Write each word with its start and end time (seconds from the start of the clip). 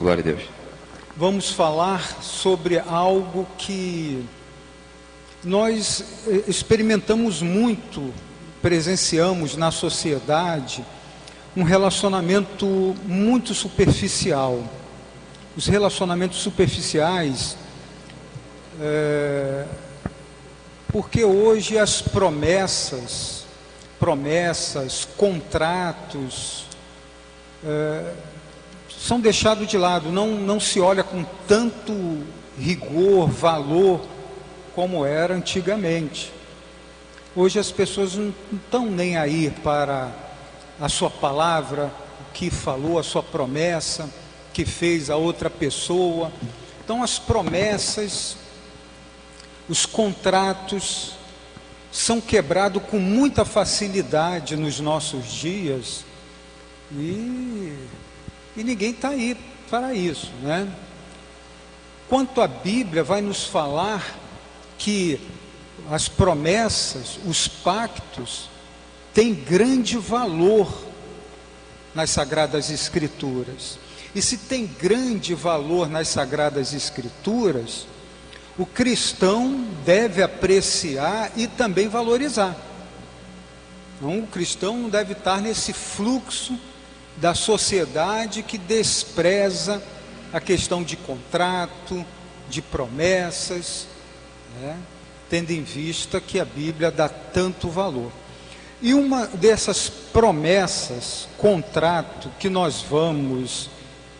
Glória 0.00 0.22
a 0.22 0.24
Deus. 0.24 0.44
Vamos 1.14 1.50
falar 1.52 2.22
sobre 2.22 2.78
algo 2.78 3.46
que 3.58 4.24
nós 5.44 6.02
eh, 6.26 6.44
experimentamos 6.48 7.42
muito, 7.42 8.10
presenciamos 8.62 9.58
na 9.58 9.70
sociedade, 9.70 10.82
um 11.54 11.64
relacionamento 11.64 12.96
muito 13.04 13.52
superficial. 13.52 14.64
Os 15.54 15.66
relacionamentos 15.66 16.38
superficiais, 16.38 17.58
é, 18.80 19.66
porque 20.88 21.24
hoje 21.24 21.76
as 21.76 22.00
promessas, 22.00 23.44
promessas, 23.98 25.06
contratos, 25.18 26.64
é, 27.62 28.29
são 29.00 29.18
deixados 29.18 29.66
de 29.66 29.78
lado, 29.78 30.12
não, 30.12 30.28
não 30.28 30.60
se 30.60 30.78
olha 30.78 31.02
com 31.02 31.24
tanto 31.48 32.22
rigor, 32.58 33.30
valor, 33.30 34.06
como 34.74 35.06
era 35.06 35.34
antigamente. 35.34 36.30
Hoje 37.34 37.58
as 37.58 37.72
pessoas 37.72 38.14
não 38.14 38.34
estão 38.52 38.84
nem 38.84 39.16
aí 39.16 39.50
para 39.62 40.12
a 40.78 40.88
sua 40.88 41.08
palavra, 41.08 41.90
o 42.20 42.32
que 42.34 42.50
falou, 42.50 42.98
a 42.98 43.02
sua 43.02 43.22
promessa, 43.22 44.10
que 44.52 44.66
fez 44.66 45.08
a 45.08 45.16
outra 45.16 45.48
pessoa. 45.48 46.30
Então 46.84 47.02
as 47.02 47.18
promessas, 47.18 48.36
os 49.66 49.86
contratos 49.86 51.12
são 51.90 52.20
quebrados 52.20 52.82
com 52.90 52.98
muita 52.98 53.46
facilidade 53.46 54.56
nos 54.56 54.78
nossos 54.78 55.32
dias 55.32 56.04
e, 56.92 57.74
e 58.56 58.64
ninguém 58.64 58.90
está 58.90 59.10
aí 59.10 59.36
para 59.68 59.94
isso, 59.94 60.30
né? 60.42 60.68
Quanto 62.08 62.40
a 62.40 62.48
Bíblia 62.48 63.04
vai 63.04 63.20
nos 63.20 63.44
falar 63.44 64.18
que 64.76 65.20
as 65.90 66.08
promessas, 66.08 67.18
os 67.24 67.46
pactos, 67.46 68.48
têm 69.14 69.32
grande 69.32 69.96
valor 69.96 70.86
nas 71.94 72.10
Sagradas 72.10 72.70
Escrituras. 72.70 73.78
E 74.14 74.20
se 74.20 74.38
tem 74.38 74.66
grande 74.66 75.34
valor 75.34 75.88
nas 75.88 76.08
Sagradas 76.08 76.74
Escrituras, 76.74 77.86
o 78.58 78.66
cristão 78.66 79.64
deve 79.84 80.22
apreciar 80.22 81.30
e 81.36 81.46
também 81.46 81.88
valorizar. 81.88 82.56
Não, 84.00 84.20
o 84.20 84.26
cristão 84.26 84.76
não 84.76 84.88
deve 84.88 85.12
estar 85.12 85.40
nesse 85.40 85.72
fluxo 85.72 86.58
da 87.20 87.34
sociedade 87.34 88.42
que 88.42 88.56
despreza 88.56 89.82
a 90.32 90.40
questão 90.40 90.82
de 90.82 90.96
contrato, 90.96 92.04
de 92.48 92.62
promessas, 92.62 93.86
né? 94.60 94.76
tendo 95.28 95.50
em 95.50 95.62
vista 95.62 96.20
que 96.20 96.40
a 96.40 96.44
Bíblia 96.44 96.90
dá 96.90 97.08
tanto 97.08 97.68
valor. 97.68 98.10
E 98.82 98.94
uma 98.94 99.26
dessas 99.26 99.88
promessas, 99.88 101.28
contrato, 101.36 102.30
que 102.38 102.48
nós 102.48 102.82
vamos 102.82 103.68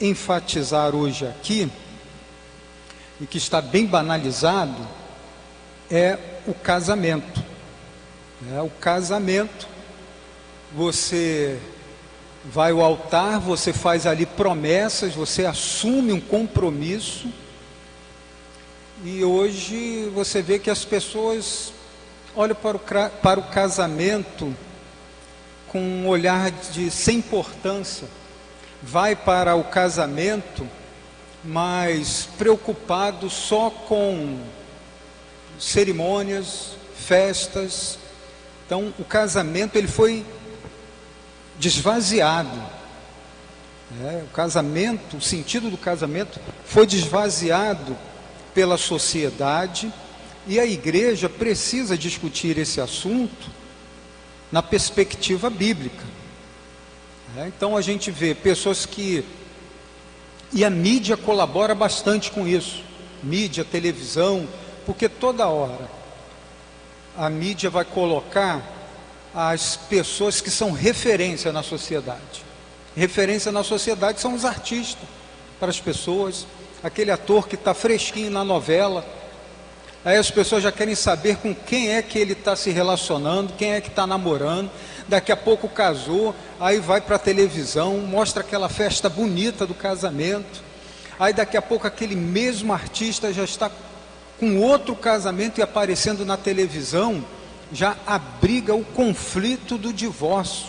enfatizar 0.00 0.94
hoje 0.94 1.26
aqui, 1.26 1.70
e 3.20 3.26
que 3.26 3.38
está 3.38 3.60
bem 3.60 3.86
banalizado, 3.86 4.86
é 5.90 6.18
o 6.46 6.54
casamento. 6.54 7.42
É, 8.54 8.60
o 8.60 8.70
casamento, 8.70 9.68
você 10.74 11.58
vai 12.44 12.70
ao 12.72 12.80
altar, 12.80 13.38
você 13.38 13.72
faz 13.72 14.06
ali 14.06 14.24
promessas, 14.24 15.14
você 15.14 15.44
assume 15.44 16.12
um 16.12 16.20
compromisso 16.20 17.28
e 19.04 19.24
hoje 19.24 20.10
você 20.14 20.42
vê 20.42 20.58
que 20.58 20.70
as 20.70 20.84
pessoas 20.84 21.72
olham 22.34 22.54
para 22.54 22.76
o, 22.76 22.80
para 23.22 23.40
o 23.40 23.44
casamento 23.44 24.54
com 25.68 25.80
um 25.80 26.08
olhar 26.08 26.50
de 26.50 26.90
sem 26.90 27.18
importância. 27.18 28.08
Vai 28.82 29.14
para 29.14 29.54
o 29.54 29.64
casamento, 29.64 30.66
mas 31.44 32.28
preocupado 32.36 33.30
só 33.30 33.70
com 33.70 34.38
cerimônias, 35.58 36.72
festas. 36.94 37.98
Então, 38.66 38.92
o 38.98 39.04
casamento 39.04 39.76
ele 39.76 39.88
foi 39.88 40.24
desvaziado. 41.60 42.60
É, 44.02 44.24
o 44.24 44.28
casamento, 44.34 45.18
o 45.18 45.20
sentido 45.20 45.70
do 45.70 45.76
casamento 45.76 46.40
foi 46.64 46.86
desvaziado 46.86 47.96
pela 48.54 48.78
sociedade 48.78 49.92
e 50.46 50.58
a 50.58 50.64
igreja 50.64 51.28
precisa 51.28 51.98
discutir 51.98 52.56
esse 52.56 52.80
assunto 52.80 53.50
na 54.50 54.62
perspectiva 54.62 55.50
bíblica. 55.50 56.04
É, 57.36 57.46
então 57.46 57.76
a 57.76 57.82
gente 57.82 58.10
vê 58.10 58.34
pessoas 58.34 58.86
que. 58.86 59.24
E 60.52 60.64
a 60.64 60.70
mídia 60.70 61.16
colabora 61.16 61.74
bastante 61.74 62.30
com 62.30 62.46
isso 62.46 62.82
mídia, 63.22 63.64
televisão, 63.64 64.48
porque 64.86 65.08
toda 65.08 65.46
hora 65.46 65.88
a 67.16 67.28
mídia 67.28 67.68
vai 67.68 67.84
colocar 67.84 68.79
as 69.34 69.76
pessoas 69.76 70.40
que 70.40 70.50
são 70.50 70.72
referência 70.72 71.52
na 71.52 71.62
sociedade. 71.62 72.44
Referência 72.96 73.52
na 73.52 73.62
sociedade 73.62 74.20
são 74.20 74.34
os 74.34 74.44
artistas 74.44 75.08
para 75.58 75.70
as 75.70 75.78
pessoas, 75.78 76.46
aquele 76.82 77.10
ator 77.10 77.46
que 77.46 77.54
está 77.54 77.74
fresquinho 77.74 78.30
na 78.30 78.42
novela. 78.42 79.04
Aí 80.04 80.16
as 80.16 80.30
pessoas 80.30 80.62
já 80.62 80.72
querem 80.72 80.94
saber 80.94 81.36
com 81.36 81.54
quem 81.54 81.94
é 81.94 82.02
que 82.02 82.18
ele 82.18 82.32
está 82.32 82.56
se 82.56 82.70
relacionando, 82.70 83.52
quem 83.52 83.72
é 83.72 83.80
que 83.80 83.88
está 83.88 84.06
namorando. 84.06 84.70
Daqui 85.06 85.30
a 85.30 85.36
pouco 85.36 85.68
casou, 85.68 86.34
aí 86.58 86.78
vai 86.78 87.00
para 87.00 87.16
a 87.16 87.18
televisão, 87.18 87.98
mostra 87.98 88.42
aquela 88.42 88.68
festa 88.68 89.08
bonita 89.08 89.66
do 89.66 89.74
casamento. 89.74 90.62
Aí 91.18 91.32
daqui 91.32 91.56
a 91.56 91.62
pouco 91.62 91.86
aquele 91.86 92.16
mesmo 92.16 92.72
artista 92.72 93.32
já 93.32 93.44
está 93.44 93.70
com 94.38 94.58
outro 94.58 94.96
casamento 94.96 95.58
e 95.58 95.62
aparecendo 95.62 96.24
na 96.24 96.36
televisão, 96.36 97.22
já 97.72 97.96
abriga 98.06 98.74
o 98.74 98.84
conflito 98.84 99.78
do 99.78 99.92
divórcio. 99.92 100.68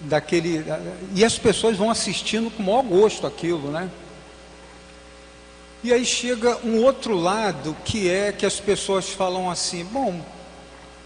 Daquele, 0.00 0.64
e 1.12 1.24
as 1.24 1.36
pessoas 1.36 1.76
vão 1.76 1.90
assistindo 1.90 2.52
com 2.52 2.62
maior 2.62 2.84
gosto 2.84 3.26
aquilo, 3.26 3.72
né? 3.72 3.90
E 5.82 5.92
aí 5.92 6.04
chega 6.04 6.56
um 6.64 6.82
outro 6.82 7.16
lado 7.16 7.76
que 7.84 8.08
é 8.08 8.30
que 8.30 8.46
as 8.46 8.60
pessoas 8.60 9.08
falam 9.08 9.50
assim: 9.50 9.84
bom, 9.84 10.20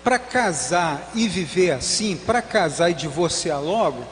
para 0.05 0.19
casar 0.19 1.11
e 1.15 1.27
viver 1.27 1.71
assim, 1.71 2.17
para 2.17 2.43
casar 2.43 2.91
e 2.91 2.95
divorciar 2.95 3.63
logo, 3.63 4.05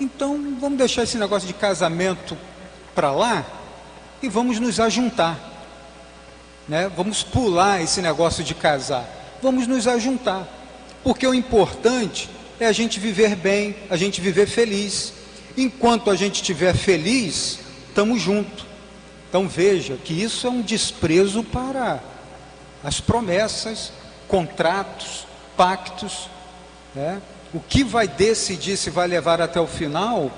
então 0.00 0.56
vamos 0.60 0.76
deixar 0.76 1.04
esse 1.04 1.16
negócio 1.16 1.46
de 1.46 1.54
casamento 1.54 2.36
para 2.94 3.12
lá 3.12 3.46
e 4.22 4.28
vamos 4.28 4.58
nos 4.58 4.80
ajuntar. 4.80 5.38
Né? 6.68 6.90
Vamos 6.96 7.22
pular 7.22 7.82
esse 7.82 8.00
negócio 8.00 8.44
de 8.44 8.54
casar. 8.54 9.21
Vamos 9.42 9.66
nos 9.66 9.88
ajuntar. 9.88 10.46
Porque 11.02 11.26
o 11.26 11.34
importante 11.34 12.30
é 12.60 12.66
a 12.66 12.72
gente 12.72 13.00
viver 13.00 13.34
bem, 13.34 13.74
a 13.90 13.96
gente 13.96 14.20
viver 14.20 14.46
feliz. 14.46 15.12
Enquanto 15.56 16.10
a 16.10 16.14
gente 16.14 16.36
estiver 16.36 16.74
feliz, 16.74 17.58
estamos 17.88 18.22
juntos. 18.22 18.64
Então 19.28 19.48
veja 19.48 19.96
que 19.96 20.14
isso 20.14 20.46
é 20.46 20.50
um 20.50 20.62
desprezo 20.62 21.42
para 21.42 22.00
as 22.84 23.00
promessas, 23.00 23.92
contratos, 24.28 25.26
pactos. 25.56 26.28
Né? 26.94 27.20
O 27.52 27.58
que 27.58 27.82
vai 27.82 28.06
decidir 28.06 28.76
se 28.76 28.90
vai 28.90 29.08
levar 29.08 29.40
até 29.40 29.60
o 29.60 29.66
final 29.66 30.30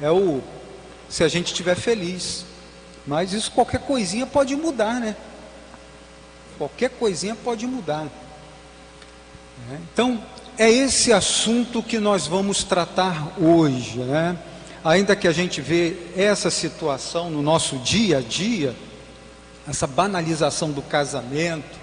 é 0.00 0.10
o 0.10 0.42
se 1.08 1.22
a 1.22 1.28
gente 1.28 1.48
estiver 1.48 1.76
feliz. 1.76 2.44
Mas 3.06 3.32
isso 3.32 3.50
qualquer 3.52 3.80
coisinha 3.80 4.26
pode 4.26 4.56
mudar, 4.56 4.98
né? 4.98 5.14
Qualquer 6.56 6.90
coisinha 6.90 7.34
pode 7.34 7.66
mudar. 7.66 8.06
Né? 9.68 9.80
Então, 9.92 10.22
é 10.58 10.70
esse 10.70 11.12
assunto 11.12 11.82
que 11.82 11.98
nós 11.98 12.26
vamos 12.26 12.62
tratar 12.64 13.32
hoje, 13.38 13.98
né? 13.98 14.36
ainda 14.84 15.14
que 15.14 15.28
a 15.28 15.32
gente 15.32 15.60
vê 15.60 15.96
essa 16.16 16.50
situação 16.50 17.30
no 17.30 17.42
nosso 17.42 17.76
dia 17.78 18.18
a 18.18 18.20
dia, 18.20 18.74
essa 19.68 19.86
banalização 19.86 20.70
do 20.70 20.82
casamento, 20.82 21.80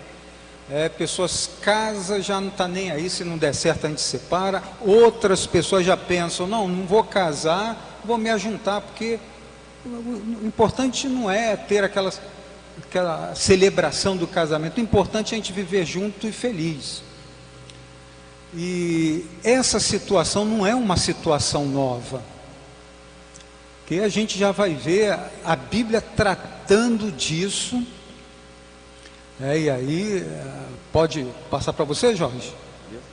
é, 0.70 0.88
pessoas 0.88 1.50
casam, 1.62 2.22
já 2.22 2.40
não 2.40 2.50
está 2.50 2.68
nem 2.68 2.92
aí, 2.92 3.10
se 3.10 3.24
não 3.24 3.38
der 3.38 3.56
certo 3.56 3.86
a 3.86 3.90
gente 3.90 4.02
separa, 4.02 4.62
outras 4.82 5.48
pessoas 5.48 5.86
já 5.86 5.98
pensam, 5.98 6.46
não, 6.46 6.68
não 6.68 6.86
vou 6.86 7.04
casar, 7.04 8.02
vou 8.06 8.18
me 8.18 8.30
ajuntar, 8.30 8.82
porque 8.82 9.20
o 9.86 10.46
importante 10.46 11.08
não 11.08 11.32
é 11.32 11.56
ter 11.56 11.84
aquela, 11.84 12.14
aquela 12.84 13.34
celebração 13.34 14.16
do 14.16 14.28
casamento, 14.28 14.78
o 14.78 14.82
importante 14.82 15.34
é 15.34 15.36
a 15.36 15.38
gente 15.38 15.54
viver 15.54 15.86
junto 15.86 16.28
e 16.28 16.32
feliz. 16.32 17.02
E 18.54 19.26
essa 19.44 19.80
situação 19.80 20.44
não 20.44 20.66
é 20.66 20.74
uma 20.74 20.98
situação 20.98 21.66
nova 21.66 22.22
que 23.90 24.00
a 24.00 24.08
gente 24.08 24.38
já 24.38 24.52
vai 24.52 24.76
ver 24.76 25.18
a 25.44 25.56
Bíblia 25.56 26.00
tratando 26.00 27.12
disso. 27.12 27.84
É, 29.42 29.58
e 29.58 29.68
aí, 29.68 30.20
é, 30.20 30.66
pode 30.94 31.26
passar 31.50 31.74
para 31.74 31.86
você, 31.86 32.16
Jorge? 32.16 32.54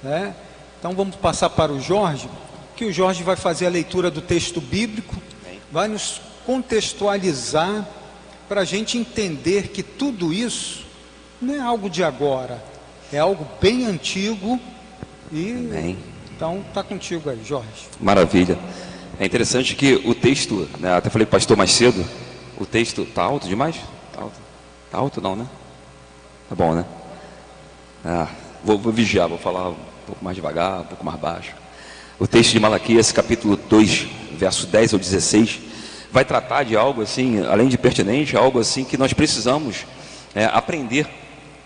É, 0.05 0.35
então 0.79 0.93
vamos 0.93 1.17
passar 1.17 1.49
para 1.49 1.73
o 1.73 1.81
Jorge, 1.81 2.29
que 2.77 2.85
o 2.85 2.93
Jorge 2.93 3.23
vai 3.23 3.37
fazer 3.37 3.67
a 3.67 3.71
leitura 3.71 4.11
do 4.11 4.21
texto 4.21 4.61
bíblico, 4.61 5.17
vai 5.73 5.89
nos 5.89 6.21
contextualizar 6.45 7.89
para 8.47 8.61
a 8.61 8.65
gente 8.65 8.99
entender 8.99 9.69
que 9.69 9.83
tudo 9.83 10.31
isso 10.31 10.85
não 11.41 11.55
é 11.55 11.59
algo 11.59 11.89
de 11.89 12.05
agora, 12.05 12.63
é 13.11 13.19
algo 13.19 13.47
bem 13.63 13.87
antigo 13.87 14.61
e 15.33 15.53
Amém. 15.53 15.99
então 16.35 16.65
tá 16.73 16.83
contigo 16.83 17.31
aí, 17.31 17.41
Jorge. 17.45 17.69
Maravilha. 18.01 18.59
É 19.19 19.25
interessante 19.25 19.75
que 19.75 19.95
o 20.05 20.15
texto, 20.15 20.69
né, 20.79 20.95
até 20.95 21.09
falei 21.09 21.27
pastor 21.27 21.57
mais 21.57 21.71
cedo, 21.73 22.05
o 22.59 22.67
texto 22.67 23.05
tá 23.07 23.23
alto 23.23 23.49
demais? 23.49 23.77
Tá 24.13 24.23
alto? 24.23 24.37
Tá 24.91 24.99
alto 24.99 25.21
não, 25.21 25.37
né? 25.37 25.47
Tá 26.49 26.55
bom, 26.55 26.75
né? 26.75 26.85
Ah, 28.05 28.29
vou, 28.63 28.79
vou 28.79 28.93
vigiar, 28.93 29.29
vou 29.29 29.39
falar 29.39 29.71
um 29.71 29.77
pouco 30.07 30.25
mais 30.25 30.37
devagar, 30.37 30.81
um 30.81 30.85
pouco 30.85 31.05
mais 31.05 31.19
baixo. 31.19 31.55
O 32.19 32.27
texto 32.27 32.53
de 32.53 32.61
Malaquias, 32.61 33.11
capítulo 33.13 33.57
2, 33.57 34.07
verso 34.39 34.67
10 34.67 34.93
ao 34.95 34.99
16, 34.99 35.61
vai 36.13 36.25
tratar 36.25 36.63
de 36.63 36.77
algo 36.77 37.03
assim, 37.03 37.45
além 37.45 37.69
de 37.69 37.77
pertinente, 37.77 38.37
algo 38.37 38.59
assim 38.59 38.85
que 38.85 38.97
nós 38.97 39.13
precisamos 39.13 39.85
é, 40.35 40.45
aprender 40.45 41.07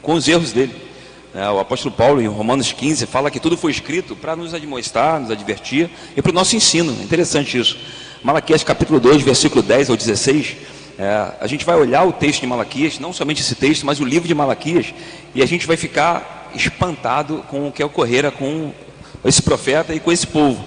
com 0.00 0.14
os 0.14 0.26
erros 0.26 0.52
dele. 0.52 0.89
É, 1.32 1.48
o 1.48 1.60
apóstolo 1.60 1.94
Paulo, 1.94 2.20
em 2.20 2.26
Romanos 2.26 2.72
15, 2.72 3.06
fala 3.06 3.30
que 3.30 3.38
tudo 3.38 3.56
foi 3.56 3.70
escrito 3.70 4.16
para 4.16 4.34
nos 4.34 4.52
admoestar, 4.52 5.20
nos 5.20 5.30
advertir 5.30 5.88
e 6.16 6.20
para 6.20 6.30
o 6.30 6.34
nosso 6.34 6.56
ensino. 6.56 6.96
É 7.00 7.04
interessante 7.04 7.56
isso. 7.56 7.78
Malaquias 8.20 8.64
capítulo 8.64 8.98
2, 8.98 9.22
versículo 9.22 9.62
10 9.62 9.90
ao 9.90 9.96
16. 9.96 10.56
É, 10.98 11.32
a 11.40 11.46
gente 11.46 11.64
vai 11.64 11.76
olhar 11.76 12.02
o 12.04 12.12
texto 12.12 12.40
de 12.40 12.48
Malaquias, 12.48 12.98
não 12.98 13.12
somente 13.12 13.42
esse 13.42 13.54
texto, 13.54 13.86
mas 13.86 14.00
o 14.00 14.04
livro 14.04 14.26
de 14.26 14.34
Malaquias, 14.34 14.92
e 15.32 15.40
a 15.40 15.46
gente 15.46 15.68
vai 15.68 15.76
ficar 15.76 16.50
espantado 16.54 17.44
com 17.48 17.68
o 17.68 17.72
que 17.72 17.82
ocorrera 17.82 18.32
com 18.32 18.72
esse 19.24 19.40
profeta 19.40 19.94
e 19.94 20.00
com 20.00 20.10
esse 20.10 20.26
povo. 20.26 20.64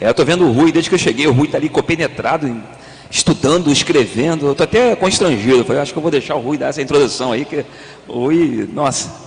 É, 0.00 0.06
eu 0.06 0.12
estou 0.12 0.24
vendo 0.24 0.46
o 0.46 0.52
Rui, 0.52 0.70
desde 0.70 0.88
que 0.88 0.94
eu 0.94 1.00
cheguei, 1.00 1.26
o 1.26 1.32
Rui 1.32 1.46
está 1.46 1.58
ali 1.58 1.68
compenetrado 1.68 2.46
em 2.46 2.62
estudando, 3.10 3.72
escrevendo. 3.72 4.46
Eu 4.46 4.52
estou 4.52 4.64
até 4.64 4.94
constrangido. 4.94 5.58
Eu 5.58 5.64
falei, 5.64 5.82
acho 5.82 5.92
que 5.92 5.98
eu 5.98 6.02
vou 6.02 6.10
deixar 6.10 6.36
o 6.36 6.40
Rui 6.40 6.56
dar 6.56 6.68
essa 6.68 6.82
introdução 6.82 7.32
aí, 7.32 7.44
que 7.44 7.64
o 8.06 8.20
Rui, 8.20 8.68
nossa, 8.72 9.25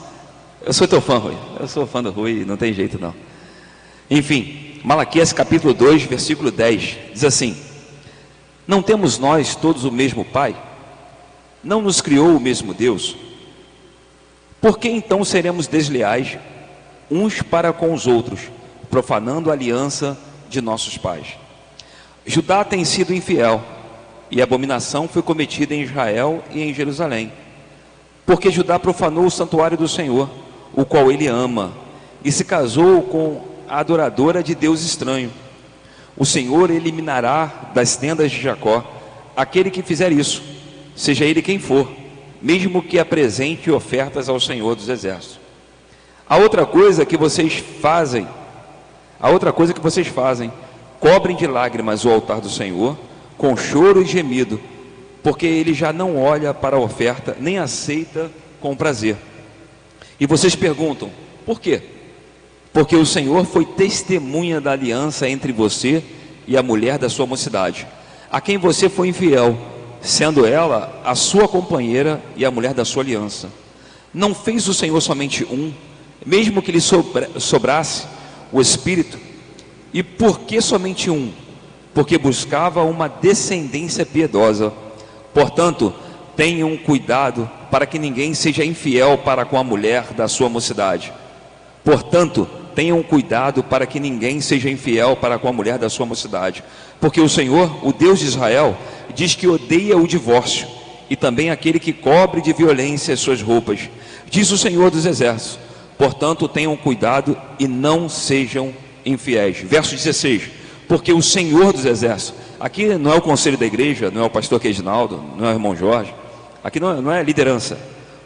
eu 0.65 0.73
sou 0.73 0.87
teu 0.87 1.01
fã, 1.01 1.17
Rui. 1.17 1.37
Eu 1.59 1.67
sou 1.67 1.87
fã 1.87 2.03
do 2.03 2.11
Rui, 2.11 2.43
não 2.45 2.57
tem 2.57 2.73
jeito 2.73 2.99
não. 2.99 3.13
Enfim, 4.09 4.79
Malaquias 4.83 5.33
capítulo 5.33 5.73
2, 5.73 6.03
versículo 6.03 6.51
10, 6.51 6.97
diz 7.13 7.23
assim: 7.23 7.55
Não 8.67 8.81
temos 8.81 9.17
nós 9.19 9.55
todos 9.55 9.83
o 9.83 9.91
mesmo 9.91 10.23
Pai? 10.25 10.55
Não 11.63 11.81
nos 11.81 12.01
criou 12.01 12.35
o 12.35 12.39
mesmo 12.39 12.73
Deus? 12.73 13.15
Por 14.61 14.77
que 14.77 14.89
então 14.89 15.23
seremos 15.23 15.67
desleais 15.67 16.37
uns 17.09 17.41
para 17.41 17.71
com 17.71 17.93
os 17.93 18.07
outros, 18.07 18.41
profanando 18.89 19.49
a 19.49 19.53
aliança 19.53 20.17
de 20.49 20.61
nossos 20.61 20.97
pais? 20.97 21.27
Judá 22.25 22.63
tem 22.63 22.83
sido 22.85 23.13
infiel, 23.13 23.63
e 24.29 24.41
abominação 24.41 25.07
foi 25.07 25.21
cometida 25.21 25.73
em 25.73 25.81
Israel 25.81 26.43
e 26.51 26.61
em 26.61 26.73
Jerusalém. 26.73 27.31
Porque 28.25 28.51
Judá 28.51 28.77
profanou 28.77 29.25
o 29.25 29.31
santuário 29.31 29.77
do 29.77 29.87
Senhor, 29.87 30.29
o 30.79 30.85
qual 30.85 31.11
ele 31.11 31.27
ama, 31.27 31.73
e 32.23 32.31
se 32.31 32.45
casou 32.45 33.01
com 33.01 33.41
a 33.67 33.79
adoradora 33.81 34.41
de 34.41 34.55
Deus 34.55 34.81
estranho. 34.81 35.29
O 36.15 36.25
Senhor 36.25 36.71
eliminará 36.71 37.71
das 37.73 37.97
tendas 37.97 38.31
de 38.31 38.41
Jacó 38.41 38.89
aquele 39.35 39.69
que 39.71 39.83
fizer 39.83 40.09
isso, 40.13 40.41
seja 40.95 41.25
ele 41.25 41.41
quem 41.41 41.59
for, 41.59 41.91
mesmo 42.41 42.81
que 42.81 42.97
apresente 42.97 43.69
ofertas 43.69 44.29
ao 44.29 44.39
Senhor 44.39 44.73
dos 44.73 44.87
Exércitos. 44.87 45.37
A 46.29 46.37
outra 46.37 46.65
coisa 46.65 47.05
que 47.05 47.17
vocês 47.17 47.61
fazem, 47.81 48.25
a 49.19 49.29
outra 49.29 49.51
coisa 49.51 49.73
que 49.73 49.81
vocês 49.81 50.07
fazem, 50.07 50.49
cobrem 50.97 51.35
de 51.35 51.45
lágrimas 51.45 52.05
o 52.05 52.09
altar 52.09 52.39
do 52.39 52.49
Senhor, 52.49 52.97
com 53.37 53.57
choro 53.57 54.01
e 54.01 54.05
gemido, 54.05 54.61
porque 55.21 55.45
ele 55.45 55.73
já 55.73 55.91
não 55.91 56.15
olha 56.15 56.53
para 56.53 56.77
a 56.77 56.79
oferta, 56.79 57.35
nem 57.37 57.57
aceita 57.57 58.31
com 58.61 58.77
prazer. 58.77 59.17
E 60.19 60.25
vocês 60.25 60.55
perguntam, 60.55 61.09
por 61.45 61.59
quê? 61.61 61.81
Porque 62.73 62.95
o 62.95 63.05
Senhor 63.05 63.45
foi 63.45 63.65
testemunha 63.65 64.59
da 64.59 64.71
aliança 64.71 65.27
entre 65.27 65.51
você 65.51 66.03
e 66.47 66.57
a 66.57 66.63
mulher 66.63 66.97
da 66.97 67.09
sua 67.09 67.25
mocidade, 67.25 67.87
a 68.31 68.41
quem 68.41 68.57
você 68.57 68.89
foi 68.89 69.07
infiel, 69.07 69.57
sendo 70.01 70.45
ela 70.45 71.01
a 71.03 71.15
sua 71.15 71.47
companheira 71.47 72.21
e 72.35 72.45
a 72.45 72.51
mulher 72.51 72.73
da 72.73 72.85
sua 72.85 73.03
aliança. 73.03 73.49
Não 74.13 74.33
fez 74.33 74.67
o 74.67 74.73
Senhor 74.73 74.99
somente 75.01 75.43
um, 75.45 75.71
mesmo 76.25 76.61
que 76.61 76.71
lhe 76.71 76.81
sobrasse 76.81 78.07
o 78.51 78.59
espírito 78.59 79.29
e 79.93 80.03
por 80.03 80.41
que 80.41 80.61
somente 80.61 81.09
um? 81.09 81.31
Porque 81.93 82.17
buscava 82.17 82.83
uma 82.83 83.07
descendência 83.07 84.05
piedosa. 84.05 84.71
Portanto, 85.33 85.93
tenham 86.35 86.77
cuidado 86.77 87.49
para 87.69 87.85
que 87.85 87.99
ninguém 87.99 88.33
seja 88.33 88.65
infiel 88.65 89.17
para 89.17 89.45
com 89.45 89.57
a 89.57 89.63
mulher 89.63 90.13
da 90.13 90.27
sua 90.27 90.49
mocidade. 90.49 91.13
Portanto, 91.83 92.47
tenham 92.75 93.01
cuidado 93.01 93.63
para 93.63 93.85
que 93.85 93.99
ninguém 93.99 94.39
seja 94.41 94.69
infiel 94.69 95.15
para 95.15 95.37
com 95.37 95.47
a 95.47 95.53
mulher 95.53 95.77
da 95.77 95.89
sua 95.89 96.05
mocidade. 96.05 96.63
Porque 96.99 97.19
o 97.19 97.29
Senhor, 97.29 97.85
o 97.85 97.91
Deus 97.91 98.19
de 98.19 98.25
Israel, 98.25 98.77
diz 99.13 99.35
que 99.35 99.47
odeia 99.47 99.97
o 99.97 100.07
divórcio 100.07 100.67
e 101.09 101.15
também 101.15 101.49
aquele 101.49 101.79
que 101.79 101.91
cobre 101.91 102.41
de 102.41 102.53
violência 102.53 103.13
as 103.13 103.19
suas 103.19 103.41
roupas. 103.41 103.89
Diz 104.29 104.51
o 104.51 104.57
Senhor 104.57 104.91
dos 104.91 105.05
Exércitos. 105.05 105.59
Portanto, 105.97 106.47
tenham 106.47 106.77
cuidado 106.77 107.37
e 107.59 107.67
não 107.67 108.07
sejam 108.07 108.73
infiéis. 109.05 109.57
Verso 109.57 109.95
16: 109.95 110.43
Porque 110.87 111.11
o 111.11 111.21
Senhor 111.21 111.73
dos 111.73 111.85
Exércitos, 111.85 112.39
aqui 112.59 112.85
não 112.97 113.11
é 113.11 113.15
o 113.15 113.21
conselho 113.21 113.57
da 113.57 113.65
igreja, 113.65 114.09
não 114.09 114.21
é 114.21 114.25
o 114.25 114.29
pastor 114.29 114.59
Queginaldo, 114.59 115.21
não 115.37 115.45
é 115.45 115.49
o 115.49 115.55
irmão 115.55 115.75
Jorge, 115.75 116.13
aqui 116.63 116.79
não 116.79 116.97
é, 116.97 117.01
não 117.01 117.11
é 117.11 117.23
liderança, 117.23 117.77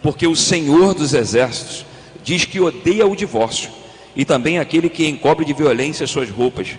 porque 0.01 0.27
o 0.27 0.35
Senhor 0.35 0.93
dos 0.93 1.13
Exércitos 1.13 1.85
diz 2.23 2.45
que 2.45 2.59
odeia 2.59 3.05
o 3.05 3.15
divórcio 3.15 3.69
e 4.15 4.25
também 4.25 4.59
aquele 4.59 4.89
que 4.89 5.07
encobre 5.07 5.45
de 5.45 5.53
violência 5.53 6.05
suas 6.07 6.29
roupas. 6.29 6.77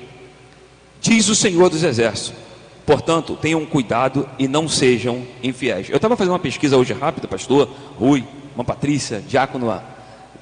Diz 1.00 1.28
o 1.28 1.34
Senhor 1.34 1.68
dos 1.68 1.82
Exércitos. 1.82 2.34
Portanto, 2.86 3.36
tenham 3.40 3.64
cuidado 3.64 4.28
e 4.38 4.46
não 4.46 4.68
sejam 4.68 5.26
infiéis. 5.42 5.88
Eu 5.88 5.96
estava 5.96 6.16
fazendo 6.16 6.32
uma 6.32 6.38
pesquisa 6.38 6.76
hoje 6.76 6.92
rápida, 6.92 7.26
pastor 7.26 7.68
Rui, 7.98 8.24
uma 8.54 8.64
Patrícia, 8.64 9.22
diácono 9.26 9.70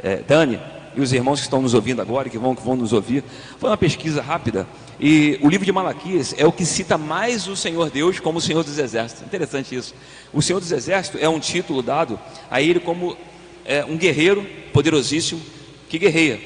é, 0.02 0.16
Dani, 0.16 0.60
e 0.94 1.00
os 1.00 1.12
irmãos 1.12 1.40
que 1.40 1.46
estão 1.46 1.62
nos 1.62 1.72
ouvindo 1.72 2.02
agora, 2.02 2.28
que 2.28 2.36
vão, 2.36 2.54
que 2.54 2.62
vão 2.62 2.76
nos 2.76 2.92
ouvir, 2.92 3.24
foi 3.58 3.70
uma 3.70 3.76
pesquisa 3.76 4.20
rápida. 4.20 4.66
E 5.04 5.36
o 5.42 5.48
livro 5.48 5.66
de 5.66 5.72
Malaquias 5.72 6.32
é 6.38 6.46
o 6.46 6.52
que 6.52 6.64
cita 6.64 6.96
mais 6.96 7.48
o 7.48 7.56
Senhor 7.56 7.90
Deus 7.90 8.20
como 8.20 8.38
o 8.38 8.40
Senhor 8.40 8.62
dos 8.62 8.78
Exércitos. 8.78 9.26
Interessante 9.26 9.74
isso. 9.74 9.92
O 10.32 10.40
Senhor 10.40 10.60
dos 10.60 10.70
Exércitos 10.70 11.20
é 11.20 11.28
um 11.28 11.40
título 11.40 11.82
dado 11.82 12.20
a 12.48 12.62
ele 12.62 12.78
como 12.78 13.16
é, 13.64 13.84
um 13.84 13.96
guerreiro 13.96 14.46
poderosíssimo 14.72 15.42
que 15.88 15.98
guerreia. 15.98 16.40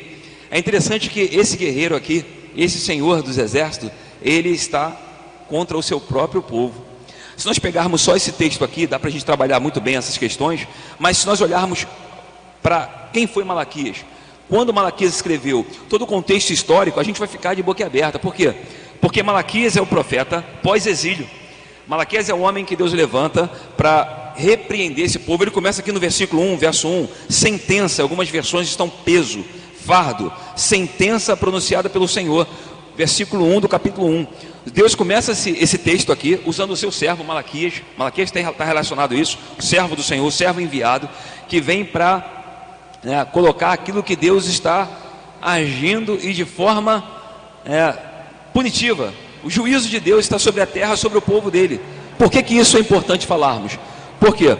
É 0.50 0.58
interessante 0.58 1.10
que 1.10 1.20
esse 1.20 1.58
guerreiro 1.58 1.94
aqui, 1.94 2.24
esse 2.56 2.78
Senhor 2.78 3.22
dos 3.22 3.36
Exércitos, 3.36 3.90
ele 4.22 4.48
está 4.48 4.90
contra 5.48 5.76
o 5.76 5.82
seu 5.82 6.00
próprio 6.00 6.40
povo. 6.40 6.82
Se 7.36 7.46
nós 7.46 7.58
pegarmos 7.58 8.00
só 8.00 8.16
esse 8.16 8.32
texto 8.32 8.64
aqui, 8.64 8.86
dá 8.86 8.98
para 8.98 9.10
a 9.10 9.12
gente 9.12 9.24
trabalhar 9.24 9.60
muito 9.60 9.82
bem 9.82 9.96
essas 9.96 10.16
questões, 10.16 10.66
mas 10.98 11.18
se 11.18 11.26
nós 11.26 11.42
olharmos 11.42 11.86
para 12.62 13.10
quem 13.12 13.26
foi 13.26 13.44
Malaquias, 13.44 13.98
quando 14.48 14.72
Malaquias 14.72 15.14
escreveu 15.14 15.66
todo 15.88 16.02
o 16.02 16.06
contexto 16.06 16.50
histórico, 16.50 17.00
a 17.00 17.02
gente 17.02 17.18
vai 17.18 17.28
ficar 17.28 17.54
de 17.54 17.62
boca 17.62 17.84
aberta. 17.84 18.18
Por 18.18 18.34
quê? 18.34 18.54
Porque 19.00 19.22
Malaquias 19.22 19.76
é 19.76 19.80
o 19.80 19.86
profeta 19.86 20.44
pós-exílio. 20.62 21.28
Malaquias 21.86 22.28
é 22.28 22.34
o 22.34 22.40
homem 22.40 22.64
que 22.64 22.76
Deus 22.76 22.92
levanta 22.92 23.48
para 23.76 24.32
repreender 24.36 25.04
esse 25.04 25.18
povo. 25.18 25.44
Ele 25.44 25.50
começa 25.50 25.80
aqui 25.80 25.92
no 25.92 26.00
versículo 26.00 26.42
1, 26.42 26.56
verso 26.56 26.88
1, 26.88 27.08
sentença, 27.28 28.02
algumas 28.02 28.28
versões 28.28 28.68
estão 28.68 28.88
peso, 28.88 29.44
fardo, 29.84 30.32
sentença 30.54 31.36
pronunciada 31.36 31.88
pelo 31.88 32.08
Senhor. 32.08 32.46
Versículo 32.96 33.44
1 33.56 33.60
do 33.60 33.68
capítulo 33.68 34.08
1. 34.08 34.26
Deus 34.72 34.94
começa 34.94 35.32
esse, 35.32 35.50
esse 35.50 35.78
texto 35.78 36.10
aqui 36.10 36.40
usando 36.46 36.70
o 36.70 36.76
seu 36.76 36.90
servo 36.90 37.22
Malaquias. 37.22 37.82
Malaquias 37.96 38.32
está 38.34 38.64
relacionado 38.64 39.12
a 39.12 39.16
isso, 39.16 39.38
servo 39.58 39.94
do 39.94 40.02
Senhor, 40.02 40.28
servo 40.32 40.60
enviado, 40.60 41.08
que 41.48 41.60
vem 41.60 41.84
para 41.84 42.35
né, 43.02 43.24
colocar 43.24 43.72
aquilo 43.72 44.02
que 44.02 44.16
Deus 44.16 44.46
está 44.46 44.88
agindo 45.40 46.18
e 46.20 46.32
de 46.32 46.44
forma 46.44 47.04
é, 47.64 47.94
punitiva. 48.52 49.12
O 49.44 49.50
juízo 49.50 49.88
de 49.88 50.00
Deus 50.00 50.24
está 50.24 50.38
sobre 50.38 50.60
a 50.60 50.66
terra, 50.66 50.96
sobre 50.96 51.18
o 51.18 51.22
povo 51.22 51.50
dele. 51.50 51.80
Por 52.18 52.30
que, 52.30 52.42
que 52.42 52.56
isso 52.56 52.76
é 52.76 52.80
importante 52.80 53.26
falarmos? 53.26 53.78
Por 54.18 54.34
quê? 54.34 54.56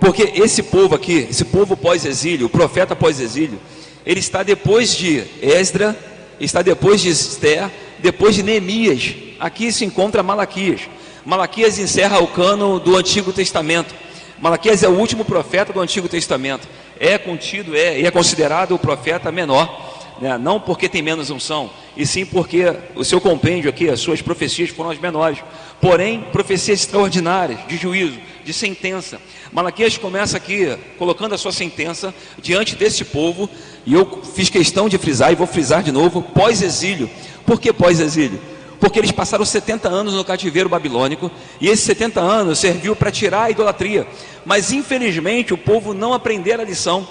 Porque 0.00 0.32
esse 0.34 0.62
povo 0.62 0.94
aqui, 0.94 1.26
esse 1.30 1.44
povo 1.44 1.76
pós-exílio, 1.76 2.46
o 2.46 2.50
profeta 2.50 2.94
pós-exílio, 2.94 3.58
ele 4.04 4.20
está 4.20 4.42
depois 4.42 4.94
de 4.94 5.24
Esdra, 5.40 5.96
está 6.38 6.62
depois 6.62 7.00
de 7.00 7.08
Esther, 7.08 7.70
depois 7.98 8.34
de 8.34 8.42
Neemias. 8.42 9.14
Aqui 9.40 9.72
se 9.72 9.84
encontra 9.84 10.22
Malaquias. 10.22 10.82
Malaquias 11.24 11.78
encerra 11.78 12.20
o 12.20 12.28
cano 12.28 12.78
do 12.78 12.96
Antigo 12.96 13.32
Testamento. 13.32 13.94
Malaquias 14.40 14.82
é 14.82 14.88
o 14.88 14.98
último 14.98 15.24
profeta 15.24 15.72
do 15.72 15.80
Antigo 15.80 16.08
Testamento. 16.08 16.68
É 16.98 17.18
contido, 17.18 17.76
é, 17.76 18.02
é 18.02 18.10
considerado 18.10 18.74
o 18.74 18.78
profeta 18.78 19.32
menor 19.32 19.86
né? 20.20 20.38
não 20.38 20.58
porque 20.58 20.88
tem 20.88 21.02
menos 21.02 21.30
unção, 21.30 21.70
e 21.96 22.06
sim 22.06 22.24
porque 22.24 22.64
o 22.94 23.04
seu 23.04 23.20
compêndio 23.20 23.68
aqui, 23.68 23.88
as 23.88 24.00
suas 24.00 24.22
profecias 24.22 24.70
foram 24.70 24.90
as 24.90 24.98
menores. 24.98 25.38
Porém, 25.80 26.22
profecias 26.32 26.80
extraordinárias, 26.80 27.60
de 27.68 27.76
juízo, 27.76 28.18
de 28.44 28.52
sentença. 28.52 29.20
Malaquias 29.52 29.98
começa 29.98 30.36
aqui 30.36 30.76
colocando 30.98 31.34
a 31.34 31.38
sua 31.38 31.52
sentença 31.52 32.14
diante 32.40 32.74
desse 32.74 33.04
povo, 33.04 33.48
e 33.84 33.94
eu 33.94 34.22
fiz 34.22 34.48
questão 34.48 34.88
de 34.88 34.98
frisar, 34.98 35.32
e 35.32 35.36
vou 35.36 35.46
frisar 35.46 35.82
de 35.82 35.92
novo, 35.92 36.22
pós-exílio. 36.22 37.10
Por 37.44 37.60
que 37.60 37.72
pós-exílio? 37.72 38.40
Porque 38.78 38.98
eles 38.98 39.12
passaram 39.12 39.44
70 39.44 39.88
anos 39.88 40.14
no 40.14 40.24
cativeiro 40.24 40.68
babilônico, 40.68 41.30
e 41.60 41.68
esses 41.68 41.84
70 41.84 42.20
anos 42.20 42.58
serviu 42.58 42.94
para 42.94 43.10
tirar 43.10 43.44
a 43.44 43.50
idolatria. 43.50 44.06
Mas 44.44 44.72
infelizmente 44.72 45.54
o 45.54 45.58
povo 45.58 45.94
não 45.94 46.12
aprendeu 46.12 46.60
a 46.60 46.64
lição. 46.64 47.06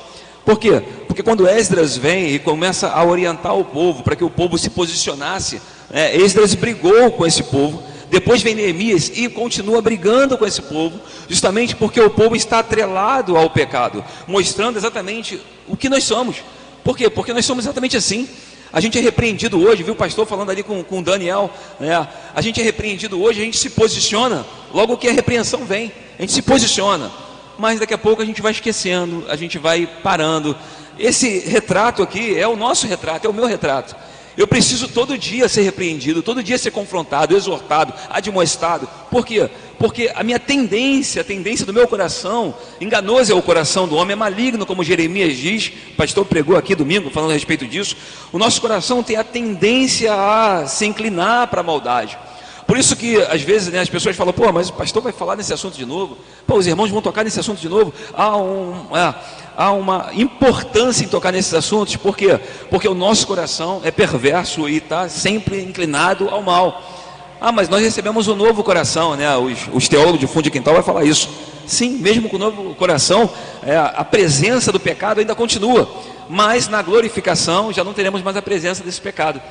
Por 0.45 0.60
quê? 0.60 0.81
Porque 1.07 1.24
quando 1.24 1.48
Esdras 1.48 1.98
vem 1.98 2.36
e 2.36 2.39
começa 2.39 2.89
a 2.89 3.03
orientar 3.03 3.57
o 3.57 3.65
povo 3.65 4.03
para 4.03 4.15
que 4.15 4.24
o 4.24 4.29
povo 4.29 4.57
se 4.57 4.69
posicionasse, 4.69 5.60
é, 5.91 6.15
Esdras 6.15 6.53
brigou 6.53 7.12
com 7.12 7.25
esse 7.25 7.43
povo. 7.43 7.81
Depois 8.12 8.43
vem 8.43 8.53
Neemias 8.53 9.12
e 9.15 9.27
continua 9.27 9.81
brigando 9.81 10.38
com 10.38 10.45
esse 10.45 10.62
povo, 10.62 11.00
justamente 11.27 11.75
porque 11.75 12.00
o 12.00 12.10
povo 12.10 12.36
está 12.36 12.60
atrelado 12.60 13.36
ao 13.36 13.50
pecado, 13.50 14.05
mostrando 14.27 14.77
exatamente 14.77 15.41
o 15.67 15.75
que 15.75 15.89
nós 15.89 16.03
somos. 16.03 16.38
Por 16.84 16.95
quê? 16.95 17.10
Porque 17.10 17.34
nós 17.34 17.45
somos 17.45 17.65
exatamente 17.65 17.98
assim. 17.98 18.29
A 18.75 18.79
gente 18.79 19.00
é 19.00 19.01
repreendido 19.01 19.60
hoje, 19.60 19.82
viu 19.82 19.94
o 19.94 19.98
pastor 19.98 20.27
falando 20.27 20.51
ali 20.51 20.62
com, 20.62 20.84
com 20.84 21.01
Daniel, 21.01 21.50
né? 21.79 22.08
a 22.36 22.41
gente 22.41 22.62
é 22.62 22.63
repreendido 22.63 23.20
hoje, 23.20 23.41
a 23.41 23.46
gente 23.46 23.58
se 23.58 23.72
posiciona, 23.72 24.46
logo 24.72 24.98
que 24.98 25.08
a 25.08 25.12
repreensão 25.12 25.65
vem, 25.65 25.91
a 26.20 26.22
gente 26.22 26.34
se 26.34 26.44
posiciona 26.44 27.12
mas 27.58 27.79
daqui 27.79 27.94
a 27.94 27.98
pouco 27.98 28.22
a 28.22 28.25
gente 28.25 28.41
vai 28.41 28.51
esquecendo, 28.51 29.25
a 29.29 29.36
gente 29.36 29.58
vai 29.58 29.88
parando. 29.88 30.55
Esse 30.98 31.39
retrato 31.39 32.03
aqui 32.03 32.38
é 32.38 32.48
o 32.48 32.55
nosso 32.55 32.88
retrato, 32.88 33.27
é 33.27 33.29
o 33.29 33.34
meu 33.34 33.46
retrato. 33.46 33.96
Eu 34.38 34.48
preciso 34.48 34.89
todo 34.89 35.17
dia 35.17 35.48
ser 35.48 35.62
repreendido, 35.62 36.22
todo 36.22 36.44
dia 36.44 36.58
ser 36.58 36.72
confrontado, 36.72 37.36
exortado, 37.36 37.94
admoestado. 38.10 38.88
Por 39.10 39.25
quê? 39.25 39.50
Porque 39.77 40.12
a 40.15 40.24
minha 40.24 40.39
tendência, 40.39 41.22
a 41.22 41.25
tendência 41.25 41.65
do 41.65 41.74
meu 41.74 41.88
coração, 41.88 42.55
enganoso 42.79 43.32
é 43.32 43.36
o 43.36 43.41
coração 43.41 43.88
do 43.88 43.96
homem, 43.96 44.13
é 44.13 44.15
maligno, 44.15 44.65
como 44.65 44.84
Jeremias 44.84 45.36
diz, 45.36 45.72
o 45.91 45.96
pastor 45.96 46.25
pregou 46.25 46.55
aqui 46.55 46.75
domingo 46.75 47.10
falando 47.10 47.32
a 47.32 47.34
respeito 47.34 47.67
disso. 47.67 47.96
O 48.32 48.38
nosso 48.38 48.62
coração 48.62 49.03
tem 49.03 49.17
a 49.17 49.24
tendência 49.24 50.13
a 50.13 50.65
se 50.67 50.86
inclinar 50.86 51.48
para 51.48 51.62
a 51.62 51.63
maldade. 51.63 52.17
Por 52.65 52.77
isso 52.77 52.96
que 52.96 53.17
às 53.24 53.41
vezes 53.41 53.72
né, 53.72 53.79
as 53.79 53.89
pessoas 53.89 54.15
falam, 54.15 54.34
pô, 54.34 54.51
mas 54.51 54.70
o 54.70 54.74
pastor 54.74 55.01
vai 55.01 55.13
falar 55.13 55.36
nesse 55.36 55.53
assunto 55.53 55.77
de 55.77 55.86
novo, 55.86 56.17
pô, 56.48 56.55
os 56.55 56.65
irmãos 56.65 56.89
vão 56.89 57.01
tocar 57.01 57.24
nesse 57.24 57.39
assunto 57.39 57.60
de 57.60 57.70
novo. 57.70 57.94
Há, 58.13 58.36
um, 58.38 58.88
é, 58.96 59.15
há 59.55 59.72
uma 59.72 60.10
importância 60.13 61.03
em 61.03 61.08
tocar 61.08 61.32
nesses 61.32 61.53
assuntos, 61.53 61.96
por 61.96 62.17
quê? 62.17 62.39
Porque 62.70 62.88
o 62.88 62.96
nosso 62.96 63.27
coração 63.27 63.82
é 63.84 63.91
perverso 63.91 64.67
e 64.67 64.77
está 64.77 65.08
sempre 65.08 65.62
inclinado 65.62 66.27
ao 66.29 66.41
mal. 66.41 67.04
Ah, 67.39 67.51
mas 67.51 67.70
nós 67.70 67.82
recebemos 67.82 68.27
um 68.27 68.36
novo 68.36 68.63
coração, 68.63 69.15
né? 69.15 69.36
Os, 69.38 69.70
os 69.74 69.88
teólogos 69.88 70.20
de 70.20 70.27
fundo 70.27 70.44
de 70.44 70.51
quintal 70.51 70.74
vai 70.74 70.84
falar 70.84 71.06
isso. 71.06 71.30
Sim, 71.68 71.98
mesmo 71.98 72.30
com 72.30 72.36
o 72.36 72.39
novo 72.39 72.75
coração, 72.75 73.30
é, 73.63 73.75
a 73.75 74.04
presença 74.04 74.72
do 74.72 74.80
pecado 74.80 75.20
ainda 75.20 75.34
continua, 75.34 75.89
mas 76.30 76.68
na 76.68 76.82
glorificação 76.82 77.74
já 77.74 77.84
não 77.84 77.94
teremos 77.94 78.22
mais 78.22 78.38
a 78.38 78.42
presença 78.42 78.84
desse 78.84 79.01
pecado. 79.01 79.42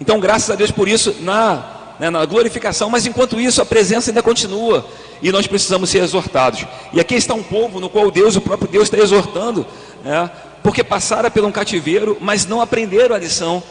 Então, 0.00 0.20
graças 0.20 0.50
a 0.50 0.54
Deus 0.54 0.70
por 0.70 0.88
isso, 0.88 1.16
na 1.20 1.82
né, 1.98 2.10
na 2.10 2.24
glorificação, 2.24 2.90
mas 2.90 3.06
enquanto 3.06 3.40
isso 3.40 3.62
a 3.62 3.66
presença 3.66 4.10
ainda 4.10 4.22
continua 4.22 4.86
e 5.22 5.30
nós 5.30 5.46
precisamos 5.46 5.90
ser 5.90 6.02
exortados. 6.02 6.66
E 6.92 7.00
aqui 7.00 7.14
está 7.14 7.34
um 7.34 7.42
povo 7.42 7.80
no 7.80 7.88
qual 7.88 8.10
Deus, 8.10 8.36
o 8.36 8.40
próprio 8.40 8.68
Deus, 8.68 8.84
está 8.84 8.98
exortando, 8.98 9.66
né, 10.02 10.30
porque 10.62 10.82
passaram 10.82 11.30
pelo 11.30 11.48
um 11.48 11.52
cativeiro, 11.52 12.16
mas 12.20 12.46
não 12.46 12.60
aprenderam 12.60 13.14
a 13.14 13.18
lição. 13.18 13.62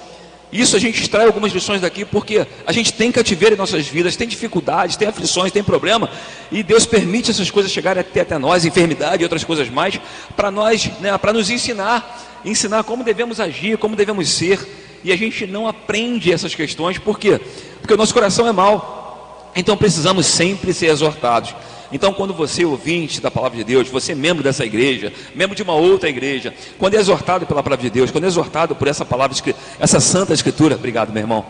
Isso 0.54 0.76
a 0.76 0.80
gente 0.80 1.02
extrai 1.02 1.26
algumas 1.26 1.52
lições 1.52 1.82
daqui, 1.82 2.06
porque 2.06 2.46
a 2.66 2.72
gente 2.72 2.94
tem 2.94 3.12
cativeiro 3.12 3.56
em 3.56 3.58
nossas 3.58 3.88
vidas, 3.88 4.16
tem 4.16 4.28
dificuldades, 4.28 4.96
tem 4.96 5.08
aflições, 5.08 5.52
tem 5.52 5.64
problema, 5.64 6.08
e 6.52 6.62
Deus 6.62 6.86
permite 6.86 7.32
essas 7.32 7.50
coisas 7.50 7.72
chegarem 7.72 8.02
até, 8.02 8.22
até 8.22 8.38
nós, 8.38 8.64
enfermidade 8.64 9.24
e 9.24 9.26
outras 9.26 9.44
coisas 9.44 9.68
mais, 9.68 10.00
para 10.36 10.52
nós, 10.52 10.92
né, 11.00 11.18
para 11.18 11.34
nos 11.34 11.50
ensinar, 11.50 12.40
ensinar 12.46 12.84
como 12.84 13.04
devemos 13.04 13.40
agir, 13.40 13.80
como 13.80 13.96
devemos 13.96 14.30
ser, 14.30 14.60
e 15.04 15.12
a 15.12 15.18
gente 15.18 15.48
não 15.48 15.68
aprende 15.68 16.32
essas 16.32 16.54
questões, 16.54 17.00
por 17.00 17.18
quê? 17.18 17.42
Porque 17.82 17.96
o 17.96 17.98
nosso 17.98 18.14
coração 18.14 18.48
é 18.48 18.52
mau. 18.52 19.52
Então 19.56 19.76
precisamos 19.76 20.26
sempre 20.28 20.72
ser 20.74 20.88
exortados. 20.88 21.56
Então, 21.94 22.12
quando 22.12 22.34
você, 22.34 22.66
ouvinte 22.66 23.22
da 23.22 23.30
palavra 23.30 23.58
de 23.58 23.64
Deus, 23.64 23.88
você 23.88 24.14
é 24.14 24.16
membro 24.16 24.44
dessa 24.44 24.66
igreja, 24.66 25.14
membro 25.36 25.56
de 25.56 25.62
uma 25.62 25.74
outra 25.74 26.10
igreja, 26.10 26.52
quando 26.80 26.96
é 26.96 26.98
exortado 26.98 27.46
pela 27.46 27.62
palavra 27.62 27.84
de 27.84 27.90
Deus, 27.92 28.10
quando 28.10 28.24
é 28.24 28.28
exortado 28.28 28.76
por 28.76 28.88
essa 28.88 29.06
palavra, 29.06 29.38
essa 29.80 30.00
santa 30.00 30.34
escritura, 30.34 30.74
obrigado, 30.74 31.14
meu 31.14 31.22
irmão, 31.22 31.46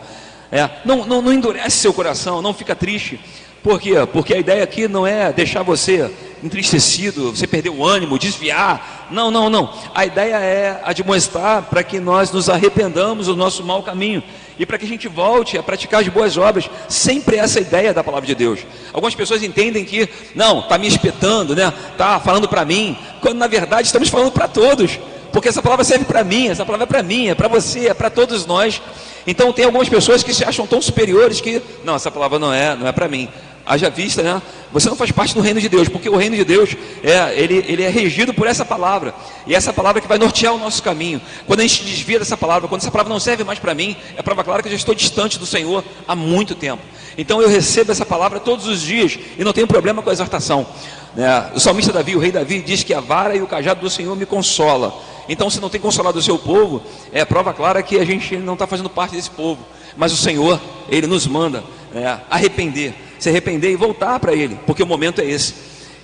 é, 0.52 0.68
não, 0.84 1.06
não, 1.06 1.22
não 1.22 1.32
endurece 1.32 1.78
seu 1.78 1.94
coração, 1.94 2.42
não 2.42 2.52
fica 2.52 2.76
triste. 2.76 3.18
Por 3.62 3.80
quê? 3.80 3.94
Porque 4.12 4.34
a 4.34 4.38
ideia 4.38 4.62
aqui 4.62 4.86
não 4.86 5.06
é 5.06 5.32
deixar 5.32 5.62
você 5.62 6.10
entristecido, 6.42 7.34
você 7.34 7.46
perder 7.46 7.70
o 7.70 7.82
ânimo, 7.82 8.18
desviar. 8.18 9.08
Não, 9.10 9.30
não, 9.30 9.48
não. 9.48 9.72
A 9.94 10.04
ideia 10.04 10.36
é 10.36 10.80
admoestar 10.84 11.62
para 11.62 11.82
que 11.82 11.98
nós 11.98 12.30
nos 12.30 12.50
arrependamos 12.50 13.26
do 13.26 13.34
nosso 13.34 13.64
mau 13.64 13.82
caminho 13.82 14.22
e 14.58 14.64
para 14.64 14.78
que 14.78 14.84
a 14.84 14.88
gente 14.88 15.08
volte 15.08 15.58
a 15.58 15.62
praticar 15.62 16.00
as 16.00 16.08
boas 16.08 16.36
obras. 16.36 16.68
Sempre 16.88 17.36
essa 17.36 17.60
ideia 17.60 17.92
da 17.92 18.04
palavra 18.04 18.26
de 18.26 18.34
Deus. 18.34 18.60
Algumas 18.92 19.14
pessoas 19.14 19.42
entendem 19.42 19.84
que, 19.84 20.08
não, 20.34 20.60
está 20.60 20.78
me 20.78 20.86
espetando, 20.86 21.54
né? 21.54 21.72
Está 21.92 22.20
falando 22.20 22.48
para 22.48 22.64
mim, 22.64 22.96
quando 23.20 23.38
na 23.38 23.46
verdade 23.46 23.86
estamos 23.86 24.08
falando 24.08 24.32
para 24.32 24.48
todos. 24.48 24.98
Porque 25.32 25.48
essa 25.48 25.60
palavra 25.60 25.84
serve 25.84 26.04
para 26.04 26.22
mim, 26.22 26.48
essa 26.48 26.64
palavra 26.64 26.84
é 26.84 26.86
para 26.86 27.02
mim, 27.02 27.28
é 27.28 27.34
para 27.34 27.48
você, 27.48 27.88
é 27.88 27.94
para 27.94 28.08
todos 28.08 28.46
nós. 28.46 28.80
Então 29.26 29.52
tem 29.52 29.64
algumas 29.64 29.88
pessoas 29.88 30.22
que 30.22 30.32
se 30.32 30.44
acham 30.44 30.66
tão 30.66 30.80
superiores 30.80 31.40
que, 31.40 31.60
não, 31.82 31.96
essa 31.96 32.10
palavra 32.10 32.38
não 32.38 32.52
é, 32.52 32.76
não 32.76 32.86
é 32.86 32.92
para 32.92 33.08
mim 33.08 33.28
haja 33.66 33.88
vista, 33.90 34.22
né? 34.22 34.42
Você 34.72 34.88
não 34.88 34.96
faz 34.96 35.10
parte 35.12 35.34
do 35.34 35.40
reino 35.40 35.60
de 35.60 35.68
Deus, 35.68 35.88
porque 35.88 36.08
o 36.08 36.16
reino 36.16 36.36
de 36.36 36.44
Deus 36.44 36.76
é, 37.02 37.38
ele, 37.38 37.64
ele 37.68 37.82
é 37.82 37.88
regido 37.88 38.34
por 38.34 38.46
essa 38.46 38.64
palavra, 38.64 39.14
e 39.46 39.54
essa 39.54 39.72
palavra 39.72 40.00
que 40.00 40.08
vai 40.08 40.18
nortear 40.18 40.52
o 40.54 40.58
nosso 40.58 40.82
caminho. 40.82 41.20
Quando 41.46 41.60
a 41.60 41.62
gente 41.62 41.84
desvia 41.84 42.18
dessa 42.18 42.36
palavra, 42.36 42.68
quando 42.68 42.80
essa 42.80 42.90
palavra 42.90 43.12
não 43.12 43.20
serve 43.20 43.44
mais 43.44 43.58
para 43.58 43.74
mim, 43.74 43.96
é 44.16 44.22
prova 44.22 44.42
clara 44.42 44.62
que 44.62 44.68
eu 44.68 44.72
já 44.72 44.76
estou 44.76 44.94
distante 44.94 45.38
do 45.38 45.46
Senhor 45.46 45.84
há 46.06 46.16
muito 46.16 46.54
tempo. 46.54 46.82
Então 47.16 47.40
eu 47.40 47.48
recebo 47.48 47.92
essa 47.92 48.04
palavra 48.04 48.40
todos 48.40 48.66
os 48.66 48.80
dias 48.80 49.18
e 49.38 49.44
não 49.44 49.52
tenho 49.52 49.66
problema 49.66 50.02
com 50.02 50.10
a 50.10 50.12
exortação. 50.12 50.66
Né? 51.14 51.52
O 51.54 51.60
salmista 51.60 51.92
Davi, 51.92 52.16
o 52.16 52.18
rei 52.18 52.32
Davi, 52.32 52.60
diz 52.60 52.82
que 52.82 52.92
a 52.92 53.00
vara 53.00 53.36
e 53.36 53.42
o 53.42 53.46
cajado 53.46 53.80
do 53.80 53.88
Senhor 53.88 54.16
me 54.16 54.26
consola. 54.26 54.92
Então, 55.28 55.48
se 55.48 55.60
não 55.60 55.70
tem 55.70 55.80
consolado 55.80 56.18
o 56.18 56.22
seu 56.22 56.38
povo, 56.38 56.82
é 57.12 57.24
prova 57.24 57.54
clara 57.54 57.82
que 57.82 57.98
a 57.98 58.04
gente 58.04 58.36
não 58.36 58.54
está 58.54 58.66
fazendo 58.66 58.90
parte 58.90 59.14
desse 59.14 59.30
povo. 59.30 59.64
Mas 59.96 60.12
o 60.12 60.16
Senhor, 60.16 60.60
Ele 60.88 61.06
nos 61.06 61.26
manda 61.26 61.62
né, 61.92 62.20
arrepender 62.28 62.94
se 63.24 63.30
arrepender 63.30 63.70
e 63.70 63.76
voltar 63.76 64.20
para 64.20 64.34
Ele, 64.34 64.58
porque 64.66 64.82
o 64.82 64.86
momento 64.86 65.22
é 65.22 65.24
esse. 65.24 65.54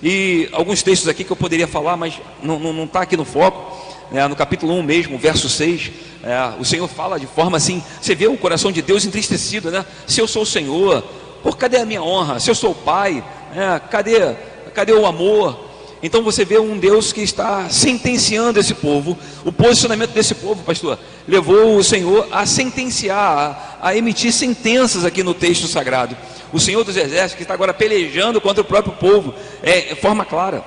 E 0.01 0.49
alguns 0.51 0.81
textos 0.81 1.07
aqui 1.07 1.23
que 1.23 1.31
eu 1.31 1.35
poderia 1.35 1.67
falar, 1.67 1.95
mas 1.95 2.19
não 2.41 2.83
está 2.83 3.01
aqui 3.01 3.15
no 3.15 3.23
foco. 3.23 3.79
É, 4.11 4.27
no 4.27 4.35
capítulo 4.35 4.73
1 4.73 4.83
mesmo, 4.83 5.17
verso 5.17 5.47
6, 5.47 5.91
é, 6.21 6.59
o 6.59 6.65
Senhor 6.65 6.87
fala 6.87 7.19
de 7.19 7.27
forma 7.27 7.55
assim: 7.55 7.81
você 8.01 8.15
vê 8.15 8.27
o 8.27 8.35
coração 8.35 8.71
de 8.71 8.81
Deus 8.81 9.05
entristecido, 9.05 9.69
né? 9.69 9.85
Se 10.07 10.19
eu 10.19 10.27
sou 10.27 10.41
o 10.41 10.45
Senhor, 10.45 11.01
por 11.43 11.57
cadê 11.57 11.77
a 11.77 11.85
minha 11.85 12.01
honra? 12.01 12.39
Se 12.39 12.49
eu 12.49 12.55
sou 12.55 12.71
o 12.71 12.75
Pai, 12.75 13.23
é, 13.55 13.79
cadê, 13.87 14.33
cadê 14.73 14.91
o 14.91 15.05
amor? 15.05 15.69
Então 16.03 16.23
você 16.23 16.43
vê 16.43 16.57
um 16.59 16.77
Deus 16.77 17.13
que 17.13 17.21
está 17.21 17.69
sentenciando 17.69 18.59
esse 18.59 18.73
povo. 18.73 19.15
O 19.45 19.51
posicionamento 19.51 20.11
desse 20.11 20.33
povo, 20.33 20.63
pastor, 20.63 20.97
levou 21.27 21.77
o 21.77 21.83
Senhor 21.83 22.27
a 22.31 22.45
sentenciar, 22.47 23.77
a, 23.79 23.89
a 23.89 23.95
emitir 23.95 24.33
sentenças 24.33 25.05
aqui 25.05 25.21
no 25.21 25.35
texto 25.35 25.67
sagrado 25.67 26.17
o 26.51 26.59
Senhor 26.59 26.83
dos 26.83 26.97
Exércitos, 26.97 27.35
que 27.35 27.43
está 27.43 27.53
agora 27.53 27.73
pelejando 27.73 28.41
contra 28.41 28.61
o 28.61 28.65
próprio 28.65 28.93
povo, 28.93 29.33
é, 29.63 29.91
é 29.91 29.95
forma 29.95 30.25
clara. 30.25 30.63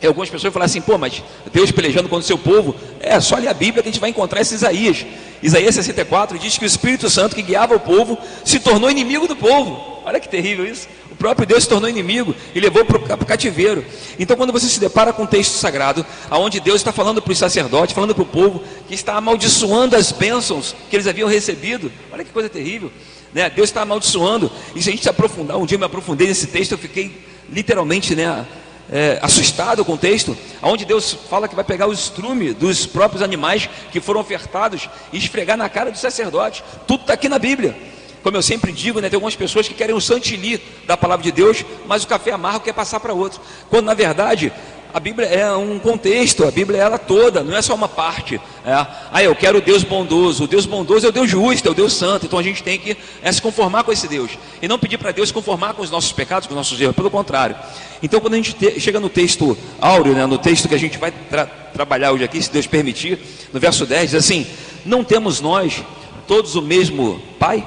E 0.00 0.06
algumas 0.06 0.30
pessoas 0.30 0.52
falam 0.52 0.66
assim, 0.66 0.80
pô, 0.80 0.96
mas 0.96 1.22
Deus 1.52 1.72
pelejando 1.72 2.08
contra 2.08 2.22
o 2.22 2.26
seu 2.26 2.38
povo, 2.38 2.74
é 3.00 3.18
só 3.20 3.36
ler 3.36 3.48
a 3.48 3.54
Bíblia 3.54 3.82
que 3.82 3.88
a 3.88 3.92
gente 3.92 4.00
vai 4.00 4.10
encontrar 4.10 4.40
esse 4.40 4.54
Isaías. 4.54 5.04
Isaías 5.42 5.74
64 5.74 6.38
diz 6.38 6.56
que 6.56 6.64
o 6.64 6.66
Espírito 6.66 7.10
Santo 7.10 7.34
que 7.34 7.42
guiava 7.42 7.74
o 7.74 7.80
povo 7.80 8.16
se 8.44 8.60
tornou 8.60 8.90
inimigo 8.90 9.26
do 9.26 9.34
povo. 9.34 9.98
Olha 10.04 10.20
que 10.20 10.28
terrível 10.28 10.64
isso. 10.64 10.88
O 11.10 11.16
próprio 11.16 11.46
Deus 11.46 11.64
se 11.64 11.68
tornou 11.68 11.90
inimigo 11.90 12.34
e 12.54 12.60
levou 12.60 12.84
para 12.84 12.96
o 12.96 13.26
cativeiro. 13.26 13.84
Então, 14.18 14.36
quando 14.36 14.52
você 14.52 14.66
se 14.66 14.78
depara 14.78 15.12
com 15.12 15.24
um 15.24 15.26
texto 15.26 15.52
sagrado, 15.52 16.06
onde 16.30 16.60
Deus 16.60 16.76
está 16.76 16.92
falando 16.92 17.20
para 17.20 17.32
os 17.32 17.38
sacerdotes, 17.38 17.94
falando 17.94 18.14
para 18.14 18.22
o 18.22 18.26
povo, 18.26 18.62
que 18.86 18.94
está 18.94 19.14
amaldiçoando 19.14 19.96
as 19.96 20.12
bênçãos 20.12 20.74
que 20.88 20.96
eles 20.96 21.08
haviam 21.08 21.28
recebido, 21.28 21.90
olha 22.12 22.24
que 22.24 22.30
coisa 22.30 22.48
terrível. 22.48 22.90
Né? 23.32 23.50
Deus 23.50 23.68
está 23.68 23.82
amaldiçoando. 23.82 24.50
E 24.74 24.82
se 24.82 24.88
a 24.88 24.92
gente 24.92 25.02
se 25.02 25.08
aprofundar, 25.08 25.56
um 25.56 25.66
dia 25.66 25.76
eu 25.76 25.80
me 25.80 25.84
aprofundei 25.84 26.28
nesse 26.28 26.46
texto, 26.46 26.72
eu 26.72 26.78
fiquei 26.78 27.24
literalmente 27.50 28.14
né, 28.14 28.46
é, 28.90 29.18
assustado 29.22 29.84
com 29.84 29.94
o 29.94 29.98
texto, 29.98 30.36
onde 30.62 30.84
Deus 30.84 31.12
fala 31.28 31.48
que 31.48 31.54
vai 31.54 31.64
pegar 31.64 31.86
o 31.86 31.92
estrume 31.92 32.52
dos 32.52 32.86
próprios 32.86 33.22
animais 33.22 33.68
que 33.92 34.00
foram 34.00 34.20
ofertados 34.20 34.88
e 35.12 35.18
esfregar 35.18 35.56
na 35.56 35.68
cara 35.68 35.90
do 35.90 35.98
sacerdote. 35.98 36.64
Tudo 36.86 37.02
está 37.02 37.14
aqui 37.14 37.28
na 37.28 37.38
Bíblia. 37.38 37.76
Como 38.22 38.36
eu 38.36 38.42
sempre 38.42 38.72
digo, 38.72 39.00
né, 39.00 39.08
tem 39.08 39.16
algumas 39.16 39.36
pessoas 39.36 39.68
que 39.68 39.74
querem 39.74 39.94
o 39.94 40.00
chantilly 40.00 40.60
da 40.86 40.96
palavra 40.96 41.22
de 41.22 41.30
Deus, 41.30 41.64
mas 41.86 42.02
o 42.02 42.08
café 42.08 42.32
amargo 42.32 42.60
quer 42.60 42.74
passar 42.74 42.98
para 42.98 43.12
outro. 43.12 43.40
Quando 43.70 43.86
na 43.86 43.94
verdade 43.94 44.52
a 44.92 44.98
Bíblia 44.98 45.26
é 45.26 45.52
um 45.52 45.78
contexto, 45.78 46.44
a 46.44 46.50
Bíblia 46.50 46.78
é 46.78 46.80
ela 46.80 46.98
toda, 46.98 47.44
não 47.44 47.54
é 47.54 47.60
só 47.60 47.74
uma 47.74 47.88
parte. 47.88 48.40
É, 48.64 48.72
ah, 48.72 49.22
eu 49.22 49.34
quero 49.34 49.58
o 49.58 49.60
Deus 49.60 49.82
bondoso. 49.84 50.44
O 50.44 50.46
Deus 50.46 50.64
bondoso 50.64 51.04
é 51.04 51.10
o 51.10 51.12
Deus 51.12 51.28
justo, 51.28 51.68
é 51.68 51.70
o 51.70 51.74
Deus 51.74 51.92
santo. 51.92 52.24
Então 52.24 52.38
a 52.38 52.42
gente 52.42 52.62
tem 52.62 52.78
que 52.78 52.96
é, 53.22 53.30
se 53.30 53.40
conformar 53.40 53.84
com 53.84 53.92
esse 53.92 54.08
Deus. 54.08 54.30
E 54.62 54.66
não 54.66 54.78
pedir 54.78 54.96
para 54.96 55.12
Deus 55.12 55.28
se 55.28 55.34
conformar 55.34 55.74
com 55.74 55.82
os 55.82 55.90
nossos 55.90 56.10
pecados, 56.12 56.46
com 56.46 56.54
os 56.54 56.56
nossos 56.56 56.80
erros, 56.80 56.96
pelo 56.96 57.10
contrário. 57.10 57.54
Então 58.02 58.18
quando 58.18 58.34
a 58.34 58.36
gente 58.36 58.54
te, 58.54 58.80
chega 58.80 58.98
no 58.98 59.10
texto 59.10 59.56
áureo, 59.78 60.14
né, 60.14 60.24
no 60.24 60.38
texto 60.38 60.68
que 60.68 60.74
a 60.74 60.78
gente 60.78 60.96
vai 60.96 61.12
tra 61.12 61.46
trabalhar 61.46 62.12
hoje 62.12 62.24
aqui, 62.24 62.42
se 62.42 62.50
Deus 62.50 62.66
permitir, 62.66 63.20
no 63.52 63.60
verso 63.60 63.84
10, 63.84 64.10
diz 64.10 64.18
assim: 64.18 64.46
Não 64.86 65.04
temos 65.04 65.40
nós 65.40 65.84
todos 66.26 66.56
o 66.56 66.62
mesmo 66.62 67.20
Pai? 67.38 67.66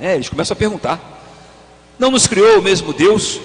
É, 0.00 0.16
eles 0.16 0.28
começam 0.28 0.54
a 0.54 0.58
perguntar. 0.58 1.00
Não 1.96 2.10
nos 2.10 2.26
criou 2.26 2.58
o 2.58 2.62
mesmo 2.62 2.92
Deus? 2.92 3.40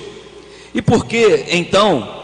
E 0.74 0.82
por 0.82 1.06
que 1.06 1.46
então 1.50 2.21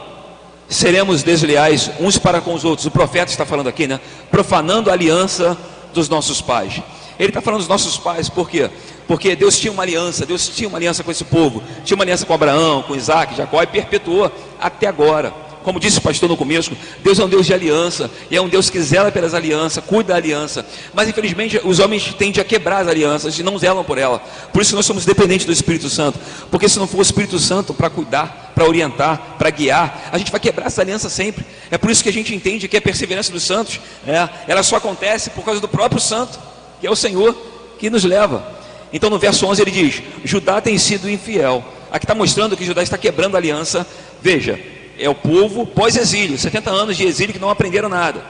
seremos 0.69 1.23
desleais 1.23 1.91
uns 1.99 2.17
para 2.17 2.41
com 2.41 2.53
os 2.53 2.65
outros. 2.65 2.85
O 2.85 2.91
profeta 2.91 3.31
está 3.31 3.45
falando 3.45 3.67
aqui, 3.67 3.87
né? 3.87 3.99
Profanando 4.29 4.89
a 4.89 4.93
aliança 4.93 5.57
dos 5.93 6.09
nossos 6.09 6.41
pais. 6.41 6.81
Ele 7.19 7.29
está 7.29 7.41
falando 7.41 7.59
dos 7.59 7.67
nossos 7.67 7.97
pais, 7.97 8.29
por 8.29 8.49
quê? 8.49 8.69
Porque 9.07 9.35
Deus 9.35 9.57
tinha 9.57 9.71
uma 9.71 9.83
aliança, 9.83 10.25
Deus 10.25 10.47
tinha 10.49 10.69
uma 10.69 10.77
aliança 10.77 11.03
com 11.03 11.09
esse 11.09 11.23
povo, 11.23 11.63
tinha 11.83 11.95
uma 11.95 12.03
aliança 12.03 12.25
com 12.25 12.33
Abraão, 12.33 12.83
com 12.83 12.95
Isaac, 12.95 13.35
Jacó 13.35 13.61
e 13.63 13.67
perpetuou 13.67 14.31
até 14.59 14.87
agora. 14.87 15.46
Como 15.67 15.81
disse 15.81 15.97
o 15.97 16.01
pastor 16.01 16.29
no 16.29 16.37
começo, 16.37 16.71
Deus 17.03 17.19
é 17.19 17.25
um 17.25 17.27
Deus 17.27 17.45
de 17.45 17.53
aliança, 17.53 18.09
e 18.31 18.37
é 18.37 18.41
um 18.41 18.47
Deus 18.47 18.69
que 18.69 18.81
zela 18.81 19.11
pelas 19.11 19.33
alianças, 19.33 19.83
cuida 19.83 20.13
da 20.13 20.15
aliança. 20.15 20.65
Mas 20.93 21.09
infelizmente 21.09 21.59
os 21.61 21.79
homens 21.79 22.13
tendem 22.13 22.41
a 22.41 22.45
quebrar 22.45 22.83
as 22.83 22.87
alianças 22.87 23.37
e 23.37 23.43
não 23.43 23.59
zelam 23.59 23.83
por 23.83 23.97
ela. 23.97 24.19
Por 24.53 24.61
isso 24.61 24.73
nós 24.77 24.85
somos 24.85 25.03
dependentes 25.03 25.45
do 25.45 25.51
Espírito 25.51 25.89
Santo. 25.89 26.17
Porque 26.49 26.69
se 26.69 26.79
não 26.79 26.87
for 26.87 26.99
o 26.99 27.01
Espírito 27.01 27.37
Santo 27.37 27.73
para 27.73 27.89
cuidar, 27.89 28.53
para 28.55 28.65
orientar, 28.65 29.35
para 29.37 29.49
guiar, 29.49 30.09
a 30.09 30.17
gente 30.17 30.31
vai 30.31 30.39
quebrar 30.39 30.67
essa 30.67 30.81
aliança 30.81 31.09
sempre. 31.09 31.45
É 31.69 31.77
por 31.77 31.91
isso 31.91 32.01
que 32.01 32.07
a 32.07 32.13
gente 32.13 32.33
entende 32.33 32.69
que 32.69 32.77
a 32.77 32.81
perseverança 32.81 33.29
dos 33.29 33.43
santos, 33.43 33.81
é, 34.07 34.29
ela 34.47 34.63
só 34.63 34.77
acontece 34.77 35.31
por 35.31 35.43
causa 35.43 35.59
do 35.59 35.67
próprio 35.67 35.99
santo, 35.99 36.39
que 36.79 36.87
é 36.87 36.89
o 36.89 36.95
Senhor 36.95 37.35
que 37.77 37.89
nos 37.89 38.05
leva. 38.05 38.53
Então 38.93 39.09
no 39.09 39.19
verso 39.19 39.45
11 39.45 39.61
ele 39.63 39.71
diz: 39.71 40.01
Judá 40.23 40.61
tem 40.61 40.77
sido 40.77 41.09
infiel. 41.09 41.61
Aqui 41.91 42.05
está 42.05 42.15
mostrando 42.15 42.55
que 42.55 42.63
Judá 42.63 42.81
está 42.81 42.97
quebrando 42.97 43.35
a 43.35 43.37
aliança. 43.37 43.85
Veja, 44.21 44.76
é 44.99 45.09
o 45.09 45.15
povo 45.15 45.65
pós-exílio, 45.65 46.37
70 46.37 46.69
anos 46.69 46.97
de 46.97 47.05
exílio 47.05 47.33
que 47.33 47.39
não 47.39 47.49
aprenderam 47.49 47.89
nada. 47.89 48.23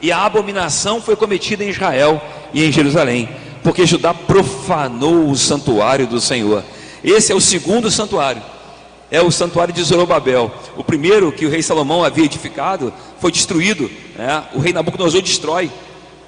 E 0.00 0.10
a 0.10 0.24
abominação 0.24 1.00
foi 1.00 1.16
cometida 1.16 1.64
em 1.64 1.68
Israel 1.68 2.20
e 2.52 2.64
em 2.64 2.72
Jerusalém, 2.72 3.28
porque 3.62 3.86
Judá 3.86 4.12
profanou 4.12 5.28
o 5.28 5.36
santuário 5.36 6.06
do 6.06 6.20
Senhor. 6.20 6.64
Esse 7.04 7.32
é 7.32 7.34
o 7.34 7.40
segundo 7.40 7.90
santuário. 7.90 8.42
É 9.10 9.20
o 9.20 9.30
santuário 9.30 9.74
de 9.74 9.82
Zorobabel. 9.82 10.52
O 10.76 10.82
primeiro 10.82 11.30
que 11.30 11.44
o 11.44 11.50
rei 11.50 11.62
Salomão 11.62 12.02
havia 12.02 12.24
edificado 12.24 12.92
foi 13.20 13.30
destruído. 13.30 13.90
Né? 14.16 14.42
O 14.54 14.58
rei 14.58 14.72
Nabucodonosor 14.72 15.20
destrói 15.20 15.70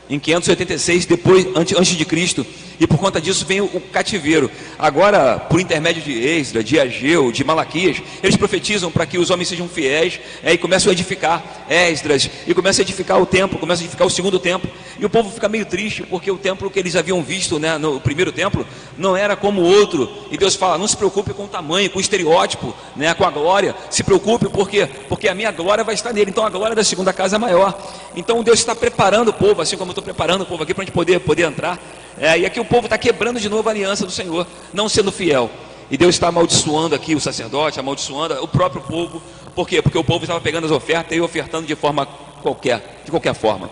em 0.09 0.19
586 0.19 1.07
depois 1.07 1.47
antes 1.57 1.97
de 1.97 2.05
Cristo 2.05 2.45
e 2.79 2.87
por 2.87 2.99
conta 2.99 3.21
disso 3.21 3.45
vem 3.47 3.61
o 3.61 3.81
cativeiro. 3.81 4.51
Agora, 4.79 5.39
por 5.39 5.61
intermédio 5.61 6.03
de 6.03 6.13
Esdra, 6.13 6.63
de 6.63 6.79
Ageu, 6.79 7.31
de 7.31 7.45
Malaquias, 7.45 8.03
eles 8.23 8.37
profetizam 8.37 8.91
para 8.91 9.07
que 9.07 9.19
os 9.19 9.31
homens 9.31 9.49
sejam 9.49 9.69
fiéis 9.69 10.21
é, 10.43 10.53
e 10.53 10.59
começam 10.59 10.91
a 10.91 10.93
edificar 10.93 11.43
Esdras 11.69 12.31
e 12.47 12.55
começam 12.55 12.83
a 12.83 12.85
edificar 12.85 13.21
o 13.21 13.27
templo, 13.27 13.59
começam 13.59 13.83
a 13.83 13.85
edificar 13.85 14.07
o 14.07 14.11
segundo 14.11 14.39
templo. 14.39 14.71
E 14.99 15.05
o 15.05 15.11
povo 15.11 15.31
fica 15.31 15.49
meio 15.49 15.67
triste 15.67 16.03
porque 16.03 16.31
o 16.31 16.39
templo 16.39 16.71
que 16.71 16.79
eles 16.79 16.97
haviam 16.97 17.23
visto 17.23 17.59
né, 17.59 17.79
no 17.79 18.01
primeiro 18.01 18.31
templo 18.31 18.67
não 18.97 19.17
era 19.17 19.37
como 19.37 19.61
o 19.61 19.65
outro. 19.65 20.09
E 20.31 20.37
Deus 20.37 20.55
fala: 20.55 20.79
não 20.79 20.87
se 20.87 20.97
preocupe 20.97 21.33
com 21.33 21.45
o 21.45 21.49
tamanho, 21.49 21.91
com 21.91 21.99
o 21.99 22.01
estereótipo, 22.01 22.75
né, 22.97 23.15
com 23.15 23.25
a 23.25 23.31
glória. 23.31 23.75
Se 23.91 24.03
preocupe 24.03 24.49
porque 24.49 24.87
porque 25.09 25.29
a 25.29 25.35
minha 25.35 25.51
glória 25.51 25.85
vai 25.85 25.95
estar 25.95 26.13
nele. 26.13 26.31
Então 26.31 26.45
a 26.45 26.51
glória 26.51 26.77
da 26.77 26.85
segunda 26.85 27.13
casa 27.13 27.37
é 27.37 27.39
maior. 27.39 27.77
Então 28.15 28.43
Deus 28.43 28.59
está 28.59 28.75
preparando 28.75 29.29
o 29.29 29.33
povo, 29.33 29.61
assim 29.61 29.77
como 29.77 29.91
eu 29.91 29.93
estou 29.93 30.05
preparando 30.05 30.43
o 30.43 30.47
povo 30.47 30.63
aqui 30.63 30.75
para 30.75 30.83
a 30.83 30.87
gente 30.87 30.95
poder 30.95 31.21
poder 31.21 31.45
entrar. 31.45 31.79
É, 32.19 32.39
e 32.39 32.47
aqui 32.47 32.61
o 32.65 32.67
povo 32.67 32.87
está 32.87 32.99
quebrando 32.99 33.39
de 33.39 33.49
novo 33.49 33.69
a 33.69 33.73
aliança 33.73 34.07
do 34.07 34.11
Senhor, 34.11 34.47
não 34.73 34.89
sendo 34.89 35.13
fiel. 35.13 35.51
E 35.91 35.97
Deus 35.97 36.15
está 36.15 36.29
amaldiçoando 36.29 36.95
aqui 36.95 37.15
o 37.15 37.21
sacerdote, 37.21 37.79
amaldiçoando 37.79 38.43
o 38.43 38.49
próprio 38.49 38.83
povo. 38.83 39.23
Por 39.55 39.69
quê? 39.69 39.83
Porque 39.83 39.99
o 39.99 40.03
povo 40.03 40.25
estava 40.25 40.41
pegando 40.41 40.65
as 40.65 40.73
ofertas 40.73 41.17
e 41.17 41.21
ofertando 41.21 41.67
de 41.67 41.77
forma 41.77 42.07
qualquer, 42.43 43.03
de 43.05 43.11
qualquer 43.11 43.35
forma. 43.35 43.71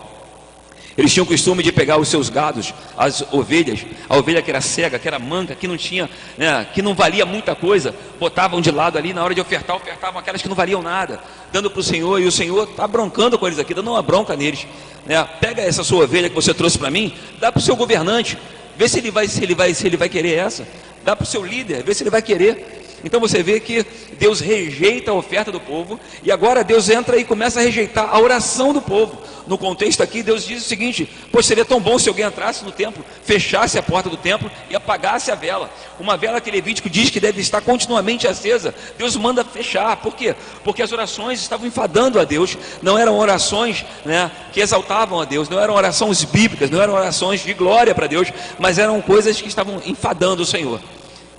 Eles 0.95 1.11
tinham 1.11 1.23
o 1.23 1.27
costume 1.27 1.63
de 1.63 1.71
pegar 1.71 1.97
os 1.97 2.07
seus 2.07 2.29
gados, 2.29 2.71
as 2.95 3.23
ovelhas, 3.33 3.83
a 4.07 4.15
ovelha 4.15 4.43
que 4.43 4.51
era 4.51 4.61
cega, 4.61 4.99
que 4.99 5.07
era 5.07 5.17
manca, 5.17 5.55
que 5.55 5.67
não 5.67 5.75
tinha, 5.75 6.07
né, 6.37 6.67
que 6.71 6.83
não 6.83 6.93
valia 6.93 7.25
muita 7.25 7.55
coisa, 7.55 7.95
botavam 8.19 8.61
de 8.61 8.69
lado 8.69 8.95
ali 8.95 9.11
na 9.11 9.23
hora 9.23 9.33
de 9.33 9.41
ofertar, 9.41 9.75
ofertavam 9.75 10.19
aquelas 10.19 10.39
que 10.39 10.47
não 10.47 10.55
valiam 10.55 10.83
nada, 10.83 11.19
dando 11.51 11.71
para 11.71 11.79
o 11.79 11.83
Senhor, 11.83 12.21
e 12.21 12.27
o 12.27 12.31
Senhor 12.31 12.69
está 12.69 12.87
broncando 12.87 13.39
com 13.39 13.47
eles 13.47 13.57
aqui, 13.57 13.73
dando 13.73 13.89
uma 13.89 14.03
bronca 14.03 14.35
neles. 14.35 14.67
Né? 15.03 15.21
Pega 15.41 15.63
essa 15.63 15.83
sua 15.83 16.03
ovelha 16.03 16.29
que 16.29 16.35
você 16.35 16.53
trouxe 16.53 16.77
para 16.77 16.91
mim, 16.91 17.11
dá 17.39 17.51
para 17.51 17.59
o 17.59 17.61
seu 17.61 17.75
governante, 17.75 18.37
vê 18.75 18.87
se 18.87 18.99
ele 18.99 19.11
vai, 19.11 19.27
se 19.27 19.43
ele 19.43 19.55
vai, 19.55 19.73
se 19.73 19.87
ele 19.87 19.97
vai 19.97 20.09
querer 20.09 20.37
essa, 20.37 20.67
dá 21.03 21.15
para 21.15 21.23
o 21.23 21.27
seu 21.27 21.43
líder, 21.43 21.83
vê 21.83 21.93
se 21.93 22.03
ele 22.03 22.09
vai 22.09 22.21
querer. 22.21 22.82
Então 23.03 23.19
você 23.19 23.43
vê 23.43 23.59
que 23.59 23.85
Deus 24.17 24.39
rejeita 24.39 25.11
a 25.11 25.13
oferta 25.13 25.51
do 25.51 25.59
povo 25.59 25.99
e 26.23 26.31
agora 26.31 26.63
Deus 26.63 26.89
entra 26.89 27.17
e 27.17 27.25
começa 27.25 27.59
a 27.59 27.63
rejeitar 27.63 28.09
a 28.09 28.19
oração 28.19 28.71
do 28.71 28.81
povo. 28.81 29.21
No 29.45 29.57
contexto 29.57 30.01
aqui, 30.01 30.23
Deus 30.23 30.45
diz 30.45 30.63
o 30.65 30.67
seguinte: 30.67 31.09
Pois 31.31 31.45
seria 31.45 31.65
tão 31.65 31.81
bom 31.81 31.99
se 31.99 32.07
alguém 32.07 32.25
entrasse 32.25 32.63
no 32.63 32.71
templo, 32.71 33.03
fechasse 33.23 33.77
a 33.77 33.83
porta 33.83 34.09
do 34.09 34.15
templo 34.15 34.49
e 34.69 34.75
apagasse 34.75 35.31
a 35.31 35.35
vela. 35.35 35.69
Uma 35.99 36.15
vela 36.15 36.39
que 36.39 36.49
Levítico 36.49 36.89
diz 36.89 37.09
que 37.09 37.19
deve 37.19 37.41
estar 37.41 37.59
continuamente 37.59 38.25
acesa. 38.25 38.73
Deus 38.97 39.17
manda 39.17 39.43
fechar. 39.43 39.97
Por 39.97 40.15
quê? 40.15 40.33
Porque 40.63 40.81
as 40.81 40.91
orações 40.93 41.41
estavam 41.41 41.67
enfadando 41.67 42.19
a 42.19 42.23
Deus. 42.23 42.57
Não 42.81 42.97
eram 42.97 43.17
orações 43.17 43.85
né, 44.05 44.31
que 44.53 44.61
exaltavam 44.61 45.19
a 45.19 45.25
Deus, 45.25 45.49
não 45.49 45.59
eram 45.59 45.73
orações 45.73 46.23
bíblicas, 46.23 46.69
não 46.69 46.81
eram 46.81 46.93
orações 46.93 47.43
de 47.43 47.53
glória 47.53 47.93
para 47.93 48.07
Deus, 48.07 48.31
mas 48.57 48.77
eram 48.77 49.01
coisas 49.01 49.41
que 49.41 49.47
estavam 49.47 49.81
enfadando 49.85 50.43
o 50.43 50.45
Senhor. 50.45 50.79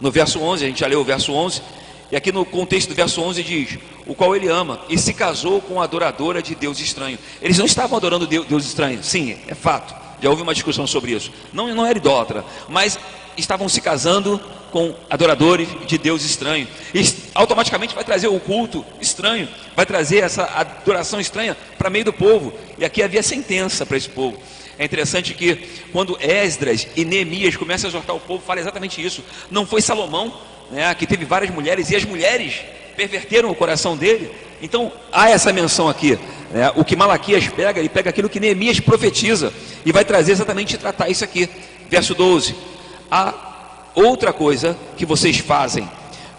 No 0.04 0.10
verso 0.10 0.38
11, 0.38 0.62
a 0.62 0.68
gente 0.68 0.80
já 0.80 0.86
leu 0.86 1.00
o 1.00 1.04
verso 1.04 1.32
11, 1.32 1.62
e 2.12 2.16
aqui 2.16 2.30
no 2.30 2.44
contexto 2.44 2.90
do 2.90 2.94
verso 2.94 3.22
11 3.22 3.42
diz: 3.42 3.78
O 4.06 4.14
qual 4.14 4.36
ele 4.36 4.48
ama, 4.48 4.78
e 4.86 4.98
se 4.98 5.14
casou 5.14 5.62
com 5.62 5.80
a 5.80 5.84
adoradora 5.84 6.42
de 6.42 6.54
Deus 6.54 6.78
estranho. 6.78 7.18
Eles 7.40 7.56
não 7.56 7.64
estavam 7.64 7.96
adorando 7.96 8.26
Deus 8.26 8.66
estranho, 8.66 9.02
sim, 9.02 9.38
é 9.48 9.54
fato, 9.54 9.94
já 10.20 10.28
houve 10.28 10.42
uma 10.42 10.52
discussão 10.52 10.86
sobre 10.86 11.12
isso. 11.12 11.32
Não, 11.54 11.74
não 11.74 11.86
era 11.86 11.96
idólatra, 11.96 12.44
mas 12.68 12.98
estavam 13.34 13.66
se 13.66 13.80
casando 13.80 14.38
com 14.70 14.94
adoradores 15.08 15.68
de 15.86 15.96
Deus 15.96 16.22
estranho. 16.22 16.68
E 16.92 17.02
automaticamente 17.34 17.94
vai 17.94 18.04
trazer 18.04 18.28
o 18.28 18.38
culto 18.38 18.84
estranho, 19.00 19.48
vai 19.74 19.86
trazer 19.86 20.18
essa 20.18 20.44
adoração 20.54 21.18
estranha 21.18 21.56
para 21.78 21.88
meio 21.88 22.04
do 22.04 22.12
povo. 22.12 22.52
E 22.76 22.84
aqui 22.84 23.02
havia 23.02 23.22
sentença 23.22 23.86
para 23.86 23.96
esse 23.96 24.10
povo. 24.10 24.36
É 24.78 24.84
interessante 24.84 25.34
que 25.34 25.56
quando 25.92 26.18
Esdras 26.20 26.88
e 26.96 27.04
Neemias 27.04 27.56
começam 27.56 27.88
a 27.88 27.90
exortar 27.90 28.16
o 28.16 28.20
povo, 28.20 28.42
fala 28.44 28.60
exatamente 28.60 29.04
isso. 29.04 29.22
Não 29.50 29.64
foi 29.66 29.80
Salomão, 29.80 30.32
né, 30.70 30.92
que 30.94 31.06
teve 31.06 31.24
várias 31.24 31.50
mulheres, 31.50 31.90
e 31.90 31.96
as 31.96 32.04
mulheres 32.04 32.62
perverteram 32.96 33.50
o 33.50 33.54
coração 33.54 33.96
dele. 33.96 34.30
Então 34.60 34.92
há 35.12 35.30
essa 35.30 35.52
menção 35.52 35.88
aqui. 35.88 36.18
Né, 36.50 36.70
o 36.74 36.84
que 36.84 36.96
Malaquias 36.96 37.46
pega, 37.48 37.78
ele 37.78 37.88
pega 37.88 38.10
aquilo 38.10 38.28
que 38.28 38.40
Neemias 38.40 38.80
profetiza 38.80 39.52
e 39.84 39.92
vai 39.92 40.04
trazer 40.04 40.32
exatamente 40.32 40.76
tratar 40.76 41.08
isso 41.08 41.22
aqui. 41.22 41.48
Verso 41.88 42.14
12. 42.14 42.54
Há 43.10 43.34
outra 43.94 44.32
coisa 44.32 44.76
que 44.96 45.06
vocês 45.06 45.38
fazem. 45.38 45.88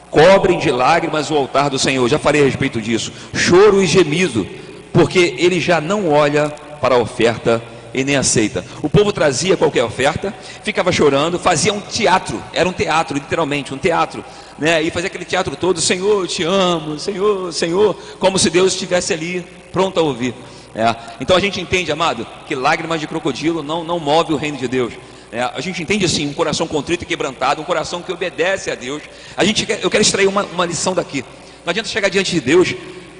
Cobrem 0.09 0.59
de 0.59 0.71
lágrimas 0.71 1.29
o 1.29 1.35
altar 1.35 1.69
do 1.69 1.79
Senhor. 1.79 2.07
Já 2.09 2.19
falei 2.19 2.41
a 2.41 2.45
respeito 2.45 2.81
disso. 2.81 3.11
Choro 3.33 3.81
e 3.81 3.85
gemido, 3.85 4.47
porque 4.91 5.35
ele 5.37 5.59
já 5.59 5.79
não 5.79 6.09
olha 6.09 6.49
para 6.81 6.95
a 6.95 6.97
oferta 6.97 7.61
e 7.95 8.03
nem 8.03 8.15
aceita. 8.15 8.63
O 8.81 8.89
povo 8.89 9.11
trazia 9.11 9.55
qualquer 9.55 9.83
oferta, 9.83 10.33
ficava 10.63 10.91
chorando, 10.91 11.39
fazia 11.39 11.73
um 11.73 11.79
teatro, 11.79 12.41
era 12.53 12.67
um 12.67 12.73
teatro, 12.73 13.15
literalmente, 13.15 13.73
um 13.73 13.77
teatro, 13.77 14.23
né? 14.59 14.81
E 14.81 14.91
fazia 14.91 15.07
aquele 15.07 15.25
teatro 15.25 15.55
todo, 15.55 15.79
Senhor, 15.81 16.23
eu 16.23 16.27
te 16.27 16.43
amo, 16.43 16.99
Senhor, 16.99 17.53
Senhor, 17.53 17.95
como 18.19 18.37
se 18.37 18.49
Deus 18.49 18.73
estivesse 18.73 19.13
ali, 19.13 19.45
pronto 19.71 19.99
a 19.99 20.03
ouvir. 20.03 20.33
É. 20.75 20.93
Então 21.21 21.37
a 21.37 21.39
gente 21.39 21.59
entende, 21.61 21.89
amado, 21.91 22.27
que 22.47 22.53
lágrimas 22.53 22.99
de 22.99 23.07
crocodilo 23.07 23.63
não, 23.63 23.83
não 23.83 23.97
move 23.97 24.33
o 24.33 24.35
reino 24.35 24.57
de 24.57 24.67
Deus. 24.67 24.93
É, 25.31 25.41
a 25.41 25.61
gente 25.61 25.81
entende 25.81 26.05
assim, 26.05 26.27
um 26.27 26.33
coração 26.33 26.67
contrito 26.67 27.03
e 27.03 27.07
quebrantado, 27.07 27.61
um 27.61 27.65
coração 27.65 28.01
que 28.01 28.11
obedece 28.11 28.69
a 28.69 28.75
Deus. 28.75 29.01
A 29.37 29.43
gente 29.43 29.65
eu 29.81 29.89
quero 29.89 30.01
extrair 30.01 30.27
uma, 30.27 30.43
uma 30.43 30.65
lição 30.65 30.93
daqui. 30.93 31.23
Não 31.65 31.71
adianta 31.71 31.89
chegar 31.89 32.09
diante 32.09 32.31
de 32.31 32.41
Deus 32.41 32.75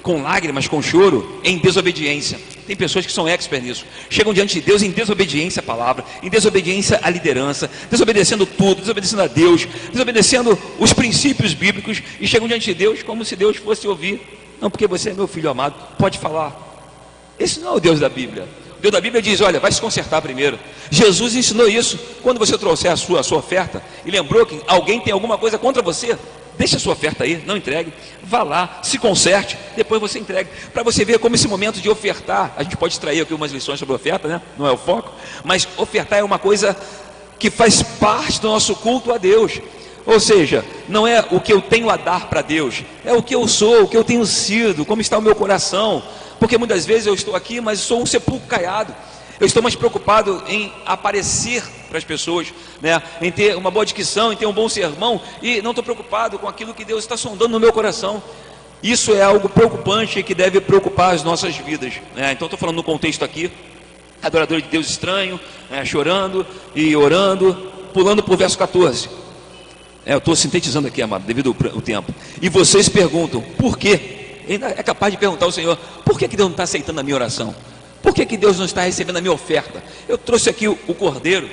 com 0.06 0.22
lágrimas, 0.22 0.68
com 0.68 0.80
choro, 0.80 1.40
em 1.42 1.58
desobediência. 1.58 2.38
Tem 2.64 2.76
pessoas 2.76 3.04
que 3.04 3.10
são 3.10 3.28
experts 3.28 3.66
nisso. 3.66 3.84
Chegam 4.08 4.32
diante 4.32 4.54
de 4.54 4.60
Deus 4.60 4.80
em 4.80 4.92
desobediência 4.92 5.58
à 5.58 5.62
palavra, 5.64 6.04
em 6.22 6.30
desobediência 6.30 7.00
à 7.02 7.10
liderança, 7.10 7.68
desobedecendo 7.90 8.46
tudo, 8.46 8.82
desobedecendo 8.82 9.22
a 9.22 9.26
Deus, 9.26 9.66
desobedecendo 9.90 10.56
os 10.78 10.92
princípios 10.92 11.54
bíblicos 11.54 12.00
e 12.20 12.26
chegam 12.28 12.46
diante 12.46 12.66
de 12.66 12.74
Deus 12.74 13.02
como 13.02 13.24
se 13.24 13.34
Deus 13.34 13.56
fosse 13.56 13.88
ouvir. 13.88 14.20
Não, 14.60 14.70
porque 14.70 14.86
você 14.86 15.10
é 15.10 15.12
meu 15.12 15.26
filho 15.26 15.50
amado, 15.50 15.74
pode 15.98 16.20
falar. 16.20 16.56
Esse 17.36 17.58
não 17.58 17.70
é 17.70 17.72
o 17.72 17.80
Deus 17.80 17.98
da 17.98 18.08
Bíblia. 18.08 18.48
Deus 18.80 18.92
da 18.92 19.00
Bíblia 19.00 19.20
diz: 19.20 19.40
olha, 19.40 19.58
vai 19.58 19.72
se 19.72 19.80
consertar 19.80 20.22
primeiro. 20.22 20.56
Jesus 20.88 21.34
ensinou 21.34 21.68
isso. 21.68 21.98
Quando 22.22 22.38
você 22.38 22.56
trouxer 22.56 22.92
a 22.92 22.96
sua, 22.96 23.18
a 23.18 23.22
sua 23.24 23.38
oferta 23.38 23.82
e 24.04 24.10
lembrou 24.12 24.46
que 24.46 24.60
alguém 24.68 25.00
tem 25.00 25.12
alguma 25.12 25.36
coisa 25.36 25.58
contra 25.58 25.82
você, 25.82 26.16
deixa 26.58 26.76
a 26.76 26.80
sua 26.80 26.92
oferta 26.92 27.24
aí, 27.24 27.42
não 27.46 27.56
entregue. 27.56 27.92
Vá 28.22 28.42
lá, 28.42 28.80
se 28.82 28.98
conserte, 28.98 29.58
depois 29.76 30.00
você 30.00 30.18
entregue. 30.18 30.50
Para 30.72 30.82
você 30.82 31.04
ver 31.04 31.18
como 31.18 31.34
esse 31.34 31.48
momento 31.48 31.80
de 31.80 31.88
ofertar, 31.88 32.54
a 32.56 32.62
gente 32.62 32.76
pode 32.76 32.94
extrair 32.94 33.20
aqui 33.20 33.34
umas 33.34 33.52
lições 33.52 33.78
sobre 33.78 33.94
oferta, 33.94 34.28
né? 34.28 34.42
Não 34.58 34.66
é 34.66 34.72
o 34.72 34.76
foco, 34.76 35.12
mas 35.44 35.66
ofertar 35.76 36.18
é 36.18 36.24
uma 36.24 36.38
coisa 36.38 36.76
que 37.38 37.50
faz 37.50 37.82
parte 37.82 38.40
do 38.40 38.48
nosso 38.48 38.74
culto 38.76 39.12
a 39.12 39.18
Deus. 39.18 39.60
Ou 40.06 40.20
seja, 40.20 40.64
não 40.88 41.06
é 41.06 41.24
o 41.32 41.40
que 41.40 41.52
eu 41.52 41.60
tenho 41.60 41.90
a 41.90 41.96
dar 41.96 42.28
para 42.28 42.40
Deus, 42.40 42.84
é 43.04 43.12
o 43.12 43.22
que 43.22 43.34
eu 43.34 43.46
sou, 43.48 43.82
o 43.82 43.88
que 43.88 43.96
eu 43.96 44.04
tenho 44.04 44.24
sido, 44.24 44.84
como 44.84 45.00
está 45.00 45.18
o 45.18 45.22
meu 45.22 45.34
coração. 45.34 46.02
Porque 46.38 46.56
muitas 46.56 46.86
vezes 46.86 47.06
eu 47.06 47.14
estou 47.14 47.34
aqui, 47.34 47.60
mas 47.60 47.80
sou 47.80 48.02
um 48.02 48.06
sepulcro 48.06 48.46
caiado. 48.46 48.94
Eu 49.38 49.46
estou 49.46 49.62
mais 49.62 49.74
preocupado 49.74 50.42
em 50.48 50.72
aparecer 50.86 51.62
para 51.88 51.98
as 51.98 52.04
pessoas, 52.04 52.52
né? 52.80 53.02
em 53.20 53.30
ter 53.30 53.56
uma 53.56 53.70
boa 53.70 53.84
dicção, 53.84 54.32
em 54.32 54.36
ter 54.36 54.46
um 54.46 54.52
bom 54.52 54.68
sermão, 54.68 55.20
e 55.42 55.60
não 55.60 55.72
estou 55.72 55.84
preocupado 55.84 56.38
com 56.38 56.48
aquilo 56.48 56.72
que 56.72 56.84
Deus 56.84 57.04
está 57.04 57.16
sondando 57.16 57.50
no 57.50 57.60
meu 57.60 57.72
coração. 57.72 58.22
Isso 58.82 59.14
é 59.14 59.22
algo 59.22 59.48
preocupante 59.48 60.22
que 60.22 60.34
deve 60.34 60.60
preocupar 60.60 61.14
as 61.14 61.22
nossas 61.22 61.56
vidas. 61.56 61.94
Né? 62.14 62.32
Então 62.32 62.46
estou 62.46 62.58
falando 62.58 62.76
no 62.76 62.82
contexto 62.82 63.24
aqui, 63.24 63.50
adorador 64.22 64.60
de 64.60 64.68
Deus 64.68 64.88
estranho, 64.88 65.38
né? 65.70 65.84
chorando 65.84 66.46
e 66.74 66.96
orando, 66.96 67.54
pulando 67.92 68.22
para 68.22 68.34
o 68.34 68.36
verso 68.36 68.56
14. 68.56 69.08
É, 70.04 70.14
eu 70.14 70.18
estou 70.18 70.36
sintetizando 70.36 70.88
aqui, 70.88 71.02
amado, 71.02 71.24
devido 71.26 71.54
ao 71.74 71.80
tempo. 71.82 72.14
E 72.40 72.48
vocês 72.48 72.88
perguntam, 72.88 73.42
por 73.58 73.76
quê? 73.76 74.44
Ainda 74.48 74.68
é 74.68 74.82
capaz 74.82 75.12
de 75.12 75.18
perguntar 75.18 75.46
ao 75.46 75.52
Senhor, 75.52 75.76
por 76.04 76.16
que, 76.16 76.28
que 76.28 76.36
Deus 76.36 76.48
não 76.48 76.52
está 76.52 76.62
aceitando 76.62 77.00
a 77.00 77.02
minha 77.02 77.16
oração? 77.16 77.54
Por 78.06 78.14
que, 78.14 78.24
que 78.24 78.36
Deus 78.36 78.56
não 78.56 78.64
está 78.64 78.82
recebendo 78.82 79.16
a 79.16 79.20
minha 79.20 79.32
oferta? 79.32 79.82
Eu 80.08 80.16
trouxe 80.16 80.48
aqui 80.48 80.68
o, 80.68 80.78
o 80.86 80.94
cordeiro, 80.94 81.50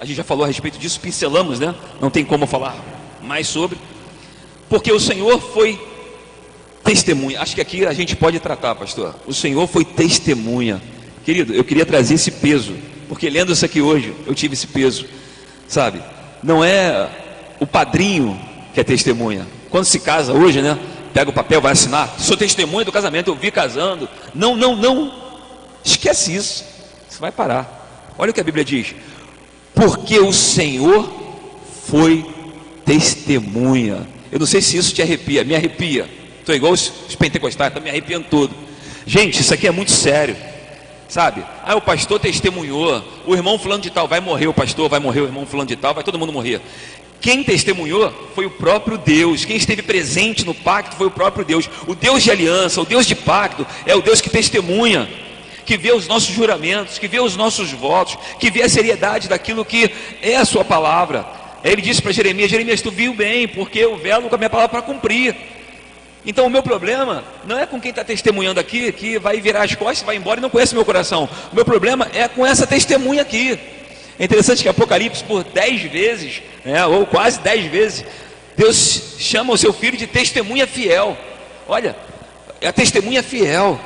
a 0.00 0.04
gente 0.04 0.16
já 0.16 0.24
falou 0.24 0.42
a 0.42 0.48
respeito 0.48 0.76
disso, 0.76 0.98
pincelamos, 0.98 1.60
né? 1.60 1.72
Não 2.00 2.10
tem 2.10 2.24
como 2.24 2.48
falar 2.48 2.76
mais 3.22 3.46
sobre. 3.46 3.78
Porque 4.68 4.90
o 4.90 4.98
Senhor 4.98 5.40
foi 5.40 5.80
testemunha. 6.82 7.40
Acho 7.40 7.54
que 7.54 7.60
aqui 7.60 7.86
a 7.86 7.92
gente 7.92 8.16
pode 8.16 8.40
tratar, 8.40 8.74
pastor. 8.74 9.14
O 9.24 9.32
Senhor 9.32 9.68
foi 9.68 9.84
testemunha. 9.84 10.82
Querido, 11.24 11.54
eu 11.54 11.62
queria 11.62 11.86
trazer 11.86 12.14
esse 12.14 12.32
peso, 12.32 12.74
porque 13.08 13.30
lendo 13.30 13.52
isso 13.52 13.64
aqui 13.64 13.80
hoje, 13.80 14.12
eu 14.26 14.34
tive 14.34 14.54
esse 14.54 14.66
peso, 14.66 15.06
sabe? 15.68 16.02
Não 16.42 16.64
é 16.64 17.08
o 17.60 17.68
padrinho 17.68 18.36
que 18.74 18.80
é 18.80 18.84
testemunha. 18.84 19.46
Quando 19.70 19.84
se 19.84 20.00
casa 20.00 20.32
hoje, 20.32 20.60
né? 20.60 20.76
Pega 21.12 21.30
o 21.30 21.32
papel, 21.32 21.60
vai 21.60 21.70
assinar. 21.70 22.16
Sou 22.18 22.36
testemunha 22.36 22.84
do 22.84 22.90
casamento, 22.90 23.30
eu 23.30 23.36
vi 23.36 23.52
casando. 23.52 24.08
Não, 24.34 24.56
não, 24.56 24.74
não. 24.74 25.23
Esquece 25.84 26.34
isso. 26.34 26.64
Você 27.08 27.18
vai 27.18 27.30
parar. 27.30 28.14
Olha 28.18 28.30
o 28.30 28.34
que 28.34 28.40
a 28.40 28.44
Bíblia 28.44 28.64
diz. 28.64 28.94
Porque 29.74 30.18
o 30.18 30.32
Senhor 30.32 31.12
foi 31.86 32.24
testemunha. 32.84 34.06
Eu 34.30 34.38
não 34.38 34.46
sei 34.46 34.60
se 34.60 34.76
isso 34.76 34.94
te 34.94 35.02
arrepia, 35.02 35.44
me 35.44 35.54
arrepia. 35.54 36.08
Estou 36.40 36.54
igual 36.54 36.72
os, 36.72 36.92
os 37.08 37.14
pentecostais, 37.14 37.68
estou 37.68 37.82
me 37.82 37.90
arrepiando 37.90 38.26
todo. 38.30 38.54
Gente, 39.06 39.40
isso 39.40 39.52
aqui 39.52 39.66
é 39.66 39.70
muito 39.70 39.90
sério. 39.90 40.36
Sabe? 41.08 41.44
Ah, 41.64 41.76
o 41.76 41.80
pastor 41.80 42.18
testemunhou, 42.18 43.02
o 43.26 43.34
irmão 43.34 43.58
fulano 43.58 43.82
de 43.82 43.90
tal 43.90 44.08
vai 44.08 44.20
morrer, 44.20 44.48
o 44.48 44.54
pastor 44.54 44.88
vai 44.88 44.98
morrer, 44.98 45.20
o 45.20 45.26
irmão 45.26 45.46
fulano 45.46 45.68
de 45.68 45.76
tal, 45.76 45.94
vai 45.94 46.02
todo 46.02 46.18
mundo 46.18 46.32
morrer. 46.32 46.60
Quem 47.20 47.42
testemunhou 47.42 48.12
foi 48.34 48.44
o 48.46 48.50
próprio 48.50 48.98
Deus. 48.98 49.44
Quem 49.44 49.56
esteve 49.56 49.80
presente 49.80 50.44
no 50.44 50.54
pacto 50.54 50.96
foi 50.96 51.06
o 51.06 51.10
próprio 51.10 51.44
Deus. 51.44 51.70
O 51.86 51.94
Deus 51.94 52.22
de 52.22 52.30
aliança, 52.30 52.80
o 52.80 52.84
Deus 52.84 53.06
de 53.06 53.14
pacto, 53.14 53.66
é 53.86 53.94
o 53.94 54.02
Deus 54.02 54.20
que 54.20 54.28
testemunha, 54.28 55.08
que 55.64 55.76
vê 55.76 55.92
os 55.92 56.06
nossos 56.06 56.34
juramentos, 56.34 56.98
que 56.98 57.08
vê 57.08 57.20
os 57.20 57.36
nossos 57.36 57.72
votos, 57.72 58.18
que 58.38 58.50
vê 58.50 58.62
a 58.62 58.68
seriedade 58.68 59.28
daquilo 59.28 59.64
que 59.64 59.90
é 60.22 60.36
a 60.36 60.44
sua 60.44 60.64
palavra. 60.64 61.26
Ele 61.62 61.80
disse 61.80 62.02
para 62.02 62.12
Jeremias: 62.12 62.50
Jeremias, 62.50 62.82
tu 62.82 62.90
viu 62.90 63.14
bem, 63.14 63.48
porque 63.48 63.78
eu 63.78 63.96
velo 63.96 64.28
com 64.28 64.34
a 64.34 64.38
minha 64.38 64.50
palavra 64.50 64.70
para 64.70 64.82
cumprir. 64.82 65.34
Então 66.26 66.46
o 66.46 66.50
meu 66.50 66.62
problema 66.62 67.22
não 67.46 67.58
é 67.58 67.66
com 67.66 67.80
quem 67.80 67.90
está 67.90 68.02
testemunhando 68.02 68.58
aqui, 68.58 68.90
que 68.92 69.18
vai 69.18 69.40
virar 69.40 69.62
as 69.62 69.74
costas, 69.74 70.06
vai 70.06 70.16
embora 70.16 70.40
e 70.40 70.42
não 70.42 70.50
conhece 70.50 70.74
meu 70.74 70.84
coração. 70.84 71.28
O 71.52 71.54
meu 71.54 71.64
problema 71.64 72.08
é 72.14 72.26
com 72.28 72.46
essa 72.46 72.66
testemunha 72.66 73.22
aqui. 73.22 73.58
É 74.18 74.24
interessante 74.24 74.62
que 74.62 74.68
Apocalipse, 74.68 75.24
por 75.24 75.44
dez 75.44 75.82
vezes, 75.82 76.42
né, 76.64 76.86
ou 76.86 77.04
quase 77.04 77.40
dez 77.40 77.70
vezes, 77.70 78.04
Deus 78.56 79.16
chama 79.18 79.52
o 79.52 79.58
seu 79.58 79.72
filho 79.72 79.98
de 79.98 80.06
testemunha 80.06 80.66
fiel. 80.66 81.16
Olha, 81.68 81.96
é 82.60 82.68
a 82.68 82.72
testemunha 82.72 83.22
fiel. 83.22 83.78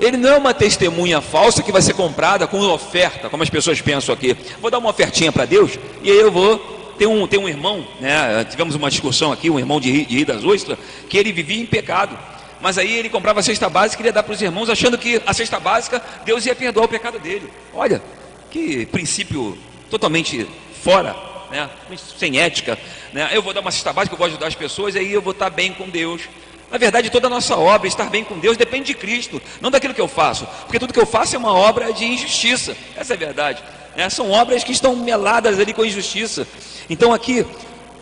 Ele 0.00 0.16
não 0.16 0.30
é 0.30 0.36
uma 0.36 0.54
testemunha 0.54 1.20
falsa 1.20 1.62
que 1.62 1.70
vai 1.70 1.82
ser 1.82 1.92
comprada 1.92 2.46
com 2.46 2.58
oferta, 2.60 3.28
como 3.28 3.42
as 3.42 3.50
pessoas 3.50 3.80
pensam 3.82 4.14
aqui. 4.14 4.34
Vou 4.60 4.70
dar 4.70 4.78
uma 4.78 4.88
ofertinha 4.88 5.30
para 5.30 5.44
Deus 5.44 5.78
e 6.02 6.10
aí 6.10 6.18
eu 6.18 6.32
vou. 6.32 6.78
Tem 6.98 7.06
um, 7.06 7.26
tem 7.26 7.40
um 7.40 7.48
irmão, 7.48 7.86
né, 7.98 8.44
tivemos 8.44 8.74
uma 8.74 8.90
discussão 8.90 9.32
aqui, 9.32 9.48
um 9.48 9.58
irmão 9.58 9.80
de, 9.80 10.04
de 10.04 10.16
Rio 10.16 10.26
das 10.26 10.44
Ostras, 10.44 10.78
que 11.08 11.16
ele 11.16 11.32
vivia 11.32 11.62
em 11.62 11.64
pecado. 11.64 12.18
Mas 12.60 12.76
aí 12.76 12.92
ele 12.92 13.08
comprava 13.08 13.40
a 13.40 13.42
cesta 13.42 13.70
básica 13.70 13.94
e 13.94 13.98
queria 13.98 14.12
dar 14.12 14.22
para 14.22 14.34
os 14.34 14.42
irmãos, 14.42 14.68
achando 14.68 14.98
que 14.98 15.20
a 15.24 15.32
cesta 15.32 15.58
básica 15.58 16.02
Deus 16.26 16.44
ia 16.44 16.54
perdoar 16.54 16.84
o 16.84 16.88
pecado 16.88 17.18
dele. 17.18 17.50
Olha, 17.72 18.02
que 18.50 18.84
princípio 18.86 19.56
totalmente 19.88 20.46
fora, 20.82 21.16
né? 21.50 21.70
sem 22.18 22.38
ética. 22.38 22.78
Né? 23.14 23.30
Eu 23.32 23.42
vou 23.42 23.54
dar 23.54 23.60
uma 23.60 23.70
cesta 23.70 23.94
básica, 23.94 24.14
eu 24.14 24.18
vou 24.18 24.26
ajudar 24.26 24.48
as 24.48 24.54
pessoas, 24.54 24.94
aí 24.94 25.10
eu 25.10 25.22
vou 25.22 25.32
estar 25.32 25.48
bem 25.48 25.72
com 25.72 25.88
Deus. 25.88 26.22
Na 26.70 26.78
verdade, 26.78 27.10
toda 27.10 27.26
a 27.26 27.30
nossa 27.30 27.56
obra, 27.56 27.88
estar 27.88 28.08
bem 28.08 28.22
com 28.22 28.38
Deus, 28.38 28.56
depende 28.56 28.86
de 28.86 28.94
Cristo, 28.94 29.42
não 29.60 29.70
daquilo 29.70 29.92
que 29.92 30.00
eu 30.00 30.06
faço, 30.06 30.46
porque 30.62 30.78
tudo 30.78 30.92
que 30.92 31.00
eu 31.00 31.06
faço 31.06 31.34
é 31.34 31.38
uma 31.38 31.52
obra 31.52 31.92
de 31.92 32.04
injustiça, 32.04 32.76
essa 32.96 33.14
é 33.14 33.16
a 33.16 33.18
verdade. 33.18 33.62
Né? 33.96 34.08
São 34.08 34.30
obras 34.30 34.62
que 34.62 34.72
estão 34.72 34.94
meladas 34.94 35.58
ali 35.58 35.72
com 35.72 35.84
injustiça. 35.84 36.46
Então, 36.88 37.12
aqui, 37.12 37.44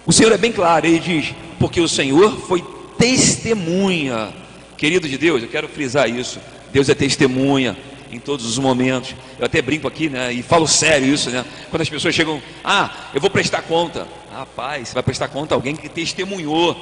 o 0.04 0.12
Senhor 0.12 0.32
é 0.32 0.38
bem 0.38 0.52
claro, 0.52 0.86
ele 0.86 0.98
diz: 0.98 1.34
porque 1.58 1.80
o 1.80 1.88
Senhor 1.88 2.38
foi 2.46 2.62
testemunha, 2.98 4.34
querido 4.76 5.08
de 5.08 5.16
Deus, 5.16 5.42
eu 5.42 5.48
quero 5.48 5.68
frisar 5.68 6.08
isso. 6.08 6.38
Deus 6.70 6.88
é 6.90 6.94
testemunha, 6.94 7.76
em 8.10 8.18
todos 8.18 8.46
os 8.46 8.58
momentos. 8.58 9.14
Eu 9.38 9.46
até 9.46 9.60
brinco 9.60 9.86
aqui, 9.86 10.08
né? 10.08 10.32
E 10.32 10.42
falo 10.42 10.66
sério 10.66 11.12
isso, 11.12 11.30
né? 11.30 11.44
Quando 11.70 11.82
as 11.82 11.88
pessoas 11.88 12.14
chegam, 12.14 12.42
ah, 12.64 12.90
eu 13.14 13.20
vou 13.20 13.30
prestar 13.30 13.62
conta. 13.62 14.06
Rapaz, 14.32 14.88
você 14.88 14.94
vai 14.94 15.02
prestar 15.02 15.28
conta 15.28 15.54
a 15.54 15.56
alguém 15.56 15.74
que 15.74 15.88
testemunhou, 15.88 16.76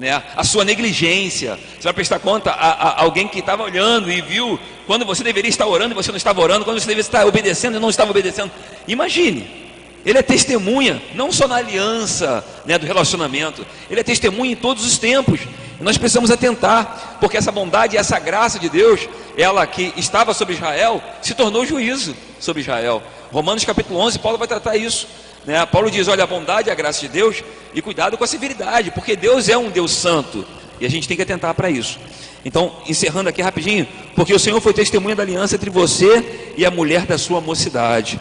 né? 0.00 0.22
A 0.34 0.42
sua 0.42 0.64
negligência. 0.64 1.58
Você 1.76 1.84
vai 1.84 1.92
prestar 1.92 2.18
conta 2.18 2.50
a, 2.50 2.70
a 2.70 3.02
alguém 3.02 3.28
que 3.28 3.38
estava 3.38 3.62
olhando 3.62 4.10
e 4.10 4.22
viu 4.22 4.58
quando 4.86 5.04
você 5.04 5.22
deveria 5.22 5.50
estar 5.50 5.66
orando 5.66 5.92
e 5.92 5.94
você 5.94 6.10
não 6.10 6.16
estava 6.16 6.40
orando, 6.40 6.64
quando 6.64 6.80
você 6.80 6.86
deveria 6.86 7.02
estar 7.02 7.26
obedecendo 7.26 7.76
e 7.76 7.80
não 7.80 7.90
estava 7.90 8.10
obedecendo. 8.10 8.50
Imagine. 8.88 9.68
Ele 10.04 10.18
é 10.18 10.22
testemunha, 10.22 11.00
não 11.14 11.30
só 11.30 11.46
na 11.46 11.56
aliança 11.56 12.42
né, 12.64 12.78
do 12.78 12.86
relacionamento, 12.86 13.66
ele 13.90 14.00
é 14.00 14.02
testemunha 14.02 14.52
em 14.52 14.56
todos 14.56 14.86
os 14.86 14.96
tempos. 14.96 15.40
Nós 15.78 15.98
precisamos 15.98 16.30
atentar, 16.30 17.18
porque 17.20 17.36
essa 17.36 17.52
bondade 17.52 17.98
essa 17.98 18.18
graça 18.18 18.58
de 18.58 18.70
Deus, 18.70 19.06
ela 19.36 19.66
que 19.66 19.92
estava 19.98 20.32
sobre 20.32 20.54
Israel, 20.54 21.02
se 21.20 21.34
tornou 21.34 21.66
juízo 21.66 22.16
sobre 22.38 22.62
Israel. 22.62 23.02
Romanos 23.30 23.62
capítulo 23.66 24.00
11, 24.00 24.18
Paulo 24.18 24.38
vai 24.38 24.48
tratar 24.48 24.74
isso. 24.74 25.06
Né? 25.44 25.64
Paulo 25.66 25.90
diz: 25.90 26.08
olha, 26.08 26.24
a 26.24 26.26
bondade 26.26 26.68
e 26.68 26.72
a 26.72 26.74
graça 26.74 27.00
de 27.00 27.08
Deus, 27.08 27.42
e 27.74 27.80
cuidado 27.80 28.16
com 28.16 28.24
a 28.24 28.26
severidade, 28.26 28.90
porque 28.90 29.16
Deus 29.16 29.48
é 29.48 29.56
um 29.56 29.70
Deus 29.70 29.92
santo, 29.92 30.44
e 30.80 30.86
a 30.86 30.90
gente 30.90 31.06
tem 31.06 31.16
que 31.16 31.22
atentar 31.22 31.54
para 31.54 31.70
isso. 31.70 31.98
Então, 32.44 32.72
encerrando 32.88 33.28
aqui 33.28 33.42
rapidinho, 33.42 33.86
porque 34.14 34.32
o 34.32 34.38
Senhor 34.38 34.60
foi 34.60 34.72
testemunha 34.72 35.14
da 35.14 35.22
aliança 35.22 35.56
entre 35.56 35.68
você 35.68 36.52
e 36.56 36.64
a 36.64 36.70
mulher 36.70 37.04
da 37.04 37.18
sua 37.18 37.40
mocidade 37.40 38.18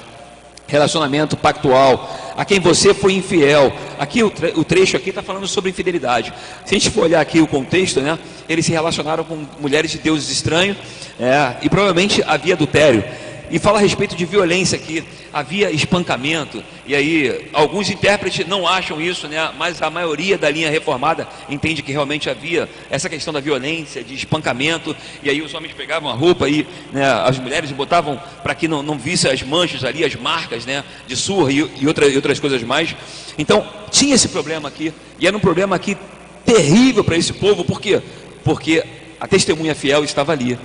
relacionamento 0.69 1.35
pactual, 1.35 2.09
a 2.37 2.45
quem 2.45 2.59
você 2.59 2.93
foi 2.93 3.13
infiel. 3.13 3.73
Aqui 3.97 4.23
o, 4.23 4.29
tre 4.29 4.53
o 4.55 4.63
trecho 4.63 4.95
aqui 4.95 5.09
está 5.09 5.21
falando 5.21 5.47
sobre 5.47 5.71
infidelidade. 5.71 6.31
Se 6.63 6.75
a 6.75 6.77
gente 6.77 6.91
for 6.91 7.03
olhar 7.03 7.19
aqui 7.19 7.41
o 7.41 7.47
contexto, 7.47 7.99
né, 7.99 8.17
eles 8.47 8.65
se 8.65 8.71
relacionaram 8.71 9.23
com 9.23 9.45
mulheres 9.59 9.91
de 9.91 9.97
deuses 9.97 10.29
estranhos 10.29 10.77
é, 11.19 11.55
e 11.63 11.69
provavelmente 11.69 12.23
havia 12.25 12.53
adultério. 12.53 13.03
E 13.51 13.57
fala 13.57 13.79
a 13.79 13.81
respeito 13.81 14.15
de 14.15 14.25
violência 14.25 14.75
aqui, 14.75 15.03
havia 15.33 15.71
espancamento, 15.71 16.63
e 16.85 16.95
aí 16.95 17.49
alguns 17.51 17.89
intérpretes 17.89 18.45
não 18.47 18.67
acham 18.67 19.01
isso, 19.01 19.27
né? 19.27 19.51
mas 19.57 19.81
a 19.81 19.89
maioria 19.89 20.37
da 20.37 20.49
linha 20.49 20.69
reformada 20.69 21.27
entende 21.49 21.81
que 21.81 21.91
realmente 21.91 22.29
havia 22.29 22.69
essa 22.89 23.09
questão 23.09 23.33
da 23.33 23.39
violência, 23.39 24.03
de 24.03 24.13
espancamento, 24.13 24.95
e 25.23 25.29
aí 25.29 25.41
os 25.41 25.53
homens 25.53 25.73
pegavam 25.73 26.09
a 26.09 26.13
roupa 26.13 26.47
e 26.47 26.65
né, 26.91 27.03
as 27.25 27.39
mulheres 27.39 27.71
botavam 27.71 28.21
para 28.43 28.53
que 28.53 28.67
não, 28.67 28.83
não 28.83 28.97
visse 28.97 29.27
as 29.27 29.41
manchas 29.41 29.83
ali, 29.83 30.05
as 30.05 30.15
marcas 30.15 30.65
né, 30.65 30.83
de 31.07 31.15
surra 31.15 31.51
e, 31.51 31.57
e, 31.79 31.87
outra, 31.87 32.07
e 32.07 32.15
outras 32.15 32.39
coisas 32.39 32.61
mais. 32.63 32.95
Então 33.37 33.67
tinha 33.89 34.13
esse 34.13 34.29
problema 34.29 34.67
aqui, 34.67 34.93
e 35.19 35.25
era 35.25 35.35
um 35.35 35.39
problema 35.39 35.75
aqui 35.75 35.97
terrível 36.45 37.03
para 37.03 37.17
esse 37.17 37.33
povo, 37.33 37.65
por 37.65 37.81
quê? 37.81 38.01
Porque 38.43 38.83
a 39.19 39.27
testemunha 39.27 39.75
fiel 39.75 40.03
estava 40.03 40.31
ali. 40.31 40.57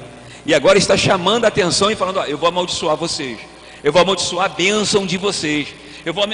E 0.46 0.54
agora 0.54 0.78
está 0.78 0.96
chamando 0.96 1.44
a 1.44 1.48
atenção 1.48 1.90
e 1.90 1.96
falando: 1.96 2.18
ó, 2.18 2.24
eu 2.24 2.36
vou 2.36 2.48
amaldiçoar 2.48 2.96
vocês. 2.96 3.38
Eu 3.82 3.92
vou 3.92 4.02
amaldiçoar 4.02 4.46
a 4.46 4.48
bênção 4.48 5.06
de 5.06 5.16
vocês. 5.16 5.68
Eu 6.04 6.12
vou 6.12 6.24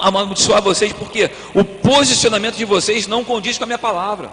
amaldiçoar 0.00 0.62
vocês 0.62 0.92
porque 0.92 1.30
o 1.54 1.64
posicionamento 1.64 2.56
de 2.56 2.64
vocês 2.64 3.06
não 3.06 3.24
condiz 3.24 3.58
com 3.58 3.64
a 3.64 3.66
minha 3.66 3.78
palavra. 3.78 4.30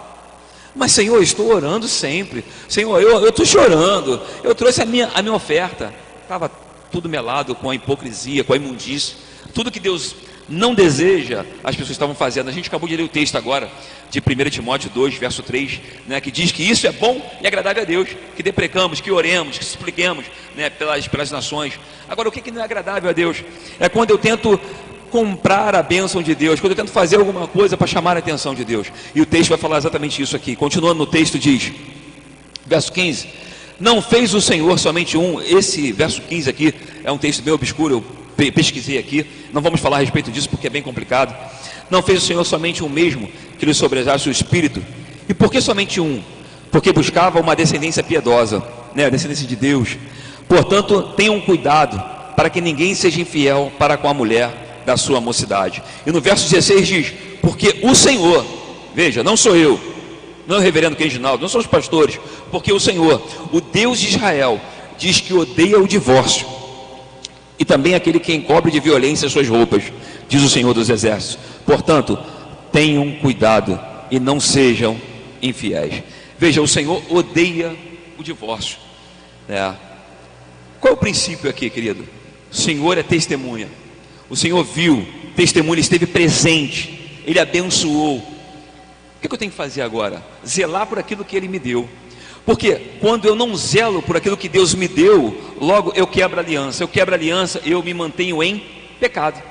Mas, 0.74 0.92
Senhor, 0.92 1.16
eu 1.16 1.22
estou 1.22 1.54
orando 1.54 1.86
sempre. 1.86 2.44
Senhor, 2.68 3.00
eu 3.00 3.28
estou 3.28 3.44
chorando. 3.46 4.20
Eu 4.42 4.54
trouxe 4.54 4.82
a 4.82 4.84
minha, 4.84 5.10
a 5.14 5.22
minha 5.22 5.34
oferta. 5.34 5.94
Estava 6.22 6.50
tudo 6.90 7.08
melado 7.08 7.54
com 7.54 7.70
a 7.70 7.74
hipocrisia, 7.74 8.42
com 8.44 8.52
a 8.52 8.56
imundícia. 8.56 9.16
Tudo 9.52 9.70
que 9.70 9.78
Deus 9.78 10.16
não 10.48 10.74
deseja, 10.74 11.44
as 11.62 11.74
pessoas 11.74 11.92
estavam 11.92 12.14
fazendo. 12.14 12.48
A 12.48 12.52
gente 12.52 12.68
acabou 12.68 12.88
de 12.88 12.96
ler 12.96 13.02
o 13.02 13.08
texto 13.08 13.36
agora 13.36 13.68
de 14.10 14.20
1 14.20 14.50
Timóteo 14.50 14.90
2, 14.90 15.14
verso 15.14 15.42
3, 15.42 15.80
né, 16.06 16.20
que 16.20 16.30
diz 16.30 16.52
que 16.52 16.62
isso 16.62 16.86
é 16.86 16.92
bom 16.92 17.20
e 17.42 17.46
agradável 17.46 17.82
a 17.82 17.86
Deus, 17.86 18.08
que 18.36 18.42
deprecamos, 18.42 19.00
que 19.00 19.10
oremos, 19.10 19.58
que 19.58 19.64
supliquemos 19.64 20.26
né, 20.56 20.70
pelas, 20.70 21.08
pelas 21.08 21.30
nações. 21.30 21.78
Agora, 22.08 22.28
o 22.28 22.32
que, 22.32 22.40
que 22.40 22.50
não 22.50 22.60
é 22.60 22.64
agradável 22.64 23.08
a 23.08 23.12
Deus? 23.12 23.42
É 23.80 23.88
quando 23.88 24.10
eu 24.10 24.18
tento 24.18 24.60
comprar 25.10 25.74
a 25.74 25.82
bênção 25.82 26.22
de 26.22 26.34
Deus, 26.34 26.60
quando 26.60 26.72
eu 26.72 26.76
tento 26.76 26.90
fazer 26.90 27.16
alguma 27.16 27.46
coisa 27.46 27.76
para 27.76 27.86
chamar 27.86 28.16
a 28.16 28.18
atenção 28.18 28.54
de 28.54 28.64
Deus. 28.64 28.88
E 29.14 29.20
o 29.20 29.26
texto 29.26 29.50
vai 29.50 29.58
falar 29.58 29.78
exatamente 29.78 30.20
isso 30.20 30.34
aqui. 30.34 30.56
Continuando 30.56 30.94
no 30.96 31.06
texto, 31.06 31.38
diz, 31.38 31.72
verso 32.66 32.92
15: 32.92 33.28
Não 33.78 34.02
fez 34.02 34.34
o 34.34 34.40
Senhor 34.40 34.76
somente 34.78 35.16
um. 35.16 35.40
Esse 35.40 35.92
verso 35.92 36.20
15 36.22 36.50
aqui 36.50 36.74
é 37.04 37.12
um 37.12 37.18
texto 37.18 37.44
meio 37.44 37.54
obscuro, 37.54 37.94
eu 37.94 38.23
pesquisei 38.36 38.98
aqui. 38.98 39.26
Não 39.52 39.62
vamos 39.62 39.80
falar 39.80 39.98
a 39.98 40.00
respeito 40.00 40.30
disso 40.30 40.48
porque 40.48 40.66
é 40.66 40.70
bem 40.70 40.82
complicado. 40.82 41.34
Não 41.90 42.02
fez 42.02 42.22
o 42.22 42.26
Senhor 42.26 42.44
somente 42.44 42.82
um 42.82 42.88
mesmo 42.88 43.28
que 43.58 43.66
lhe 43.66 43.74
sobrejasse 43.74 44.28
o 44.28 44.32
espírito. 44.32 44.84
E 45.28 45.34
por 45.34 45.50
que 45.50 45.60
somente 45.60 46.00
um? 46.00 46.22
Porque 46.70 46.92
buscava 46.92 47.40
uma 47.40 47.54
descendência 47.54 48.02
piedosa, 48.02 48.62
né? 48.94 49.06
a 49.06 49.10
descendência 49.10 49.46
de 49.46 49.56
Deus. 49.56 49.96
Portanto, 50.48 51.02
tenham 51.16 51.40
cuidado 51.40 52.02
para 52.34 52.50
que 52.50 52.60
ninguém 52.60 52.94
seja 52.94 53.20
infiel 53.20 53.72
para 53.78 53.96
com 53.96 54.08
a 54.08 54.14
mulher 54.14 54.82
da 54.84 54.96
sua 54.96 55.20
mocidade. 55.20 55.82
E 56.04 56.10
no 56.10 56.20
verso 56.20 56.50
16 56.50 56.86
diz: 56.86 57.12
Porque 57.40 57.80
o 57.82 57.94
Senhor, 57.94 58.44
veja, 58.94 59.22
não 59.22 59.36
sou 59.36 59.56
eu, 59.56 59.80
não 60.46 60.56
é 60.56 60.58
o 60.58 60.62
reverendo 60.62 60.96
não 61.40 61.48
são 61.48 61.60
os 61.60 61.66
pastores, 61.66 62.18
porque 62.50 62.72
o 62.72 62.80
Senhor, 62.80 63.22
o 63.52 63.60
Deus 63.60 63.98
de 63.98 64.08
Israel, 64.08 64.60
diz 64.98 65.20
que 65.20 65.32
odeia 65.32 65.78
o 65.78 65.88
divórcio 65.88 66.53
e 67.58 67.64
também 67.64 67.94
aquele 67.94 68.18
que 68.18 68.34
encobre 68.34 68.70
de 68.70 68.80
violência 68.80 69.28
suas 69.28 69.48
roupas, 69.48 69.84
diz 70.28 70.42
o 70.42 70.48
Senhor 70.48 70.72
dos 70.74 70.90
Exércitos. 70.90 71.38
Portanto, 71.64 72.18
tenham 72.72 73.12
cuidado 73.12 73.78
e 74.10 74.18
não 74.18 74.40
sejam 74.40 75.00
infiéis. 75.40 76.02
Veja, 76.38 76.60
o 76.60 76.68
Senhor 76.68 77.02
odeia 77.08 77.74
o 78.18 78.22
divórcio. 78.22 78.78
Né? 79.48 79.74
Qual 80.80 80.92
é 80.92 80.94
o 80.94 80.98
princípio 80.98 81.48
aqui, 81.48 81.70
querido? 81.70 82.04
O 82.50 82.56
Senhor 82.56 82.98
é 82.98 83.02
testemunha. 83.02 83.68
O 84.28 84.36
Senhor 84.36 84.62
viu, 84.64 85.06
testemunha, 85.36 85.80
esteve 85.80 86.06
presente, 86.06 87.22
Ele 87.26 87.38
abençoou. 87.38 88.18
O 88.18 89.20
que 89.20 89.32
eu 89.32 89.38
tenho 89.38 89.50
que 89.50 89.56
fazer 89.56 89.82
agora? 89.82 90.22
Zelar 90.46 90.86
por 90.86 90.98
aquilo 90.98 91.24
que 91.24 91.36
Ele 91.36 91.48
me 91.48 91.58
deu. 91.58 91.88
Porque 92.44 92.74
quando 93.00 93.26
eu 93.26 93.34
não 93.34 93.56
zelo 93.56 94.02
por 94.02 94.16
aquilo 94.16 94.36
que 94.36 94.48
Deus 94.48 94.74
me 94.74 94.86
deu, 94.86 95.34
logo 95.60 95.92
eu 95.94 96.06
quebro 96.06 96.38
a 96.38 96.42
aliança. 96.42 96.82
Eu 96.82 96.88
quebro 96.88 97.14
a 97.14 97.18
aliança, 97.18 97.60
eu 97.64 97.82
me 97.82 97.94
mantenho 97.94 98.42
em 98.42 98.62
pecado. 99.00 99.42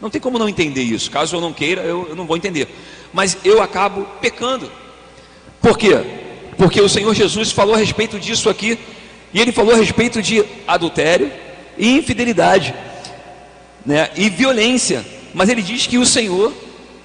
Não 0.00 0.10
tem 0.10 0.20
como 0.20 0.38
não 0.38 0.48
entender 0.48 0.82
isso. 0.82 1.10
Caso 1.10 1.36
eu 1.36 1.40
não 1.40 1.52
queira, 1.52 1.82
eu, 1.82 2.08
eu 2.10 2.16
não 2.16 2.26
vou 2.26 2.36
entender. 2.36 2.68
Mas 3.12 3.38
eu 3.42 3.62
acabo 3.62 4.06
pecando. 4.20 4.70
Por 5.60 5.78
quê? 5.78 5.98
Porque 6.56 6.80
o 6.80 6.88
Senhor 6.88 7.14
Jesus 7.14 7.50
falou 7.50 7.74
a 7.74 7.78
respeito 7.78 8.18
disso 8.18 8.50
aqui. 8.50 8.78
E 9.32 9.40
ele 9.40 9.52
falou 9.52 9.74
a 9.74 9.76
respeito 9.76 10.22
de 10.22 10.44
adultério 10.66 11.30
e 11.76 11.96
infidelidade, 11.96 12.74
né? 13.84 14.10
E 14.16 14.28
violência. 14.30 15.04
Mas 15.34 15.48
ele 15.48 15.62
diz 15.62 15.86
que 15.86 15.98
o 15.98 16.06
Senhor, 16.06 16.52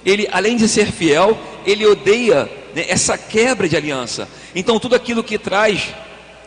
ele 0.04 0.28
além 0.32 0.56
de 0.56 0.68
ser 0.68 0.90
fiel, 0.90 1.38
ele 1.66 1.86
odeia 1.86 2.50
né, 2.74 2.84
essa 2.88 3.16
quebra 3.16 3.68
de 3.68 3.76
aliança. 3.76 4.28
Então, 4.54 4.78
tudo 4.78 4.94
aquilo 4.94 5.22
que 5.22 5.38
traz 5.38 5.94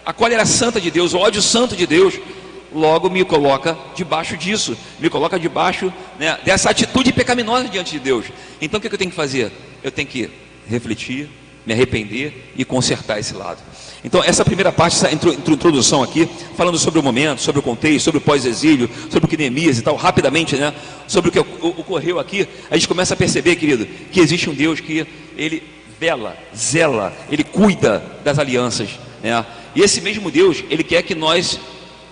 a 0.06 0.14
cólera 0.14 0.46
santa 0.46 0.80
de 0.80 0.92
Deus, 0.92 1.14
o 1.14 1.20
ódio 1.20 1.42
santo 1.42 1.76
de 1.76 1.86
Deus, 1.86 2.20
logo 2.74 3.10
me 3.10 3.24
coloca 3.24 3.78
debaixo 3.96 4.38
disso, 4.38 4.78
me 5.00 5.10
coloca 5.10 5.40
debaixo 5.40 5.92
né, 6.20 6.38
dessa 6.44 6.70
atitude 6.70 7.12
pecaminosa 7.14 7.68
diante 7.68 7.92
de 7.92 8.00
Deus. 8.00 8.26
Então, 8.62 8.78
o 8.78 8.82
que 8.82 8.88
eu 8.88 8.98
tenho 8.98 9.12
que 9.12 9.16
fazer? 9.16 9.52
Eu 9.84 9.92
tenho 9.92 10.08
que 10.08 10.30
refletir, 10.68 11.30
me 11.66 11.74
arrepender 11.74 12.54
e 12.56 12.64
consertar 12.64 13.20
esse 13.20 13.34
lado. 13.34 13.62
Então, 14.04 14.24
essa 14.24 14.46
primeira 14.46 14.72
parte, 14.72 14.96
essa 14.96 15.12
introdução 15.12 16.02
aqui, 16.02 16.30
falando 16.56 16.78
sobre 16.78 17.00
o 17.00 17.04
momento, 17.04 17.42
sobre 17.42 17.60
o 17.60 17.64
contexto, 17.64 18.06
sobre 18.06 18.20
o 18.20 18.22
pós-exílio, 18.22 18.90
sobre 19.10 19.26
o 19.26 19.28
que 19.28 19.36
Neemias 19.36 19.78
e 19.78 19.82
tal, 19.82 19.96
rapidamente, 19.96 20.56
né? 20.56 20.74
Sobre 21.08 21.30
o 21.30 21.32
que 21.34 21.40
ocorreu 21.40 22.20
aqui, 22.20 22.48
a 22.70 22.76
gente 22.76 22.88
começa 22.88 23.14
a 23.14 23.18
perceber, 23.18 23.56
querido, 23.58 23.86
que 24.12 24.20
existe 24.20 24.50
um 24.50 24.54
Deus 24.54 24.80
que 24.80 25.06
ele 25.36 25.77
vela, 26.00 26.38
zela, 26.56 27.14
ele 27.30 27.44
cuida 27.44 28.04
das 28.24 28.40
alianças. 28.40 28.90
Né? 29.22 29.46
E 29.76 29.82
esse 29.82 30.02
mesmo 30.02 30.32
Deus, 30.32 30.64
ele 30.70 30.84
quer 30.84 31.02
que 31.02 31.16
nós 31.16 31.60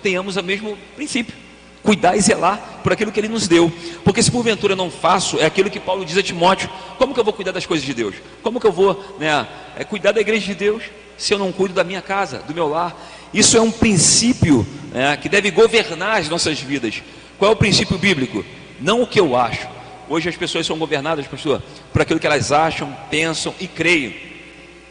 tenhamos 0.02 0.36
o 0.36 0.42
mesmo 0.42 0.76
princípio. 0.94 1.34
Cuidar 1.82 2.16
e 2.16 2.20
zelar 2.20 2.80
por 2.82 2.92
aquilo 2.92 3.12
que 3.12 3.20
ele 3.20 3.28
nos 3.28 3.46
deu. 3.46 3.72
Porque 4.04 4.22
se 4.22 4.30
porventura 4.30 4.74
não 4.74 4.90
faço, 4.90 5.38
é 5.38 5.46
aquilo 5.46 5.70
que 5.70 5.78
Paulo 5.78 6.04
diz 6.04 6.16
a 6.18 6.22
Timóteo: 6.22 6.68
como 6.98 7.14
que 7.14 7.20
eu 7.20 7.24
vou 7.24 7.32
cuidar 7.32 7.52
das 7.52 7.64
coisas 7.64 7.86
de 7.86 7.94
Deus? 7.94 8.16
Como 8.42 8.60
que 8.60 8.66
eu 8.66 8.72
vou 8.72 9.16
né, 9.20 9.46
é 9.76 9.84
cuidar 9.84 10.12
da 10.12 10.20
igreja 10.20 10.46
de 10.46 10.54
Deus 10.54 10.82
se 11.16 11.32
eu 11.32 11.38
não 11.38 11.52
cuido 11.52 11.74
da 11.74 11.84
minha 11.84 12.02
casa, 12.02 12.38
do 12.38 12.52
meu 12.52 12.68
lar? 12.68 12.96
Isso 13.32 13.56
é 13.56 13.60
um 13.60 13.70
princípio 13.70 14.66
né, 14.92 15.16
que 15.16 15.28
deve 15.28 15.50
governar 15.52 16.18
as 16.18 16.28
nossas 16.28 16.58
vidas. 16.58 17.02
Qual 17.38 17.50
é 17.50 17.54
o 17.54 17.56
princípio 17.56 17.98
bíblico? 17.98 18.44
Não 18.80 19.02
o 19.02 19.06
que 19.06 19.20
eu 19.20 19.36
acho, 19.36 19.68
Hoje 20.08 20.28
as 20.28 20.36
pessoas 20.36 20.66
são 20.66 20.78
governadas, 20.78 21.26
pastor, 21.26 21.62
por 21.92 22.02
aquilo 22.02 22.20
que 22.20 22.26
elas 22.26 22.52
acham, 22.52 22.96
pensam 23.10 23.54
e 23.58 23.66
creem. 23.66 24.14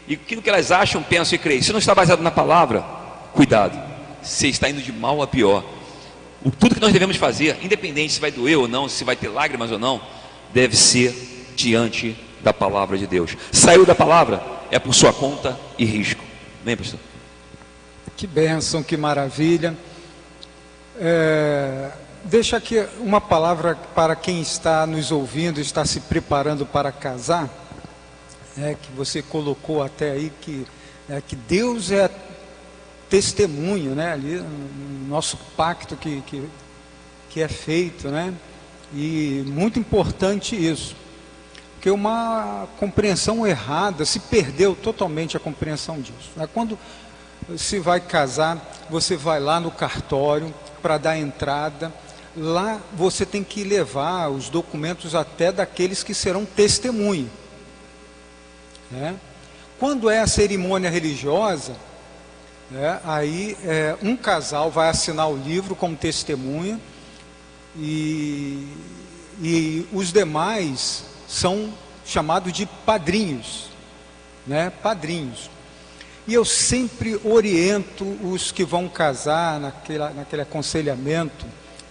E 0.06 0.14
aquilo 0.14 0.42
que 0.42 0.48
elas 0.48 0.70
acham, 0.70 1.02
pensam 1.02 1.36
e 1.36 1.38
creem. 1.38 1.62
Se 1.62 1.72
não 1.72 1.78
está 1.78 1.94
baseado 1.94 2.20
na 2.20 2.30
palavra, 2.30 2.82
cuidado. 3.32 3.80
Você 4.22 4.48
está 4.48 4.68
indo 4.68 4.82
de 4.82 4.92
mal 4.92 5.22
a 5.22 5.26
pior. 5.26 5.64
O, 6.44 6.50
tudo 6.50 6.74
que 6.74 6.80
nós 6.80 6.92
devemos 6.92 7.16
fazer, 7.16 7.56
independente 7.62 8.12
se 8.12 8.20
vai 8.20 8.30
doer 8.30 8.56
ou 8.56 8.68
não, 8.68 8.88
se 8.88 9.04
vai 9.04 9.16
ter 9.16 9.28
lágrimas 9.28 9.70
ou 9.72 9.78
não, 9.78 10.00
deve 10.52 10.76
ser 10.76 11.14
diante 11.56 12.16
da 12.42 12.52
palavra 12.52 12.98
de 12.98 13.06
Deus. 13.06 13.36
Saiu 13.50 13.86
da 13.86 13.94
palavra, 13.94 14.42
é 14.70 14.78
por 14.78 14.94
sua 14.94 15.12
conta 15.12 15.58
e 15.78 15.84
risco. 15.84 16.22
Vem, 16.64 16.76
pastor. 16.76 17.00
Que 18.16 18.26
bênção, 18.26 18.82
que 18.82 18.96
maravilha. 18.96 19.76
É, 20.98 21.90
Deixa 22.28 22.56
aqui 22.56 22.84
uma 22.98 23.20
palavra 23.20 23.78
para 23.94 24.16
quem 24.16 24.40
está 24.40 24.84
nos 24.84 25.12
ouvindo, 25.12 25.60
está 25.60 25.84
se 25.84 26.00
preparando 26.00 26.66
para 26.66 26.90
casar, 26.90 27.48
é, 28.58 28.74
que 28.74 28.90
você 28.96 29.22
colocou 29.22 29.80
até 29.80 30.10
aí 30.10 30.32
que, 30.40 30.66
é, 31.08 31.20
que 31.20 31.36
Deus 31.36 31.92
é 31.92 32.10
testemunho, 33.08 33.94
né, 33.94 34.12
ali 34.12 34.38
no 34.40 35.08
nosso 35.08 35.36
pacto 35.56 35.94
que, 35.94 36.20
que, 36.22 36.48
que 37.30 37.40
é 37.40 37.46
feito, 37.46 38.08
né, 38.08 38.34
e 38.92 39.44
muito 39.46 39.78
importante 39.78 40.56
isso, 40.56 40.96
porque 41.74 41.90
uma 41.90 42.66
compreensão 42.80 43.46
errada, 43.46 44.04
se 44.04 44.18
perdeu 44.18 44.74
totalmente 44.74 45.36
a 45.36 45.40
compreensão 45.40 46.00
disso. 46.00 46.32
Né? 46.34 46.48
Quando 46.52 46.76
se 47.56 47.78
vai 47.78 48.00
casar, 48.00 48.58
você 48.90 49.16
vai 49.16 49.38
lá 49.38 49.60
no 49.60 49.70
cartório 49.70 50.52
para 50.82 50.98
dar 50.98 51.16
entrada, 51.16 51.92
lá 52.36 52.80
você 52.92 53.24
tem 53.24 53.42
que 53.42 53.64
levar 53.64 54.28
os 54.28 54.48
documentos 54.48 55.14
até 55.14 55.50
daqueles 55.50 56.02
que 56.02 56.14
serão 56.14 56.44
testemunho. 56.44 57.30
Né? 58.90 59.16
Quando 59.78 60.10
é 60.10 60.20
a 60.20 60.26
cerimônia 60.26 60.90
religiosa, 60.90 61.74
né, 62.70 63.00
aí 63.04 63.56
é, 63.64 63.96
um 64.02 64.16
casal 64.16 64.70
vai 64.70 64.88
assinar 64.88 65.28
o 65.30 65.36
livro 65.36 65.74
como 65.74 65.96
testemunha 65.96 66.80
e, 67.76 68.66
e 69.40 69.86
os 69.92 70.12
demais 70.12 71.04
são 71.28 71.72
chamados 72.04 72.52
de 72.52 72.66
padrinhos, 72.66 73.68
né, 74.46 74.70
padrinhos. 74.82 75.50
E 76.26 76.34
eu 76.34 76.44
sempre 76.44 77.20
oriento 77.24 78.04
os 78.04 78.50
que 78.50 78.64
vão 78.64 78.88
casar 78.88 79.60
naquele, 79.60 79.98
naquele 79.98 80.42
aconselhamento, 80.42 81.46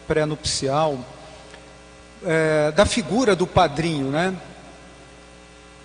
pré-nupcial, 0.07 0.99
é, 2.25 2.71
da 2.71 2.85
figura 2.85 3.35
do 3.35 3.45
padrinho, 3.45 4.09
né? 4.09 4.35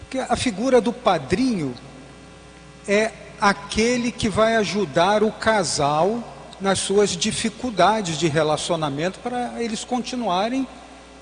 Porque 0.01 0.19
a 0.19 0.37
figura 0.37 0.81
do 0.81 0.93
padrinho 0.93 1.75
é 2.89 3.13
aquele 3.41 4.11
que 4.11 4.29
vai 4.29 4.57
ajudar 4.57 5.23
o 5.23 5.31
casal 5.31 6.23
nas 6.61 6.79
suas 6.79 7.17
dificuldades 7.17 8.19
de 8.19 8.29
relacionamento 8.29 9.19
para 9.21 9.63
eles 9.63 9.85
continuarem 9.85 10.67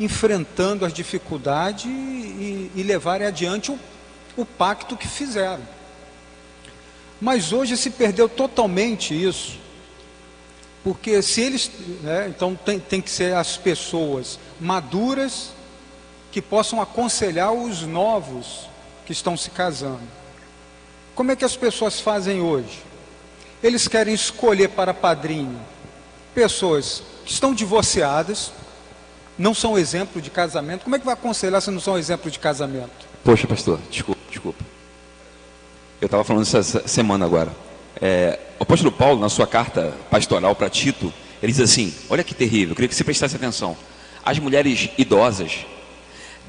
enfrentando 0.01 0.85
as 0.85 0.93
dificuldades 0.93 1.85
e, 1.85 2.71
e 2.75 2.83
levarem 2.83 3.27
adiante 3.27 3.71
o, 3.71 3.79
o 4.37 4.45
pacto 4.45 4.97
que 4.97 5.09
fizeram. 5.09 5.63
Mas 7.21 7.53
hoje 7.53 7.77
se 7.77 7.91
perdeu 7.91 8.29
totalmente 8.29 9.13
isso. 9.13 9.59
Porque 10.89 11.21
se 11.21 11.43
eles. 11.43 11.71
Né, 12.01 12.33
então 12.35 12.55
tem, 12.55 12.81
tem 12.81 12.99
que 12.99 13.11
ser 13.11 13.35
as 13.35 13.59
pessoas 13.59 14.39
maduras 14.59 15.51
que 16.33 16.41
possam 16.41 16.81
aconselhar 16.81 17.53
os 17.53 17.83
novos 17.83 18.71
que 19.05 19.13
estão 19.13 19.37
se 19.37 19.51
casando. 19.51 20.01
Como 21.15 21.31
é 21.31 21.37
que 21.37 21.45
as 21.45 21.55
pessoas 21.55 22.01
fazem 22.01 22.41
hoje? 22.41 22.83
Eles 23.63 23.87
querem 23.87 24.15
escolher 24.15 24.71
para 24.71 24.95
padrinho 24.95 25.61
pessoas 26.35 27.03
que 27.27 27.33
estão 27.33 27.53
divorciadas, 27.53 28.51
não 29.37 29.53
são 29.53 29.79
exemplo 29.79 30.23
de 30.23 30.31
casamento. 30.31 30.85
Como 30.85 30.97
é 30.97 30.99
que 30.99 31.05
vai 31.05 31.13
aconselhar 31.13 31.61
se 31.61 31.71
não 31.71 31.81
são 31.81 31.99
exemplo 31.99 32.31
de 32.31 32.39
casamento? 32.39 33.07
Poxa, 33.23 33.47
pastor, 33.47 33.79
desculpa, 33.91 34.23
desculpa. 34.31 34.65
Eu 36.01 36.07
estava 36.07 36.25
falando 36.25 36.45
essa 36.45 36.89
semana 36.89 37.27
agora. 37.27 37.68
É, 38.01 38.39
o 38.59 38.63
apóstolo 38.63 38.93
Paulo, 38.93 39.21
na 39.21 39.29
sua 39.29 39.47
carta 39.47 39.95
pastoral 40.11 40.55
para 40.55 40.71
Tito, 40.71 41.13
ele 41.43 41.53
diz 41.53 41.61
assim: 41.61 41.93
Olha 42.09 42.25
que 42.25 42.35
terrível, 42.35 42.71
eu 42.71 42.75
queria 42.75 42.89
que 42.89 42.95
você 42.95 43.05
prestasse 43.05 43.37
atenção. 43.37 43.77
As 44.25 44.39
mulheres 44.39 44.89
idosas 44.99 45.67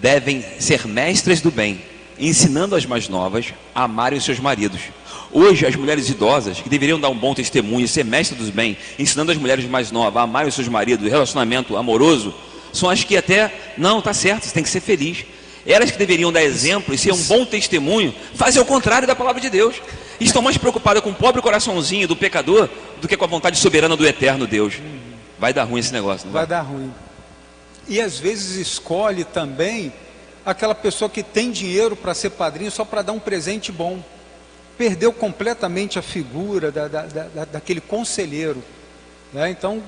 devem 0.02 0.44
ser 0.60 0.88
mestras 0.88 1.42
do 1.42 1.52
bem, 1.52 1.82
ensinando 2.20 2.76
as 2.76 2.86
mais 2.86 3.08
novas 3.08 3.54
a 3.74 3.84
amarem 3.84 4.18
os 4.18 4.26
seus 4.26 4.40
maridos. 4.40 4.82
Hoje, 5.32 5.66
as 5.66 5.76
mulheres 5.76 6.10
idosas, 6.10 6.60
que 6.60 6.70
deveriam 6.70 7.00
dar 7.00 7.10
um 7.10 7.18
bom 7.18 7.34
testemunho, 7.34 7.88
ser 7.88 8.04
mestras 8.04 8.40
do 8.40 8.52
bem, 8.52 8.78
ensinando 8.98 9.32
as 9.32 9.38
mulheres 9.38 9.66
mais 9.66 9.92
novas 9.92 10.18
a 10.18 10.24
amarem 10.24 10.50
os 10.50 10.56
seus 10.56 10.68
maridos, 10.68 11.10
relacionamento 11.10 11.78
amoroso, 11.78 12.34
são 12.74 12.90
as 12.90 13.04
que 13.04 13.16
até, 13.16 13.54
não, 13.78 14.02
tá 14.02 14.14
certo, 14.14 14.46
você 14.46 14.54
tem 14.54 14.64
que 14.64 14.70
ser 14.70 14.82
feliz. 14.82 15.26
Elas 15.69 15.91
que 15.91 15.97
deveriam 15.99 16.32
dar 16.32 16.41
exemplo 16.41 16.95
e 16.95 16.97
ser 16.97 17.13
um 17.13 17.23
bom 17.25 17.45
testemunho, 17.45 18.12
fazem 18.34 18.60
o 18.60 18.65
contrário 18.65 19.08
da 19.08 19.15
palavra 19.15 19.39
de 19.39 19.51
Deus. 19.51 19.79
Estão 20.19 20.41
mais 20.41 20.58
preocupadas 20.58 21.03
com 21.03 21.12
o 21.12 21.15
pobre 21.15 21.43
coraçãozinho 21.43 22.08
do 22.08 22.15
pecador 22.15 22.67
do 22.99 23.08
que 23.08 23.15
com 23.15 23.23
a 23.23 23.27
vontade 23.27 23.55
soberana 23.60 23.95
do 23.95 24.05
eterno 24.05 24.47
Deus. 24.47 24.82
Vai 25.38 25.53
dar 25.53 25.65
ruim 25.65 25.79
esse 25.79 25.93
negócio, 25.93 26.25
não 26.25 26.34
vai? 26.34 26.41
Vai 26.41 26.47
dar 26.47 26.62
ruim. 26.62 26.91
E 27.88 28.01
às 28.01 28.17
vezes 28.17 28.55
escolhe 28.55 29.23
também 29.23 29.93
aquela 30.43 30.73
pessoa 30.73 31.08
que 31.08 31.21
tem 31.21 31.51
dinheiro 31.51 31.95
para 31.95 32.15
ser 32.15 32.32
padrinho 32.32 32.71
só 32.71 32.84
para 32.84 33.03
dar 33.03 33.12
um 33.12 33.19
presente 33.19 33.71
bom. 33.71 34.03
Perdeu 34.75 35.13
completamente 35.13 35.99
a 35.99 36.01
figura 36.01 36.71
da, 36.71 36.88
da, 36.88 37.03
da, 37.03 37.45
daquele 37.45 37.79
conselheiro. 37.79 38.63
Né? 39.32 39.51
Então, 39.51 39.84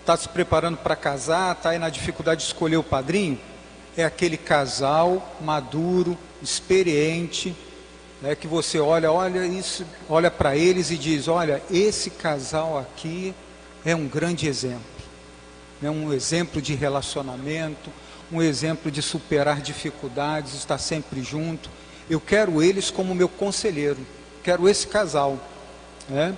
está 0.00 0.14
se 0.14 0.28
preparando 0.28 0.76
para 0.76 0.94
casar, 0.94 1.52
está 1.56 1.70
aí 1.70 1.78
na 1.78 1.88
dificuldade 1.88 2.42
de 2.42 2.48
escolher 2.48 2.76
o 2.76 2.82
padrinho. 2.82 3.40
É 3.96 4.04
aquele 4.04 4.36
casal 4.36 5.36
maduro, 5.40 6.16
experiente, 6.42 7.54
né, 8.22 8.34
que 8.34 8.46
você 8.46 8.78
olha, 8.78 9.10
olha 9.10 9.44
isso, 9.44 9.84
olha 10.08 10.30
para 10.30 10.56
eles 10.56 10.90
e 10.90 10.96
diz, 10.96 11.28
olha, 11.28 11.62
esse 11.70 12.08
casal 12.10 12.78
aqui 12.78 13.34
é 13.84 13.94
um 13.94 14.06
grande 14.06 14.46
exemplo, 14.46 14.80
é 15.82 15.90
um 15.90 16.12
exemplo 16.12 16.62
de 16.62 16.74
relacionamento, 16.74 17.90
um 18.30 18.40
exemplo 18.40 18.90
de 18.90 19.02
superar 19.02 19.60
dificuldades, 19.60 20.54
estar 20.54 20.78
sempre 20.78 21.22
junto. 21.22 21.68
Eu 22.08 22.20
quero 22.20 22.62
eles 22.62 22.90
como 22.90 23.14
meu 23.14 23.28
conselheiro, 23.28 23.98
quero 24.42 24.68
esse 24.68 24.86
casal. 24.86 25.38
Né? 26.08 26.34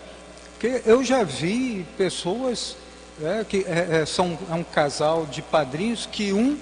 Porque 0.52 0.82
eu 0.86 1.04
já 1.04 1.22
vi 1.22 1.86
pessoas 1.96 2.76
é, 3.22 3.44
que 3.44 3.64
é, 3.68 4.04
são 4.06 4.36
é 4.50 4.54
um 4.54 4.64
casal 4.64 5.26
de 5.26 5.40
padrinhos 5.40 6.08
que 6.10 6.32
um 6.32 6.58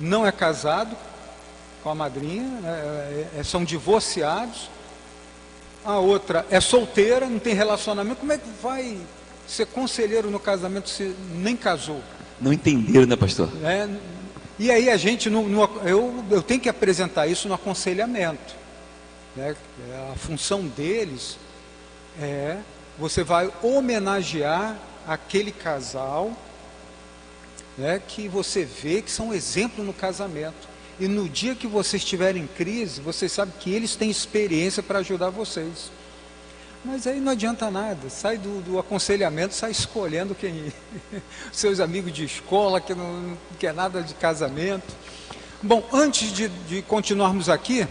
não 0.00 0.26
é 0.26 0.32
casado 0.32 0.96
com 1.82 1.90
a 1.90 1.94
madrinha, 1.94 2.42
né, 2.60 3.28
é, 3.34 3.40
é, 3.40 3.42
são 3.44 3.64
divorciados, 3.64 4.68
a 5.84 5.98
outra 5.98 6.44
é 6.50 6.60
solteira, 6.60 7.28
não 7.28 7.38
tem 7.38 7.54
relacionamento. 7.54 8.16
Como 8.20 8.32
é 8.32 8.38
que 8.38 8.48
vai 8.60 8.98
ser 9.46 9.66
conselheiro 9.66 10.30
no 10.30 10.40
casamento 10.40 10.90
se 10.90 11.14
nem 11.34 11.56
casou? 11.56 12.02
Não 12.40 12.52
entenderam, 12.52 13.06
né, 13.06 13.14
pastor? 13.14 13.48
É, 13.62 13.88
e 14.58 14.70
aí 14.70 14.90
a 14.90 14.96
gente, 14.96 15.30
no, 15.30 15.48
no, 15.48 15.62
eu, 15.84 16.24
eu 16.30 16.42
tenho 16.42 16.60
que 16.60 16.68
apresentar 16.68 17.28
isso 17.28 17.46
no 17.46 17.54
aconselhamento. 17.54 18.56
Né? 19.36 19.54
A 20.12 20.16
função 20.16 20.66
deles 20.66 21.38
é, 22.20 22.58
você 22.98 23.22
vai 23.22 23.50
homenagear 23.62 24.76
aquele 25.06 25.52
casal 25.52 26.32
né, 27.76 28.00
que 28.06 28.28
você 28.28 28.64
vê 28.64 29.02
que 29.02 29.10
são 29.10 29.32
exemplo 29.32 29.84
no 29.84 29.92
casamento. 29.92 30.68
E 30.98 31.06
no 31.06 31.28
dia 31.28 31.54
que 31.54 31.66
você 31.66 31.98
estiver 31.98 32.36
em 32.36 32.46
crise, 32.46 33.00
você 33.00 33.28
sabe 33.28 33.52
que 33.60 33.70
eles 33.70 33.96
têm 33.96 34.10
experiência 34.10 34.82
para 34.82 35.00
ajudar 35.00 35.28
vocês. 35.28 35.90
Mas 36.84 37.06
aí 37.06 37.20
não 37.20 37.32
adianta 37.32 37.70
nada, 37.70 38.08
sai 38.08 38.38
do, 38.38 38.62
do 38.62 38.78
aconselhamento, 38.78 39.54
sai 39.54 39.72
escolhendo 39.72 40.34
quem. 40.34 40.72
seus 41.52 41.80
amigos 41.80 42.12
de 42.12 42.24
escola, 42.24 42.80
que 42.80 42.94
não 42.94 43.36
quer 43.58 43.74
nada 43.74 44.02
de 44.02 44.14
casamento. 44.14 44.94
Bom, 45.62 45.86
antes 45.92 46.32
de, 46.32 46.48
de 46.48 46.82
continuarmos 46.82 47.48
aqui, 47.48 47.86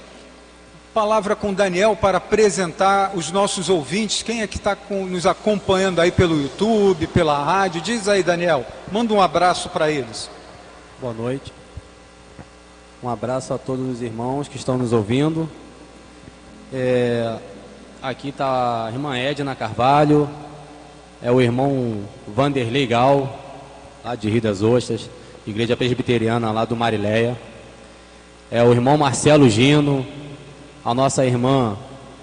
palavra 0.95 1.35
com 1.35 1.53
Daniel 1.53 1.93
para 1.93 2.19
apresentar 2.19 3.11
os 3.15 3.29
nossos 3.29 3.67
ouvintes. 3.67 4.23
Quem 4.23 4.41
é 4.41 4.47
que 4.47 4.55
está 4.55 4.77
nos 4.89 5.25
acompanhando 5.25 5.99
aí 5.99 6.09
pelo 6.09 6.41
YouTube, 6.41 7.05
pela 7.07 7.43
rádio? 7.43 7.81
Diz 7.81 8.07
aí, 8.07 8.23
Daniel. 8.23 8.65
Manda 8.89 9.13
um 9.13 9.21
abraço 9.21 9.67
para 9.67 9.91
eles. 9.91 10.29
Boa 11.01 11.13
noite. 11.13 11.51
Um 13.03 13.09
abraço 13.09 13.53
a 13.53 13.57
todos 13.57 13.85
os 13.89 14.01
irmãos 14.01 14.47
que 14.47 14.55
estão 14.55 14.77
nos 14.77 14.93
ouvindo. 14.93 15.49
É, 16.71 17.39
Aqui 18.01 18.29
está 18.29 18.85
a 18.85 18.89
irmã 18.89 19.17
Edna 19.17 19.53
Carvalho, 19.53 20.29
é 21.21 21.29
o 21.29 21.41
irmão 21.41 22.03
Vanderlei 22.27 22.85
Gal, 22.87 23.37
lá 24.03 24.15
de 24.15 24.29
Rio 24.29 24.41
das 24.41 24.61
Ostras, 24.61 25.09
igreja 25.45 25.75
presbiteriana 25.75 26.51
lá 26.51 26.63
do 26.63 26.75
Marileia. 26.75 27.37
É 28.49 28.63
o 28.63 28.71
irmão 28.71 28.95
Marcelo 28.95 29.49
Gino, 29.49 30.05
a 30.85 30.93
nossa 30.93 31.25
irmã 31.25 31.75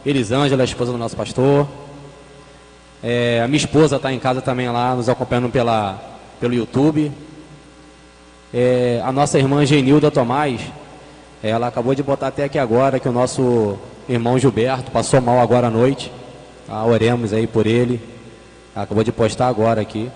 Elisângela, 0.06 0.62
a 0.62 0.64
esposa 0.64 0.92
do 0.92 0.98
nosso 0.98 1.16
pastor. 1.16 1.66
É, 3.02 3.42
a 3.44 3.48
minha 3.48 3.56
esposa 3.56 3.96
está 3.96 4.12
em 4.12 4.20
casa 4.20 4.40
também 4.40 4.70
lá, 4.70 4.94
nos 4.94 5.08
acompanhando 5.08 5.50
pela, 5.50 6.00
pelo 6.38 6.54
YouTube. 6.54 7.10
É, 8.54 9.02
a 9.04 9.10
nossa 9.10 9.36
irmã 9.36 9.66
Genilda 9.66 10.12
Tomás, 10.12 10.60
ela 11.42 11.66
acabou 11.66 11.92
de 11.92 12.04
botar 12.04 12.28
até 12.28 12.44
aqui 12.44 12.56
agora 12.56 13.00
que 13.00 13.08
o 13.08 13.12
nosso 13.12 13.76
irmão 14.08 14.38
Gilberto, 14.38 14.92
passou 14.92 15.20
mal 15.20 15.40
agora 15.40 15.66
à 15.66 15.70
noite. 15.70 16.12
Tá? 16.68 16.84
Oremos 16.84 17.32
aí 17.32 17.48
por 17.48 17.66
ele. 17.66 18.00
Acabou 18.76 19.02
de 19.02 19.10
postar 19.10 19.48
agora 19.48 19.80
aqui. 19.80 20.08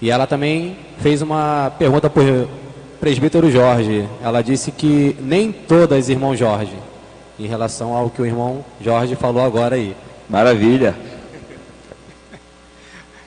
E 0.00 0.10
ela 0.10 0.26
também 0.26 0.78
fez 1.00 1.20
uma 1.20 1.70
pergunta 1.78 2.08
para 2.08 2.22
o 2.22 2.48
presbítero 2.98 3.50
Jorge. 3.50 4.08
Ela 4.22 4.40
disse 4.40 4.72
que 4.72 5.14
nem 5.20 5.52
todas 5.52 6.08
irmão 6.08 6.34
Jorge, 6.34 6.72
em 7.38 7.46
relação 7.46 7.94
ao 7.94 8.10
que 8.10 8.20
o 8.20 8.26
irmão 8.26 8.64
Jorge 8.80 9.14
falou 9.14 9.44
agora 9.44 9.76
aí. 9.76 9.94
Maravilha. 10.28 10.94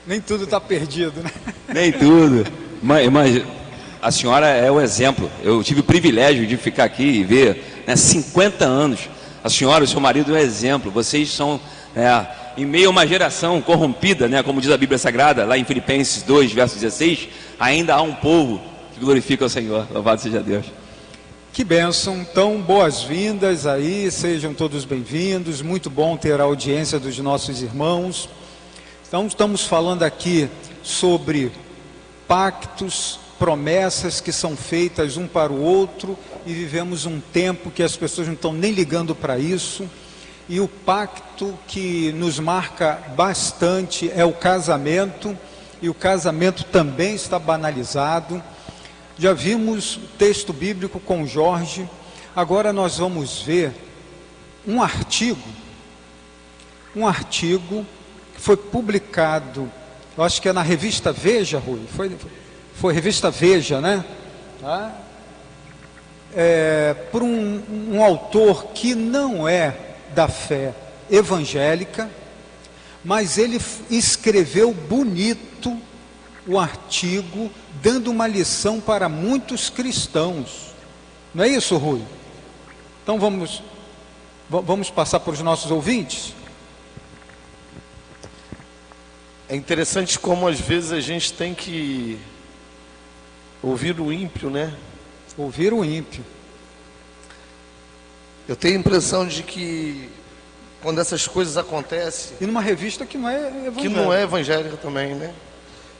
Nem 0.06 0.20
tudo 0.20 0.44
está 0.44 0.60
perdido, 0.60 1.22
né? 1.22 1.30
Nem 1.72 1.92
tudo. 1.92 2.44
Mas, 2.82 3.08
mas 3.08 3.42
a 4.00 4.10
senhora 4.10 4.48
é 4.48 4.70
o 4.70 4.80
exemplo. 4.80 5.30
Eu 5.42 5.62
tive 5.62 5.80
o 5.80 5.84
privilégio 5.84 6.46
de 6.46 6.56
ficar 6.56 6.84
aqui 6.84 7.04
e 7.04 7.24
ver 7.24 7.84
né, 7.86 7.94
50 7.94 8.64
anos 8.64 9.08
a 9.44 9.48
senhora 9.48 9.84
e 9.84 9.86
o 9.86 9.88
seu 9.88 10.00
marido 10.00 10.36
é 10.36 10.40
um 10.40 10.42
exemplo. 10.42 10.90
Vocês 10.90 11.30
são, 11.30 11.60
é, 11.94 12.26
em 12.56 12.66
meio 12.66 12.88
a 12.88 12.90
uma 12.90 13.06
geração 13.06 13.60
corrompida, 13.60 14.28
né, 14.28 14.42
como 14.42 14.60
diz 14.60 14.70
a 14.70 14.76
Bíblia 14.76 14.98
Sagrada, 14.98 15.44
lá 15.44 15.56
em 15.56 15.64
Filipenses 15.64 16.22
2, 16.22 16.52
verso 16.52 16.74
16, 16.74 17.28
ainda 17.58 17.94
há 17.94 18.02
um 18.02 18.14
povo 18.14 18.60
que 18.92 19.00
glorifica 19.00 19.44
o 19.44 19.48
Senhor. 19.48 19.86
Louvado 19.92 20.20
seja 20.20 20.40
Deus. 20.40 20.66
Que 21.52 21.64
bênção, 21.64 22.16
então 22.16 22.62
boas-vindas 22.62 23.66
aí, 23.66 24.10
sejam 24.10 24.54
todos 24.54 24.86
bem-vindos, 24.86 25.60
muito 25.60 25.90
bom 25.90 26.16
ter 26.16 26.40
a 26.40 26.44
audiência 26.44 26.98
dos 26.98 27.18
nossos 27.18 27.60
irmãos. 27.60 28.26
Então, 29.06 29.26
estamos 29.26 29.66
falando 29.66 30.02
aqui 30.02 30.48
sobre 30.82 31.52
pactos, 32.26 33.20
promessas 33.38 34.18
que 34.18 34.32
são 34.32 34.56
feitas 34.56 35.18
um 35.18 35.26
para 35.26 35.52
o 35.52 35.62
outro 35.62 36.18
e 36.46 36.54
vivemos 36.54 37.04
um 37.04 37.20
tempo 37.20 37.70
que 37.70 37.82
as 37.82 37.98
pessoas 37.98 38.28
não 38.28 38.34
estão 38.34 38.54
nem 38.54 38.72
ligando 38.72 39.14
para 39.14 39.38
isso. 39.38 39.86
E 40.48 40.58
o 40.58 40.66
pacto 40.66 41.52
que 41.68 42.12
nos 42.12 42.38
marca 42.38 42.98
bastante 43.14 44.10
é 44.16 44.24
o 44.24 44.32
casamento, 44.32 45.36
e 45.82 45.90
o 45.90 45.94
casamento 45.94 46.64
também 46.64 47.14
está 47.14 47.38
banalizado. 47.38 48.42
Já 49.18 49.32
vimos 49.32 49.96
o 49.96 50.00
texto 50.18 50.52
bíblico 50.52 50.98
com 50.98 51.26
Jorge, 51.26 51.88
agora 52.34 52.72
nós 52.72 52.98
vamos 52.98 53.42
ver 53.42 53.72
um 54.66 54.82
artigo, 54.82 55.48
um 56.96 57.06
artigo 57.06 57.86
que 58.34 58.40
foi 58.40 58.56
publicado, 58.56 59.70
eu 60.16 60.24
acho 60.24 60.40
que 60.40 60.48
é 60.48 60.52
na 60.52 60.62
revista 60.62 61.12
Veja, 61.12 61.58
Rui, 61.58 61.80
foi, 61.94 62.16
foi 62.74 62.94
revista 62.94 63.30
Veja, 63.30 63.80
né? 63.80 64.04
Tá? 64.60 64.94
É, 66.34 66.94
por 67.10 67.22
um, 67.22 67.62
um 67.90 68.02
autor 68.02 68.68
que 68.68 68.94
não 68.94 69.46
é 69.46 69.76
da 70.14 70.28
fé 70.28 70.74
evangélica, 71.10 72.10
mas 73.04 73.36
ele 73.36 73.60
escreveu 73.90 74.72
bonito 74.72 75.76
o 76.46 76.58
artigo, 76.58 77.50
dando 77.82 78.12
uma 78.12 78.28
lição 78.28 78.80
para 78.80 79.08
muitos 79.08 79.68
cristãos. 79.68 80.72
Não 81.34 81.42
é 81.42 81.48
isso, 81.48 81.76
Rui? 81.76 82.00
Então 83.02 83.18
vamos, 83.18 83.60
vamos 84.48 84.88
passar 84.88 85.18
para 85.18 85.32
os 85.32 85.40
nossos 85.40 85.70
ouvintes? 85.70 86.32
É 89.48 89.56
interessante 89.56 90.18
como 90.18 90.46
às 90.46 90.60
vezes 90.60 90.92
a 90.92 91.00
gente 91.00 91.32
tem 91.32 91.52
que 91.54 92.18
ouvir 93.60 94.00
o 94.00 94.12
ímpio, 94.12 94.48
né? 94.48 94.72
Ouvir 95.36 95.72
o 95.74 95.84
ímpio. 95.84 96.24
Eu 98.48 98.54
tenho 98.54 98.76
a 98.76 98.80
impressão 98.80 99.26
de 99.26 99.42
que 99.42 100.08
quando 100.82 101.00
essas 101.00 101.26
coisas 101.26 101.56
acontecem, 101.56 102.36
E 102.40 102.46
numa 102.46 102.60
revista 102.60 103.04
que 103.04 103.18
não 103.18 103.28
é 103.28 103.46
evangélica. 103.46 103.80
que 103.80 103.88
não 103.88 104.12
é 104.12 104.22
evangélica 104.22 104.76
também, 104.76 105.14
né? 105.14 105.34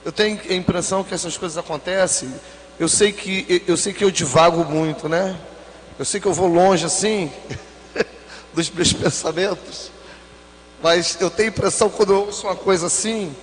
Eu 0.05 0.11
tenho 0.11 0.39
a 0.49 0.53
impressão 0.53 1.03
que 1.03 1.13
essas 1.13 1.37
coisas 1.37 1.57
acontecem. 1.57 2.33
Eu 2.79 2.89
sei 2.89 3.11
que 3.11 3.63
eu 3.67 3.77
sei 3.77 3.93
que 3.93 4.03
eu 4.03 4.11
divago 4.11 4.65
muito, 4.65 5.07
né? 5.07 5.39
Eu 5.97 6.03
sei 6.03 6.19
que 6.19 6.25
eu 6.25 6.33
vou 6.33 6.47
longe 6.47 6.85
assim 6.85 7.31
dos 8.53 8.69
meus 8.69 8.91
pensamentos. 8.91 9.91
Mas 10.81 11.17
eu 11.21 11.29
tenho 11.29 11.49
a 11.49 11.51
impressão 11.51 11.89
quando 11.89 12.11
eu 12.11 12.25
ouço 12.25 12.45
uma 12.45 12.55
coisa 12.55 12.87
assim, 12.87 13.33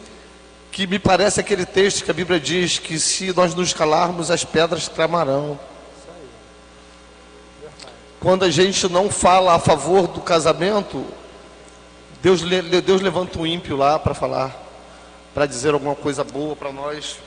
que 0.70 0.86
me 0.86 0.98
parece 0.98 1.40
aquele 1.40 1.64
texto 1.64 2.04
que 2.04 2.11
a 2.11 2.14
Bíblia 2.14 2.38
diz 2.38 2.78
que 2.78 2.98
se 2.98 3.32
nós 3.32 3.54
nos 3.54 3.72
calarmos 3.72 4.30
as 4.30 4.44
pedras 4.44 4.88
clamarão. 4.88 5.58
Quando 8.20 8.44
a 8.44 8.50
gente 8.50 8.86
não 8.88 9.08
fala 9.08 9.54
a 9.54 9.58
favor 9.58 10.06
do 10.06 10.20
casamento, 10.20 11.06
Deus, 12.22 12.42
Deus 12.84 13.00
levanta 13.00 13.38
um 13.38 13.46
ímpio 13.46 13.78
lá 13.78 13.98
para 13.98 14.12
falar, 14.12 14.59
para 15.35 15.47
dizer 15.47 15.74
alguma 15.74 15.95
coisa 15.95 16.24
boa 16.24 16.57
para 16.57 16.72
nós. 16.72 17.18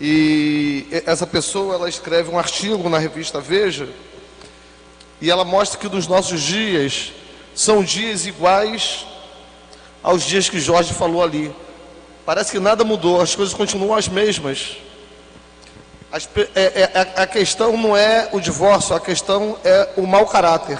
E 0.00 0.86
essa 1.06 1.26
pessoa, 1.26 1.74
ela 1.74 1.88
escreve 1.88 2.30
um 2.30 2.38
artigo 2.38 2.88
na 2.88 2.98
revista 2.98 3.40
Veja, 3.40 3.88
e 5.20 5.30
ela 5.30 5.44
mostra 5.44 5.78
que 5.78 5.88
nos 5.88 6.06
nossos 6.06 6.40
dias 6.42 7.12
são 7.54 7.82
dias 7.82 8.26
iguais 8.26 9.06
aos 10.02 10.22
dias 10.24 10.48
que 10.48 10.60
Jorge 10.60 10.92
falou 10.92 11.22
ali. 11.22 11.54
Parece 12.26 12.52
que 12.52 12.58
nada 12.58 12.84
mudou, 12.84 13.20
as 13.20 13.34
coisas 13.34 13.54
continuam 13.54 13.94
as 13.94 14.08
mesmas. 14.08 14.76
As 16.10 16.28
é- 16.54 16.90
é- 16.94 17.22
a 17.22 17.26
questão 17.26 17.76
não 17.76 17.96
é 17.96 18.28
o 18.32 18.40
divórcio, 18.40 18.94
a 18.94 19.00
questão 19.00 19.58
é 19.64 19.90
o 19.96 20.06
mau 20.06 20.26
caráter. 20.26 20.78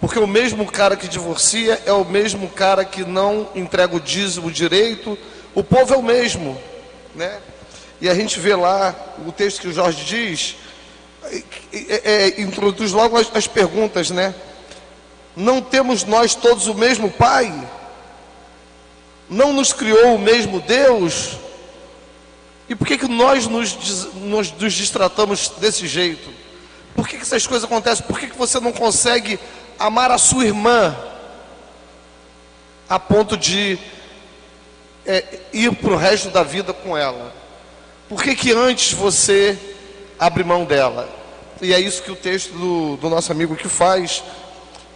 Porque 0.00 0.18
o 0.18 0.26
mesmo 0.26 0.66
cara 0.66 0.96
que 0.96 1.06
divorcia 1.06 1.80
é 1.84 1.92
o 1.92 2.04
mesmo 2.04 2.48
cara 2.48 2.84
que 2.84 3.04
não 3.04 3.48
entrega 3.54 3.94
o 3.94 4.00
dízimo 4.00 4.50
direito. 4.50 5.18
O 5.54 5.62
povo 5.62 5.92
é 5.92 5.96
o 5.96 6.02
mesmo, 6.02 6.58
né? 7.14 7.38
E 8.00 8.08
a 8.08 8.14
gente 8.14 8.40
vê 8.40 8.56
lá 8.56 8.94
o 9.26 9.30
texto 9.30 9.60
que 9.60 9.68
o 9.68 9.72
Jorge 9.72 10.04
diz, 10.04 10.56
é, 11.72 12.00
é, 12.04 12.40
introduz 12.40 12.92
logo 12.92 13.16
as, 13.18 13.30
as 13.36 13.46
perguntas, 13.46 14.10
né? 14.10 14.34
Não 15.36 15.60
temos 15.60 16.04
nós 16.04 16.34
todos 16.34 16.66
o 16.66 16.74
mesmo 16.74 17.10
Pai? 17.10 17.52
Não 19.28 19.52
nos 19.52 19.72
criou 19.72 20.14
o 20.14 20.18
mesmo 20.18 20.60
Deus? 20.60 21.36
E 22.70 22.74
por 22.74 22.86
que, 22.86 22.96
que 22.96 23.08
nós 23.08 23.46
nos, 23.46 24.10
nos, 24.14 24.52
nos 24.52 25.48
desse 25.60 25.86
jeito? 25.86 26.30
Por 26.94 27.06
que, 27.06 27.16
que 27.16 27.22
essas 27.22 27.46
coisas 27.46 27.64
acontecem? 27.64 28.06
Por 28.06 28.18
que, 28.18 28.28
que 28.28 28.38
você 28.38 28.58
não 28.60 28.72
consegue 28.72 29.38
amar 29.80 30.10
a 30.10 30.18
sua 30.18 30.44
irmã 30.44 30.94
a 32.88 32.98
ponto 32.98 33.36
de 33.36 33.78
é, 35.06 35.24
ir 35.52 35.74
para 35.74 35.92
o 35.92 35.96
resto 35.96 36.28
da 36.28 36.42
vida 36.42 36.72
com 36.74 36.96
ela? 36.96 37.32
Por 38.08 38.22
que, 38.22 38.36
que 38.36 38.52
antes 38.52 38.92
você 38.92 39.58
abre 40.18 40.44
mão 40.44 40.64
dela? 40.64 41.08
E 41.62 41.72
é 41.72 41.80
isso 41.80 42.02
que 42.02 42.10
o 42.10 42.16
texto 42.16 42.52
do, 42.52 42.96
do 42.96 43.08
nosso 43.08 43.32
amigo 43.32 43.56
que 43.56 43.68
faz. 43.68 44.22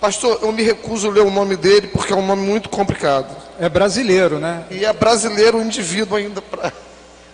Pastor, 0.00 0.38
eu 0.42 0.52
me 0.52 0.62
recuso 0.62 1.08
a 1.08 1.10
ler 1.12 1.22
o 1.22 1.30
nome 1.30 1.56
dele 1.56 1.88
porque 1.88 2.12
é 2.12 2.16
um 2.16 2.26
nome 2.26 2.42
muito 2.42 2.68
complicado. 2.68 3.34
É 3.58 3.68
brasileiro, 3.68 4.38
né? 4.38 4.64
E 4.70 4.84
é 4.84 4.92
brasileiro 4.92 5.58
o 5.58 5.62
indivíduo 5.62 6.18
ainda 6.18 6.42
para. 6.42 6.72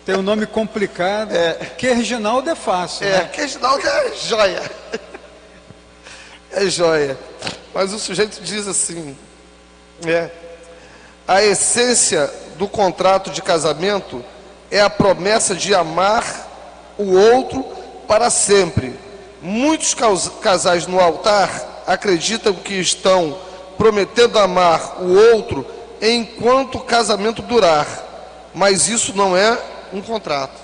Tem 0.05 0.17
um 0.17 0.23
nome 0.23 0.47
complicado. 0.47 1.31
Que 1.77 1.93
Reginaldo 1.93 2.49
é 2.49 2.55
fácil, 2.55 3.07
É, 3.07 3.19
né? 3.19 3.31
que 3.33 3.47
sinal 3.49 3.79
que 3.79 3.87
é 3.87 4.13
joia. 4.15 4.63
É 6.53 6.67
joia. 6.69 7.19
Mas 7.73 7.93
o 7.93 7.99
sujeito 7.99 8.41
diz 8.43 8.67
assim: 8.67 9.17
é, 10.07 10.31
a 11.27 11.43
essência 11.43 12.31
do 12.57 12.67
contrato 12.67 13.31
de 13.31 13.41
casamento 13.41 14.25
é 14.71 14.81
a 14.81 14.91
promessa 14.91 15.55
de 15.55 15.75
amar 15.75 16.95
o 16.99 17.13
outro 17.17 17.63
para 18.07 18.31
sempre. 18.31 18.99
Muitos 19.41 19.95
casais 20.41 20.87
no 20.87 21.01
altar 21.01 21.83
acreditam 21.87 22.53
que 22.53 22.75
estão 22.75 23.39
prometendo 23.79 24.39
amar 24.39 25.01
o 25.01 25.15
outro 25.33 25.67
enquanto 26.03 26.77
o 26.77 26.85
casamento 26.85 27.43
durar, 27.43 27.87
mas 28.55 28.89
isso 28.89 29.17
não 29.17 29.37
é 29.37 29.59
um 29.93 30.03
contrato. 30.03 30.61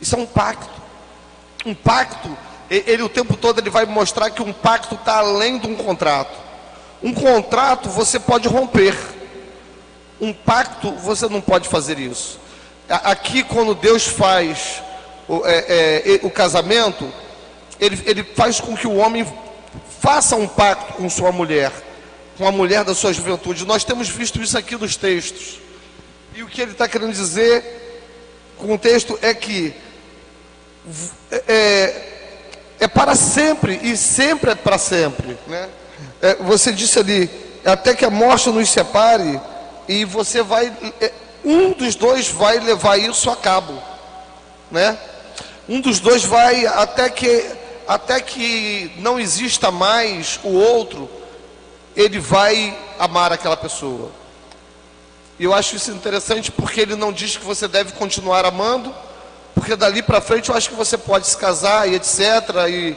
Isso 0.00 0.14
é 0.14 0.18
um 0.18 0.26
pacto. 0.26 0.78
Um 1.66 1.74
pacto, 1.74 2.36
ele 2.70 3.02
o 3.02 3.08
tempo 3.08 3.36
todo 3.36 3.60
ele 3.60 3.70
vai 3.70 3.86
mostrar 3.86 4.30
que 4.30 4.42
um 4.42 4.52
pacto 4.52 4.94
está 4.94 5.18
além 5.18 5.58
de 5.58 5.66
um 5.66 5.74
contrato. 5.74 6.36
Um 7.02 7.14
contrato 7.14 7.88
você 7.88 8.18
pode 8.18 8.48
romper. 8.48 8.96
Um 10.20 10.32
pacto 10.32 10.92
você 10.92 11.28
não 11.28 11.40
pode 11.40 11.68
fazer 11.68 11.98
isso. 11.98 12.38
Aqui 12.88 13.42
quando 13.42 13.74
Deus 13.74 14.06
faz 14.06 14.82
o, 15.28 15.46
é, 15.46 16.14
é, 16.14 16.20
o 16.22 16.30
casamento, 16.30 17.12
ele, 17.78 18.02
ele 18.06 18.24
faz 18.24 18.60
com 18.60 18.76
que 18.76 18.86
o 18.86 18.96
homem 18.96 19.26
faça 20.00 20.36
um 20.36 20.48
pacto 20.48 20.94
com 20.94 21.08
sua 21.08 21.30
mulher, 21.30 21.72
com 22.36 22.46
a 22.46 22.52
mulher 22.52 22.84
da 22.84 22.94
sua 22.94 23.12
juventude. 23.12 23.66
Nós 23.66 23.84
temos 23.84 24.08
visto 24.08 24.42
isso 24.42 24.56
aqui 24.56 24.76
nos 24.76 24.96
textos. 24.96 25.60
E 26.34 26.42
o 26.42 26.46
que 26.46 26.60
ele 26.60 26.72
está 26.72 26.88
querendo 26.88 27.12
dizer 27.12 27.64
com 28.56 28.74
o 28.74 28.78
texto 28.78 29.18
é 29.22 29.32
que 29.34 29.74
é, 31.30 32.17
é 32.80 32.86
para 32.86 33.14
sempre 33.14 33.78
e 33.82 33.96
sempre 33.96 34.50
é 34.50 34.54
para 34.54 34.78
sempre. 34.78 35.38
Né? 35.46 35.68
É, 36.22 36.34
você 36.36 36.72
disse 36.72 36.98
ali, 36.98 37.30
até 37.64 37.94
que 37.94 38.04
a 38.04 38.10
morte 38.10 38.50
nos 38.50 38.70
separe, 38.70 39.40
e 39.88 40.04
você 40.04 40.42
vai, 40.42 40.72
é, 41.00 41.12
um 41.44 41.72
dos 41.72 41.94
dois 41.94 42.28
vai 42.28 42.58
levar 42.58 42.98
isso 42.98 43.30
a 43.30 43.36
cabo, 43.36 43.82
né? 44.70 44.98
Um 45.68 45.80
dos 45.80 45.98
dois 45.98 46.24
vai 46.24 46.66
até 46.66 47.08
que, 47.08 47.50
até 47.86 48.20
que 48.20 48.92
não 48.98 49.18
exista 49.18 49.70
mais 49.70 50.38
o 50.42 50.48
outro, 50.48 51.08
ele 51.96 52.18
vai 52.18 52.76
amar 52.98 53.32
aquela 53.32 53.56
pessoa. 53.56 54.10
E 55.38 55.44
eu 55.44 55.54
acho 55.54 55.76
isso 55.76 55.90
interessante 55.90 56.50
porque 56.50 56.80
ele 56.80 56.96
não 56.96 57.12
diz 57.12 57.36
que 57.36 57.44
você 57.44 57.68
deve 57.68 57.92
continuar 57.92 58.44
amando, 58.44 58.94
porque 59.58 59.74
dali 59.74 60.02
para 60.02 60.20
frente 60.20 60.50
eu 60.50 60.54
acho 60.54 60.68
que 60.68 60.76
você 60.76 60.96
pode 60.96 61.26
se 61.26 61.36
casar 61.36 61.88
e 61.88 61.96
etc. 61.96 62.20
E, 62.70 62.96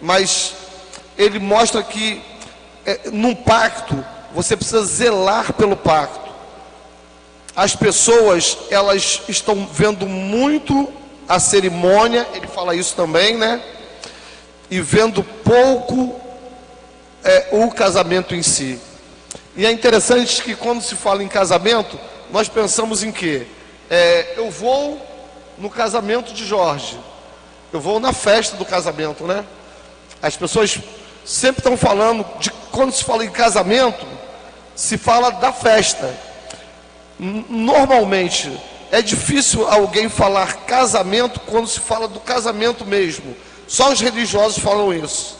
mas 0.00 0.52
ele 1.16 1.38
mostra 1.38 1.80
que 1.80 2.20
é, 2.84 3.08
num 3.12 3.36
pacto 3.36 4.04
você 4.34 4.56
precisa 4.56 4.84
zelar 4.84 5.52
pelo 5.52 5.76
pacto. 5.76 6.32
As 7.54 7.76
pessoas 7.76 8.58
elas 8.68 9.22
estão 9.28 9.64
vendo 9.64 10.04
muito 10.04 10.92
a 11.28 11.38
cerimônia, 11.38 12.26
ele 12.34 12.48
fala 12.48 12.74
isso 12.74 12.96
também, 12.96 13.36
né? 13.36 13.62
E 14.68 14.80
vendo 14.80 15.22
pouco 15.22 16.20
é, 17.22 17.46
o 17.52 17.70
casamento 17.70 18.34
em 18.34 18.42
si. 18.42 18.76
E 19.56 19.64
é 19.64 19.70
interessante 19.70 20.42
que 20.42 20.56
quando 20.56 20.82
se 20.82 20.96
fala 20.96 21.22
em 21.22 21.28
casamento, 21.28 21.96
nós 22.32 22.48
pensamos 22.48 23.04
em 23.04 23.12
quê? 23.12 23.46
É, 23.88 24.34
eu 24.36 24.50
vou 24.50 25.11
no 25.62 25.70
casamento 25.70 26.34
de 26.34 26.44
Jorge. 26.44 26.98
Eu 27.72 27.80
vou 27.80 28.00
na 28.00 28.12
festa 28.12 28.56
do 28.56 28.64
casamento, 28.64 29.24
né? 29.24 29.44
As 30.20 30.36
pessoas 30.36 30.76
sempre 31.24 31.60
estão 31.60 31.76
falando 31.76 32.26
de 32.40 32.50
quando 32.72 32.92
se 32.92 33.04
fala 33.04 33.24
em 33.24 33.30
casamento, 33.30 34.04
se 34.74 34.98
fala 34.98 35.30
da 35.30 35.52
festa. 35.52 36.12
Normalmente 37.16 38.52
é 38.90 39.00
difícil 39.00 39.68
alguém 39.68 40.08
falar 40.08 40.64
casamento 40.66 41.38
quando 41.38 41.68
se 41.68 41.78
fala 41.78 42.08
do 42.08 42.18
casamento 42.18 42.84
mesmo. 42.84 43.36
Só 43.68 43.92
os 43.92 44.00
religiosos 44.00 44.58
falam 44.58 44.92
isso. 44.92 45.38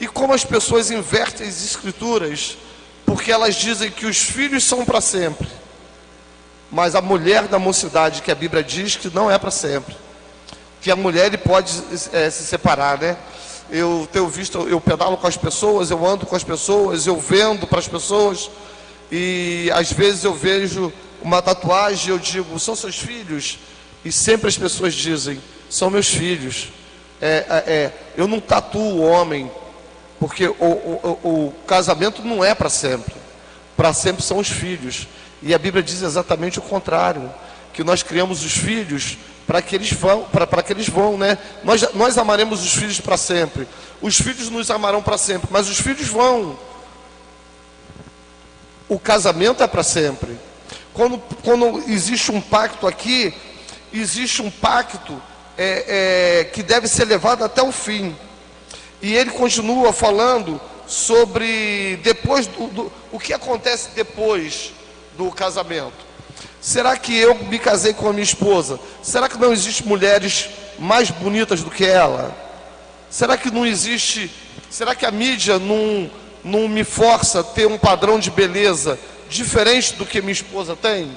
E 0.00 0.08
como 0.08 0.34
as 0.34 0.44
pessoas 0.44 0.90
invertem 0.90 1.46
as 1.46 1.64
escrituras, 1.64 2.58
porque 3.06 3.30
elas 3.30 3.54
dizem 3.54 3.92
que 3.92 4.06
os 4.06 4.18
filhos 4.18 4.64
são 4.64 4.84
para 4.84 5.00
sempre. 5.00 5.46
Mas 6.76 6.94
a 6.94 7.00
mulher 7.00 7.48
da 7.48 7.58
mocidade, 7.58 8.20
que 8.20 8.30
a 8.30 8.34
Bíblia 8.34 8.62
diz 8.62 8.96
que 8.96 9.08
não 9.08 9.30
é 9.30 9.38
para 9.38 9.50
sempre. 9.50 9.96
Que 10.82 10.90
a 10.90 10.94
mulher 10.94 11.24
ele 11.28 11.38
pode 11.38 11.72
eh, 12.12 12.28
se 12.28 12.44
separar, 12.44 12.98
né? 12.98 13.16
Eu 13.70 14.06
tenho 14.12 14.28
visto, 14.28 14.58
eu 14.68 14.78
pedalo 14.78 15.16
com 15.16 15.26
as 15.26 15.38
pessoas, 15.38 15.90
eu 15.90 16.06
ando 16.06 16.26
com 16.26 16.36
as 16.36 16.44
pessoas, 16.44 17.06
eu 17.06 17.18
vendo 17.18 17.66
para 17.66 17.78
as 17.78 17.88
pessoas. 17.88 18.50
E 19.10 19.70
às 19.72 19.90
vezes 19.90 20.22
eu 20.22 20.34
vejo 20.34 20.92
uma 21.22 21.40
tatuagem 21.40 22.08
e 22.08 22.10
eu 22.10 22.18
digo, 22.18 22.58
são 22.58 22.76
seus 22.76 22.98
filhos? 22.98 23.58
E 24.04 24.12
sempre 24.12 24.48
as 24.48 24.58
pessoas 24.58 24.92
dizem, 24.92 25.40
são 25.70 25.88
meus 25.88 26.08
filhos. 26.08 26.68
É, 27.22 27.46
é, 27.48 27.72
é, 27.72 27.92
eu 28.18 28.28
não 28.28 28.38
tatuo 28.38 28.98
o 28.98 29.02
homem, 29.02 29.50
porque 30.20 30.46
o, 30.46 30.52
o, 30.60 31.18
o, 31.22 31.28
o 31.46 31.54
casamento 31.66 32.22
não 32.22 32.44
é 32.44 32.54
para 32.54 32.68
sempre. 32.68 33.14
Para 33.74 33.94
sempre 33.94 34.22
são 34.22 34.36
os 34.36 34.50
filhos. 34.50 35.08
E 35.42 35.54
a 35.54 35.58
Bíblia 35.58 35.82
diz 35.82 36.02
exatamente 36.02 36.58
o 36.58 36.62
contrário, 36.62 37.32
que 37.72 37.84
nós 37.84 38.02
criamos 38.02 38.44
os 38.44 38.52
filhos 38.52 39.18
para 39.46 39.62
que 39.62 39.76
eles 39.76 39.92
vão, 39.92 40.24
para 40.24 40.62
que 40.62 40.72
eles 40.72 40.88
vão, 40.88 41.16
né? 41.16 41.38
Nós, 41.62 41.92
nós 41.94 42.18
amaremos 42.18 42.64
os 42.64 42.72
filhos 42.72 43.00
para 43.00 43.16
sempre. 43.16 43.68
Os 44.00 44.16
filhos 44.16 44.50
nos 44.50 44.70
amarão 44.70 45.02
para 45.02 45.16
sempre, 45.16 45.48
mas 45.50 45.68
os 45.68 45.78
filhos 45.78 46.08
vão. 46.08 46.58
O 48.88 48.98
casamento 48.98 49.62
é 49.62 49.66
para 49.66 49.82
sempre. 49.82 50.36
Quando, 50.92 51.18
quando 51.44 51.84
existe 51.88 52.32
um 52.32 52.40
pacto 52.40 52.86
aqui, 52.86 53.32
existe 53.92 54.42
um 54.42 54.50
pacto 54.50 55.20
é, 55.56 56.40
é, 56.40 56.44
que 56.44 56.62
deve 56.62 56.88
ser 56.88 57.04
levado 57.04 57.44
até 57.44 57.62
o 57.62 57.70
fim. 57.70 58.16
E 59.02 59.14
ele 59.14 59.30
continua 59.30 59.92
falando 59.92 60.60
sobre 60.86 61.96
depois 62.02 62.46
do, 62.46 62.68
do, 62.68 62.92
o 63.12 63.18
que 63.18 63.32
acontece 63.32 63.90
depois 63.94 64.72
do 65.16 65.30
casamento. 65.30 66.06
Será 66.60 66.96
que 66.96 67.16
eu 67.16 67.34
me 67.34 67.58
casei 67.58 67.94
com 67.94 68.08
a 68.08 68.12
minha 68.12 68.24
esposa? 68.24 68.78
Será 69.02 69.28
que 69.28 69.38
não 69.38 69.52
existe 69.52 69.86
mulheres 69.86 70.48
mais 70.78 71.10
bonitas 71.10 71.62
do 71.62 71.70
que 71.70 71.84
ela? 71.84 72.34
Será 73.08 73.36
que 73.36 73.50
não 73.50 73.64
existe? 73.64 74.30
Será 74.68 74.94
que 74.94 75.06
a 75.06 75.10
mídia 75.10 75.58
não, 75.58 76.10
não 76.42 76.68
me 76.68 76.84
força 76.84 77.40
a 77.40 77.44
ter 77.44 77.66
um 77.66 77.78
padrão 77.78 78.18
de 78.18 78.30
beleza 78.30 78.98
diferente 79.28 79.94
do 79.94 80.04
que 80.04 80.20
minha 80.20 80.32
esposa 80.32 80.74
tem? 80.74 81.16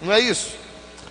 Não 0.00 0.12
é 0.12 0.20
isso? 0.20 0.50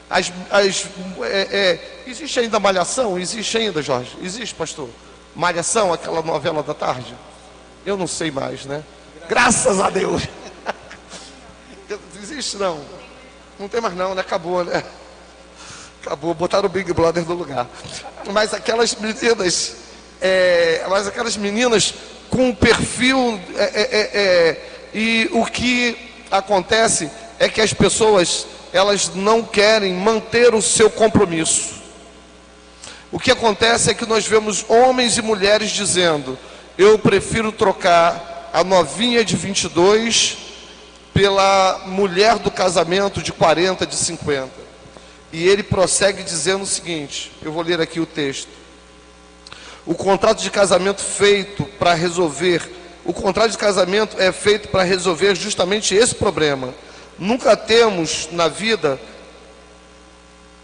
As, 0.10 0.32
as, 0.52 0.88
é, 1.22 1.48
é, 1.52 2.04
existe 2.08 2.40
ainda 2.40 2.60
malhação? 2.60 3.18
Existe 3.18 3.58
ainda, 3.58 3.82
Jorge? 3.82 4.16
Existe, 4.22 4.54
pastor? 4.54 4.90
Malhação, 5.36 5.92
aquela 5.92 6.22
novela 6.22 6.62
da 6.62 6.74
tarde? 6.74 7.16
Eu 7.86 7.98
não 7.98 8.08
sei 8.08 8.32
mais, 8.32 8.66
né? 8.66 8.84
Graças 9.28 9.80
a 9.80 9.90
Deus. 9.90 10.24
Existe 12.26 12.58
não? 12.58 12.82
Não 13.60 13.68
tem 13.70 13.80
mais 13.80 13.94
não, 13.94 14.16
né? 14.16 14.22
Acabou, 14.22 14.64
né? 14.64 14.84
Acabou, 16.02 16.34
botaram 16.34 16.66
o 16.66 16.70
Big 16.70 16.92
Brother 16.92 17.24
no 17.24 17.36
lugar. 17.36 17.68
Mas 18.32 18.52
aquelas 18.52 18.96
meninas, 18.96 19.76
é, 20.20 20.84
mas 20.90 21.06
aquelas 21.06 21.38
meninas 21.38 21.94
com 22.32 22.52
perfil 22.52 23.40
é, 23.56 23.64
é, 23.64 23.82
é, 23.82 24.10
é, 24.14 24.90
e 24.92 25.30
o 25.34 25.46
que 25.46 25.96
acontece 26.32 27.12
é 27.38 27.48
que 27.48 27.62
as 27.62 27.74
pessoas 27.74 28.48
elas 28.74 29.14
não 29.14 29.44
querem 29.44 29.94
manter 29.94 30.56
o 30.56 30.64
seu 30.64 30.90
compromisso. 30.90 31.76
O 33.12 33.20
que 33.20 33.30
acontece 33.30 33.92
é 33.92 33.94
que 33.94 34.06
nós 34.08 34.26
vemos 34.26 34.66
homens 34.68 35.16
e 35.20 35.22
mulheres 35.22 35.70
dizendo: 35.70 36.40
eu 36.76 36.98
prefiro 36.98 37.52
trocar 37.52 38.50
a 38.52 38.64
novinha 38.64 39.24
de 39.24 39.36
22 39.36 40.45
pela 41.16 41.84
mulher 41.86 42.38
do 42.40 42.52
casamento 42.52 43.24
de 43.24 43.32
40, 43.32 43.88
de 43.88 43.96
50. 43.96 44.50
E 45.32 45.48
ele 45.48 45.64
prossegue 45.64 46.22
dizendo 46.22 46.64
o 46.64 46.68
seguinte: 46.68 47.32
eu 47.42 47.54
vou 47.54 47.64
ler 47.64 47.80
aqui 47.80 48.02
o 48.02 48.06
texto. 48.06 48.50
O 49.86 49.96
contrato 49.96 50.42
de 50.42 50.52
casamento 50.52 51.02
feito 51.02 51.64
para 51.80 51.94
resolver, 51.94 52.70
o 53.06 53.14
contrato 53.14 53.52
de 53.52 53.58
casamento 53.58 54.20
é 54.20 54.32
feito 54.34 54.68
para 54.68 54.84
resolver 54.84 55.36
justamente 55.36 55.96
esse 55.96 56.14
problema. 56.14 56.74
Nunca 57.18 57.56
temos 57.56 58.28
na 58.34 58.50
vida 58.50 59.00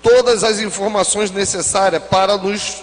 todas 0.04 0.44
as 0.44 0.60
informações 0.60 1.32
necessárias 1.32 2.04
para 2.04 2.36
nos 2.36 2.82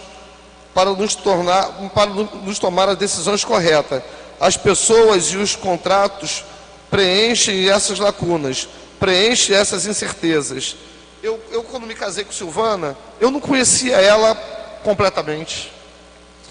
para 0.72 0.90
nos 0.92 1.14
tornar 1.14 1.64
para 1.92 2.06
nos 2.06 2.58
tomar 2.58 2.88
as 2.88 2.96
decisões 2.96 3.44
corretas. 3.44 4.02
As 4.40 4.56
pessoas 4.56 5.26
e 5.32 5.36
os 5.36 5.54
contratos 5.54 6.44
preenche 6.90 7.68
essas 7.68 7.98
lacunas, 7.98 8.68
preenche 8.98 9.54
essas 9.54 9.86
incertezas. 9.86 10.76
Eu, 11.22 11.40
eu, 11.50 11.62
quando 11.62 11.86
me 11.86 11.94
casei 11.94 12.24
com 12.24 12.32
Silvana, 12.32 12.96
eu 13.20 13.30
não 13.30 13.40
conhecia 13.40 13.96
ela 13.96 14.34
completamente. 14.82 15.72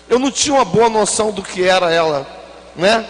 Eu 0.09 0.19
não 0.19 0.31
tinha 0.31 0.55
uma 0.55 0.65
boa 0.65 0.89
noção 0.89 1.31
do 1.31 1.41
que 1.41 1.63
era 1.63 1.91
ela, 1.91 2.27
né? 2.75 3.05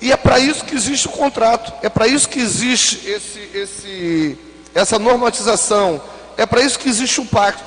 E 0.00 0.12
é 0.12 0.16
para 0.16 0.38
isso 0.38 0.64
que 0.64 0.74
existe 0.74 1.06
o 1.06 1.10
contrato, 1.10 1.72
é 1.82 1.88
para 1.88 2.06
isso 2.06 2.28
que 2.28 2.38
existe 2.38 3.08
esse, 3.08 3.38
esse, 3.54 4.38
essa 4.74 4.98
normatização, 4.98 6.02
é 6.36 6.44
para 6.44 6.62
isso 6.62 6.78
que 6.78 6.88
existe 6.88 7.20
o 7.20 7.26
pacto, 7.26 7.64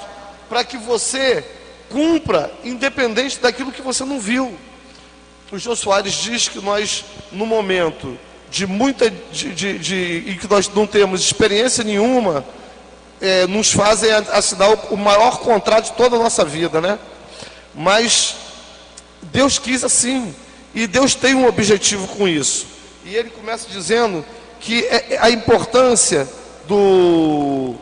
para 0.47 0.63
que 0.63 0.77
você 0.77 1.43
cumpra, 1.89 2.51
independente 2.63 3.39
daquilo 3.39 3.71
que 3.71 3.81
você 3.81 4.03
não 4.03 4.19
viu 4.19 4.55
o 5.51 5.57
Jô 5.57 5.75
Soares 5.75 6.13
diz 6.13 6.47
que 6.47 6.59
nós, 6.59 7.05
no 7.31 7.45
momento 7.45 8.17
de 8.49 8.65
muita, 8.65 9.09
de, 9.09 9.53
de, 9.53 9.79
de 9.79 10.37
que 10.39 10.47
nós 10.49 10.69
não 10.69 10.85
temos 10.85 11.21
experiência 11.21 11.83
nenhuma, 11.83 12.45
é, 13.21 13.47
nos 13.47 13.71
fazem 13.71 14.11
assinar 14.11 14.69
o, 14.69 14.95
o 14.95 14.97
maior 14.97 15.39
contrato 15.39 15.85
de 15.85 15.91
toda 15.93 16.15
a 16.15 16.19
nossa 16.19 16.43
vida, 16.43 16.81
né? 16.81 16.99
Mas 17.73 18.35
Deus 19.21 19.57
quis 19.57 19.83
assim, 19.83 20.33
e 20.73 20.85
Deus 20.85 21.15
tem 21.15 21.33
um 21.33 21.47
objetivo 21.47 22.07
com 22.07 22.27
isso. 22.27 22.67
E 23.05 23.15
ele 23.15 23.29
começa 23.29 23.67
dizendo 23.69 24.25
que 24.59 24.83
é, 24.85 25.13
é 25.13 25.17
a 25.19 25.29
importância 25.29 26.27
do 26.67 27.75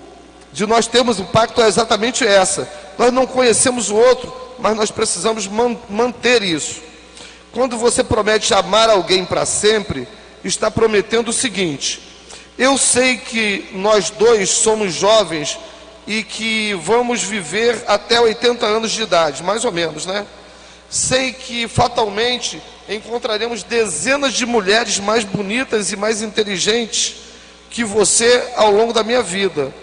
de 0.54 0.66
nós 0.66 0.88
termos 0.88 1.20
um 1.20 1.26
pacto 1.26 1.62
é 1.62 1.68
exatamente 1.68 2.26
essa. 2.26 2.70
Nós 2.98 3.12
não 3.12 3.28
conhecemos 3.28 3.90
o 3.90 3.96
outro, 3.96 4.34
mas 4.58 4.76
nós 4.78 4.90
precisamos 4.90 5.48
man, 5.48 5.76
manter 5.90 6.42
isso. 6.42 6.82
Quando 7.56 7.78
você 7.78 8.04
promete 8.04 8.54
amar 8.54 8.90
alguém 8.90 9.24
para 9.24 9.46
sempre, 9.46 10.06
está 10.44 10.70
prometendo 10.70 11.30
o 11.30 11.34
seguinte: 11.34 12.02
eu 12.58 12.78
sei 12.78 13.16
que 13.16 13.70
nós 13.72 14.10
dois 14.10 14.50
somos 14.50 14.94
jovens 14.94 15.58
e 16.06 16.22
que 16.22 16.74
vamos 16.74 17.24
viver 17.24 17.82
até 17.88 18.20
80 18.20 18.66
anos 18.66 18.92
de 18.92 19.04
idade, 19.04 19.42
mais 19.42 19.64
ou 19.64 19.72
menos, 19.72 20.06
né? 20.06 20.28
Sei 20.90 21.32
que 21.32 21.66
fatalmente 21.66 22.62
encontraremos 22.90 23.64
dezenas 23.64 24.34
de 24.34 24.46
mulheres 24.46 25.00
mais 25.00 25.24
bonitas 25.24 25.94
e 25.94 25.96
mais 25.96 26.22
inteligentes 26.22 27.16
que 27.70 27.86
você 27.86 28.52
ao 28.58 28.70
longo 28.70 28.92
da 28.92 29.02
minha 29.02 29.24
vida, 29.24 29.74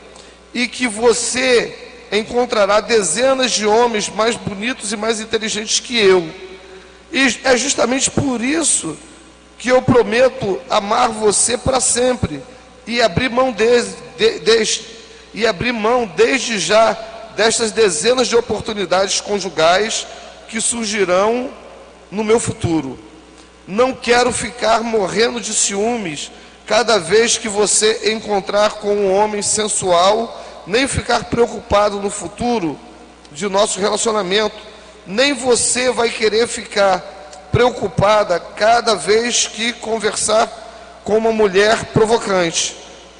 e 0.52 0.68
que 0.68 0.86
você 0.86 1.94
encontrará 2.12 2.80
dezenas 2.80 3.50
de 3.50 3.66
homens 3.66 4.10
mais 4.10 4.36
bonitos 4.36 4.92
e 4.92 4.96
mais 4.98 5.20
inteligentes 5.20 5.80
que 5.80 5.96
eu 5.96 6.51
e 7.12 7.40
é 7.44 7.56
justamente 7.56 8.10
por 8.10 8.40
isso 8.42 8.96
que 9.58 9.68
eu 9.68 9.82
prometo 9.82 10.58
amar 10.70 11.10
você 11.10 11.58
para 11.58 11.78
sempre 11.78 12.42
e 12.86 13.02
abrir 13.02 13.28
mão 13.28 13.52
desde, 13.52 13.94
de, 14.16 14.80
e 15.34 15.46
abrir 15.46 15.72
mão 15.72 16.06
desde 16.06 16.58
já 16.58 16.92
destas 17.36 17.70
dezenas 17.70 18.28
de 18.28 18.36
oportunidades 18.36 19.20
conjugais 19.20 20.06
que 20.48 20.60
surgirão 20.60 21.50
no 22.10 22.24
meu 22.24 22.40
futuro. 22.40 22.98
Não 23.66 23.94
quero 23.94 24.32
ficar 24.32 24.82
morrendo 24.82 25.40
de 25.40 25.54
ciúmes 25.54 26.30
cada 26.66 26.98
vez 26.98 27.36
que 27.36 27.48
você 27.48 28.12
encontrar 28.12 28.72
com 28.74 28.94
um 28.94 29.14
homem 29.14 29.42
sensual, 29.42 30.42
nem 30.66 30.88
ficar 30.88 31.24
preocupado 31.24 32.00
no 32.00 32.10
futuro 32.10 32.78
de 33.30 33.48
nosso 33.48 33.78
relacionamento 33.78 34.71
nem 35.06 35.32
você 35.32 35.90
vai 35.90 36.10
querer 36.10 36.46
ficar 36.46 37.00
preocupada 37.50 38.40
cada 38.40 38.94
vez 38.94 39.46
que 39.46 39.72
conversar 39.74 41.00
com 41.04 41.16
uma 41.18 41.32
mulher 41.32 41.86
provocante. 41.86 42.76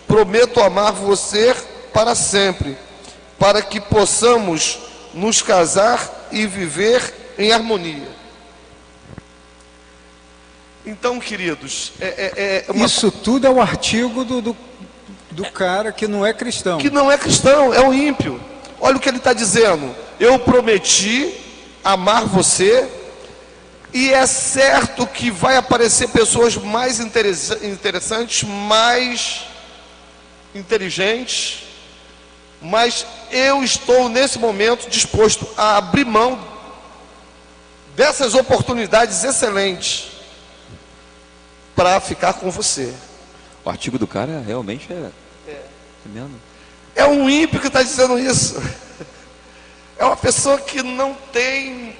Prometo 0.07 0.61
amar 0.61 0.93
você 0.93 1.55
para 1.93 2.15
sempre, 2.15 2.77
para 3.39 3.61
que 3.61 3.81
possamos 3.81 4.79
nos 5.13 5.43
casar 5.43 6.29
e 6.31 6.47
viver 6.47 7.35
em 7.39 7.53
harmonia. 7.53 8.09
Então, 10.85 11.21
queridos, 11.21 11.93
é, 12.01 12.07
é, 12.07 12.65
é 12.69 12.73
uma... 12.73 12.87
isso 12.87 13.11
tudo 13.11 13.47
é 13.47 13.51
o 13.51 13.61
artigo 13.61 14.25
do, 14.25 14.41
do, 14.41 14.57
do 15.31 15.45
cara 15.53 15.93
que 15.93 16.09
não 16.09 16.27
é 16.27 16.33
cristão. 16.33 16.79
Que 16.79 16.91
não 16.91 17.11
é 17.11 17.17
cristão, 17.17 17.73
é 17.73 17.81
um 17.81 17.95
ímpio. 17.95 18.41
Olha 18.81 18.97
o 18.97 19.01
que 19.01 19.09
ele 19.09 19.19
está 19.19 19.33
dizendo. 19.33 19.95
Eu 20.19 20.41
prometi 20.41 21.33
amar 21.85 22.27
você, 22.27 22.89
e 23.93 24.13
é 24.13 24.27
certo 24.27 25.07
que 25.07 25.31
vai 25.31 25.57
aparecer 25.57 26.09
pessoas 26.09 26.57
mais 26.57 26.99
interessantes, 26.99 28.43
mais 28.49 29.45
inteligentes, 30.55 31.65
mas 32.61 33.07
eu 33.31 33.63
estou 33.63 34.09
nesse 34.09 34.39
momento 34.39 34.89
disposto 34.89 35.47
a 35.57 35.77
abrir 35.77 36.05
mão 36.05 36.43
dessas 37.95 38.35
oportunidades 38.35 39.25
excelentes 39.25 40.13
para 41.75 42.01
ficar 42.01 42.35
com 42.35 42.51
você. 42.51 42.95
O 43.65 43.71
artigo 43.71 43.99
do 43.99 44.07
cara 44.07 44.43
realmente 44.47 44.93
é. 44.93 45.11
É, 46.95 47.03
é 47.03 47.07
um 47.07 47.29
ímpio 47.29 47.61
que 47.61 47.67
está 47.67 47.83
dizendo 47.83 48.19
isso. 48.19 48.57
É 50.03 50.05
uma 50.05 50.17
pessoa 50.17 50.59
que 50.59 50.83
não 50.83 51.15
tem 51.33 51.95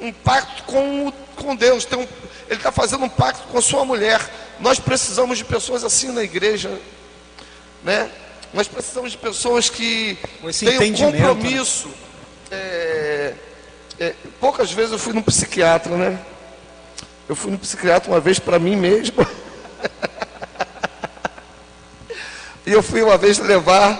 um 0.00 0.12
pacto 0.12 0.62
com, 0.62 1.12
com 1.34 1.56
Deus. 1.56 1.84
Um, 1.90 2.02
ele 2.46 2.60
está 2.60 2.70
fazendo 2.70 3.04
um 3.04 3.08
pacto 3.08 3.42
com 3.48 3.58
a 3.58 3.60
sua 3.60 3.84
mulher, 3.84 4.20
Nós 4.60 4.78
precisamos 4.78 5.36
de 5.36 5.44
pessoas 5.44 5.82
assim 5.82 6.12
na 6.12 6.22
igreja, 6.22 6.70
né? 7.82 8.08
Nós 8.54 8.68
precisamos 8.68 9.10
de 9.10 9.18
pessoas 9.18 9.68
que 9.68 10.16
entendimento, 10.44 11.10
né? 11.10 11.26
compromisso. 11.26 11.90
É, 12.52 13.34
é, 13.98 14.14
poucas 14.38 14.70
vezes 14.70 14.92
eu 14.92 14.98
fui 15.00 15.12
num 15.12 15.22
psiquiatra, 15.22 15.96
né? 15.96 16.20
Eu 17.28 17.34
fui 17.34 17.50
no 17.50 17.58
psiquiatra 17.58 18.12
uma 18.12 18.20
vez 18.20 18.38
para 18.38 18.60
mim 18.60 18.76
mesmo. 18.76 19.26
e 22.64 22.70
eu 22.70 22.80
fui 22.80 23.02
uma 23.02 23.18
vez 23.18 23.40
levar 23.40 23.98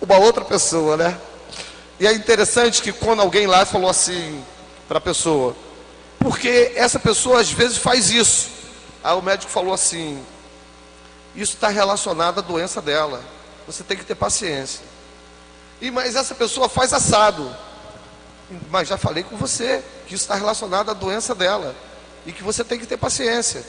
uma 0.00 0.16
outra 0.18 0.44
pessoa, 0.44 0.96
né? 0.96 1.18
E 1.98 2.06
é 2.06 2.12
interessante 2.12 2.82
que 2.82 2.92
quando 2.92 3.20
alguém 3.20 3.46
lá 3.46 3.64
falou 3.64 3.88
assim 3.88 4.44
para 4.86 4.98
a 4.98 5.00
pessoa, 5.00 5.56
porque 6.18 6.72
essa 6.74 6.98
pessoa 6.98 7.40
às 7.40 7.50
vezes 7.50 7.78
faz 7.78 8.10
isso. 8.10 8.50
Aí 9.02 9.14
o 9.14 9.22
médico 9.22 9.50
falou 9.50 9.72
assim: 9.72 10.22
isso 11.34 11.54
está 11.54 11.68
relacionado 11.68 12.38
à 12.38 12.42
doença 12.42 12.82
dela. 12.82 13.22
Você 13.66 13.82
tem 13.82 13.96
que 13.96 14.04
ter 14.04 14.14
paciência. 14.14 14.80
E 15.80 15.90
mas 15.90 16.16
essa 16.16 16.34
pessoa 16.34 16.68
faz 16.68 16.92
assado. 16.92 17.54
Mas 18.70 18.88
já 18.88 18.96
falei 18.96 19.24
com 19.24 19.36
você 19.36 19.82
que 20.06 20.14
isso 20.14 20.24
está 20.24 20.34
relacionado 20.34 20.90
à 20.90 20.94
doença 20.94 21.34
dela 21.34 21.74
e 22.24 22.32
que 22.32 22.42
você 22.42 22.62
tem 22.62 22.78
que 22.78 22.86
ter 22.86 22.96
paciência. 22.96 23.64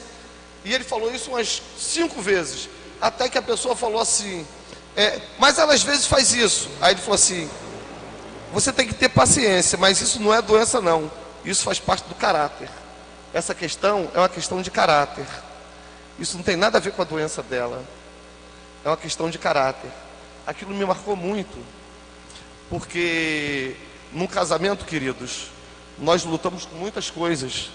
E 0.64 0.72
ele 0.72 0.84
falou 0.84 1.12
isso 1.12 1.30
umas 1.30 1.62
cinco 1.78 2.20
vezes, 2.20 2.68
até 3.00 3.28
que 3.28 3.38
a 3.38 3.42
pessoa 3.42 3.74
falou 3.74 4.00
assim: 4.00 4.46
é, 4.96 5.20
mas 5.38 5.58
ela 5.58 5.72
às 5.72 5.82
vezes 5.82 6.06
faz 6.06 6.32
isso. 6.32 6.68
Aí 6.80 6.92
ele 6.92 7.00
falou 7.00 7.14
assim: 7.14 7.48
você 8.52 8.72
tem 8.72 8.86
que 8.86 8.94
ter 8.94 9.08
paciência, 9.08 9.76
mas 9.78 10.00
isso 10.00 10.20
não 10.20 10.32
é 10.32 10.40
doença, 10.40 10.80
não. 10.80 11.10
Isso 11.44 11.64
faz 11.64 11.78
parte 11.78 12.08
do 12.08 12.14
caráter. 12.14 12.68
Essa 13.32 13.54
questão 13.54 14.10
é 14.14 14.18
uma 14.18 14.28
questão 14.28 14.62
de 14.62 14.70
caráter. 14.70 15.26
Isso 16.18 16.36
não 16.36 16.42
tem 16.42 16.56
nada 16.56 16.78
a 16.78 16.80
ver 16.80 16.92
com 16.92 17.02
a 17.02 17.04
doença 17.04 17.42
dela. 17.42 17.82
É 18.84 18.88
uma 18.88 18.96
questão 18.96 19.30
de 19.30 19.38
caráter. 19.38 19.90
Aquilo 20.46 20.74
me 20.74 20.84
marcou 20.84 21.14
muito. 21.14 21.58
Porque 22.70 23.76
num 24.12 24.26
casamento, 24.26 24.84
queridos, 24.84 25.50
nós 25.98 26.24
lutamos 26.24 26.64
com 26.64 26.76
muitas 26.76 27.10
coisas, 27.10 27.70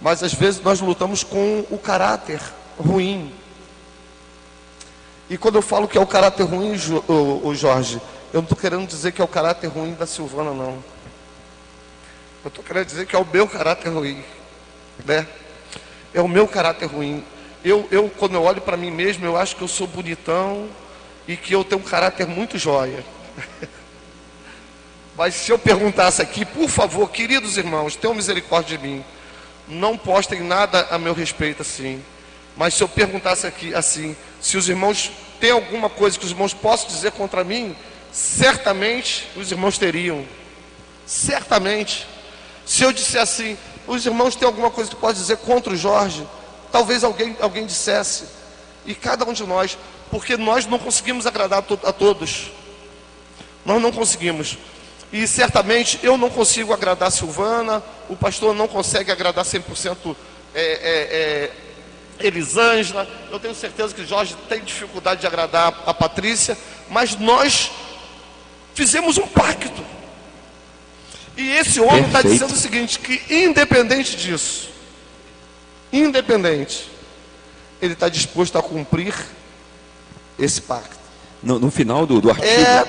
mas 0.00 0.22
às 0.22 0.32
vezes 0.32 0.60
nós 0.60 0.80
lutamos 0.80 1.22
com 1.22 1.64
o 1.70 1.78
caráter 1.78 2.40
ruim. 2.78 3.32
E 5.30 5.36
quando 5.36 5.56
eu 5.56 5.62
falo 5.62 5.88
que 5.88 5.98
é 5.98 6.00
o 6.00 6.06
caráter 6.06 6.44
ruim, 6.44 6.74
ô 7.08 7.54
Jorge, 7.54 8.00
eu 8.32 8.38
não 8.38 8.42
estou 8.42 8.58
querendo 8.58 8.86
dizer 8.86 9.12
que 9.12 9.20
é 9.20 9.24
o 9.24 9.28
caráter 9.28 9.68
ruim 9.68 9.94
da 9.94 10.06
Silvana, 10.06 10.52
não. 10.52 10.82
Eu 12.44 12.48
estou 12.48 12.62
querendo 12.62 12.86
dizer 12.86 13.06
que 13.06 13.16
é 13.16 13.18
o 13.18 13.26
meu 13.26 13.48
caráter 13.48 13.88
ruim, 13.88 14.22
né? 15.04 15.26
É 16.12 16.20
o 16.20 16.28
meu 16.28 16.46
caráter 16.46 16.86
ruim. 16.86 17.24
Eu, 17.64 17.88
eu 17.90 18.10
quando 18.10 18.34
eu 18.34 18.42
olho 18.42 18.60
para 18.60 18.76
mim 18.76 18.90
mesmo, 18.90 19.24
eu 19.24 19.36
acho 19.36 19.56
que 19.56 19.62
eu 19.62 19.68
sou 19.68 19.86
bonitão 19.86 20.68
e 21.26 21.36
que 21.36 21.54
eu 21.54 21.64
tenho 21.64 21.80
um 21.80 21.84
caráter 21.84 22.26
muito 22.26 22.58
jóia. 22.58 23.04
Mas 25.16 25.34
se 25.34 25.50
eu 25.50 25.58
perguntasse 25.58 26.22
aqui, 26.22 26.44
por 26.44 26.68
favor, 26.68 27.10
queridos 27.10 27.56
irmãos, 27.56 27.96
tenham 27.96 28.14
misericórdia 28.14 28.78
de 28.78 28.86
mim. 28.86 29.04
Não 29.66 29.98
postem 29.98 30.40
nada 30.40 30.86
a 30.90 30.98
meu 30.98 31.12
respeito 31.12 31.62
assim. 31.62 32.02
Mas 32.56 32.74
se 32.74 32.82
eu 32.82 32.88
perguntasse 32.88 33.46
aqui 33.46 33.74
assim, 33.74 34.16
se 34.40 34.56
os 34.56 34.68
irmãos 34.68 35.10
têm 35.40 35.50
alguma 35.50 35.90
coisa 35.90 36.18
que 36.18 36.24
os 36.24 36.30
irmãos 36.30 36.54
possam 36.54 36.88
dizer 36.88 37.12
contra 37.12 37.42
mim, 37.42 37.74
certamente 38.12 39.28
os 39.36 39.50
irmãos 39.50 39.78
teriam. 39.78 40.24
Certamente. 41.06 42.06
Se 42.66 42.82
eu 42.82 42.92
disser 42.92 43.22
assim, 43.22 43.56
os 43.86 44.04
irmãos 44.04 44.36
têm 44.36 44.46
alguma 44.46 44.70
coisa 44.70 44.90
que 44.90 44.96
pode 44.96 45.18
dizer 45.18 45.38
contra 45.38 45.72
o 45.72 45.76
Jorge, 45.76 46.26
talvez 46.70 47.02
alguém, 47.02 47.36
alguém 47.40 47.64
dissesse. 47.66 48.24
E 48.84 48.94
cada 48.94 49.24
um 49.24 49.32
de 49.32 49.44
nós, 49.44 49.78
porque 50.10 50.36
nós 50.36 50.66
não 50.66 50.78
conseguimos 50.78 51.26
agradar 51.26 51.60
a 51.60 51.62
to- 51.62 51.80
a 51.84 51.92
todos. 51.92 52.50
Nós 53.64 53.80
não 53.80 53.90
conseguimos. 53.92 54.58
E 55.10 55.26
certamente 55.26 55.98
eu 56.02 56.18
não 56.18 56.28
consigo 56.28 56.72
agradar 56.72 57.08
a 57.08 57.10
Silvana, 57.10 57.82
o 58.08 58.16
pastor 58.16 58.54
não 58.54 58.68
consegue 58.68 59.10
agradar 59.10 59.44
100% 59.44 60.14
é, 60.54 60.60
é, 60.62 61.50
é, 62.20 62.26
Elisângela. 62.26 63.08
Eu 63.30 63.40
tenho 63.40 63.54
certeza 63.54 63.94
que 63.94 64.04
Jorge 64.04 64.36
tem 64.48 64.60
dificuldade 64.62 65.22
de 65.22 65.26
agradar 65.26 65.82
a 65.86 65.94
Patrícia, 65.94 66.56
mas 66.90 67.16
nós 67.16 67.70
fizemos 68.78 69.18
um 69.18 69.26
pacto. 69.26 69.84
E 71.36 71.50
esse 71.50 71.80
homem 71.80 72.04
está 72.04 72.22
dizendo 72.22 72.52
o 72.52 72.56
seguinte: 72.56 73.00
que 73.00 73.20
independente 73.28 74.16
disso, 74.16 74.70
independente, 75.92 76.88
ele 77.82 77.94
está 77.94 78.08
disposto 78.08 78.56
a 78.56 78.62
cumprir 78.62 79.12
esse 80.38 80.62
pacto. 80.62 80.96
No, 81.42 81.58
no 81.58 81.70
final 81.72 82.06
do, 82.06 82.20
do 82.20 82.30
artigo. 82.30 82.48
É, 82.48 82.86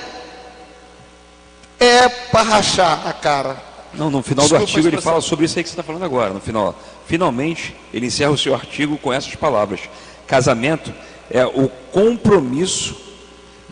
é 1.80 2.08
para 2.08 2.42
rachar 2.42 3.08
a 3.08 3.12
cara. 3.12 3.56
Não, 3.92 4.08
no 4.10 4.22
final 4.22 4.44
Desculpa 4.44 4.64
do 4.64 4.68
artigo 4.68 4.88
ele 4.88 5.00
fala 5.00 5.20
sobre 5.20 5.46
isso 5.46 5.58
aí 5.58 5.64
que 5.64 5.70
você 5.70 5.74
está 5.74 5.82
falando 5.82 6.04
agora. 6.04 6.32
No 6.32 6.40
final, 6.40 6.78
finalmente, 7.06 7.74
ele 7.92 8.06
encerra 8.06 8.30
o 8.30 8.38
seu 8.38 8.54
artigo 8.54 8.96
com 8.96 9.12
essas 9.12 9.34
palavras: 9.34 9.80
casamento 10.26 10.94
é 11.28 11.44
o 11.44 11.68
compromisso 11.90 12.96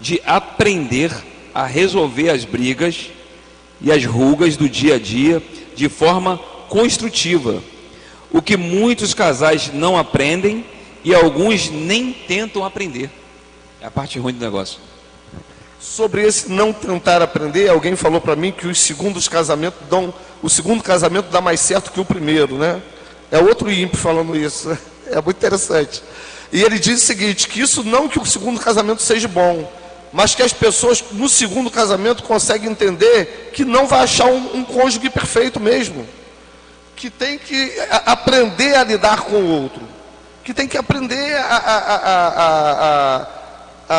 de 0.00 0.20
aprender 0.26 1.12
a 1.54 1.66
resolver 1.66 2.30
as 2.30 2.44
brigas 2.44 3.10
e 3.80 3.92
as 3.92 4.04
rugas 4.04 4.56
do 4.56 4.68
dia 4.68 4.96
a 4.96 4.98
dia 4.98 5.42
de 5.74 5.88
forma 5.88 6.38
construtiva. 6.68 7.62
O 8.30 8.42
que 8.42 8.56
muitos 8.56 9.14
casais 9.14 9.72
não 9.72 9.96
aprendem 9.96 10.64
e 11.04 11.14
alguns 11.14 11.70
nem 11.70 12.12
tentam 12.12 12.64
aprender. 12.64 13.10
É 13.80 13.86
a 13.86 13.90
parte 13.90 14.18
ruim 14.18 14.34
do 14.34 14.44
negócio. 14.44 14.78
Sobre 15.80 16.26
esse 16.26 16.50
não 16.50 16.72
tentar 16.72 17.22
aprender, 17.22 17.68
alguém 17.68 17.94
falou 17.94 18.20
para 18.20 18.34
mim 18.34 18.50
que 18.50 18.66
os 18.66 18.80
segundos 18.80 19.28
casamentos 19.28 19.78
dão, 19.88 20.12
o 20.42 20.50
segundo 20.50 20.82
casamento 20.82 21.30
dá 21.30 21.40
mais 21.40 21.60
certo 21.60 21.92
que 21.92 22.00
o 22.00 22.04
primeiro, 22.04 22.58
né? 22.58 22.82
É 23.30 23.38
outro 23.38 23.70
ímpio 23.70 23.98
falando 23.98 24.36
isso. 24.36 24.76
É 25.10 25.22
muito 25.22 25.38
interessante. 25.38 26.02
E 26.52 26.62
ele 26.62 26.78
diz 26.78 27.02
o 27.02 27.06
seguinte, 27.06 27.48
que 27.48 27.62
isso 27.62 27.82
não 27.82 28.08
que 28.08 28.18
o 28.18 28.26
segundo 28.26 28.60
casamento 28.60 29.00
seja 29.00 29.26
bom, 29.26 29.66
mas 30.12 30.34
que 30.34 30.42
as 30.42 30.52
pessoas 30.52 31.04
no 31.12 31.28
segundo 31.28 31.70
casamento 31.70 32.22
conseguem 32.22 32.70
entender 32.70 33.50
que 33.52 33.64
não 33.64 33.86
vai 33.86 34.00
achar 34.00 34.26
um, 34.26 34.56
um 34.56 34.64
cônjuge 34.64 35.10
perfeito 35.10 35.58
mesmo. 35.60 36.06
Que 36.96 37.08
tem 37.10 37.38
que 37.38 37.72
aprender 38.06 38.74
a 38.74 38.84
lidar 38.84 39.20
com 39.22 39.36
o 39.36 39.62
outro. 39.62 39.82
Que 40.42 40.52
tem 40.54 40.66
que 40.66 40.76
aprender 40.78 41.36
a, 41.36 41.56
a- 41.56 43.26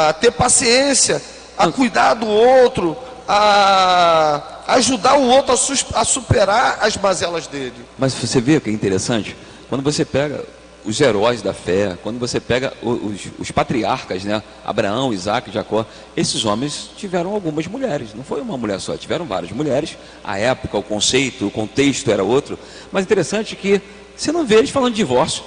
a- 0.09 0.13
ter 0.13 0.31
paciência, 0.31 1.21
a 1.57 1.67
cuidar 1.71 2.13
do 2.15 2.27
outro, 2.27 2.97
a 3.27 4.41
ajudar 4.67 5.15
o 5.17 5.27
outro 5.27 5.53
a, 5.93 6.01
a 6.01 6.05
superar 6.05 6.79
as 6.81 6.97
mazelas 6.97 7.47
dele. 7.47 7.85
Mas 7.97 8.13
você 8.13 8.39
vê 8.41 8.57
o 8.57 8.61
que 8.61 8.69
é 8.69 8.73
interessante? 8.73 9.35
Quando 9.69 9.83
você 9.83 10.03
pega 10.05 10.43
os 10.85 10.99
heróis 10.99 11.41
da 11.41 11.53
fé, 11.53 11.97
quando 12.01 12.19
você 12.19 12.39
pega 12.39 12.73
os, 12.81 13.27
os 13.37 13.51
patriarcas, 13.51 14.23
né? 14.23 14.41
Abraão, 14.65 15.13
Isaac, 15.13 15.51
Jacó, 15.51 15.85
esses 16.15 16.45
homens 16.45 16.89
tiveram 16.95 17.33
algumas 17.33 17.67
mulheres, 17.67 18.13
não 18.15 18.23
foi 18.23 18.41
uma 18.41 18.57
mulher 18.57 18.79
só, 18.79 18.95
tiveram 18.95 19.25
várias 19.25 19.51
mulheres. 19.51 19.97
A 20.23 20.37
época, 20.37 20.77
o 20.77 20.83
conceito, 20.83 21.47
o 21.47 21.51
contexto 21.51 22.09
era 22.11 22.23
outro. 22.23 22.57
Mas 22.91 23.03
interessante 23.03 23.55
que 23.55 23.81
você 24.15 24.31
não 24.31 24.45
vê 24.45 24.55
eles 24.55 24.69
falando 24.69 24.93
de 24.93 24.97
divórcio. 24.97 25.43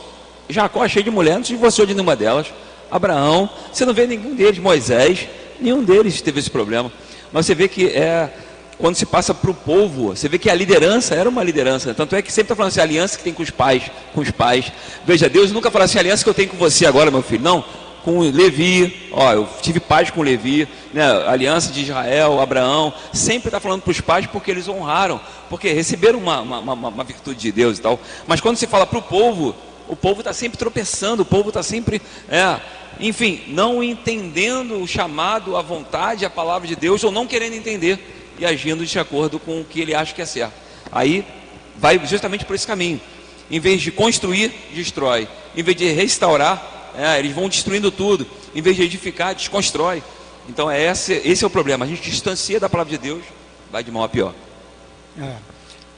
Jacó 0.48 0.84
é 0.84 0.88
cheio 0.88 1.04
de 1.04 1.10
mulher, 1.10 1.36
não 1.36 1.44
se 1.44 1.52
divorciou 1.52 1.86
de 1.86 1.94
nenhuma 1.94 2.14
delas. 2.14 2.46
Abraão, 2.90 3.48
você 3.72 3.86
não 3.86 3.94
vê 3.94 4.06
nenhum 4.06 4.34
deles, 4.34 4.58
Moisés, 4.58 5.28
nenhum 5.58 5.82
deles 5.82 6.20
teve 6.20 6.40
esse 6.40 6.50
problema. 6.50 6.92
Mas 7.32 7.46
você 7.46 7.54
vê 7.54 7.68
que 7.68 7.86
é 7.86 8.30
quando 8.82 8.96
se 8.96 9.06
passa 9.06 9.32
para 9.32 9.48
o 9.48 9.54
povo, 9.54 10.08
você 10.08 10.28
vê 10.28 10.40
que 10.40 10.50
a 10.50 10.54
liderança 10.56 11.14
era 11.14 11.28
uma 11.28 11.44
liderança. 11.44 11.90
né? 11.90 11.94
Tanto 11.96 12.16
é 12.16 12.20
que 12.20 12.32
sempre 12.32 12.46
está 12.46 12.56
falando 12.56 12.72
assim, 12.72 12.80
a 12.80 12.82
aliança 12.82 13.16
que 13.16 13.22
tem 13.22 13.32
com 13.32 13.40
os 13.40 13.48
pais, 13.48 13.84
com 14.12 14.20
os 14.20 14.32
pais. 14.32 14.72
Veja, 15.06 15.28
Deus 15.28 15.52
nunca 15.52 15.70
fala 15.70 15.84
assim, 15.84 15.98
a 15.98 16.00
aliança 16.00 16.24
que 16.24 16.28
eu 16.28 16.34
tenho 16.34 16.48
com 16.48 16.56
você 16.56 16.84
agora, 16.84 17.08
meu 17.08 17.22
filho. 17.22 17.44
Não, 17.44 17.64
com 18.04 18.18
Levi, 18.18 19.08
ó, 19.12 19.32
eu 19.34 19.48
tive 19.60 19.78
paz 19.78 20.10
com 20.10 20.20
Levi, 20.20 20.66
né? 20.92 21.04
aliança 21.28 21.72
de 21.72 21.82
Israel, 21.82 22.40
Abraão. 22.40 22.92
Sempre 23.12 23.50
está 23.50 23.60
falando 23.60 23.82
para 23.82 23.92
os 23.92 24.00
pais 24.00 24.26
porque 24.26 24.50
eles 24.50 24.66
honraram, 24.66 25.20
porque 25.48 25.72
receberam 25.72 26.18
uma, 26.18 26.40
uma, 26.40 26.58
uma, 26.58 26.88
uma 26.88 27.04
virtude 27.04 27.38
de 27.38 27.52
Deus 27.52 27.78
e 27.78 27.82
tal. 27.82 28.00
Mas 28.26 28.40
quando 28.40 28.56
se 28.56 28.66
fala 28.66 28.84
para 28.84 28.98
o 28.98 29.02
povo, 29.02 29.54
o 29.86 29.94
povo 29.94 30.22
está 30.22 30.32
sempre 30.32 30.58
tropeçando, 30.58 31.22
o 31.22 31.26
povo 31.26 31.50
está 31.50 31.62
sempre, 31.62 32.02
é, 32.28 32.58
enfim, 32.98 33.42
não 33.46 33.80
entendendo 33.80 34.82
o 34.82 34.88
chamado, 34.88 35.56
a 35.56 35.62
vontade, 35.62 36.24
a 36.24 36.30
palavra 36.30 36.66
de 36.66 36.74
Deus, 36.74 37.04
ou 37.04 37.12
não 37.12 37.28
querendo 37.28 37.54
entender 37.54 38.18
e 38.43 38.47
agindo 38.47 38.84
de 38.84 38.99
acordo 38.99 39.38
com 39.38 39.61
o 39.61 39.64
que 39.64 39.80
ele 39.80 39.95
acha 39.95 40.12
que 40.12 40.20
é 40.20 40.26
certo. 40.26 40.55
Aí 40.90 41.24
vai 41.76 42.05
justamente 42.05 42.45
por 42.45 42.57
esse 42.57 42.66
caminho. 42.66 43.01
Em 43.49 43.61
vez 43.61 43.80
de 43.80 43.93
construir, 43.93 44.53
destrói. 44.74 45.28
Em 45.57 45.62
vez 45.62 45.76
de 45.76 45.86
restaurar, 45.93 46.93
é, 46.97 47.18
eles 47.20 47.32
vão 47.32 47.49
destruindo 47.49 47.93
tudo. 47.93 48.26
Em 48.53 48.61
vez 48.61 48.74
de 48.74 48.82
edificar, 48.82 49.32
desconstrói. 49.34 50.03
Então 50.49 50.68
é 50.68 50.82
esse, 50.82 51.22
esse 51.24 51.45
é 51.45 51.47
o 51.47 51.51
problema. 51.51 51.84
A 51.84 51.88
gente 51.88 52.03
distancia 52.03 52.59
da 52.59 52.68
palavra 52.68 52.90
de 52.90 52.99
Deus, 52.99 53.22
vai 53.70 53.84
de 53.84 53.93
mal 53.93 54.03
a 54.03 54.09
pior. 54.09 54.34
É. 55.16 55.36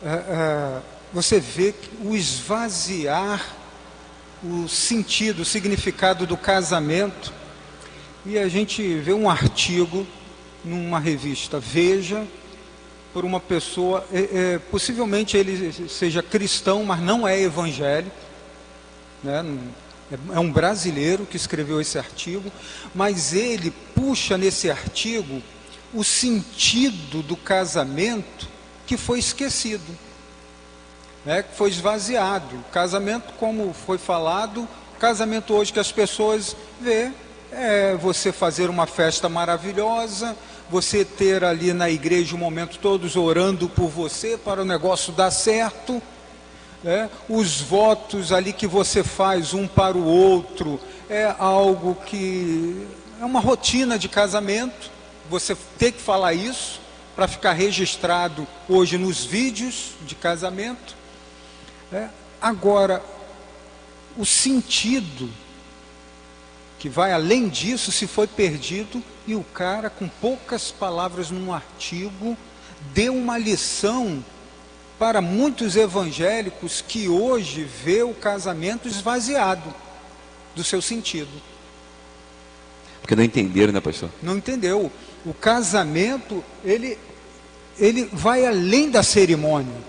É, 0.05 0.13
é, 0.13 0.81
você 1.13 1.41
vê 1.41 1.73
que 1.73 1.89
o 2.07 2.15
esvaziar 2.15 3.43
o 4.43 4.69
sentido, 4.69 5.41
o 5.41 5.45
significado 5.47 6.27
do 6.27 6.37
casamento 6.37 7.33
e 8.27 8.39
a 8.39 8.49
gente 8.49 8.83
vê 8.99 9.15
um 9.15 9.31
artigo 9.31 10.07
numa 10.65 10.99
revista 10.99 11.61
Veja 11.61 12.27
por 13.13 13.25
uma 13.25 13.39
pessoa, 13.39 14.05
é, 14.13 14.55
é, 14.55 14.59
possivelmente 14.59 15.37
ele 15.37 15.89
seja 15.89 16.21
cristão, 16.21 16.83
mas 16.83 17.01
não 17.01 17.29
é 17.29 17.41
evangélico, 17.41 18.17
né? 19.23 19.45
é 20.33 20.39
um 20.39 20.51
brasileiro 20.51 21.25
que 21.25 21.37
escreveu 21.37 21.81
esse 21.81 21.97
artigo, 21.97 22.51
mas 22.93 23.33
ele 23.33 23.71
puxa 23.95 24.37
nesse 24.37 24.69
artigo 24.69 25.41
o 25.93 26.03
sentido 26.03 27.23
do 27.23 27.37
casamento 27.37 28.49
que 28.85 28.97
foi 28.97 29.21
esquecido, 29.21 29.97
né? 31.25 31.45
que 31.45 31.57
foi 31.57 31.71
esvaziado. 31.71 32.65
Casamento, 32.73 33.33
como 33.35 33.73
foi 33.73 33.97
falado, 33.97 34.69
casamento 34.99 35.55
hoje 35.55 35.73
que 35.73 35.79
as 35.81 35.93
pessoas 35.93 36.57
vê 36.81 37.13
é 37.53 37.95
você 37.95 38.33
fazer 38.33 38.69
uma 38.69 38.87
festa 38.87 39.29
maravilhosa, 39.29 40.37
você 40.75 41.05
ter 41.05 41.45
ali 41.45 41.73
na 41.73 41.89
igreja 41.89 42.35
um 42.35 42.39
momento 42.39 42.81
todos 42.81 43.15
orando 43.15 43.69
por 43.69 43.89
você 43.89 44.37
para 44.37 44.63
o 44.63 44.65
negócio 44.65 45.13
dar 45.13 45.31
certo, 45.31 46.03
é, 46.85 47.09
os 47.29 47.61
votos 47.61 48.33
ali 48.33 48.53
que 48.53 48.67
você 48.67 49.05
faz 49.05 49.55
um 49.55 49.69
para 49.69 49.97
o 49.97 50.05
outro 50.05 50.81
é 51.09 51.33
algo 51.39 51.95
que 51.95 52.89
é 53.21 53.25
uma 53.25 53.39
rotina 53.39 53.97
de 53.97 54.09
casamento. 54.09 54.91
Você 55.31 55.57
tem 55.79 55.93
que 55.93 56.01
falar 56.01 56.35
isso 56.35 56.81
para 57.15 57.29
ficar 57.29 57.53
registrado 57.53 58.45
hoje 58.69 58.99
nos 58.99 59.25
vídeos 59.25 59.93
de 60.05 60.17
casamento. 60.17 60.97
É, 61.93 62.09
agora, 62.43 63.01
o 64.17 64.27
sentido 64.27 65.31
que 66.85 66.89
vai 66.91 67.15
além 67.15 67.49
disso 67.49 67.91
se 67.91 68.07
foi 68.07 68.27
perdido 68.27 69.03
e 69.27 69.35
o 69.35 69.43
cara, 69.43 69.89
com 69.89 70.07
poucas 70.07 70.71
palavras 70.71 71.31
num 71.31 71.51
artigo, 71.51 72.37
deu 72.93 73.17
uma 73.17 73.39
lição 73.39 74.23
para 74.99 75.23
muitos 75.23 75.77
evangélicos 75.77 76.85
que 76.87 77.09
hoje 77.09 77.65
vê 77.65 78.03
o 78.03 78.13
casamento 78.13 78.87
esvaziado 78.87 79.75
do 80.55 80.63
seu 80.63 80.83
sentido. 80.83 81.31
Porque 83.01 83.17
não 83.17 83.25
entenderam, 83.25 83.73
né, 83.73 83.81
pastor? 83.81 84.11
Não 84.23 84.37
entendeu. 84.37 84.93
O 85.25 85.33
casamento, 85.33 86.45
ele, 86.63 86.99
ele 87.79 88.11
vai 88.13 88.45
além 88.45 88.91
da 88.91 89.03
cerimônia. 89.03 89.81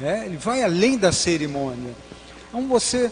É, 0.00 0.24
ele 0.24 0.36
vai 0.36 0.62
além 0.62 0.96
da 0.96 1.10
cerimônia. 1.10 1.92
Então 2.48 2.68
você 2.68 3.10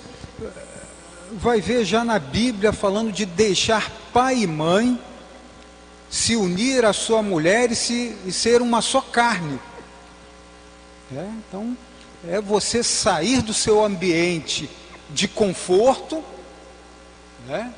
vai 1.33 1.61
ver 1.61 1.85
já 1.85 2.05
na 2.05 2.19
Bíblia 2.19 2.73
falando 2.73 3.13
de 3.13 3.27
deixar 3.27 3.91
pai 4.13 4.39
e 4.39 4.47
mãe, 4.47 5.01
se 6.09 6.37
unir 6.37 6.85
à 6.85 6.93
sua 6.93 7.23
mulher 7.23 7.71
e, 7.71 7.77
se, 7.77 8.17
e 8.25 8.33
ser 8.33 8.63
uma 8.63 8.81
só 8.81 9.01
carne. 9.01 9.59
É, 11.15 11.29
então, 11.39 11.77
é 12.29 12.41
você 12.41 12.83
sair 12.83 13.43
do 13.43 13.55
seu 13.55 13.85
ambiente 13.85 14.69
de 15.11 15.29
conforto, 15.29 16.23
né? 17.47 17.73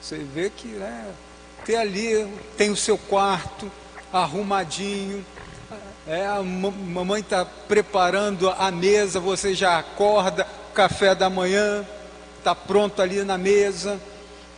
Você 0.00 0.18
vê 0.18 0.50
que 0.50 0.68
né, 0.68 1.12
ali, 1.78 2.26
tem 2.56 2.70
o 2.70 2.76
seu 2.76 2.98
quarto 2.98 3.70
arrumadinho, 4.12 5.24
é, 6.06 6.26
a 6.26 6.42
mamãe 6.42 7.20
está 7.20 7.44
preparando 7.44 8.50
a 8.50 8.70
mesa, 8.70 9.20
você 9.20 9.54
já 9.54 9.78
acorda, 9.78 10.46
café 10.74 11.14
da 11.14 11.30
manhã, 11.30 11.86
está 12.40 12.54
pronto 12.54 13.00
ali 13.00 13.22
na 13.22 13.38
mesa. 13.38 14.00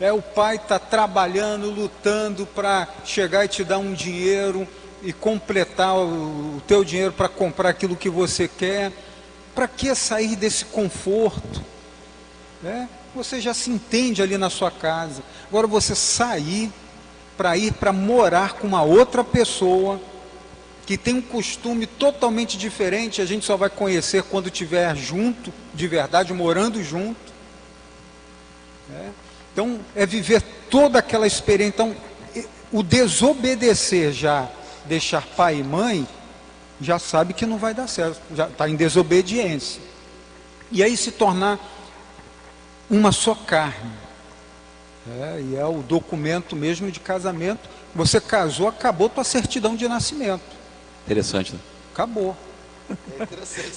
É, 0.01 0.13
o 0.13 0.23
pai 0.23 0.57
está 0.57 0.79
trabalhando, 0.79 1.71
lutando 1.71 2.47
para 2.47 2.89
chegar 3.05 3.45
e 3.45 3.49
te 3.49 3.63
dar 3.63 3.79
um 3.79 3.93
dinheiro 3.93 4.67
e 5.03 5.13
completar 5.13 5.97
o, 5.97 6.57
o 6.57 6.63
teu 6.67 6.83
dinheiro 6.83 7.13
para 7.13 7.29
comprar 7.29 7.69
aquilo 7.69 7.95
que 7.95 8.09
você 8.09 8.49
quer. 8.49 8.91
Para 9.55 9.69
que 9.69 9.95
sair 9.95 10.35
desse 10.35 10.65
conforto? 10.65 11.63
É, 12.65 12.87
você 13.15 13.41
já 13.41 13.53
se 13.53 13.71
entende 13.71 14.23
ali 14.23 14.39
na 14.39 14.49
sua 14.49 14.71
casa. 14.71 15.23
Agora 15.49 15.67
você 15.67 15.95
sair 15.95 16.73
para 17.37 17.57
ir 17.57 17.73
para 17.73 17.93
morar 17.93 18.55
com 18.55 18.67
uma 18.67 18.83
outra 18.83 19.23
pessoa 19.23 20.01
que 20.87 20.97
tem 20.99 21.15
um 21.15 21.23
costume 21.23 21.87
totalmente 21.87 22.59
diferente, 22.59 23.23
a 23.23 23.25
gente 23.25 23.45
só 23.45 23.57
vai 23.57 23.71
conhecer 23.71 24.23
quando 24.25 24.47
estiver 24.47 24.95
junto, 24.97 25.53
de 25.73 25.87
verdade, 25.87 26.33
morando 26.33 26.83
junto. 26.83 27.32
É. 28.95 29.09
Então, 29.53 29.81
é 29.95 30.07
viver 30.07 30.43
toda 30.71 30.99
aquela 30.99 31.27
experiência. 31.27 31.75
Então, 31.75 31.97
o 32.73 32.83
desobedecer 32.83 34.13
já, 34.13 34.49
deixar 34.87 35.23
pai 35.23 35.59
e 35.59 35.63
mãe, 35.63 36.09
já 36.81 36.99
sabe 36.99 37.35
que 37.35 37.47
não 37.47 37.59
vai 37.59 37.75
dar 37.75 37.87
certo, 37.87 38.21
já 38.35 38.49
está 38.49 38.69
em 38.69 38.75
desobediência. 38.75 39.81
E 40.71 40.83
aí 40.83 40.97
se 40.97 41.13
tornar 41.13 41.61
uma 42.89 43.13
só 43.13 43.35
carne. 43.35 43.93
É, 45.21 45.43
e 45.43 45.57
é 45.57 45.67
o 45.67 45.83
documento 45.83 46.55
mesmo 46.55 46.91
de 46.91 47.01
casamento. 47.01 47.69
Você 47.95 48.21
casou, 48.21 48.69
acabou 48.69 49.09
tua 49.09 49.25
certidão 49.25 49.77
de 49.77 49.87
nascimento. 49.89 50.43
Interessante, 51.05 51.53
né? 51.53 51.59
Acabou. 51.93 52.37
É 53.19 53.27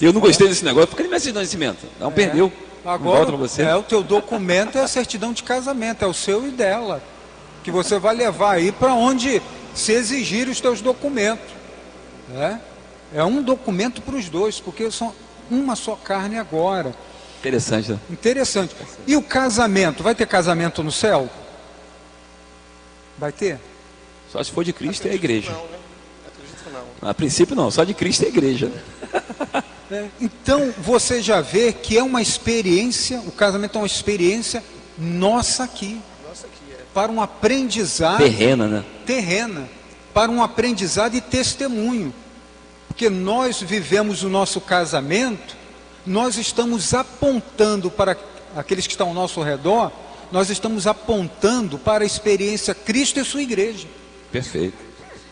eu 0.00 0.12
não 0.12 0.20
gostei 0.20 0.48
desse 0.48 0.64
negócio, 0.64 0.88
porque 0.88 1.02
ele 1.02 1.10
me 1.10 1.20
de 1.20 1.32
nascimento. 1.32 1.86
Não 2.00 2.08
é. 2.08 2.12
perdeu. 2.12 2.52
Agora, 2.86 3.32
você. 3.32 3.62
é 3.62 3.74
o 3.74 3.82
teu 3.82 4.02
documento 4.02 4.78
é 4.78 4.82
a 4.82 4.88
certidão 4.88 5.32
de 5.32 5.42
casamento, 5.42 6.04
é 6.04 6.06
o 6.06 6.14
seu 6.14 6.46
e 6.46 6.50
dela, 6.52 7.02
que 7.64 7.70
você 7.70 7.98
vai 7.98 8.14
levar 8.14 8.52
aí 8.52 8.70
para 8.70 8.94
onde 8.94 9.42
se 9.74 9.92
exigir 9.92 10.48
os 10.48 10.60
teus 10.60 10.80
documentos. 10.80 11.54
É, 12.32 12.58
é 13.12 13.24
um 13.24 13.42
documento 13.42 14.00
para 14.00 14.14
os 14.14 14.28
dois, 14.28 14.60
porque 14.60 14.88
são 14.90 15.12
uma 15.50 15.74
só 15.74 15.96
carne 15.96 16.38
agora. 16.38 16.94
Interessante. 17.40 17.90
Né? 17.90 17.98
Interessante. 18.08 18.76
E 19.04 19.16
o 19.16 19.22
casamento? 19.22 20.02
Vai 20.02 20.14
ter 20.14 20.26
casamento 20.26 20.82
no 20.82 20.92
céu? 20.92 21.28
Vai 23.18 23.32
ter? 23.32 23.58
Só 24.30 24.42
se 24.42 24.50
for 24.50 24.64
de 24.64 24.72
Cristo 24.72 25.08
é 25.08 25.10
a 25.10 25.14
igreja. 25.14 25.50
Não, 25.50 25.64
né? 25.64 25.78
não. 27.02 27.08
A 27.10 27.14
princípio 27.14 27.56
não, 27.56 27.70
só 27.70 27.82
de 27.82 27.94
Cristo 27.94 28.22
é 28.22 28.26
a 28.26 28.28
igreja. 28.28 28.70
É, 29.52 29.62
então 30.20 30.72
você 30.78 31.22
já 31.22 31.40
vê 31.40 31.72
que 31.72 31.96
é 31.96 32.02
uma 32.02 32.20
experiência, 32.20 33.20
o 33.20 33.32
casamento 33.32 33.76
é 33.76 33.80
uma 33.80 33.86
experiência 33.86 34.62
nossa 34.98 35.64
aqui. 35.64 36.00
Nossa 36.26 36.46
aqui 36.46 36.72
é. 36.72 36.82
Para 36.92 37.12
um 37.12 37.20
aprendizado. 37.20 38.18
Terrena, 38.18 38.66
né? 38.66 38.84
Terrena. 39.04 39.68
Para 40.12 40.30
um 40.30 40.42
aprendizado 40.42 41.14
e 41.14 41.20
testemunho. 41.20 42.12
Porque 42.88 43.10
nós 43.10 43.60
vivemos 43.60 44.22
o 44.22 44.28
nosso 44.28 44.60
casamento, 44.60 45.54
nós 46.06 46.38
estamos 46.38 46.94
apontando 46.94 47.90
para 47.90 48.16
aqueles 48.56 48.86
que 48.86 48.92
estão 48.94 49.08
ao 49.08 49.14
nosso 49.14 49.42
redor, 49.42 49.92
nós 50.32 50.48
estamos 50.48 50.86
apontando 50.86 51.78
para 51.78 52.02
a 52.02 52.06
experiência 52.06 52.74
Cristo 52.74 53.20
e 53.20 53.24
sua 53.24 53.42
igreja. 53.42 53.86
Perfeito. 54.32 54.78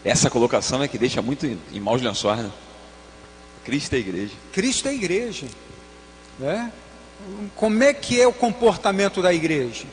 Essa 0.05 0.29
colocação 0.29 0.83
é 0.83 0.89
que 0.89 0.99
deixa 0.99 1.23
muito 1.23 1.47
em 1.47 1.81
maus 1.81 2.03
lençóis, 2.03 2.41
né? 2.41 2.51
Cristo 3.65 3.95
é 3.95 3.99
igreja. 3.99 4.33
Cristo 4.53 4.89
é 4.89 4.95
igreja. 4.95 5.47
Né? 6.39 6.73
Como 7.57 7.83
é 7.83 7.95
que 7.95 8.21
é 8.21 8.27
o 8.27 8.33
comportamento 8.33 9.23
da 9.23 9.33
igreja? 9.33 9.87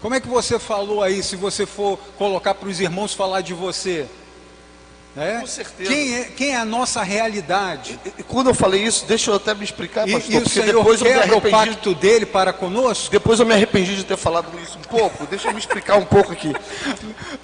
Como 0.00 0.14
é 0.14 0.20
que 0.20 0.28
você 0.28 0.58
falou 0.58 1.02
aí, 1.02 1.22
se 1.22 1.36
você 1.36 1.64
for 1.64 1.98
colocar 2.18 2.54
para 2.54 2.68
os 2.68 2.80
irmãos 2.80 3.14
falar 3.14 3.40
de 3.40 3.54
você? 3.54 4.06
É? 5.16 5.38
Com 5.38 5.46
certeza. 5.46 5.88
Quem 5.88 6.14
é, 6.14 6.24
quem 6.24 6.50
é 6.50 6.56
a 6.56 6.64
nossa 6.64 7.00
realidade? 7.02 7.98
E, 8.04 8.08
e, 8.18 8.22
quando 8.24 8.48
eu 8.48 8.54
falei 8.54 8.82
isso, 8.82 9.06
deixa 9.06 9.30
eu 9.30 9.36
até 9.36 9.54
me 9.54 9.62
explicar, 9.62 10.08
pastor, 10.08 10.32
e, 10.32 10.36
e 10.36 10.40
porque 10.40 10.60
depois 10.60 11.00
eu 11.00 11.06
me 11.06 11.12
arrependi. 11.12 11.46
o 11.46 11.50
pacto 11.50 11.94
dele 11.94 12.26
para 12.26 12.52
conosco? 12.52 13.10
Depois 13.12 13.38
eu 13.38 13.46
me 13.46 13.54
arrependi 13.54 13.94
de 13.94 14.04
ter 14.04 14.16
falado 14.16 14.48
isso 14.60 14.76
um 14.76 14.82
pouco. 14.82 15.24
Deixa 15.26 15.48
eu 15.48 15.52
me 15.52 15.60
explicar 15.60 15.96
um 15.96 16.04
pouco 16.04 16.32
aqui. 16.32 16.52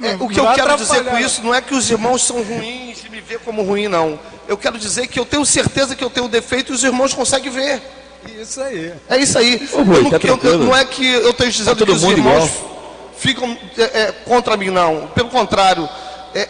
É, 0.03 0.15
o 0.19 0.29
que 0.29 0.41
eu 0.41 0.53
quero 0.53 0.77
dizer 0.77 1.05
com 1.05 1.19
isso 1.19 1.43
não 1.45 1.55
é 1.55 1.61
que 1.61 1.73
os 1.73 1.89
irmãos 1.89 2.25
são 2.25 2.43
ruins 2.43 3.05
e 3.05 3.09
me 3.09 3.21
vê 3.21 3.39
como 3.39 3.63
ruim, 3.63 3.87
não. 3.87 4.19
Eu 4.49 4.59
quero 4.59 4.77
dizer 4.77 5.07
que 5.07 5.21
eu 5.21 5.25
tenho 5.25 5.47
certeza 5.47 5.95
que 5.95 6.03
eu 6.03 6.11
tenho 6.11 6.27
defeito 6.27 6.73
e 6.73 6.75
os 6.75 6.83
irmãos 6.83 7.15
conseguem 7.15 7.53
ver. 7.53 7.81
Isso 8.37 8.61
aí. 8.61 8.93
É 9.09 9.17
isso 9.17 9.39
aí. 9.39 9.69
Ô, 9.73 9.79
eu, 9.79 10.11
tá 10.11 10.19
eu, 10.27 10.39
eu, 10.43 10.59
não 10.59 10.77
é 10.77 10.85
que 10.85 11.07
eu 11.07 11.31
esteja 11.31 11.59
dizendo 11.59 11.79
tá 11.79 11.85
que 11.85 11.93
os 11.93 12.03
irmãos 12.03 12.51
igual. 12.51 13.13
ficam 13.17 13.59
é, 13.79 13.83
é, 13.83 14.13
contra 14.25 14.57
mim, 14.57 14.71
não. 14.71 15.07
Pelo 15.15 15.29
contrário 15.29 15.89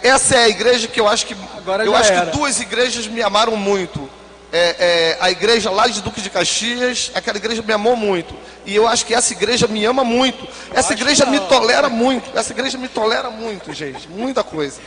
essa 0.03 0.37
é 0.37 0.45
a 0.45 0.49
igreja 0.49 0.89
que 0.89 1.01
eu 1.01 1.09
acho 1.09 1.27
que 1.27 1.37
Agora 1.57 1.85
eu 1.85 1.95
acho 1.95 2.13
era. 2.13 2.27
que 2.27 2.37
duas 2.37 2.61
igrejas 2.61 3.07
me 3.07 3.23
amaram 3.23 3.57
muito. 3.57 4.09
É, 4.53 4.77
é, 4.79 5.19
a 5.21 5.31
igreja 5.31 5.71
lá 5.71 5.87
de 5.87 6.01
Duque 6.03 6.21
de 6.21 6.29
Caxias, 6.29 7.13
aquela 7.15 7.39
igreja 7.39 7.63
me 7.63 7.73
amou 7.73 7.95
muito. 7.95 8.35
E 8.67 8.75
eu 8.75 8.87
acho 8.87 9.07
que 9.07 9.15
essa 9.15 9.33
igreja 9.33 9.69
me 9.69 9.85
ama 9.85 10.03
muito. 10.03 10.47
Essa 10.75 10.93
igreja 10.93 11.25
me 11.25 11.39
tolera 11.41 11.89
muito. 11.89 12.37
Essa 12.37 12.53
igreja 12.53 12.77
me 12.77 12.89
tolera 12.89 13.31
muito, 13.31 13.73
gente. 13.73 14.09
Muita 14.09 14.43
coisa. 14.43 14.81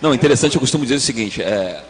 Não, 0.00 0.12
interessante, 0.12 0.56
eu 0.56 0.60
costumo 0.60 0.84
dizer 0.84 0.96
o 0.96 1.00
seguinte: 1.00 1.42
é, 1.42 1.82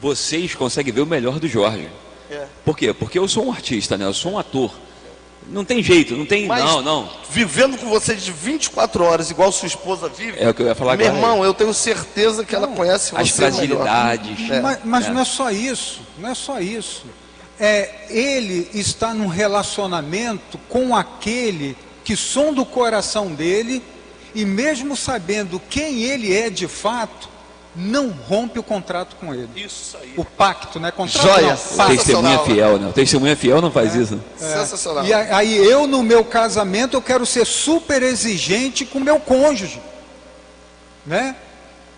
vocês 0.00 0.54
conseguem 0.54 0.92
ver 0.92 1.00
o 1.00 1.06
melhor 1.06 1.38
do 1.40 1.48
Jorge. 1.48 1.88
É. 2.30 2.46
Por 2.64 2.76
quê? 2.76 2.92
Porque 2.92 3.18
eu 3.18 3.26
sou 3.28 3.46
um 3.46 3.50
artista, 3.50 3.98
né? 3.98 4.04
Eu 4.04 4.14
sou 4.14 4.32
um 4.32 4.38
ator. 4.38 4.72
Não 5.48 5.64
tem 5.64 5.82
jeito, 5.82 6.16
não 6.16 6.24
tem. 6.24 6.46
Mas 6.46 6.64
não, 6.64 6.80
não. 6.82 7.10
vivendo 7.30 7.76
com 7.78 7.86
você 7.88 8.14
de 8.14 8.30
24 8.32 9.04
horas, 9.04 9.30
igual 9.30 9.50
sua 9.52 9.66
esposa 9.66 10.08
vive, 10.08 10.38
É 10.40 10.48
o 10.48 10.54
que 10.54 10.62
eu 10.62 10.66
ia 10.66 10.74
falar 10.74 10.96
meu 10.96 11.06
agora. 11.08 11.20
irmão, 11.22 11.44
eu 11.44 11.52
tenho 11.52 11.74
certeza 11.74 12.44
que 12.44 12.54
ela 12.54 12.68
conhece 12.68 13.14
As 13.14 13.30
você 13.30 13.42
melhor. 13.50 13.84
fragilidades. 13.84 14.50
É. 14.50 14.60
Mas, 14.60 14.78
mas 14.84 15.06
É. 15.06 15.10
não 15.10 15.20
é 15.20 15.24
só 15.24 15.50
isso, 15.50 16.00
não 16.18 16.30
é 16.30 16.34
só 16.34 16.58
isso. 16.60 17.04
É, 17.60 18.06
ele 18.08 18.68
está 18.72 19.12
num 19.12 19.26
relacionamento 19.26 20.58
com 20.68 20.96
aquele 20.96 21.76
que 22.04 22.16
sonda 22.16 22.60
o 22.60 22.66
coração 22.66 23.28
dele 23.32 23.82
e 24.34 24.44
mesmo 24.44 24.96
sabendo 24.96 25.60
quem 25.70 26.02
ele 26.02 26.34
é 26.34 26.48
de 26.50 26.66
fato, 26.66 27.28
não 27.74 28.10
rompe 28.10 28.58
o 28.58 28.62
contrato 28.62 29.16
com 29.16 29.32
ele. 29.34 29.48
Isso 29.56 29.96
aí. 29.96 30.12
O 30.16 30.24
pacto, 30.24 30.78
né? 30.78 30.90
Contrato 30.90 31.22
Joia. 31.22 31.58
não, 31.76 31.86
testemunha 31.88 32.38
fiel, 32.40 32.78
né? 32.78 32.88
O 32.88 32.92
testemunha 32.92 33.36
fiel 33.36 33.62
não 33.62 33.70
faz 33.70 33.94
isso. 33.94 34.20
Sensacional. 34.36 35.04
E 35.06 35.12
aí 35.14 35.56
eu 35.56 35.86
no 35.86 36.02
meu 36.02 36.24
casamento 36.24 36.96
eu 36.96 37.02
quero 37.02 37.24
ser 37.24 37.46
super 37.46 38.02
exigente 38.02 38.84
com 38.84 39.00
meu 39.00 39.18
cônjuge, 39.18 39.80
né? 41.06 41.34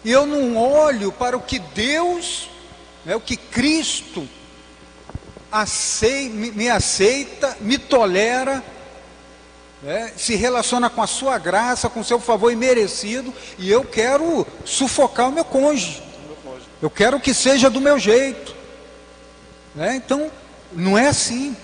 E 0.05 0.11
eu 0.13 0.27
não 0.27 0.57
olho 0.57 1.11
para 1.11 1.37
o 1.37 1.41
que 1.41 1.59
Deus, 1.59 2.49
né, 3.05 3.17
o 3.17 3.21
que 3.21 3.37
Cristo 3.37 4.29
acei- 5.51 6.29
me, 6.29 6.51
me 6.53 6.69
aceita, 6.69 7.57
me 7.61 7.79
tolera, 7.79 8.63
né, 9.85 10.13
se 10.17 10.35
relaciona 10.35 10.89
com 10.89 11.03
a 11.03 11.07
sua 11.07 11.37
graça, 11.39 11.91
com 11.91 12.01
o 12.01 12.05
seu 12.05 12.19
favor 12.19 12.51
imerecido, 12.51 13.33
e 13.59 13.71
eu 13.71 13.85
quero 13.85 14.47
sufocar 14.65 15.29
o 15.29 15.33
meu 15.33 15.45
cônjuge. 15.45 16.03
Eu 16.81 16.89
quero 16.89 17.21
que 17.21 17.35
seja 17.35 17.69
do 17.69 17.83
meu 17.83 17.99
jeito. 17.99 18.55
né? 19.75 19.95
Então, 19.95 20.31
não 20.73 20.97
é 20.97 21.09
assim. 21.09 21.55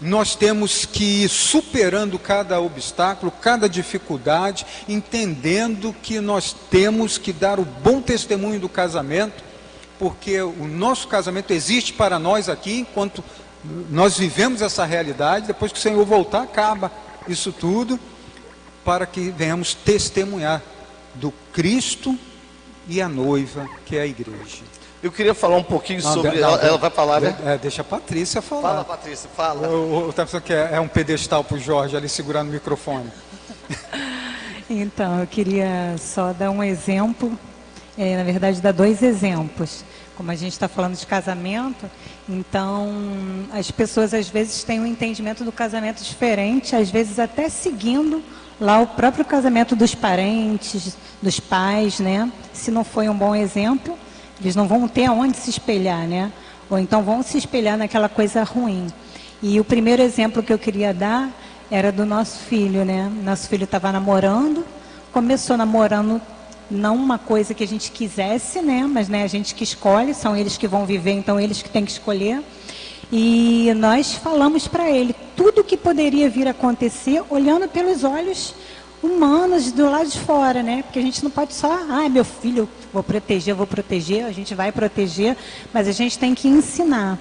Nós 0.00 0.36
temos 0.36 0.86
que 0.86 1.24
ir 1.24 1.28
superando 1.28 2.16
cada 2.16 2.60
obstáculo, 2.60 3.32
cada 3.32 3.68
dificuldade, 3.68 4.64
entendendo 4.88 5.92
que 6.00 6.20
nós 6.20 6.54
temos 6.70 7.18
que 7.18 7.32
dar 7.32 7.58
o 7.58 7.64
bom 7.64 8.00
testemunho 8.00 8.60
do 8.60 8.68
casamento, 8.68 9.42
porque 9.98 10.40
o 10.40 10.68
nosso 10.68 11.08
casamento 11.08 11.52
existe 11.52 11.92
para 11.92 12.20
nós 12.20 12.48
aqui, 12.48 12.78
enquanto 12.78 13.24
nós 13.90 14.16
vivemos 14.16 14.62
essa 14.62 14.84
realidade, 14.84 15.48
depois 15.48 15.72
que 15.72 15.78
o 15.78 15.82
Senhor 15.82 16.04
voltar, 16.06 16.42
acaba 16.42 16.92
isso 17.28 17.52
tudo, 17.52 17.98
para 18.84 19.06
que 19.06 19.30
venhamos 19.30 19.74
testemunhar 19.74 20.62
do 21.14 21.32
Cristo 21.52 22.18
e 22.88 23.02
a 23.02 23.08
noiva, 23.08 23.68
que 23.84 23.96
é 23.96 24.02
a 24.02 24.06
igreja. 24.06 24.62
Eu 25.02 25.12
queria 25.12 25.34
falar 25.34 25.56
um 25.56 25.62
pouquinho 25.62 26.02
Não, 26.02 26.12
sobre. 26.12 26.40
não, 26.40 26.48
ela, 26.48 26.60
ela 26.60 26.78
vai 26.78 26.90
falar, 26.90 27.20
né? 27.20 27.36
É, 27.44 27.58
deixa 27.58 27.82
a 27.82 27.84
Patrícia 27.84 28.42
falar. 28.42 28.62
Fala, 28.62 28.84
Patrícia, 28.84 29.30
fala. 29.34 29.68
O, 29.68 30.08
o, 30.08 30.12
tá 30.12 30.24
pensando 30.24 30.42
que 30.42 30.52
é, 30.52 30.70
é 30.72 30.80
um 30.80 30.88
pedestal 30.88 31.44
para 31.44 31.56
o 31.56 31.60
Jorge 31.60 31.96
ali 31.96 32.08
segurando 32.08 32.48
o 32.48 32.52
microfone. 32.52 33.10
Então, 34.70 35.20
eu 35.20 35.26
queria 35.26 35.96
só 35.98 36.34
dar 36.34 36.50
um 36.50 36.62
exemplo, 36.62 37.32
é, 37.96 38.18
na 38.18 38.22
verdade, 38.22 38.60
dar 38.60 38.72
dois 38.72 39.02
exemplos. 39.02 39.82
Como 40.14 40.30
a 40.30 40.34
gente 40.34 40.52
está 40.52 40.68
falando 40.68 40.94
de 40.94 41.06
casamento, 41.06 41.90
então 42.28 42.88
as 43.52 43.70
pessoas 43.70 44.12
às 44.12 44.28
vezes 44.28 44.62
têm 44.62 44.80
um 44.80 44.86
entendimento 44.86 45.44
do 45.44 45.52
casamento 45.52 46.02
diferente, 46.02 46.76
às 46.76 46.90
vezes 46.90 47.18
até 47.18 47.48
seguindo 47.48 48.22
lá 48.60 48.80
o 48.80 48.86
próprio 48.86 49.24
casamento 49.24 49.74
dos 49.74 49.94
parentes, 49.94 50.96
dos 51.22 51.40
pais, 51.40 52.00
né? 52.00 52.30
Se 52.52 52.70
não 52.70 52.84
foi 52.84 53.08
um 53.08 53.14
bom 53.14 53.34
exemplo, 53.34 53.96
eles 54.40 54.54
não 54.54 54.66
vão 54.66 54.86
ter 54.86 55.06
aonde 55.06 55.36
se 55.36 55.50
espelhar, 55.50 56.06
né? 56.06 56.32
Ou 56.68 56.78
então 56.78 57.02
vão 57.02 57.22
se 57.22 57.38
espelhar 57.38 57.78
naquela 57.78 58.08
coisa 58.08 58.42
ruim. 58.42 58.88
E 59.42 59.58
o 59.58 59.64
primeiro 59.64 60.02
exemplo 60.02 60.42
que 60.42 60.52
eu 60.52 60.58
queria 60.58 60.92
dar 60.92 61.30
era 61.70 61.92
do 61.92 62.04
nosso 62.04 62.40
filho, 62.40 62.84
né? 62.84 63.10
Nosso 63.24 63.48
filho 63.48 63.64
estava 63.64 63.90
namorando, 63.92 64.64
começou 65.12 65.56
namorando 65.56 66.20
não 66.70 66.96
uma 66.96 67.18
coisa 67.18 67.54
que 67.54 67.64
a 67.64 67.66
gente 67.66 67.90
quisesse, 67.90 68.60
né? 68.60 68.86
Mas 68.88 69.08
né, 69.08 69.22
a 69.22 69.26
gente 69.26 69.54
que 69.54 69.64
escolhe, 69.64 70.14
são 70.14 70.36
eles 70.36 70.56
que 70.56 70.68
vão 70.68 70.84
viver, 70.84 71.12
então 71.12 71.40
eles 71.40 71.62
que 71.62 71.68
têm 71.68 71.84
que 71.84 71.92
escolher. 71.92 72.42
E 73.10 73.72
nós 73.76 74.14
falamos 74.14 74.68
para 74.68 74.90
ele 74.90 75.14
tudo 75.34 75.62
o 75.62 75.64
que 75.64 75.76
poderia 75.76 76.28
vir 76.28 76.46
a 76.46 76.50
acontecer, 76.50 77.22
olhando 77.30 77.66
pelos 77.68 78.04
olhos 78.04 78.54
humanos 79.02 79.72
do 79.72 79.88
lado 79.88 80.10
de 80.10 80.18
fora, 80.18 80.62
né? 80.62 80.82
Porque 80.82 80.98
a 80.98 81.02
gente 81.02 81.22
não 81.22 81.30
pode 81.30 81.54
só, 81.54 81.72
ah, 81.72 82.08
meu 82.08 82.24
filho, 82.24 82.68
vou 82.92 83.02
proteger, 83.02 83.54
vou 83.54 83.66
proteger, 83.66 84.24
a 84.24 84.32
gente 84.32 84.54
vai 84.54 84.72
proteger, 84.72 85.36
mas 85.72 85.88
a 85.88 85.92
gente 85.92 86.18
tem 86.18 86.34
que 86.34 86.48
ensinar. 86.48 87.18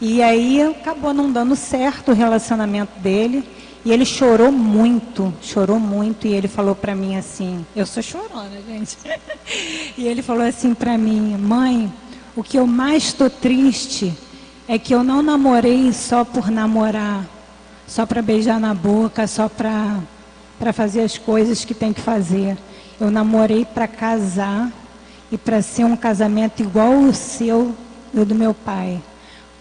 E 0.00 0.20
aí 0.20 0.60
acabou 0.60 1.14
não 1.14 1.30
dando 1.30 1.54
certo 1.54 2.10
o 2.10 2.14
relacionamento 2.14 2.98
dele. 2.98 3.44
E 3.84 3.90
ele 3.90 4.04
chorou 4.04 4.52
muito, 4.52 5.34
chorou 5.42 5.78
muito. 5.80 6.26
E 6.26 6.32
ele 6.32 6.46
falou 6.46 6.74
para 6.74 6.94
mim 6.94 7.16
assim: 7.16 7.66
Eu 7.74 7.84
sou 7.84 8.02
chorona, 8.02 8.50
gente. 8.66 8.96
e 9.98 10.06
ele 10.06 10.22
falou 10.22 10.46
assim 10.46 10.72
para 10.72 10.96
mim: 10.96 11.36
Mãe, 11.36 11.92
o 12.36 12.42
que 12.42 12.58
eu 12.58 12.66
mais 12.66 13.04
estou 13.04 13.28
triste 13.28 14.14
é 14.68 14.78
que 14.78 14.94
eu 14.94 15.02
não 15.02 15.22
namorei 15.22 15.92
só 15.92 16.24
por 16.24 16.50
namorar, 16.50 17.26
só 17.86 18.06
para 18.06 18.22
beijar 18.22 18.60
na 18.60 18.74
boca, 18.74 19.26
só 19.26 19.48
para 19.48 19.98
para 20.58 20.72
fazer 20.72 21.00
as 21.00 21.18
coisas 21.18 21.64
que 21.64 21.74
tem 21.74 21.92
que 21.92 22.00
fazer. 22.00 22.56
Eu 23.00 23.10
namorei 23.10 23.64
para 23.64 23.88
casar 23.88 24.70
e 25.30 25.36
para 25.36 25.60
ser 25.60 25.84
um 25.84 25.96
casamento 25.96 26.62
igual 26.62 26.92
o 26.94 27.12
seu 27.12 27.74
o 28.14 28.24
do 28.24 28.34
meu 28.34 28.54
pai 28.54 29.00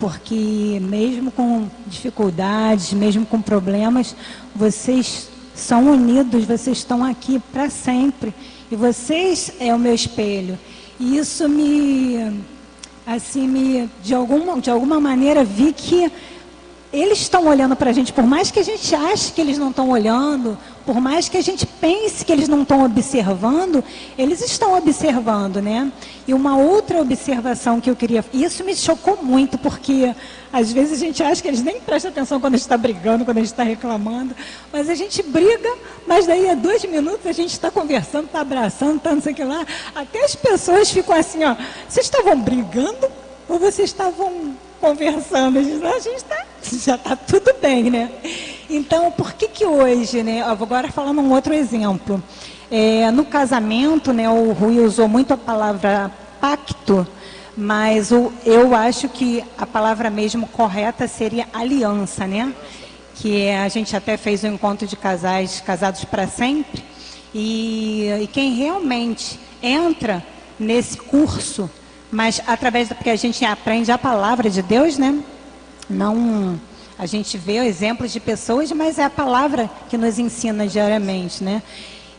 porque 0.01 0.79
mesmo 0.81 1.31
com 1.31 1.67
dificuldades, 1.85 2.91
mesmo 2.91 3.23
com 3.23 3.39
problemas, 3.39 4.15
vocês 4.55 5.29
são 5.53 5.91
unidos, 5.91 6.43
vocês 6.45 6.79
estão 6.79 7.05
aqui 7.05 7.39
para 7.53 7.69
sempre. 7.69 8.33
E 8.71 8.75
vocês 8.75 9.51
é 9.59 9.71
o 9.75 9.77
meu 9.77 9.93
espelho. 9.93 10.57
E 10.99 11.17
isso 11.17 11.47
me, 11.47 12.41
assim, 13.05 13.47
me, 13.47 13.87
de 14.03 14.15
alguma, 14.15 14.59
de 14.59 14.71
alguma 14.71 14.99
maneira 14.99 15.43
vi 15.43 15.71
que 15.71 16.11
eles 16.91 17.19
estão 17.19 17.45
olhando 17.45 17.75
para 17.75 17.91
a 17.91 17.93
gente, 17.93 18.11
por 18.11 18.25
mais 18.25 18.49
que 18.49 18.59
a 18.59 18.63
gente 18.63 18.95
ache 18.95 19.31
que 19.31 19.39
eles 19.39 19.59
não 19.59 19.69
estão 19.69 19.91
olhando, 19.91 20.57
por 20.85 20.99
mais 20.99 21.29
que 21.29 21.37
a 21.37 21.41
gente 21.41 21.65
pense 21.65 22.25
que 22.25 22.31
eles 22.31 22.47
não 22.47 22.63
estão 22.63 22.83
observando, 22.83 23.83
eles 24.17 24.41
estão 24.41 24.77
observando, 24.77 25.61
né? 25.61 25.91
E 26.27 26.33
uma 26.33 26.57
outra 26.57 27.01
observação 27.01 27.79
que 27.79 27.89
eu 27.89 27.95
queria, 27.95 28.23
isso 28.33 28.63
me 28.63 28.75
chocou 28.75 29.17
muito, 29.21 29.57
porque 29.57 30.13
às 30.51 30.71
vezes 30.71 31.01
a 31.01 31.05
gente 31.05 31.23
acha 31.23 31.41
que 31.41 31.47
eles 31.47 31.61
nem 31.61 31.79
prestam 31.79 32.11
atenção 32.11 32.39
quando 32.39 32.55
a 32.55 32.57
gente 32.57 32.65
está 32.65 32.77
brigando, 32.77 33.25
quando 33.25 33.37
a 33.37 33.41
gente 33.41 33.51
está 33.51 33.63
reclamando, 33.63 34.35
mas 34.71 34.89
a 34.89 34.95
gente 34.95 35.23
briga, 35.23 35.69
mas 36.07 36.25
daí 36.25 36.49
a 36.49 36.55
dois 36.55 36.83
minutos 36.85 37.25
a 37.25 37.31
gente 37.31 37.51
está 37.51 37.71
conversando, 37.71 38.25
está 38.25 38.41
abraçando, 38.41 38.97
está 38.97 39.13
não 39.13 39.21
sei 39.21 39.33
o 39.33 39.35
que 39.35 39.43
lá, 39.43 39.65
até 39.95 40.23
as 40.23 40.35
pessoas 40.35 40.91
ficam 40.91 41.15
assim, 41.15 41.43
ó, 41.43 41.55
vocês 41.87 42.05
estavam 42.05 42.39
brigando 42.39 43.07
ou 43.47 43.59
vocês 43.59 43.89
estavam 43.89 44.55
conversando, 44.81 45.59
a 45.59 45.63
gente, 45.63 45.85
a 45.85 45.99
gente 45.99 46.23
tá, 46.23 46.43
já 46.63 46.95
está 46.95 47.15
tudo 47.15 47.53
bem, 47.61 47.91
né? 47.91 48.11
Então, 48.67 49.11
por 49.11 49.33
que 49.33 49.47
que 49.47 49.65
hoje, 49.65 50.23
né? 50.23 50.41
Agora 50.41 50.91
falando 50.91 51.21
um 51.21 51.31
outro 51.31 51.53
exemplo. 51.53 52.21
É, 52.71 53.11
no 53.11 53.23
casamento, 53.23 54.11
né, 54.11 54.27
o 54.29 54.51
Rui 54.53 54.79
usou 54.79 55.07
muito 55.07 55.33
a 55.33 55.37
palavra 55.37 56.11
pacto, 56.39 57.05
mas 57.55 58.11
o, 58.11 58.31
eu 58.45 58.73
acho 58.73 59.07
que 59.09 59.43
a 59.57 59.65
palavra 59.65 60.09
mesmo 60.09 60.47
correta 60.47 61.07
seria 61.07 61.47
aliança, 61.53 62.25
né? 62.25 62.51
Que 63.15 63.49
a 63.49 63.67
gente 63.67 63.95
até 63.95 64.17
fez 64.17 64.43
um 64.43 64.53
encontro 64.53 64.87
de 64.87 64.95
casais 64.95 65.61
casados 65.61 66.03
para 66.05 66.27
sempre. 66.27 66.83
E, 67.35 68.09
e 68.21 68.27
quem 68.27 68.53
realmente 68.53 69.39
entra 69.61 70.25
nesse 70.59 70.97
curso, 70.97 71.69
mas 72.11 72.41
através 72.45 72.89
da, 72.89 72.95
porque 72.95 73.09
a 73.09 73.15
gente 73.15 73.43
aprende 73.45 73.91
a 73.91 73.97
palavra 73.97 74.49
de 74.49 74.61
Deus, 74.61 74.97
né? 74.97 75.19
Não 75.89 76.59
a 77.01 77.07
gente 77.07 77.35
vê 77.35 77.57
exemplos 77.65 78.11
de 78.11 78.19
pessoas, 78.19 78.71
mas 78.71 78.99
é 78.99 79.03
a 79.03 79.09
palavra 79.09 79.67
que 79.89 79.97
nos 79.97 80.19
ensina 80.19 80.67
diariamente, 80.67 81.43
né? 81.43 81.63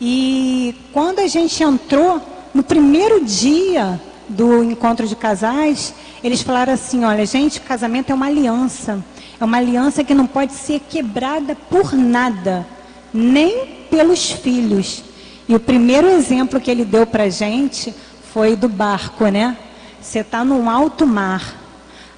E 0.01 0.75
quando 0.93 1.21
a 1.21 1.29
gente 1.29 1.63
entrou 1.63 2.21
no 2.53 2.65
primeiro 2.65 3.25
dia 3.25 4.01
do 4.29 4.65
encontro 4.65 5.07
de 5.07 5.15
casais, 5.15 5.95
eles 6.25 6.43
falaram 6.43 6.73
assim: 6.73 7.05
olha, 7.05 7.25
gente, 7.25 7.61
casamento 7.61 8.11
é 8.11 8.15
uma 8.15 8.27
aliança. 8.27 9.05
É 9.41 9.45
uma 9.45 9.59
aliança 9.59 10.03
que 10.03 10.15
não 10.15 10.27
pode 10.27 10.53
ser 10.53 10.81
quebrada 10.81 11.55
por 11.71 11.93
nada, 11.93 12.67
nem 13.15 13.87
pelos 13.89 14.33
filhos. 14.33 15.05
E 15.49 15.55
o 15.55 15.61
primeiro 15.61 16.09
exemplo 16.09 16.61
que 16.61 16.71
ele 16.71 16.85
deu 16.85 17.07
para 17.07 17.29
gente 17.29 17.95
foi 18.33 18.57
do 18.57 18.69
barco, 18.69 19.29
né? 19.29 19.57
Você 20.03 20.19
está 20.19 20.45
num 20.45 20.69
alto 20.69 21.07
mar. 21.07 21.55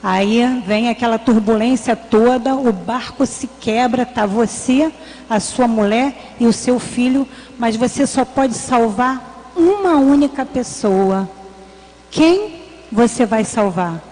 Aí 0.03 0.62
vem 0.66 0.89
aquela 0.89 1.18
turbulência 1.18 1.95
toda, 1.95 2.55
o 2.55 2.72
barco 2.72 3.24
se 3.24 3.47
quebra, 3.47 4.05
tá 4.05 4.26
você, 4.26 4.93
a 5.28 5.39
sua 5.41 5.68
mulher 5.68 6.35
e 6.41 6.47
o 6.47 6.53
seu 6.53 6.78
filho, 6.78 7.26
mas 7.59 7.76
você 7.76 8.07
só 8.07 8.24
pode 8.24 8.55
salvar 8.55 9.53
uma 9.57 9.97
única 9.97 10.45
pessoa. 10.45 11.28
Quem 12.11 12.62
você 12.91 13.24
vai 13.24 13.45
salvar? 13.45 14.03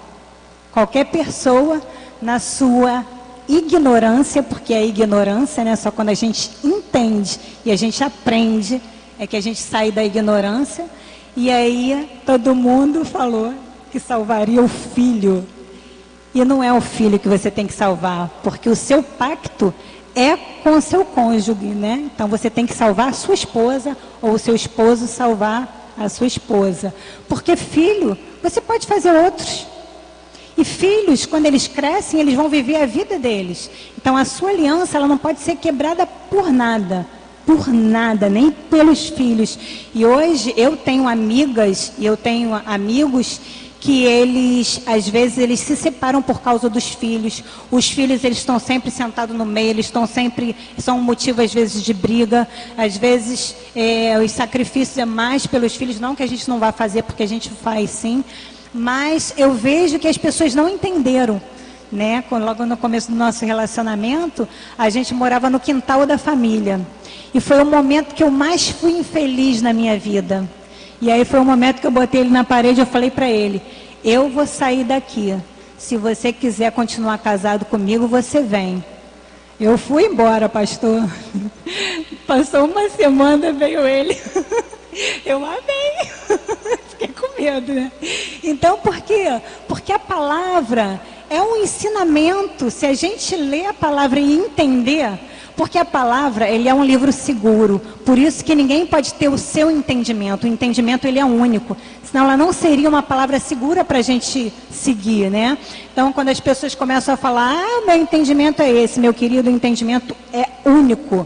Qualquer 0.71 1.07
pessoa 1.07 1.81
na 2.21 2.39
sua 2.39 3.05
ignorância, 3.49 4.43
porque 4.43 4.73
é 4.73 4.87
ignorância, 4.87 5.65
né? 5.65 5.77
Só 5.77 5.91
quando 5.91 6.11
a 6.11 6.15
gente 6.15 6.51
entende 6.65 7.39
e 7.65 7.71
a 7.71 7.77
gente 7.77 8.03
aprende 8.03 8.81
é 9.19 9.27
que 9.27 9.37
a 9.37 9.41
gente 9.41 9.61
sai 9.61 9.93
da 9.93 10.03
ignorância. 10.03 10.87
E 11.37 11.51
aí 11.51 12.09
todo 12.27 12.55
mundo 12.55 13.05
falou 13.05 13.55
que 13.91 13.99
salvaria 13.99 14.63
o 14.63 14.69
filho. 14.69 15.47
E 16.35 16.45
não 16.45 16.63
é 16.63 16.73
o 16.73 16.81
filho 16.81 17.19
que 17.19 17.29
você 17.29 17.51
tem 17.51 17.67
que 17.67 17.73
salvar, 17.73 18.31
porque 18.43 18.69
o 18.69 18.77
seu 18.77 19.03
pacto 19.03 19.73
é 20.15 20.37
com 20.37 20.77
o 20.77 20.81
seu 20.81 21.05
cônjuge, 21.05 21.67
né? 21.67 22.11
Então 22.15 22.29
você 22.29 22.49
tem 22.49 22.67
que 22.67 22.75
salvar 22.75 23.09
a 23.09 23.13
sua 23.13 23.35
esposa 23.35 23.97
ou 24.21 24.33
o 24.33 24.39
seu 24.39 24.55
esposo 24.55 25.07
salvar 25.07 25.95
a 25.97 26.09
sua 26.09 26.27
esposa. 26.27 26.95
Porque 27.29 27.57
filho, 27.57 28.17
você 28.43 28.61
pode 28.61 28.87
fazer 28.87 29.13
outros. 29.13 29.67
E 30.57 30.65
filhos, 30.65 31.25
quando 31.25 31.47
eles 31.47 31.67
crescem, 31.67 32.21
eles 32.21 32.35
vão 32.35 32.49
viver 32.49 32.77
a 32.77 32.87
vida 32.87 33.19
deles. 33.19 33.71
Então 33.97 34.17
a 34.17 34.25
sua 34.25 34.51
aliança, 34.51 34.99
ela 34.99 35.09
não 35.09 35.19
pode 35.19 35.41
ser 35.41 35.57
quebrada 35.57 36.07
por 36.07 36.53
nada. 36.53 37.07
Por 37.47 37.69
nada, 37.69 38.29
nem 38.29 38.51
pelos 38.51 39.09
filhos. 39.09 39.59
E 39.95 40.05
hoje 40.05 40.55
eu 40.57 40.77
tenho 40.77 41.09
amigas 41.09 41.93
e 41.99 42.07
eu 42.07 42.17
tenho 42.17 42.55
amigos 42.67 43.41
que 43.83 44.05
eles, 44.05 44.81
às 44.87 45.09
vezes, 45.09 45.39
eles 45.39 45.59
se 45.59 45.75
separam 45.75 46.23
por 46.23 46.41
causa 46.41 46.71
dos 46.71 46.91
filhos. 46.91 47.43
Os 47.69 47.91
filhos, 47.91 48.23
eles 48.23 48.39
estão 48.39 48.61
sempre 48.61 48.93
sentados 48.93 49.37
no 49.37 49.45
meio, 49.45 49.71
eles 49.71 49.87
estão 49.87 50.07
sempre, 50.07 50.55
são 50.79 50.99
um 50.99 51.03
motivo, 51.03 51.43
às 51.43 51.53
vezes, 51.53 51.83
de 51.83 51.93
briga. 51.93 52.47
Às 52.79 52.97
vezes, 52.97 53.57
é, 53.75 54.17
os 54.25 54.31
sacrifícios 54.31 54.99
é 54.99 55.05
mais 55.05 55.49
pelos 55.49 55.75
filhos, 55.75 55.99
não 55.99 56.15
que 56.15 56.23
a 56.23 56.29
gente 56.29 56.49
não 56.49 56.61
vá 56.61 56.71
fazer, 56.71 57.03
porque 57.03 57.25
a 57.25 57.29
gente 57.29 57.51
faz 57.51 57.91
sim. 57.91 58.23
Mas 58.73 59.35
eu 59.37 59.53
vejo 59.53 59.99
que 59.99 60.07
as 60.07 60.17
pessoas 60.17 60.55
não 60.55 60.69
entenderam. 60.69 61.43
Né? 61.91 62.23
Logo 62.31 62.65
no 62.65 62.77
começo 62.77 63.11
do 63.11 63.17
nosso 63.17 63.45
relacionamento, 63.45 64.49
a 64.79 64.89
gente 64.89 65.13
morava 65.13 65.51
no 65.51 65.59
quintal 65.59 66.07
da 66.07 66.17
família. 66.17 66.81
E 67.35 67.41
foi 67.41 67.63
o 67.63 67.67
momento 67.67 68.15
que 68.15 68.23
eu 68.23 68.31
mais 68.31 68.69
fui 68.69 68.93
infeliz 68.93 69.63
na 69.63 69.73
minha 69.73 69.99
vida 69.99 70.49
e 71.03 71.11
aí 71.11 71.25
foi 71.25 71.41
o 71.41 71.45
momento 71.45 71.81
que 71.81 71.87
eu 71.89 71.91
botei 71.91 72.21
ele 72.21 72.31
na 72.31 72.45
parede 72.45 72.81
e 72.81 72.87
falei 72.87 73.11
para 73.11 73.29
ele: 73.29 73.61
Eu 74.05 74.29
vou 74.29 74.47
sair 74.47 74.85
daqui. 74.85 75.37
Se 75.77 75.97
você 75.97 76.33
quiser 76.33 76.71
continuar 76.71 77.19
casado 77.19 77.65
comigo, 77.65 78.07
você 78.07 78.41
vem. 78.41 78.85
Eu 79.59 79.77
fui 79.77 80.05
embora, 80.05 80.49
pastor. 80.49 81.03
Passou 82.25 82.67
uma 82.67 82.89
semana, 82.89 83.53
veio 83.53 83.81
ele. 83.81 84.17
Eu 85.27 85.45
amei. 85.45 86.39
Fiquei 86.91 87.09
com 87.09 87.43
medo, 87.43 87.75
né? 87.75 87.91
Então, 88.45 88.79
por 88.79 89.01
quê? 89.01 89.41
Porque 89.67 89.93
a 89.93 89.99
palavra 89.99 91.01
é 91.29 91.43
um 91.43 91.57
ensinamento. 91.57 92.71
Se 92.71 92.87
a 92.87 92.95
gente 92.95 93.35
lê 93.35 93.67
a 93.67 93.75
palavra 93.75 94.21
e 94.21 94.35
entender, 94.35 95.19
porque 95.63 95.79
a 95.79 95.85
palavra, 95.85 96.49
ele 96.49 96.69
é 96.69 96.75
um 96.75 96.83
livro 96.83 97.13
seguro. 97.13 97.81
Por 98.05 98.19
isso 98.19 98.45
que 98.45 98.53
ninguém 98.53 98.85
pode 98.85 99.15
ter 99.15 99.29
o 99.29 99.39
seu 99.39 99.71
entendimento. 99.71 100.43
O 100.43 100.49
entendimento, 100.49 101.07
ele 101.07 101.21
é 101.21 101.25
único. 101.25 101.77
Senão 102.03 102.25
ela 102.25 102.37
não 102.37 102.53
seria 102.53 102.89
uma 102.89 103.01
palavra 103.01 103.39
segura 103.39 103.85
para 103.85 103.99
a 103.99 104.03
gente 104.03 104.53
seguir, 104.73 105.31
né? 105.31 105.57
Então, 105.93 106.13
quando 106.13 106.31
as 106.31 106.41
pessoas 106.41 106.75
começam 106.75 107.15
a 107.15 107.17
falar, 107.17 107.55
ah, 107.55 107.87
meu 107.87 107.97
entendimento 107.97 108.61
é 108.61 108.69
esse, 108.73 108.99
meu 108.99 109.15
querido, 109.15 109.49
o 109.49 109.53
entendimento 109.53 110.17
é 110.33 110.49
único. 110.69 111.25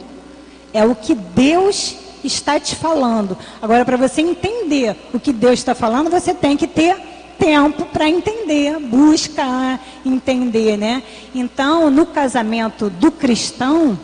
É 0.71 0.85
o 0.85 0.95
que 0.95 1.15
Deus 1.15 1.97
está 2.23 2.61
te 2.61 2.77
falando. 2.77 3.39
Agora, 3.63 3.87
para 3.87 3.97
você 3.97 4.21
entender 4.21 4.95
o 5.15 5.19
que 5.19 5.33
Deus 5.33 5.55
está 5.55 5.75
falando, 5.75 6.11
você 6.11 6.35
tem 6.35 6.59
que 6.59 6.67
ter 6.67 6.95
tempo 7.39 7.87
para 7.87 8.07
entender, 8.07 8.79
buscar 8.81 9.81
entender, 10.05 10.77
né? 10.77 11.03
Então, 11.35 11.91
no 11.91 12.05
casamento 12.05 12.91
do 12.91 13.11
cristão, 13.11 13.99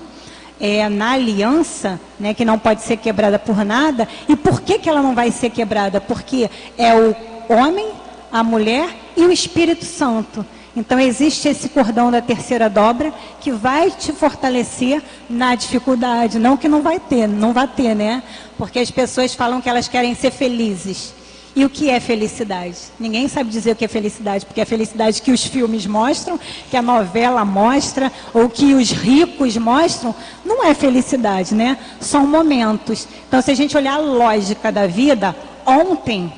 é, 0.62 0.88
na 0.88 1.14
aliança, 1.14 2.00
né, 2.20 2.32
que 2.32 2.44
não 2.44 2.56
pode 2.56 2.82
ser 2.82 2.96
quebrada 2.96 3.36
por 3.36 3.64
nada. 3.64 4.08
E 4.28 4.36
por 4.36 4.60
que, 4.60 4.78
que 4.78 4.88
ela 4.88 5.02
não 5.02 5.12
vai 5.12 5.32
ser 5.32 5.50
quebrada? 5.50 6.00
Porque 6.00 6.48
é 6.78 6.94
o 6.94 7.16
homem, 7.48 7.90
a 8.30 8.44
mulher 8.44 8.88
e 9.16 9.24
o 9.24 9.32
Espírito 9.32 9.84
Santo. 9.84 10.46
Então 10.76 11.00
existe 11.00 11.48
esse 11.48 11.68
cordão 11.68 12.12
da 12.12 12.22
terceira 12.22 12.70
dobra 12.70 13.12
que 13.40 13.50
vai 13.50 13.90
te 13.90 14.12
fortalecer 14.12 15.02
na 15.28 15.56
dificuldade, 15.56 16.38
não 16.38 16.56
que 16.56 16.68
não 16.68 16.80
vai 16.80 16.98
ter, 17.00 17.26
não 17.26 17.52
vai 17.52 17.66
ter, 17.66 17.94
né? 17.94 18.22
Porque 18.56 18.78
as 18.78 18.90
pessoas 18.90 19.34
falam 19.34 19.60
que 19.60 19.68
elas 19.68 19.88
querem 19.88 20.14
ser 20.14 20.30
felizes. 20.30 21.12
E 21.54 21.64
o 21.64 21.70
que 21.70 21.90
é 21.90 22.00
felicidade? 22.00 22.76
Ninguém 22.98 23.28
sabe 23.28 23.50
dizer 23.50 23.72
o 23.72 23.76
que 23.76 23.84
é 23.84 23.88
felicidade, 23.88 24.46
porque 24.46 24.60
a 24.60 24.66
felicidade 24.66 25.20
que 25.20 25.30
os 25.30 25.44
filmes 25.44 25.86
mostram, 25.86 26.40
que 26.70 26.76
a 26.76 26.82
novela 26.82 27.44
mostra, 27.44 28.10
ou 28.32 28.48
que 28.48 28.74
os 28.74 28.90
ricos 28.90 29.56
mostram, 29.58 30.14
não 30.44 30.64
é 30.64 30.72
felicidade, 30.72 31.54
né? 31.54 31.76
São 32.00 32.26
momentos. 32.26 33.06
Então, 33.28 33.42
se 33.42 33.50
a 33.50 33.54
gente 33.54 33.76
olhar 33.76 33.94
a 33.94 33.98
lógica 33.98 34.72
da 34.72 34.86
vida, 34.86 35.36
ontem 35.66 36.32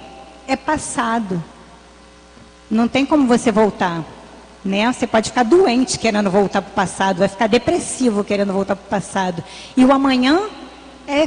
é 0.48 0.56
passado. 0.56 1.42
Não 2.68 2.88
tem 2.88 3.06
como 3.06 3.28
você 3.28 3.52
voltar. 3.52 4.04
Né? 4.64 4.90
Você 4.92 5.06
pode 5.06 5.28
ficar 5.28 5.42
doente 5.42 5.98
querendo 5.98 6.30
voltar 6.30 6.62
para 6.62 6.70
o 6.70 6.74
passado, 6.74 7.18
vai 7.18 7.28
ficar 7.28 7.46
depressivo 7.46 8.24
querendo 8.24 8.52
voltar 8.52 8.74
para 8.74 8.86
o 8.86 8.88
passado. 8.88 9.44
E 9.76 9.84
o 9.84 9.92
amanhã 9.92 10.40
é 11.06 11.26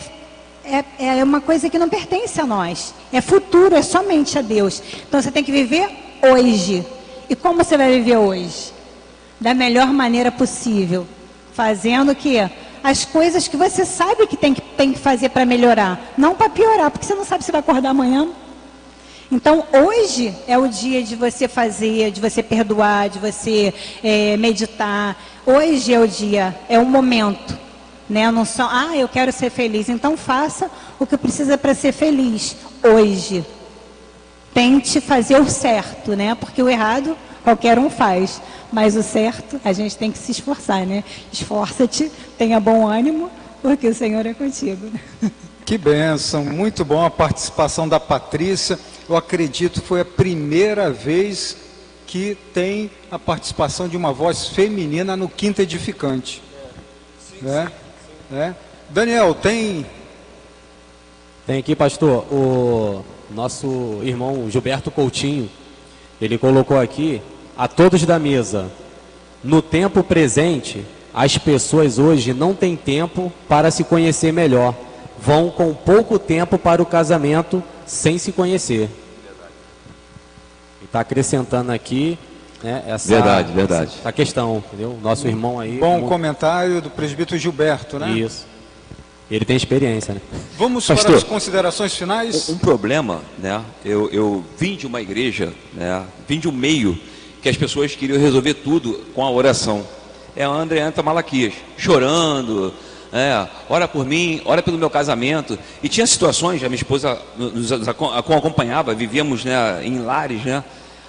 é, 0.68 1.20
é 1.20 1.24
uma 1.24 1.42
coisa 1.42 1.70
que 1.70 1.80
não 1.80 1.90
pertence 1.90 2.40
a 2.40 2.46
nós. 2.46 2.94
É 3.12 3.22
futuro, 3.22 3.76
é 3.76 3.82
somente 3.82 4.38
a 4.38 4.42
Deus. 4.42 4.82
Então 5.08 5.22
você 5.22 5.32
tem 5.32 5.44
que 5.44 5.52
viver 5.52 5.90
hoje. 6.22 6.86
E 7.30 7.36
como 7.36 7.64
você 7.64 7.78
vai 7.78 7.92
viver 7.92 8.18
hoje? 8.18 8.74
Da 9.40 9.54
melhor 9.54 9.88
maneira 9.88 10.32
possível. 10.32 11.08
Fazendo 11.54 12.12
o 12.12 12.16
que? 12.16 12.38
As 12.84 13.06
coisas 13.06 13.48
que 13.48 13.58
você 13.58 13.86
sabe 13.86 14.28
que 14.28 14.38
tem 14.38 14.54
que, 14.54 14.62
tem 14.62 14.94
que 14.94 15.00
fazer 15.00 15.30
para 15.30 15.46
melhorar. 15.46 16.14
Não 16.18 16.36
para 16.36 16.50
piorar, 16.50 16.92
porque 16.92 17.06
você 17.06 17.16
não 17.16 17.26
sabe 17.26 17.44
se 17.44 17.52
vai 17.52 17.60
acordar 17.60 17.90
amanhã. 17.90 18.28
Então, 19.30 19.66
hoje 19.74 20.34
é 20.48 20.58
o 20.58 20.70
dia 20.70 21.04
de 21.04 21.16
você 21.16 21.48
fazer, 21.50 22.12
de 22.12 22.22
você 22.22 22.42
perdoar, 22.42 23.10
de 23.10 23.20
você 23.20 23.74
é, 24.02 24.38
meditar. 24.38 25.18
Hoje 25.46 25.94
é 25.94 26.00
o 26.00 26.08
dia, 26.08 26.58
é 26.70 26.80
o 26.80 26.86
momento. 26.86 27.67
Né? 28.10 28.30
Não 28.32 28.46
só, 28.46 28.68
ah, 28.72 28.96
eu 28.96 29.08
quero 29.08 29.32
ser 29.32 29.50
feliz. 29.50 29.90
Então 29.90 30.16
faça 30.16 30.70
o 31.00 31.06
que 31.06 31.18
precisa 31.18 31.58
para 31.58 31.74
ser 31.74 31.92
feliz 31.92 32.56
hoje. 32.84 33.46
Tente 34.54 35.02
fazer 35.02 35.40
o 35.40 35.50
certo, 35.50 36.16
né? 36.16 36.34
Porque 36.36 36.62
o 36.64 36.70
errado 36.70 37.18
qualquer 37.44 37.80
um 37.80 37.90
faz, 37.90 38.42
mas 38.72 38.98
o 38.98 39.04
certo 39.04 39.60
a 39.64 39.72
gente 39.72 39.96
tem 39.96 40.12
que 40.12 40.18
se 40.18 40.32
esforçar, 40.32 40.86
né? 40.86 41.04
Esforça-te, 41.32 42.12
tenha 42.38 42.60
bom 42.60 42.86
ânimo, 42.86 43.30
porque 43.62 43.88
o 43.88 43.96
Senhor 43.96 44.26
é 44.26 44.34
contigo. 44.34 44.92
Que 45.68 45.78
bênção, 45.78 46.46
muito 46.46 46.86
bom 46.86 47.04
a 47.04 47.10
participação 47.10 47.90
da 47.90 48.00
Patrícia. 48.00 48.80
Eu 49.10 49.18
acredito 49.18 49.82
que 49.82 49.88
foi 49.88 50.00
a 50.00 50.06
primeira 50.06 50.90
vez 50.90 51.58
que 52.06 52.38
tem 52.54 52.90
a 53.12 53.20
participação 53.20 53.90
de 53.90 53.98
uma 53.98 54.14
voz 54.14 54.48
feminina 54.48 55.18
no 55.18 55.28
Quinto 55.28 55.62
Edificante. 55.62 56.42
É, 56.54 56.70
sim, 57.20 57.46
né? 57.46 57.68
sim. 57.68 57.87
Né? 58.30 58.56
Daniel, 58.90 59.34
tem. 59.34 59.86
Tem 61.46 61.60
aqui, 61.60 61.76
pastor, 61.76 62.26
o 62.32 63.06
nosso 63.32 64.00
irmão 64.04 64.50
Gilberto 64.50 64.92
Coutinho. 64.92 65.50
Ele 66.22 66.38
colocou 66.38 66.80
aqui 66.80 67.22
a 67.58 67.68
todos 67.68 68.06
da 68.06 68.20
mesa. 68.20 68.70
No 69.44 69.62
tempo 69.62 70.04
presente, 70.04 70.86
as 71.14 71.38
pessoas 71.38 72.00
hoje 72.00 72.34
não 72.34 72.54
têm 72.54 72.76
tempo 72.76 73.32
para 73.48 73.72
se 73.72 73.84
conhecer 73.84 74.34
melhor. 74.34 74.76
Vão 75.20 75.50
com 75.50 75.74
pouco 75.74 76.20
tempo 76.20 76.58
para 76.58 76.82
o 76.82 76.86
casamento 76.86 77.64
sem 77.86 78.18
se 78.18 78.32
conhecer. 78.32 78.90
Está 80.84 81.00
acrescentando 81.00 81.72
aqui 81.72 82.20
né, 82.64 82.84
essa, 82.88 83.08
verdade, 83.08 83.54
verdade. 83.54 83.92
Essa, 84.00 84.12
questão, 84.12 84.64
entendeu? 84.68 84.98
Nosso 85.02 85.28
irmão 85.28 85.60
aí. 85.60 85.78
Bom 85.78 85.94
muito... 85.94 86.08
comentário 86.08 86.82
do 86.82 86.90
presbítero 86.90 87.40
Gilberto, 87.40 88.00
né? 88.00 88.12
Isso. 88.12 88.46
Ele 89.30 89.44
tem 89.44 89.58
experiência, 89.58 90.14
né? 90.14 90.22
Vamos 90.58 90.88
Pastor, 90.88 91.08
para 91.08 91.18
as 91.18 91.24
considerações 91.24 91.94
finais? 91.94 92.50
Um, 92.50 92.54
um, 92.54 92.58
problema, 92.58 93.22
né? 93.38 93.62
Eu, 93.84 94.10
eu 94.10 94.44
vim 94.58 94.76
de 94.76 94.88
uma 94.88 95.02
igreja, 95.02 95.54
né? 95.74 96.04
Vim 96.28 96.40
de 96.40 96.48
um 96.48 96.52
meio 96.52 96.98
que 97.42 97.50
as 97.50 97.58
pessoas 97.58 97.94
queriam 97.94 98.18
resolver 98.18 98.54
tudo 98.56 99.06
com 99.14 99.24
a 99.24 99.30
oração. 99.30 99.86
É 100.36 100.46
a 100.46 100.50
André 100.50 100.82
Anta 100.82 101.04
Malaquias, 101.04 101.54
chorando, 101.78 102.74
é, 103.12 103.48
ora 103.70 103.88
por 103.88 104.06
mim, 104.06 104.42
ora 104.46 104.62
pelo 104.62 104.78
meu 104.78 104.90
casamento. 104.90 105.58
E 105.84 105.90
tinha 105.90 106.08
situações, 106.08 106.64
a 106.64 106.70
minha 106.70 106.78
esposa 106.78 107.20
nos 107.38 107.72
acompanhava, 107.72 108.94
vivíamos 108.94 109.44
né, 109.44 109.82
em 109.84 110.00
lares, 110.00 110.44
né? 110.44 110.64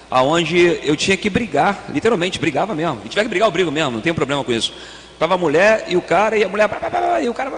Aonde 0.09 0.79
eu 0.83 0.95
tinha 0.95 1.15
que 1.15 1.29
brigar, 1.29 1.85
literalmente, 1.89 2.39
brigava 2.39 2.73
mesmo. 2.73 3.01
E 3.05 3.09
tiver 3.09 3.23
que 3.23 3.29
brigar, 3.29 3.47
eu 3.47 3.51
brigo 3.51 3.71
mesmo, 3.71 3.91
não 3.91 4.01
tem 4.01 4.13
problema 4.13 4.43
com 4.43 4.51
isso. 4.51 4.73
Tava 5.17 5.35
a 5.35 5.37
mulher 5.37 5.85
e 5.87 5.97
o 5.97 6.01
cara, 6.01 6.37
e 6.37 6.43
a 6.43 6.49
mulher, 6.49 6.69
e 7.21 7.29
o 7.29 7.33
cara, 7.33 7.51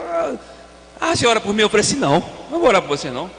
ah, 0.99 1.15
senhora 1.15 1.39
por 1.39 1.53
mim, 1.53 1.61
eu 1.61 1.69
falei 1.69 1.81
assim, 1.81 1.97
não, 1.97 2.23
não 2.49 2.59
vou 2.59 2.67
orar 2.67 2.81
por 2.81 2.89
você 2.89 3.09
não. 3.09 3.29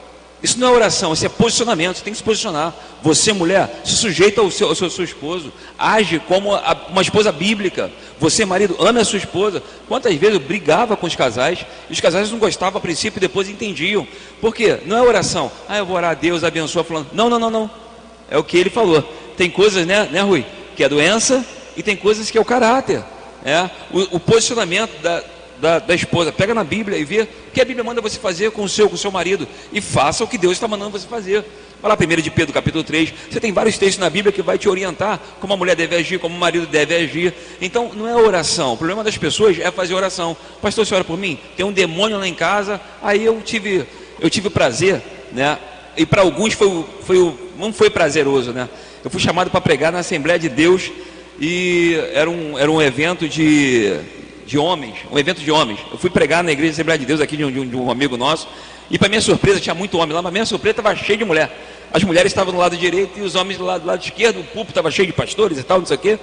Isso 0.43 0.59
não 0.59 0.67
é 0.67 0.71
oração, 0.71 1.13
isso 1.13 1.25
é 1.25 1.29
posicionamento. 1.29 1.95
Você 1.95 2.03
tem 2.03 2.11
que 2.11 2.17
se 2.17 2.23
posicionar. 2.23 2.73
Você, 3.01 3.31
mulher, 3.31 3.81
se 3.85 3.93
sujeita 3.93 4.41
ao 4.41 4.51
seu, 4.51 4.67
ao 4.67 4.75
seu, 4.75 4.87
ao 4.87 4.91
seu 4.91 5.05
esposo. 5.05 5.53
Age 5.79 6.19
como 6.19 6.53
a, 6.53 6.77
uma 6.89 7.01
esposa 7.01 7.31
bíblica. 7.31 7.89
Você, 8.19 8.43
marido, 8.43 8.75
ame 8.85 8.99
a 8.99 9.05
sua 9.05 9.19
esposa. 9.19 9.63
Quantas 9.87 10.13
vezes 10.15 10.35
eu 10.35 10.41
brigava 10.41 10.97
com 10.97 11.07
os 11.07 11.15
casais 11.15 11.65
e 11.89 11.93
os 11.93 12.01
casais 12.01 12.29
não 12.29 12.39
gostavam 12.39 12.77
a 12.77 12.81
princípio 12.81 13.19
e 13.19 13.21
depois 13.21 13.47
entendiam. 13.47 14.05
Por 14.41 14.53
quê? 14.53 14.79
Não 14.85 14.97
é 14.97 15.01
oração. 15.01 15.49
Ah, 15.69 15.77
eu 15.77 15.85
vou 15.85 15.95
orar 15.95 16.11
a 16.11 16.13
Deus, 16.13 16.43
abençoa 16.43 16.83
falando. 16.83 17.07
Não, 17.13 17.29
não, 17.29 17.39
não, 17.39 17.49
não. 17.49 17.82
É 18.29 18.37
o 18.37 18.43
que 18.43 18.57
ele 18.57 18.69
falou. 18.69 19.01
Tem 19.37 19.49
coisas, 19.49 19.85
né, 19.85 20.07
né 20.11 20.21
Rui? 20.21 20.45
Que 20.75 20.83
é 20.83 20.89
doença 20.89 21.45
e 21.75 21.83
tem 21.83 21.95
coisas 21.95 22.29
que 22.29 22.37
é 22.37 22.41
o 22.41 22.45
caráter. 22.45 23.03
É, 23.45 23.69
o, 23.91 24.15
o 24.15 24.19
posicionamento 24.19 25.01
da, 25.01 25.23
da, 25.59 25.79
da, 25.79 25.95
esposa. 25.95 26.31
Pega 26.31 26.53
na 26.53 26.63
Bíblia 26.63 26.97
e 26.97 27.03
vê 27.03 27.21
o 27.21 27.51
que 27.53 27.61
a 27.61 27.65
Bíblia 27.65 27.83
manda 27.83 28.01
você 28.01 28.17
fazer 28.17 28.51
com 28.51 28.63
o 28.63 28.69
seu, 28.69 28.89
com 28.89 28.95
o 28.95 28.97
seu 28.97 29.11
marido. 29.11 29.47
E 29.71 29.81
faça 29.81 30.23
o 30.23 30.27
que 30.27 30.37
Deus 30.37 30.53
está 30.53 30.67
mandando 30.67 30.91
você 30.91 31.07
fazer. 31.07 31.43
Vai 31.81 31.91
lá, 31.91 31.97
1 31.99 32.21
de 32.21 32.31
Pedro, 32.31 32.53
capítulo 32.53 32.83
3. 32.83 33.13
Você 33.29 33.41
tem 33.41 33.51
vários 33.51 33.77
textos 33.77 33.99
na 33.99 34.09
Bíblia 34.09 34.31
que 34.31 34.41
vai 34.41 34.57
te 34.57 34.69
orientar 34.69 35.19
como 35.41 35.53
a 35.53 35.57
mulher 35.57 35.75
deve 35.75 35.95
agir, 35.97 36.17
como 36.19 36.35
o 36.35 36.39
marido 36.39 36.65
deve 36.65 36.95
agir. 36.95 37.33
Então, 37.59 37.91
não 37.93 38.07
é 38.07 38.15
oração. 38.15 38.73
O 38.73 38.77
problema 38.77 39.03
das 39.03 39.17
pessoas 39.17 39.59
é 39.59 39.69
fazer 39.69 39.93
oração. 39.93 40.37
Pastor, 40.61 40.85
você 40.85 40.95
ora 40.95 41.03
por 41.03 41.17
mim? 41.17 41.37
Tem 41.57 41.65
um 41.65 41.73
demônio 41.73 42.17
lá 42.17 42.27
em 42.27 42.33
casa. 42.33 42.79
Aí 43.01 43.25
eu 43.25 43.41
tive, 43.41 43.85
eu 44.21 44.29
tive 44.29 44.49
prazer, 44.49 45.01
né? 45.33 45.59
E 45.95 46.05
para 46.05 46.21
alguns 46.21 46.53
foi, 46.53 46.85
foi, 47.01 47.33
não 47.57 47.71
foi 47.71 47.89
prazeroso, 47.89 48.51
né? 48.51 48.67
Eu 49.03 49.09
fui 49.09 49.19
chamado 49.19 49.51
para 49.51 49.61
pregar 49.61 49.91
na 49.91 49.99
Assembleia 49.99 50.39
de 50.39 50.49
Deus 50.49 50.91
e 51.39 51.95
era 52.13 52.29
um, 52.29 52.57
era 52.57 52.71
um 52.71 52.81
evento 52.81 53.27
de 53.27 53.99
de 54.45 54.57
homens, 54.57 54.95
um 55.11 55.17
evento 55.17 55.41
de 55.41 55.51
homens. 55.51 55.79
Eu 55.91 55.97
fui 55.97 56.09
pregar 56.09 56.43
na 56.43 56.51
igreja 56.51 56.71
de 56.71 56.75
Assembleia 56.75 56.99
de 56.99 57.05
Deus 57.05 57.21
aqui 57.21 57.37
de 57.37 57.45
um, 57.45 57.67
de 57.67 57.75
um 57.75 57.89
amigo 57.89 58.17
nosso, 58.17 58.47
e 58.89 58.97
para 58.97 59.09
minha 59.09 59.21
surpresa 59.21 59.59
tinha 59.59 59.73
muito 59.73 59.97
homem 59.97 60.13
lá, 60.13 60.21
mas 60.21 60.31
minha 60.31 60.45
surpresa 60.45 60.79
estava 60.79 60.95
cheia 60.95 61.17
de 61.17 61.25
mulher. 61.25 61.51
As 61.91 62.03
mulheres 62.03 62.31
estavam 62.31 62.53
do 62.53 62.59
lado 62.59 62.75
direito 62.75 63.19
e 63.19 63.21
os 63.21 63.35
homens 63.35 63.57
do 63.57 63.65
lado, 63.65 63.81
do 63.81 63.87
lado 63.87 64.03
esquerdo, 64.03 64.39
o 64.39 64.43
púlpito 64.43 64.71
estava 64.71 64.91
cheio 64.91 65.07
de 65.07 65.13
pastores 65.13 65.57
e 65.57 65.63
tal, 65.63 65.79
não 65.79 65.85
sei 65.85 65.95
o 65.95 65.99
quê. 65.99 66.19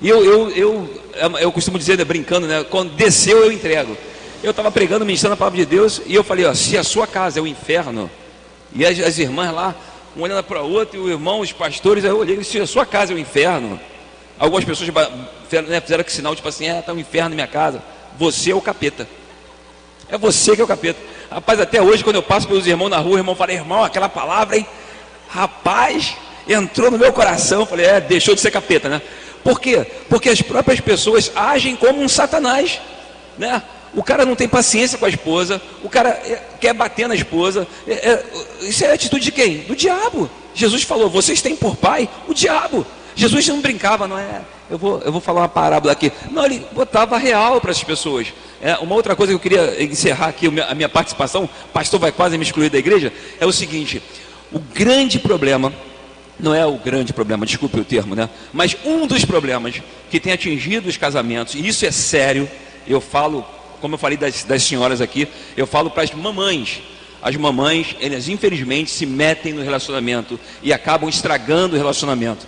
E 0.00 0.08
eu, 0.08 0.24
eu, 0.24 0.50
eu, 0.50 0.88
eu 1.38 1.52
costumo 1.52 1.78
dizer, 1.78 1.96
né, 1.96 2.04
brincando, 2.04 2.46
né, 2.46 2.64
quando 2.68 2.94
desceu 2.94 3.38
eu 3.38 3.52
entrego. 3.52 3.96
Eu 4.42 4.50
estava 4.50 4.70
pregando, 4.70 5.06
ministrando 5.06 5.34
a 5.34 5.36
palavra 5.36 5.58
de 5.58 5.66
Deus, 5.66 6.02
e 6.06 6.14
eu 6.14 6.22
falei, 6.22 6.44
ó, 6.44 6.52
se 6.52 6.76
a 6.76 6.84
sua 6.84 7.06
casa 7.06 7.38
é 7.38 7.42
o 7.42 7.46
inferno, 7.46 8.10
e 8.74 8.84
as, 8.84 8.98
as 9.00 9.18
irmãs 9.18 9.52
lá, 9.52 9.74
um 10.16 10.22
olhando 10.22 10.42
para 10.44 10.62
o 10.62 10.70
outro, 10.70 10.98
e 10.98 11.00
o 11.00 11.10
irmão, 11.10 11.40
os 11.40 11.52
pastores, 11.52 12.04
aí 12.04 12.10
eu 12.10 12.18
olhei, 12.18 12.42
se 12.42 12.58
a 12.58 12.66
sua 12.66 12.84
casa 12.86 13.12
é 13.12 13.16
o 13.16 13.18
inferno, 13.18 13.78
Algumas 14.38 14.64
pessoas 14.64 14.90
né, 15.68 15.80
fizeram 15.80 16.02
que 16.02 16.12
sinal, 16.12 16.34
tipo 16.34 16.48
assim, 16.48 16.66
é, 16.66 16.82
tá 16.82 16.92
um 16.92 16.98
inferno 16.98 17.30
na 17.30 17.34
minha 17.36 17.46
casa. 17.46 17.82
Você 18.18 18.50
é 18.50 18.54
o 18.54 18.60
capeta. 18.60 19.08
É 20.08 20.18
você 20.18 20.54
que 20.54 20.60
é 20.60 20.64
o 20.64 20.66
capeta. 20.66 20.98
Rapaz, 21.30 21.60
até 21.60 21.80
hoje, 21.80 22.02
quando 22.02 22.16
eu 22.16 22.22
passo 22.22 22.46
pelos 22.46 22.66
irmãos 22.66 22.88
na 22.88 22.98
rua, 22.98 23.14
o 23.14 23.18
irmão 23.18 23.34
fala, 23.34 23.52
irmão, 23.52 23.84
aquela 23.84 24.08
palavra, 24.08 24.56
hein? 24.56 24.66
Rapaz, 25.28 26.16
entrou 26.48 26.90
no 26.90 26.98
meu 26.98 27.12
coração. 27.12 27.64
Falei, 27.64 27.86
é, 27.86 28.00
deixou 28.00 28.34
de 28.34 28.40
ser 28.40 28.50
capeta, 28.50 28.88
né? 28.88 29.00
Por 29.42 29.60
quê? 29.60 29.86
Porque 30.08 30.28
as 30.28 30.42
próprias 30.42 30.80
pessoas 30.80 31.30
agem 31.36 31.76
como 31.76 32.02
um 32.02 32.08
satanás, 32.08 32.80
né? 33.38 33.62
O 33.96 34.02
cara 34.02 34.24
não 34.24 34.34
tem 34.34 34.48
paciência 34.48 34.98
com 34.98 35.06
a 35.06 35.08
esposa, 35.08 35.60
o 35.82 35.88
cara 35.88 36.10
é, 36.10 36.42
quer 36.60 36.74
bater 36.74 37.08
na 37.08 37.14
esposa. 37.14 37.66
É, 37.86 37.92
é, 37.92 38.24
isso 38.62 38.84
é 38.84 38.92
atitude 38.92 39.24
de 39.24 39.32
quem? 39.32 39.58
Do 39.58 39.76
diabo. 39.76 40.28
Jesus 40.54 40.82
falou: 40.82 41.08
vocês 41.08 41.40
têm 41.40 41.54
por 41.54 41.76
pai 41.76 42.08
o 42.28 42.34
diabo. 42.34 42.86
Jesus 43.16 43.46
não 43.46 43.60
brincava, 43.60 44.08
não 44.08 44.18
é? 44.18 44.40
Eu 44.68 44.78
vou, 44.78 45.00
eu 45.02 45.12
vou 45.12 45.20
falar 45.20 45.42
uma 45.42 45.48
parábola 45.48 45.92
aqui. 45.92 46.10
Não, 46.30 46.44
ele 46.44 46.66
botava 46.72 47.16
real 47.16 47.60
para 47.60 47.70
as 47.70 47.82
pessoas. 47.84 48.32
É, 48.60 48.76
uma 48.78 48.94
outra 48.94 49.14
coisa 49.14 49.32
que 49.32 49.36
eu 49.36 49.40
queria 49.40 49.82
encerrar 49.82 50.28
aqui 50.28 50.46
a 50.46 50.74
minha 50.74 50.88
participação, 50.88 51.48
pastor 51.72 52.00
vai 52.00 52.10
quase 52.10 52.36
me 52.38 52.44
excluir 52.44 52.70
da 52.70 52.78
igreja, 52.78 53.12
é 53.38 53.46
o 53.46 53.52
seguinte: 53.52 54.02
o 54.50 54.58
grande 54.58 55.18
problema, 55.18 55.72
não 56.40 56.54
é 56.54 56.64
o 56.66 56.76
grande 56.78 57.12
problema, 57.12 57.44
desculpe 57.46 57.78
o 57.78 57.84
termo, 57.84 58.14
né? 58.14 58.28
Mas 58.52 58.76
um 58.84 59.06
dos 59.06 59.24
problemas 59.24 59.82
que 60.10 60.18
tem 60.18 60.32
atingido 60.32 60.88
os 60.88 60.96
casamentos, 60.96 61.54
e 61.54 61.66
isso 61.66 61.84
é 61.84 61.90
sério, 61.90 62.48
eu 62.88 63.00
falo, 63.00 63.44
como 63.84 63.96
eu 63.96 63.98
falei 63.98 64.16
das, 64.16 64.44
das 64.44 64.62
senhoras 64.62 65.02
aqui, 65.02 65.28
eu 65.54 65.66
falo 65.66 65.90
para 65.90 66.04
as 66.04 66.10
mamães. 66.10 66.80
As 67.20 67.36
mamães, 67.36 67.94
elas 68.00 68.30
infelizmente 68.30 68.90
se 68.90 69.04
metem 69.04 69.52
no 69.52 69.62
relacionamento 69.62 70.40
e 70.62 70.72
acabam 70.72 71.06
estragando 71.06 71.74
o 71.74 71.78
relacionamento. 71.78 72.46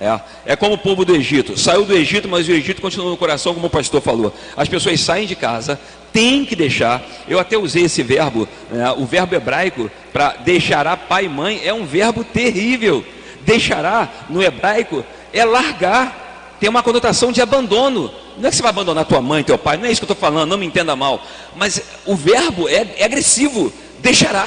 É, 0.00 0.20
é 0.44 0.56
como 0.56 0.74
o 0.74 0.78
povo 0.78 1.04
do 1.04 1.14
Egito. 1.14 1.56
Saiu 1.56 1.84
do 1.84 1.94
Egito, 1.94 2.28
mas 2.28 2.48
o 2.48 2.50
Egito 2.50 2.82
continua 2.82 3.10
no 3.10 3.16
coração, 3.16 3.54
como 3.54 3.68
o 3.68 3.70
pastor 3.70 4.02
falou. 4.02 4.34
As 4.56 4.68
pessoas 4.68 4.98
saem 4.98 5.24
de 5.24 5.36
casa, 5.36 5.78
tem 6.12 6.44
que 6.44 6.56
deixar. 6.56 7.00
Eu 7.28 7.38
até 7.38 7.56
usei 7.56 7.84
esse 7.84 8.02
verbo, 8.02 8.48
né, 8.68 8.90
o 8.98 9.06
verbo 9.06 9.36
hebraico, 9.36 9.88
para 10.12 10.30
deixará 10.38 10.96
pai 10.96 11.26
e 11.26 11.28
mãe, 11.28 11.60
é 11.64 11.72
um 11.72 11.86
verbo 11.86 12.24
terrível. 12.24 13.04
Deixará, 13.42 14.08
no 14.28 14.42
hebraico, 14.42 15.04
é 15.32 15.44
largar. 15.44 16.21
Tem 16.62 16.70
uma 16.70 16.80
conotação 16.80 17.32
de 17.32 17.42
abandono. 17.42 18.08
Não 18.38 18.46
é 18.46 18.50
que 18.50 18.54
você 18.54 18.62
vai 18.62 18.70
abandonar 18.70 19.04
tua 19.04 19.20
mãe, 19.20 19.42
teu 19.42 19.58
pai, 19.58 19.76
não 19.76 19.84
é 19.84 19.90
isso 19.90 20.00
que 20.00 20.04
eu 20.04 20.12
estou 20.12 20.16
falando, 20.16 20.48
não 20.48 20.56
me 20.56 20.64
entenda 20.64 20.94
mal. 20.94 21.20
Mas 21.56 21.82
o 22.06 22.14
verbo 22.14 22.68
é, 22.68 22.86
é 22.98 23.04
agressivo. 23.04 23.72
Deixará. 23.98 24.46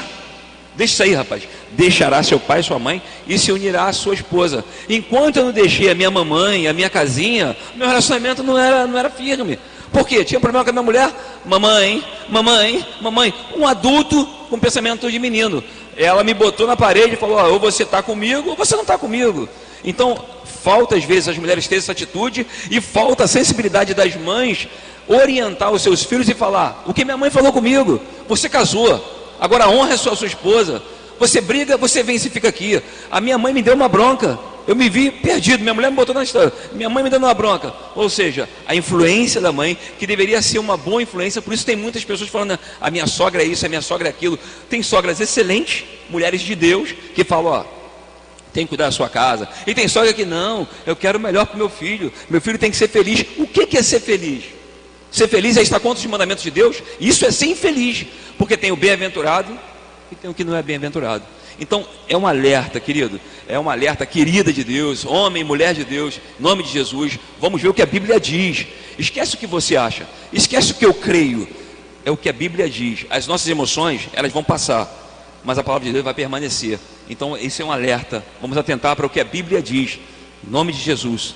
Deixa 0.78 0.94
isso 0.94 1.04
aí, 1.04 1.14
rapaz. 1.14 1.44
Deixará 1.72 2.24
seu 2.24 2.40
pai 2.40 2.64
sua 2.64 2.80
mãe 2.80 3.02
e 3.28 3.38
se 3.38 3.52
unirá 3.52 3.88
à 3.88 3.92
sua 3.92 4.14
esposa. 4.14 4.64
Enquanto 4.88 5.36
eu 5.36 5.44
não 5.44 5.52
deixei 5.52 5.90
a 5.90 5.94
minha 5.94 6.10
mamãe, 6.10 6.70
a 6.70 6.74
minha 6.74 6.90
casinha, 6.90 7.54
meu 7.76 7.86
relacionamento 7.86 8.42
não 8.42 8.58
era, 8.58 8.88
não 8.88 8.98
era 8.98 9.10
firme. 9.10 9.60
Por 9.92 10.08
quê? 10.08 10.24
Tinha 10.24 10.40
problema 10.40 10.64
com 10.64 10.70
a 10.70 10.74
minha 10.74 10.84
mulher? 10.84 11.12
Mamãe, 11.44 12.02
mamãe, 12.30 12.88
mamãe. 13.02 13.34
Um 13.58 13.68
adulto 13.68 14.26
com 14.50 14.58
pensamento 14.58 15.12
de 15.12 15.20
menino. 15.20 15.62
Ela 15.98 16.24
me 16.24 16.34
botou 16.34 16.66
na 16.66 16.78
parede 16.78 17.16
e 17.16 17.18
falou: 17.18 17.38
ou 17.52 17.60
você 17.60 17.84
está 17.84 18.02
comigo 18.02 18.52
ou 18.52 18.56
você 18.56 18.74
não 18.74 18.84
está 18.84 18.98
comigo. 18.98 19.50
Então, 19.84 20.18
falta 20.66 20.96
às 20.96 21.04
vezes 21.04 21.30
as 21.30 21.38
mulheres 21.38 21.68
terem 21.68 21.78
essa 21.78 21.92
atitude 21.92 22.46
e 22.72 22.82
falta 22.82 23.26
a 23.26 23.28
sensibilidade 23.28 23.94
das 23.94 24.16
mães 24.16 24.68
orientar 25.08 25.72
os 25.72 25.84
seus 25.84 26.04
filhos 26.04 26.28
e 26.28 26.34
falar: 26.34 26.84
o 26.88 26.94
que 26.94 27.06
minha 27.06 27.18
mãe 27.18 27.30
falou 27.30 27.54
comigo? 27.54 28.02
Você 28.28 28.50
casou, 28.50 28.90
Agora 29.40 29.70
honra 29.70 29.94
a 29.94 29.98
sua, 29.98 30.16
sua 30.16 30.28
esposa. 30.28 30.82
Você 31.20 31.40
briga, 31.40 31.78
você 31.78 32.04
vence 32.04 32.28
e 32.28 32.32
fica 32.32 32.50
aqui. 32.50 32.82
A 33.10 33.22
minha 33.22 33.38
mãe 33.38 33.54
me 33.54 33.62
deu 33.62 33.74
uma 33.74 33.88
bronca. 33.88 34.38
Eu 34.68 34.76
me 34.76 34.90
vi 34.90 35.12
perdido. 35.12 35.62
Minha 35.62 35.74
mulher 35.74 35.90
me 35.90 35.96
botou 35.96 36.16
na 36.16 36.24
história. 36.24 36.52
Minha 36.74 36.90
mãe 36.90 37.04
me 37.04 37.10
deu 37.10 37.20
uma 37.20 37.34
bronca. 37.34 37.74
Ou 37.96 38.10
seja, 38.10 38.50
a 38.66 38.76
influência 38.76 39.40
da 39.40 39.52
mãe, 39.52 39.78
que 40.00 40.08
deveria 40.08 40.42
ser 40.42 40.60
uma 40.60 40.76
boa 40.76 41.02
influência. 41.02 41.42
Por 41.42 41.54
isso 41.54 41.66
tem 41.66 41.76
muitas 41.76 42.04
pessoas 42.04 42.30
falando: 42.30 42.58
a 42.82 42.92
minha 42.92 43.08
sogra 43.08 43.44
é 43.44 43.46
isso, 43.46 43.66
a 43.66 43.70
minha 43.70 43.82
sogra 43.82 44.08
é 44.08 44.12
aquilo. 44.12 44.40
Tem 44.70 44.82
sogras 44.82 45.20
excelentes, 45.20 45.86
mulheres 46.10 46.42
de 46.42 46.56
Deus, 46.56 46.94
que 47.14 47.24
falam: 47.24 47.52
ó, 47.52 47.75
tem 48.56 48.66
que 48.66 48.70
cuidar 48.70 48.86
da 48.86 48.92
sua 48.92 49.10
casa. 49.10 49.50
E 49.68 49.76
tem 49.76 49.86
sogra 49.86 50.14
que 50.14 50.24
não, 50.24 50.66
eu 50.88 50.96
quero 50.96 51.20
o 51.20 51.22
melhor 51.22 51.46
para 51.46 51.58
meu 51.58 51.68
filho. 51.68 52.12
Meu 52.30 52.40
filho 52.40 52.58
tem 52.58 52.72
que 52.72 52.78
ser 52.78 52.88
feliz. 52.88 53.26
O 53.38 53.46
que, 53.46 53.68
que 53.68 53.78
é 53.78 53.84
ser 53.84 54.00
feliz? 54.00 54.46
Ser 55.12 55.28
feliz 55.28 55.58
é 55.58 55.62
estar 55.62 55.80
contra 55.82 56.00
os 56.00 56.06
mandamentos 56.10 56.42
de 56.42 56.50
Deus? 56.50 56.82
Isso 56.98 57.26
é 57.26 57.32
ser 57.32 57.48
infeliz, 57.48 58.06
porque 58.38 58.56
tem 58.56 58.72
o 58.72 58.78
bem-aventurado 58.78 59.60
e 60.10 60.16
tem 60.16 60.32
o 60.32 60.34
que 60.34 60.46
não 60.46 60.56
é 60.56 60.64
bem-aventurado. 60.64 61.26
Então, 61.60 61.86
é 62.08 62.18
um 62.18 62.26
alerta, 62.26 62.80
querido, 62.80 63.20
é 63.48 63.60
um 63.60 63.70
alerta 63.70 64.06
querida 64.06 64.52
de 64.54 64.64
Deus, 64.64 65.06
homem, 65.06 65.44
mulher 65.44 65.74
de 65.74 65.84
Deus, 65.84 66.20
nome 66.40 66.64
de 66.64 66.70
Jesus. 66.70 67.20
Vamos 67.40 67.62
ver 67.62 67.68
o 67.68 67.74
que 67.74 67.82
a 67.82 67.86
Bíblia 67.86 68.20
diz. 68.22 68.68
Esquece 68.98 69.36
o 69.36 69.38
que 69.38 69.48
você 69.48 69.76
acha, 69.76 70.08
esquece 70.32 70.72
o 70.72 70.76
que 70.76 70.86
eu 70.86 70.94
creio. 70.94 71.46
É 72.06 72.12
o 72.12 72.16
que 72.16 72.30
a 72.30 72.34
Bíblia 72.34 72.70
diz. 72.70 73.06
As 73.10 73.28
nossas 73.28 73.48
emoções, 73.50 74.08
elas 74.14 74.32
vão 74.32 74.44
passar, 74.44 74.90
mas 75.44 75.58
a 75.58 75.64
palavra 75.64 75.88
de 75.88 75.92
Deus 75.92 76.06
vai 76.06 76.14
permanecer. 76.14 76.80
Então, 77.10 77.38
esse 77.38 77.62
é 77.62 77.66
um 77.66 77.72
alerta. 77.72 78.24
Vamos 78.42 78.58
atentar 78.58 78.96
para 78.96 79.06
o 79.06 79.10
que 79.10 79.20
a 79.20 79.24
Bíblia 79.24 79.62
diz, 79.62 80.00
em 80.46 80.50
nome 80.50 80.72
de 80.72 80.80
Jesus. 80.80 81.36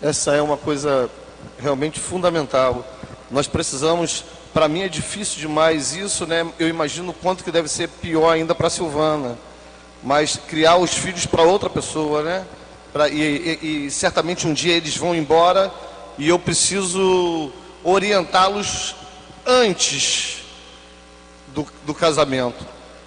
Essa 0.00 0.34
é 0.34 0.42
uma 0.42 0.56
coisa 0.56 1.10
realmente 1.58 1.98
fundamental. 1.98 2.86
Nós 3.30 3.46
precisamos, 3.46 4.24
para 4.52 4.68
mim 4.68 4.82
é 4.82 4.88
difícil 4.88 5.40
demais 5.40 5.94
isso, 5.94 6.26
né? 6.26 6.46
Eu 6.58 6.68
imagino 6.68 7.10
o 7.10 7.14
quanto 7.14 7.42
que 7.42 7.50
deve 7.50 7.68
ser 7.68 7.88
pior 7.88 8.30
ainda 8.30 8.54
para 8.54 8.68
a 8.68 8.70
Silvana. 8.70 9.38
Mas 10.02 10.36
criar 10.36 10.76
os 10.76 10.94
filhos 10.94 11.26
para 11.26 11.42
outra 11.42 11.70
pessoa, 11.70 12.22
né? 12.22 12.46
Pra, 12.92 13.08
e, 13.08 13.58
e, 13.62 13.86
e 13.86 13.90
certamente 13.90 14.46
um 14.46 14.52
dia 14.52 14.74
eles 14.74 14.96
vão 14.96 15.14
embora 15.14 15.72
e 16.16 16.28
eu 16.28 16.38
preciso 16.38 17.50
orientá-los 17.82 18.94
antes 19.44 20.42
do, 21.48 21.66
do, 21.84 21.94
casamento. 21.94 22.64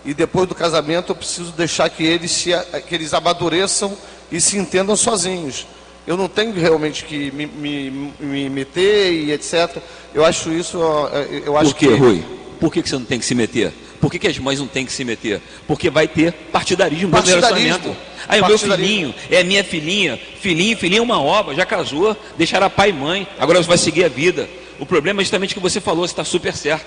E 0.08 0.14
depois 0.14 0.50
do 0.50 0.56
casamento 0.56 1.12
eu 1.12 1.16
preciso 1.16 1.52
deixar 1.52 1.88
que 1.90 2.04
eles, 2.04 2.32
se, 2.32 2.50
que 2.88 2.96
eles 2.96 3.14
amadureçam 3.14 3.96
e 4.32 4.42
se 4.42 4.58
entendam 4.58 4.96
sozinhos 4.96 5.68
eu 6.08 6.16
não 6.16 6.30
tenho 6.30 6.54
realmente 6.54 7.04
que 7.04 7.30
me, 7.32 7.46
me, 7.46 8.14
me 8.18 8.50
meter 8.50 9.12
e 9.12 9.34
etc. 9.34 9.78
Eu 10.16 10.24
acho 10.24 10.54
isso, 10.54 10.80
é, 11.12 11.44
eu 11.46 11.58
acho 11.58 11.72
Por 11.72 11.78
quê, 11.78 11.88
que... 11.88 11.94
Rui? 11.94 12.24
Por 12.62 12.72
que, 12.72 12.82
que 12.82 12.90
você 12.90 12.96
não 12.96 13.06
tem 13.06 13.20
que 13.20 13.26
se 13.26 13.36
meter? 13.36 13.74
Por 14.00 14.10
que, 14.10 14.18
que 14.18 14.28
as 14.28 14.40
mães 14.40 14.60
não 14.60 14.68
têm 14.68 14.86
que 14.86 14.92
se 14.92 15.04
meter? 15.04 15.42
Porque 15.68 15.90
vai 15.90 16.08
ter 16.08 16.32
partidarismo, 16.32 17.12
partidarismo. 17.12 17.96
Aí 18.28 18.42
o 18.42 18.48
meu 18.48 18.58
filhinho, 18.58 19.14
é 19.30 19.44
minha 19.44 19.64
filhinha, 19.64 20.20
filhinho, 20.40 20.78
filhinha 20.78 21.00
é 21.00 21.04
uma 21.04 21.22
obra, 21.22 21.54
já 21.54 21.66
casou, 21.66 22.16
deixará 22.38 22.70
pai 22.70 22.90
e 22.90 22.94
mãe, 22.94 23.28
agora 23.38 23.62
você 23.62 23.68
vai 23.68 23.78
seguir 23.78 24.06
a 24.06 24.10
vida. 24.10 24.50
O 24.80 24.86
problema 24.86 25.22
é 25.22 25.24
justamente 25.24 25.52
o 25.52 25.56
que 25.56 25.62
você 25.62 25.82
falou, 25.82 26.08
você 26.08 26.14
está 26.14 26.24
super 26.24 26.56
certo. 26.56 26.86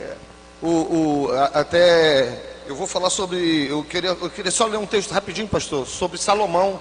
É, 0.00 0.12
o, 0.60 0.68
o, 0.68 1.30
até 1.54 2.47
Eu 2.68 2.74
vou 2.74 2.86
falar 2.86 3.08
sobre. 3.08 3.66
Eu 3.66 3.82
queria, 3.82 4.10
eu 4.10 4.28
queria 4.28 4.50
só 4.50 4.66
ler 4.66 4.76
um 4.76 4.84
texto 4.84 5.10
rapidinho, 5.12 5.48
pastor, 5.48 5.86
sobre 5.86 6.18
Salomão. 6.18 6.78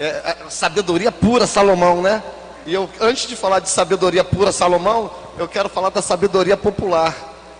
É, 0.00 0.34
a 0.46 0.48
sabedoria 0.48 1.12
pura 1.12 1.46
Salomão, 1.46 2.00
né? 2.00 2.22
E 2.64 2.72
eu, 2.72 2.88
antes 2.98 3.28
de 3.28 3.36
falar 3.36 3.60
de 3.60 3.68
sabedoria 3.68 4.24
pura 4.24 4.50
Salomão, 4.50 5.12
eu 5.36 5.46
quero 5.46 5.68
falar 5.68 5.90
da 5.90 6.00
sabedoria 6.00 6.56
popular. 6.56 7.14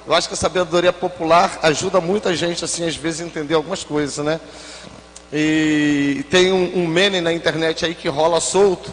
Eu 0.07 0.15
acho 0.15 0.27
que 0.27 0.33
a 0.33 0.39
sabedoria 0.39 0.91
popular 0.91 1.59
ajuda 1.63 2.01
muita 2.01 2.35
gente, 2.35 2.65
assim, 2.65 2.89
às 2.89 2.97
vezes, 2.97 3.21
a 3.21 3.25
entender 3.25 3.53
algumas 3.53 3.85
coisas, 3.85 4.25
né? 4.25 4.41
E 5.31 6.25
tem 6.31 6.55
um, 6.55 6.79
um 6.79 6.87
meme 6.87 7.21
na 7.21 7.31
internet 7.31 7.85
aí 7.85 7.95
que 7.95 8.09
rola 8.09 8.41
solto, 8.41 8.91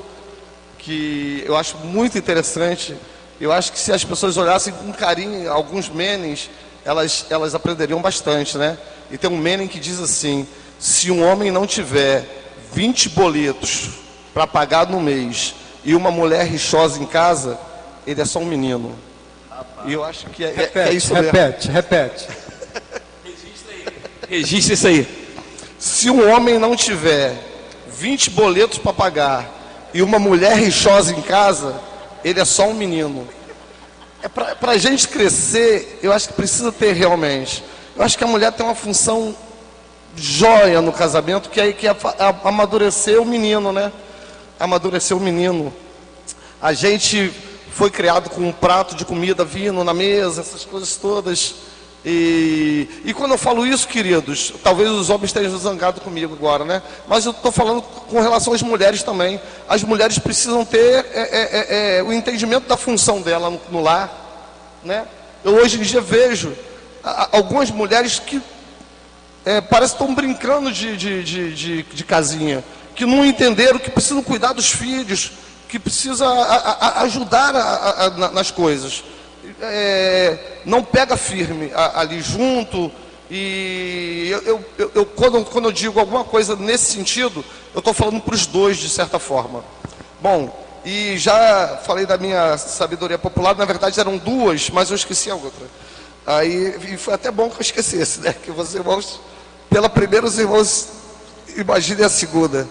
que 0.78 1.42
eu 1.48 1.56
acho 1.56 1.78
muito 1.78 2.18
interessante. 2.18 2.98
Eu 3.40 3.54
acho 3.54 3.72
que 3.72 3.80
se 3.80 3.94
as 3.94 4.04
pessoas 4.04 4.36
olhassem 4.36 4.74
com 4.74 4.92
carinho 4.92 5.50
alguns 5.50 5.88
memes, 5.88 6.50
elas, 6.86 7.26
elas 7.30 7.56
aprenderiam 7.56 8.02
bastante, 8.02 8.58
né? 8.58 8.78
E 9.12 9.18
tem 9.18 9.30
um 9.30 9.38
Menem 9.38 9.68
que 9.68 9.80
diz 9.80 10.00
assim: 10.00 10.48
se 10.80 11.12
um 11.12 11.24
homem 11.24 11.52
não 11.52 11.66
tiver 11.66 12.26
20 12.74 13.10
boletos 13.10 13.90
para 14.34 14.48
pagar 14.48 14.88
no 14.88 15.00
mês 15.00 15.56
e 15.84 15.96
uma 15.96 16.12
mulher 16.12 16.46
rixosa 16.46 17.02
em 17.02 17.06
casa, 17.06 17.58
ele 18.06 18.22
é 18.22 18.26
só 18.26 18.40
um 18.40 18.46
menino. 18.46 18.96
E 19.86 19.94
eu 19.94 20.04
acho 20.04 20.28
que 20.28 20.44
é, 20.44 20.52
repete, 20.52 20.90
é 20.90 20.94
isso 20.94 21.14
repete, 21.14 21.68
mesmo. 21.68 21.74
repete. 21.74 22.28
Registre 24.30 24.74
isso 24.74 24.88
aí. 24.88 25.08
Se 25.78 26.10
um 26.10 26.32
homem 26.32 26.58
não 26.58 26.76
tiver 26.76 27.36
20 27.88 28.32
boletos 28.32 28.78
para 28.78 28.94
pagar 28.94 29.90
e 29.94 30.02
uma 30.02 30.18
mulher 30.18 30.58
rixosa 30.58 31.14
em 31.14 31.22
casa, 31.22 31.76
ele 32.24 32.40
é 32.40 32.46
só 32.46 32.68
um 32.68 32.74
menino. 32.74 33.28
É 34.24 34.30
para 34.30 34.72
a 34.72 34.78
gente 34.78 35.10
crescer, 35.10 36.00
eu 36.02 36.14
acho 36.14 36.30
que 36.30 36.34
precisa 36.36 36.72
ter 36.72 36.94
realmente. 36.94 37.62
Eu 37.94 38.04
acho 38.04 38.18
que 38.18 38.24
a 38.24 38.28
mulher 38.28 38.54
tem 38.54 38.66
uma 38.66 38.74
função 38.74 39.36
joia 40.16 40.82
no 40.82 40.94
casamento, 40.94 41.50
que 41.50 41.60
é, 41.60 41.74
que 41.74 41.86
é 41.86 41.96
amadurecer 42.46 43.22
o 43.22 43.26
menino, 43.26 43.74
né? 43.74 43.92
Amadurecer 44.58 45.18
o 45.18 45.20
menino. 45.20 45.74
A 46.62 46.72
gente 46.72 47.34
foi 47.74 47.92
criado 47.92 48.30
com 48.30 48.48
um 48.48 48.54
prato 48.54 48.96
de 48.96 49.04
comida 49.04 49.44
vindo 49.44 49.84
na 49.84 49.94
mesa, 49.94 50.40
essas 50.40 50.64
coisas 50.64 50.96
todas. 50.96 51.56
E, 52.06 52.90
e 53.06 53.14
quando 53.14 53.32
eu 53.32 53.38
falo 53.38 53.66
isso, 53.66 53.88
queridos, 53.88 54.54
talvez 54.62 54.90
os 54.90 55.10
homens 55.10 55.30
estejam 55.30 55.58
zangados 55.58 56.04
comigo 56.04 56.34
agora, 56.34 56.66
né? 56.66 56.82
Mas 57.08 57.26
eu 57.26 57.32
estou 57.32 57.52
falando 57.52 57.82
com 57.82 58.20
relação 58.20 58.52
às 58.54 58.62
mulheres 58.62 59.04
também. 59.04 59.40
As 59.70 59.84
mulheres 59.84 60.20
precisam 60.20 60.66
ter 60.66 61.06
é, 61.14 61.22
é, 61.22 61.96
é, 61.96 61.98
é 61.98 62.04
o 62.04 62.12
entendimento 62.12 62.68
da 62.68 62.76
função 62.76 63.22
dela 63.22 63.50
no, 63.50 63.62
no, 63.70 63.82
lar, 63.82 64.12
né? 64.84 65.06
Eu 65.46 65.56
hoje 65.56 65.80
em 65.80 65.82
dia 65.82 66.02
vejo 66.02 66.54
a, 67.02 67.30
algumas 67.38 67.72
mulheres 67.72 68.20
que 68.20 68.42
é, 69.46 69.62
parece 69.62 69.96
que 69.96 70.02
estão 70.02 70.14
brincando 70.14 70.74
de, 70.74 70.98
de, 70.98 71.24
de, 71.24 71.54
de, 71.54 71.84
de 71.84 72.04
casinha, 72.04 72.66
que 72.96 73.06
não 73.06 73.26
entenderam 73.26 73.80
que 73.80 73.90
precisam 73.90 74.22
cuidar 74.22 74.52
dos 74.52 74.70
filhos, 74.70 75.32
que 75.70 75.80
precisa 75.80 76.28
a, 76.28 77.00
a, 77.00 77.02
ajudar 77.04 77.54
nas 78.34 78.52
coisas 78.52 79.04
é, 79.62 80.38
não 80.66 80.84
pega 80.84 81.18
firme 81.18 81.72
ali 81.74 82.22
junto. 82.22 82.92
E 83.30 84.30
eu, 84.30 84.64
eu, 84.78 84.92
eu, 84.94 85.06
quando, 85.06 85.44
quando 85.46 85.66
eu 85.66 85.72
digo 85.72 86.00
alguma 86.00 86.24
coisa 86.24 86.56
nesse 86.56 86.94
sentido, 86.94 87.44
eu 87.74 87.80
estou 87.80 87.94
falando 87.94 88.22
para 88.22 88.36
os 88.36 88.46
dois, 88.46 88.78
de 88.78 88.90
certa 88.90 89.18
forma. 89.18 89.64
Bom, 90.22 90.64
e 90.86 91.18
já 91.18 91.80
falei 91.84 92.06
da 92.06 92.18
minha 92.18 92.58
sabedoria 92.58 93.18
popular, 93.18 93.56
na 93.56 93.66
verdade 93.66 94.00
eram 94.00 94.18
duas, 94.18 94.70
mas 94.70 94.90
eu 94.90 94.96
esqueci 94.96 95.32
a 95.32 95.36
outra. 95.36 95.66
Aí 96.26 96.76
e 96.94 96.98
foi 96.98 97.14
até 97.14 97.32
bom 97.32 97.50
que 97.50 97.58
eu 97.58 97.62
esquecesse, 97.62 98.22
né? 98.22 98.34
Que 98.34 98.52
os 98.52 98.76
irmãos, 98.76 99.20
pela 99.70 99.90
primeira, 99.90 100.26
os 100.26 100.38
irmãos 100.38 100.90
imaginem 101.56 102.06
a 102.06 102.10
segunda. 102.10 102.68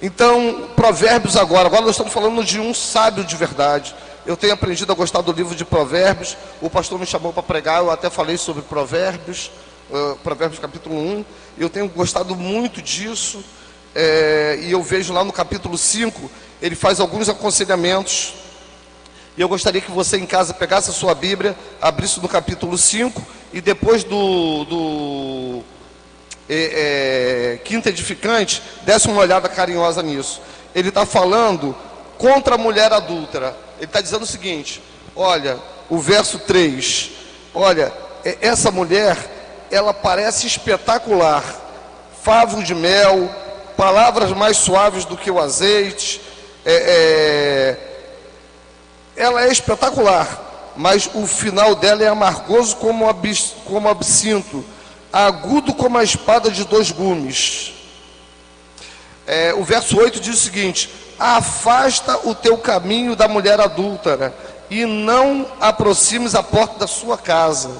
Então, 0.00 0.68
provérbios 0.76 1.36
agora. 1.36 1.66
Agora 1.66 1.82
nós 1.82 1.92
estamos 1.92 2.12
falando 2.12 2.44
de 2.44 2.60
um 2.60 2.72
sábio 2.72 3.24
de 3.24 3.36
verdade. 3.36 3.94
Eu 4.28 4.36
tenho 4.36 4.52
aprendido 4.52 4.92
a 4.92 4.94
gostar 4.94 5.22
do 5.22 5.32
livro 5.32 5.54
de 5.54 5.64
Provérbios. 5.64 6.36
O 6.60 6.68
pastor 6.68 6.98
me 6.98 7.06
chamou 7.06 7.32
para 7.32 7.42
pregar, 7.42 7.78
eu 7.78 7.90
até 7.90 8.10
falei 8.10 8.36
sobre 8.36 8.60
Provérbios, 8.60 9.50
uh, 9.88 10.16
Provérbios 10.16 10.60
capítulo 10.60 10.96
1. 10.96 11.24
Eu 11.56 11.70
tenho 11.70 11.88
gostado 11.88 12.36
muito 12.36 12.82
disso. 12.82 13.42
É, 13.94 14.58
e 14.64 14.70
eu 14.70 14.82
vejo 14.82 15.14
lá 15.14 15.24
no 15.24 15.32
capítulo 15.32 15.78
5, 15.78 16.30
ele 16.60 16.76
faz 16.76 17.00
alguns 17.00 17.30
aconselhamentos. 17.30 18.34
E 19.34 19.40
eu 19.40 19.48
gostaria 19.48 19.80
que 19.80 19.90
você 19.90 20.18
em 20.18 20.26
casa 20.26 20.52
pegasse 20.52 20.90
a 20.90 20.92
sua 20.92 21.14
Bíblia, 21.14 21.56
abrisse 21.80 22.20
no 22.20 22.28
capítulo 22.28 22.76
5 22.76 23.22
e 23.50 23.62
depois 23.62 24.04
do, 24.04 24.64
do 24.66 25.62
é, 26.50 27.54
é, 27.54 27.56
quinto 27.64 27.88
edificante, 27.88 28.62
desse 28.82 29.08
uma 29.08 29.22
olhada 29.22 29.48
carinhosa 29.48 30.02
nisso. 30.02 30.42
Ele 30.74 30.90
está 30.90 31.06
falando 31.06 31.74
contra 32.18 32.56
a 32.56 32.58
mulher 32.58 32.92
adúltera. 32.92 33.67
Ele 33.78 33.84
está 33.84 34.00
dizendo 34.00 34.22
o 34.22 34.26
seguinte: 34.26 34.82
olha, 35.14 35.58
o 35.88 35.98
verso 35.98 36.38
3, 36.40 37.10
olha, 37.54 37.92
essa 38.40 38.70
mulher, 38.70 39.16
ela 39.70 39.94
parece 39.94 40.46
espetacular, 40.46 41.44
favo 42.22 42.62
de 42.62 42.74
mel, 42.74 43.30
palavras 43.76 44.32
mais 44.32 44.56
suaves 44.56 45.04
do 45.04 45.16
que 45.16 45.30
o 45.30 45.40
azeite, 45.40 46.20
é, 46.64 47.76
é, 49.16 49.22
ela 49.24 49.44
é 49.44 49.48
espetacular, 49.48 50.72
mas 50.76 51.08
o 51.14 51.26
final 51.26 51.74
dela 51.74 52.02
é 52.02 52.08
amargoso 52.08 52.76
como, 52.76 53.08
abis, 53.08 53.54
como 53.64 53.88
absinto, 53.88 54.64
agudo 55.12 55.72
como 55.74 55.96
a 55.98 56.04
espada 56.04 56.50
de 56.50 56.64
dois 56.64 56.90
gumes. 56.90 57.77
É, 59.28 59.52
o 59.52 59.62
verso 59.62 59.98
8 59.98 60.18
diz 60.20 60.34
o 60.34 60.42
seguinte: 60.42 60.90
afasta 61.18 62.26
o 62.26 62.34
teu 62.34 62.56
caminho 62.56 63.14
da 63.14 63.28
mulher 63.28 63.60
adúltera 63.60 64.34
e 64.70 64.86
não 64.86 65.46
aproximes 65.60 66.34
a 66.34 66.42
porta 66.42 66.78
da 66.78 66.86
sua 66.86 67.18
casa. 67.18 67.70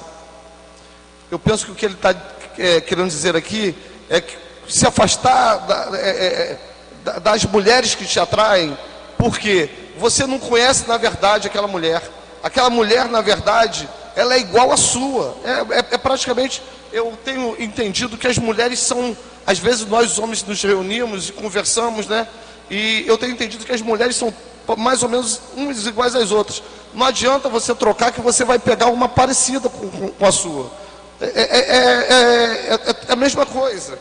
Eu 1.30 1.38
penso 1.38 1.64
que 1.64 1.72
o 1.72 1.74
que 1.74 1.86
ele 1.86 1.94
está 1.94 2.14
é, 2.58 2.82
querendo 2.82 3.08
dizer 3.08 3.34
aqui 3.34 3.74
é 4.10 4.20
que 4.20 4.36
se 4.68 4.86
afastar 4.86 5.56
da, 5.66 5.98
é, 5.98 6.10
é, 6.10 6.58
é 7.06 7.20
das 7.20 7.44
mulheres 7.44 7.94
que 7.94 8.04
te 8.04 8.20
atraem, 8.20 8.76
porque 9.16 9.70
você 9.98 10.26
não 10.26 10.38
conhece 10.38 10.86
na 10.86 10.98
verdade 10.98 11.46
aquela 11.46 11.66
mulher. 11.66 12.02
Aquela 12.42 12.68
mulher, 12.70 13.08
na 13.08 13.20
verdade, 13.20 13.88
ela 14.14 14.34
é 14.34 14.38
igual 14.38 14.70
à 14.70 14.76
sua. 14.76 15.34
É, 15.44 15.78
é, 15.78 15.84
é 15.92 15.98
praticamente, 15.98 16.62
eu 16.92 17.16
tenho 17.24 17.56
entendido 17.58 18.18
que 18.18 18.26
as 18.26 18.38
mulheres 18.38 18.80
são, 18.80 19.16
às 19.48 19.58
vezes 19.58 19.86
nós 19.86 20.18
homens 20.18 20.44
nos 20.44 20.62
reunimos 20.62 21.30
e 21.30 21.32
conversamos, 21.32 22.06
né? 22.06 22.28
E 22.68 23.02
eu 23.06 23.16
tenho 23.16 23.32
entendido 23.32 23.64
que 23.64 23.72
as 23.72 23.80
mulheres 23.80 24.14
são 24.14 24.30
mais 24.76 25.02
ou 25.02 25.08
menos 25.08 25.40
umas 25.56 25.86
iguais 25.86 26.14
às 26.14 26.30
outras. 26.30 26.62
Não 26.92 27.06
adianta 27.06 27.48
você 27.48 27.74
trocar 27.74 28.12
que 28.12 28.20
você 28.20 28.44
vai 28.44 28.58
pegar 28.58 28.88
uma 28.88 29.08
parecida 29.08 29.70
com, 29.70 29.88
com, 29.88 30.08
com 30.10 30.26
a 30.26 30.30
sua. 30.30 30.70
É, 31.18 31.26
é, 31.26 31.58
é, 31.60 32.74
é, 32.74 32.96
a 33.08 33.16
mesma 33.16 33.46
coisa. 33.46 33.98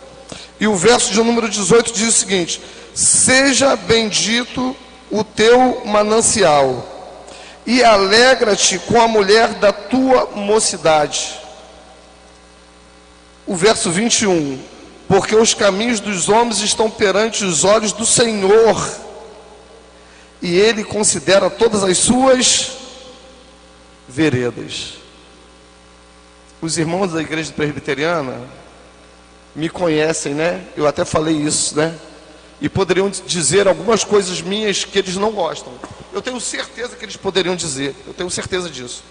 E 0.59 0.67
o 0.67 0.75
verso 0.75 1.13
de 1.13 1.23
número 1.23 1.47
18 1.47 1.93
diz 1.93 2.09
o 2.09 2.19
seguinte: 2.19 2.61
Seja 2.93 3.73
bendito 3.77 4.75
o 5.09 5.23
teu 5.23 5.83
manancial, 5.85 6.85
e 7.65 7.81
alegra-te 7.81 8.79
com 8.79 9.01
a 9.01 9.07
mulher 9.07 9.53
da 9.53 9.71
tua 9.71 10.29
mocidade. 10.35 11.39
O 13.45 13.55
verso 13.55 13.89
21 13.89 14.75
porque 15.07 15.35
os 15.35 15.53
caminhos 15.53 15.99
dos 15.99 16.27
homens 16.27 16.59
estão 16.59 16.89
perante 16.89 17.45
os 17.45 17.63
olhos 17.63 17.93
do 17.93 18.05
Senhor, 18.05 18.75
e 20.41 20.55
Ele 20.55 20.83
considera 20.83 21.49
todas 21.49 21.83
as 21.83 21.97
suas 21.97 22.71
veredas. 24.07 24.93
Os 26.61 26.77
irmãos 26.77 27.13
da 27.13 27.21
igreja 27.21 27.51
presbiteriana 27.53 28.41
me 29.55 29.69
conhecem, 29.69 30.33
né? 30.33 30.63
Eu 30.75 30.85
até 30.85 31.05
falei 31.05 31.35
isso, 31.35 31.75
né? 31.75 31.95
E 32.59 32.67
poderiam 32.67 33.09
dizer 33.09 33.67
algumas 33.67 34.03
coisas 34.03 34.41
minhas 34.41 34.83
que 34.83 34.99
eles 34.99 35.15
não 35.15 35.31
gostam. 35.31 35.71
Eu 36.11 36.21
tenho 36.21 36.39
certeza 36.39 36.95
que 36.95 37.05
eles 37.05 37.15
poderiam 37.15 37.55
dizer, 37.55 37.95
eu 38.05 38.13
tenho 38.13 38.29
certeza 38.29 38.69
disso. 38.69 39.03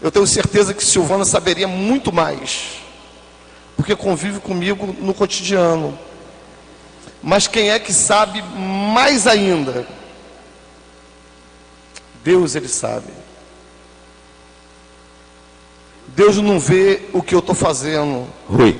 Eu 0.00 0.10
tenho 0.10 0.26
certeza 0.26 0.72
que 0.72 0.84
Silvana 0.84 1.24
saberia 1.24 1.68
muito 1.68 2.12
mais 2.12 2.80
porque 3.80 3.96
convive 3.96 4.40
comigo 4.40 4.94
no 5.00 5.14
cotidiano. 5.14 5.98
Mas 7.22 7.46
quem 7.46 7.70
é 7.70 7.78
que 7.78 7.94
sabe 7.94 8.42
mais 8.42 9.26
ainda? 9.26 9.86
Deus, 12.22 12.54
Ele 12.54 12.68
sabe. 12.68 13.10
Deus 16.08 16.36
não 16.36 16.60
vê 16.60 17.08
o 17.14 17.22
que 17.22 17.34
eu 17.34 17.38
estou 17.38 17.54
fazendo. 17.54 18.26
Rui, 18.46 18.72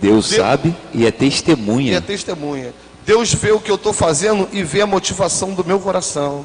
Deus, 0.00 0.28
Deus, 0.28 0.36
sabe 0.36 0.76
e 0.92 1.06
é 1.06 1.10
testemunha. 1.10 1.92
E 1.92 1.94
é 1.94 2.00
testemunha. 2.02 2.74
Deus 3.06 3.32
vê 3.32 3.52
o 3.52 3.60
que 3.60 3.70
eu 3.70 3.76
estou 3.76 3.94
fazendo 3.94 4.46
e 4.52 4.62
vê 4.62 4.82
a 4.82 4.86
motivação 4.86 5.54
do 5.54 5.64
meu 5.64 5.80
coração. 5.80 6.44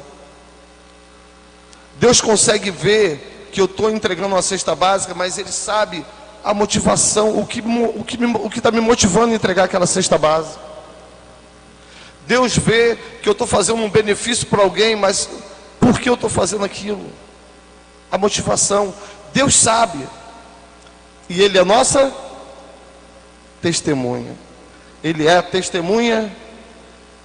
Deus 2.00 2.22
consegue 2.22 2.70
ver 2.70 3.48
que 3.52 3.60
eu 3.60 3.66
estou 3.66 3.90
entregando 3.90 4.28
uma 4.28 4.42
cesta 4.42 4.74
básica, 4.74 5.14
mas 5.14 5.36
Ele 5.36 5.52
sabe 5.52 6.06
a 6.44 6.54
motivação, 6.54 7.38
o 7.38 7.46
que 7.46 7.60
o 7.60 8.04
que 8.04 8.16
o 8.24 8.50
que 8.50 8.58
está 8.58 8.70
me 8.70 8.80
motivando 8.80 9.32
a 9.32 9.36
entregar 9.36 9.64
aquela 9.64 9.86
cesta 9.86 10.16
base. 10.16 10.56
Deus 12.26 12.56
vê 12.56 12.96
que 13.22 13.28
eu 13.28 13.32
estou 13.32 13.46
fazendo 13.46 13.82
um 13.82 13.90
benefício 13.90 14.46
para 14.46 14.62
alguém, 14.62 14.94
mas 14.94 15.28
por 15.80 15.98
que 15.98 16.08
eu 16.08 16.14
estou 16.14 16.28
fazendo 16.28 16.64
aquilo? 16.64 17.10
A 18.10 18.18
motivação. 18.18 18.94
Deus 19.32 19.56
sabe. 19.56 20.06
E 21.28 21.40
Ele 21.40 21.58
é 21.58 21.64
nossa 21.64 22.12
testemunha. 23.62 24.36
Ele 25.02 25.26
é 25.26 25.38
a 25.38 25.42
testemunha 25.42 26.34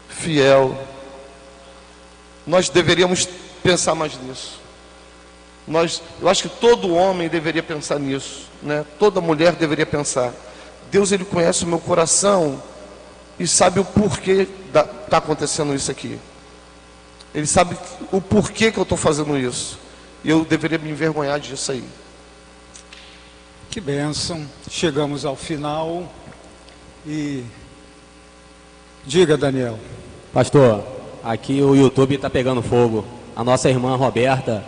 fiel. 0.07 0.77
Nós 2.47 2.69
deveríamos 2.69 3.27
pensar 3.61 3.95
mais 3.95 4.17
nisso. 4.21 4.62
Nós, 5.67 6.01
eu 6.21 6.27
acho 6.27 6.43
que 6.43 6.49
todo 6.59 6.93
homem 6.93 7.29
deveria 7.29 7.63
pensar 7.63 7.99
nisso, 7.99 8.47
né? 8.61 8.85
Toda 8.99 9.21
mulher 9.21 9.53
deveria 9.53 9.85
pensar. 9.85 10.33
Deus 10.91 11.11
ele 11.11 11.25
conhece 11.25 11.63
o 11.63 11.67
meu 11.67 11.79
coração 11.79 12.61
e 13.39 13.47
sabe 13.47 13.79
o 13.79 13.85
porquê 13.85 14.47
está 14.67 15.17
acontecendo 15.17 15.73
isso 15.73 15.89
aqui. 15.89 16.19
Ele 17.33 17.47
sabe 17.47 17.77
o 18.11 18.21
porquê 18.21 18.71
que 18.71 18.77
eu 18.77 18.83
estou 18.83 18.97
fazendo 18.97 19.37
isso. 19.37 19.79
E 20.23 20.29
eu 20.29 20.45
deveria 20.45 20.77
me 20.77 20.89
envergonhar 20.91 21.39
disso 21.39 21.71
aí. 21.71 21.83
Que 23.69 23.81
bênção. 23.81 24.45
Chegamos 24.69 25.25
ao 25.25 25.35
final 25.35 26.07
e 27.05 27.43
diga, 29.03 29.35
Daniel. 29.35 29.79
Pastor, 30.31 30.83
aqui 31.23 31.61
o 31.61 31.75
YouTube 31.75 32.15
está 32.15 32.29
pegando 32.29 32.61
fogo. 32.61 33.03
A 33.35 33.43
nossa 33.43 33.67
irmã 33.67 33.95
Roberta, 33.95 34.63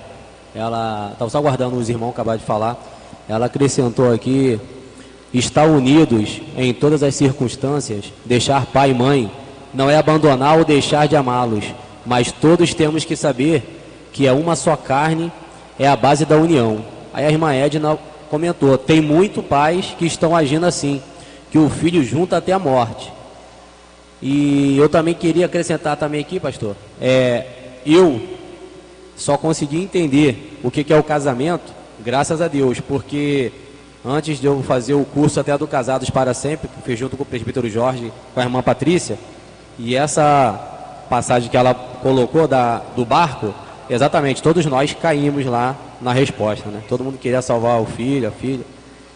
ela 0.56 1.10
estava 1.12 1.30
só 1.30 1.38
aguardando 1.38 1.76
os 1.76 1.90
irmãos 1.90 2.12
acabar 2.12 2.38
de 2.38 2.46
falar. 2.46 2.82
Ela 3.28 3.48
acrescentou 3.48 4.12
aqui: 4.14 4.60
estar 5.34 5.66
unidos 5.66 6.42
em 6.58 6.74
todas 6.74 7.04
as 7.04 7.14
circunstâncias, 7.14 8.14
deixar 8.24 8.66
pai 8.68 8.92
e 8.92 8.94
mãe, 8.94 9.30
não 9.74 9.90
é 9.90 9.98
abandonar 9.98 10.58
ou 10.58 10.64
deixar 10.64 11.08
de 11.08 11.16
amá-los, 11.16 11.66
mas 12.06 12.32
todos 12.32 12.74
temos 12.74 13.04
que 13.04 13.18
saber 13.18 13.82
que 14.14 14.26
é 14.26 14.32
uma 14.32 14.56
só 14.56 14.78
carne, 14.78 15.30
é 15.78 15.88
a 15.88 15.96
base 15.96 16.24
da 16.24 16.38
união. 16.38 16.86
Aí 17.14 17.26
a 17.26 17.30
irmã 17.30 17.54
Edna 17.54 18.00
comentou: 18.30 18.78
tem 18.78 19.02
muito 19.02 19.44
pais 19.44 19.94
que 20.00 20.06
estão 20.06 20.34
agindo 20.34 20.66
assim, 20.66 21.02
que 21.52 21.58
o 21.58 21.70
filho 21.70 22.02
junta 22.02 22.38
até 22.38 22.54
a 22.54 22.60
morte. 22.60 23.12
E 24.22 24.78
eu 24.78 24.88
também 24.88 25.14
queria 25.14 25.48
acrescentar 25.48 25.98
também 25.98 26.22
aqui, 26.22 26.40
pastor, 26.40 26.76
é, 27.02 27.46
eu 27.86 28.35
só 29.16 29.38
consegui 29.38 29.82
entender 29.82 30.60
o 30.64 30.70
que, 30.70 30.84
que 30.84 30.94
é 30.94 30.98
o 30.98 31.04
casamento, 31.04 31.74
graças 32.04 32.42
a 32.42 32.48
Deus, 32.48 32.80
porque 32.80 33.52
antes 34.06 34.40
de 34.40 34.46
eu 34.46 34.62
fazer 34.62 34.94
o 34.94 35.06
curso 35.06 35.40
até 35.40 35.58
do 35.58 35.68
Casados 35.68 36.10
para 36.10 36.34
Sempre, 36.34 36.68
que 36.68 36.82
fiz 36.84 37.00
junto 37.00 37.18
com 37.18 37.24
o 37.24 37.26
presbítero 37.26 37.70
Jorge, 37.70 38.12
com 38.34 38.40
a 38.40 38.44
irmã 38.44 38.62
Patrícia, 38.62 39.18
e 39.80 39.96
essa 39.96 41.06
passagem 41.10 41.50
que 41.50 41.58
ela 41.58 41.74
colocou 41.74 42.48
da, 42.48 42.80
do 42.96 43.06
barco, 43.06 43.54
exatamente, 43.90 44.42
todos 44.42 44.66
nós 44.66 44.94
caímos 44.94 45.46
lá 45.46 45.76
na 46.02 46.14
resposta, 46.14 46.70
né? 46.70 46.82
Todo 46.88 47.04
mundo 47.04 47.18
queria 47.18 47.42
salvar 47.42 47.82
o 47.82 47.86
filho, 47.86 48.28
a 48.28 48.32
filha. 48.32 48.64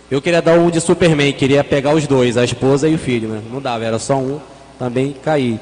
Eu 0.09 0.21
queria 0.21 0.41
dar 0.41 0.57
um 0.57 0.69
de 0.69 0.81
Superman, 0.81 1.31
queria 1.33 1.63
pegar 1.63 1.93
os 1.93 2.07
dois, 2.07 2.35
a 2.35 2.43
esposa 2.43 2.87
e 2.87 2.95
o 2.95 2.97
filho, 2.97 3.29
né? 3.29 3.41
Não 3.51 3.61
dava, 3.61 3.85
era 3.85 3.99
só 3.99 4.15
um, 4.15 4.39
também 4.77 5.13
cair. 5.23 5.59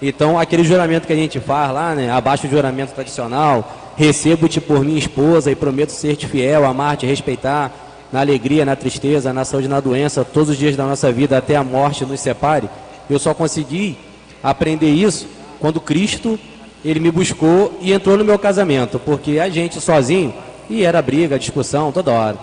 Então, 0.00 0.38
aquele 0.38 0.62
juramento 0.62 1.06
que 1.06 1.12
a 1.12 1.16
gente 1.16 1.40
faz 1.40 1.72
lá, 1.72 1.94
né? 1.94 2.10
Abaixo 2.10 2.46
do 2.46 2.50
juramento 2.50 2.92
tradicional, 2.92 3.94
recebo-te 3.96 4.60
por 4.60 4.84
minha 4.84 4.98
esposa 4.98 5.50
e 5.50 5.54
prometo 5.54 5.90
ser-te 5.90 6.26
fiel, 6.26 6.66
amar-te, 6.66 7.06
respeitar, 7.06 7.72
na 8.12 8.20
alegria, 8.20 8.64
na 8.64 8.76
tristeza, 8.76 9.32
na 9.32 9.44
saúde, 9.44 9.68
na 9.68 9.80
doença, 9.80 10.24
todos 10.24 10.50
os 10.50 10.56
dias 10.56 10.76
da 10.76 10.84
nossa 10.84 11.10
vida, 11.10 11.38
até 11.38 11.56
a 11.56 11.64
morte 11.64 12.04
nos 12.04 12.20
separe. 12.20 12.68
Eu 13.08 13.18
só 13.18 13.34
consegui 13.34 13.98
aprender 14.42 14.90
isso 14.90 15.26
quando 15.58 15.80
Cristo, 15.80 16.38
ele 16.84 17.00
me 17.00 17.10
buscou 17.10 17.76
e 17.80 17.92
entrou 17.92 18.16
no 18.16 18.24
meu 18.24 18.38
casamento, 18.38 18.98
porque 18.98 19.38
a 19.38 19.48
gente 19.48 19.80
sozinho, 19.80 20.32
e 20.68 20.84
era 20.84 21.00
briga, 21.00 21.38
discussão 21.38 21.90
toda 21.90 22.12
hora. 22.12 22.36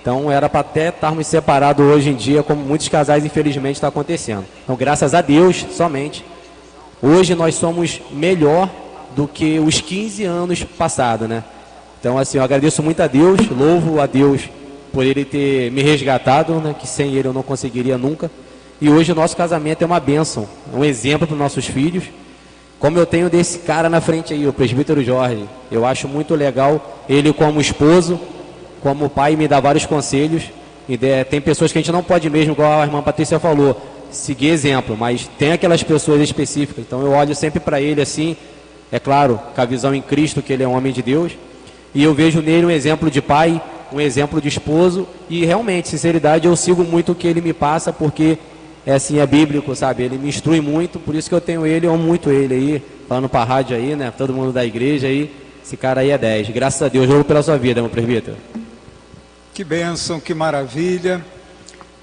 Então 0.00 0.30
era 0.30 0.48
para 0.48 0.60
até 0.60 0.88
estarmos 0.88 1.26
separados 1.26 1.84
hoje 1.84 2.10
em 2.10 2.14
dia, 2.14 2.42
como 2.42 2.62
muitos 2.62 2.88
casais 2.88 3.24
infelizmente 3.24 3.76
está 3.76 3.88
acontecendo. 3.88 4.44
Então 4.62 4.76
graças 4.76 5.14
a 5.14 5.20
Deus, 5.20 5.64
somente, 5.70 6.24
hoje 7.04 7.34
nós 7.34 7.54
somos 7.54 8.00
melhor 8.10 8.70
do 9.14 9.28
que 9.28 9.58
os 9.58 9.80
15 9.80 10.24
anos 10.24 10.64
passados, 10.64 11.28
né? 11.28 11.44
Então 12.00 12.18
assim, 12.18 12.38
eu 12.38 12.44
agradeço 12.44 12.82
muito 12.82 13.00
a 13.02 13.06
Deus, 13.06 13.38
louvo 13.50 14.00
a 14.00 14.06
Deus 14.06 14.48
por 14.92 15.04
ele 15.04 15.24
ter 15.24 15.70
me 15.70 15.82
resgatado, 15.82 16.54
né? 16.54 16.74
Que 16.78 16.86
sem 16.86 17.14
ele 17.14 17.28
eu 17.28 17.32
não 17.32 17.42
conseguiria 17.42 17.98
nunca. 17.98 18.30
E 18.80 18.88
hoje 18.88 19.12
o 19.12 19.14
nosso 19.14 19.36
casamento 19.36 19.82
é 19.82 19.86
uma 19.86 20.00
bênção, 20.00 20.48
é 20.72 20.76
um 20.76 20.84
exemplo 20.84 21.26
para 21.26 21.34
os 21.34 21.38
nossos 21.38 21.66
filhos. 21.66 22.04
Como 22.78 22.98
eu 22.98 23.06
tenho 23.06 23.30
desse 23.30 23.60
cara 23.60 23.88
na 23.88 24.00
frente 24.00 24.34
aí, 24.34 24.46
o 24.46 24.52
presbítero 24.52 25.02
Jorge, 25.02 25.44
eu 25.70 25.86
acho 25.86 26.06
muito 26.06 26.34
legal 26.34 27.04
ele 27.08 27.32
como 27.32 27.60
esposo, 27.60 28.20
como 28.82 29.08
pai, 29.08 29.36
me 29.36 29.48
dá 29.48 29.60
vários 29.60 29.86
conselhos. 29.86 30.44
E 30.86 30.98
tem 31.30 31.40
pessoas 31.40 31.72
que 31.72 31.78
a 31.78 31.80
gente 31.80 31.92
não 31.92 32.02
pode 32.02 32.28
mesmo, 32.28 32.52
igual 32.52 32.82
a 32.82 32.84
irmã 32.84 33.00
Patrícia 33.00 33.38
falou, 33.38 33.80
seguir 34.14 34.48
exemplo, 34.48 34.96
mas 34.96 35.28
tem 35.38 35.52
aquelas 35.52 35.82
pessoas 35.82 36.20
específicas. 36.20 36.84
Então 36.86 37.02
eu 37.02 37.12
olho 37.12 37.34
sempre 37.34 37.60
para 37.60 37.80
ele 37.80 38.00
assim, 38.00 38.36
é 38.90 38.98
claro, 38.98 39.40
com 39.54 39.60
a 39.60 39.64
visão 39.64 39.94
em 39.94 40.00
Cristo 40.00 40.40
que 40.40 40.52
ele 40.52 40.62
é 40.62 40.68
um 40.68 40.76
homem 40.76 40.92
de 40.92 41.02
Deus, 41.02 41.32
e 41.94 42.02
eu 42.02 42.14
vejo 42.14 42.40
nele 42.40 42.66
um 42.66 42.70
exemplo 42.70 43.10
de 43.10 43.20
pai, 43.20 43.60
um 43.92 44.00
exemplo 44.00 44.40
de 44.40 44.48
esposo, 44.48 45.06
e 45.28 45.44
realmente, 45.44 45.88
sinceridade, 45.88 46.46
eu 46.46 46.56
sigo 46.56 46.82
muito 46.82 47.12
o 47.12 47.14
que 47.14 47.26
ele 47.26 47.40
me 47.40 47.52
passa, 47.52 47.92
porque 47.92 48.38
é 48.86 48.92
assim, 48.92 49.18
é 49.18 49.26
bíblico, 49.26 49.74
sabe? 49.74 50.02
Ele 50.02 50.18
me 50.18 50.28
instrui 50.28 50.60
muito, 50.60 50.98
por 50.98 51.14
isso 51.14 51.28
que 51.28 51.34
eu 51.34 51.40
tenho 51.40 51.66
ele, 51.66 51.86
eu 51.86 51.94
amo 51.94 52.02
muito 52.02 52.30
ele 52.30 52.54
aí, 52.54 52.82
falando 53.08 53.28
para 53.28 53.40
a 53.40 53.44
rádio 53.44 53.76
aí, 53.76 53.94
né? 53.94 54.12
Todo 54.16 54.32
mundo 54.32 54.52
da 54.52 54.64
igreja 54.64 55.06
aí, 55.06 55.30
esse 55.64 55.76
cara 55.76 56.02
aí 56.02 56.10
é 56.10 56.18
10. 56.18 56.50
Graças 56.50 56.82
a 56.82 56.88
Deus, 56.88 57.08
eu 57.08 57.24
pela 57.24 57.42
sua 57.42 57.56
vida, 57.56 57.80
meu 57.80 57.90
presbítero. 57.90 58.36
Que 59.54 59.64
bênção, 59.64 60.18
que 60.18 60.34
maravilha. 60.34 61.24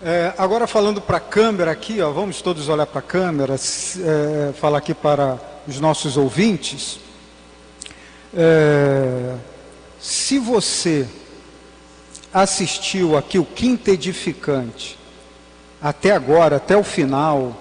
É, 0.03 0.33
agora 0.35 0.65
falando 0.65 0.99
para 0.99 1.17
a 1.17 1.19
câmera 1.19 1.69
aqui, 1.69 2.01
ó, 2.01 2.09
vamos 2.09 2.41
todos 2.41 2.67
olhar 2.69 2.87
para 2.87 2.97
a 2.97 3.03
câmera, 3.03 3.53
é, 3.53 4.51
falar 4.53 4.79
aqui 4.79 4.95
para 4.95 5.39
os 5.67 5.79
nossos 5.79 6.17
ouvintes. 6.17 6.99
É, 8.35 9.35
se 9.99 10.39
você 10.39 11.07
assistiu 12.33 13.15
aqui 13.15 13.37
o 13.37 13.45
quinto 13.45 13.91
edificante, 13.91 14.97
até 15.79 16.09
agora, 16.09 16.55
até 16.55 16.75
o 16.75 16.83
final, 16.83 17.55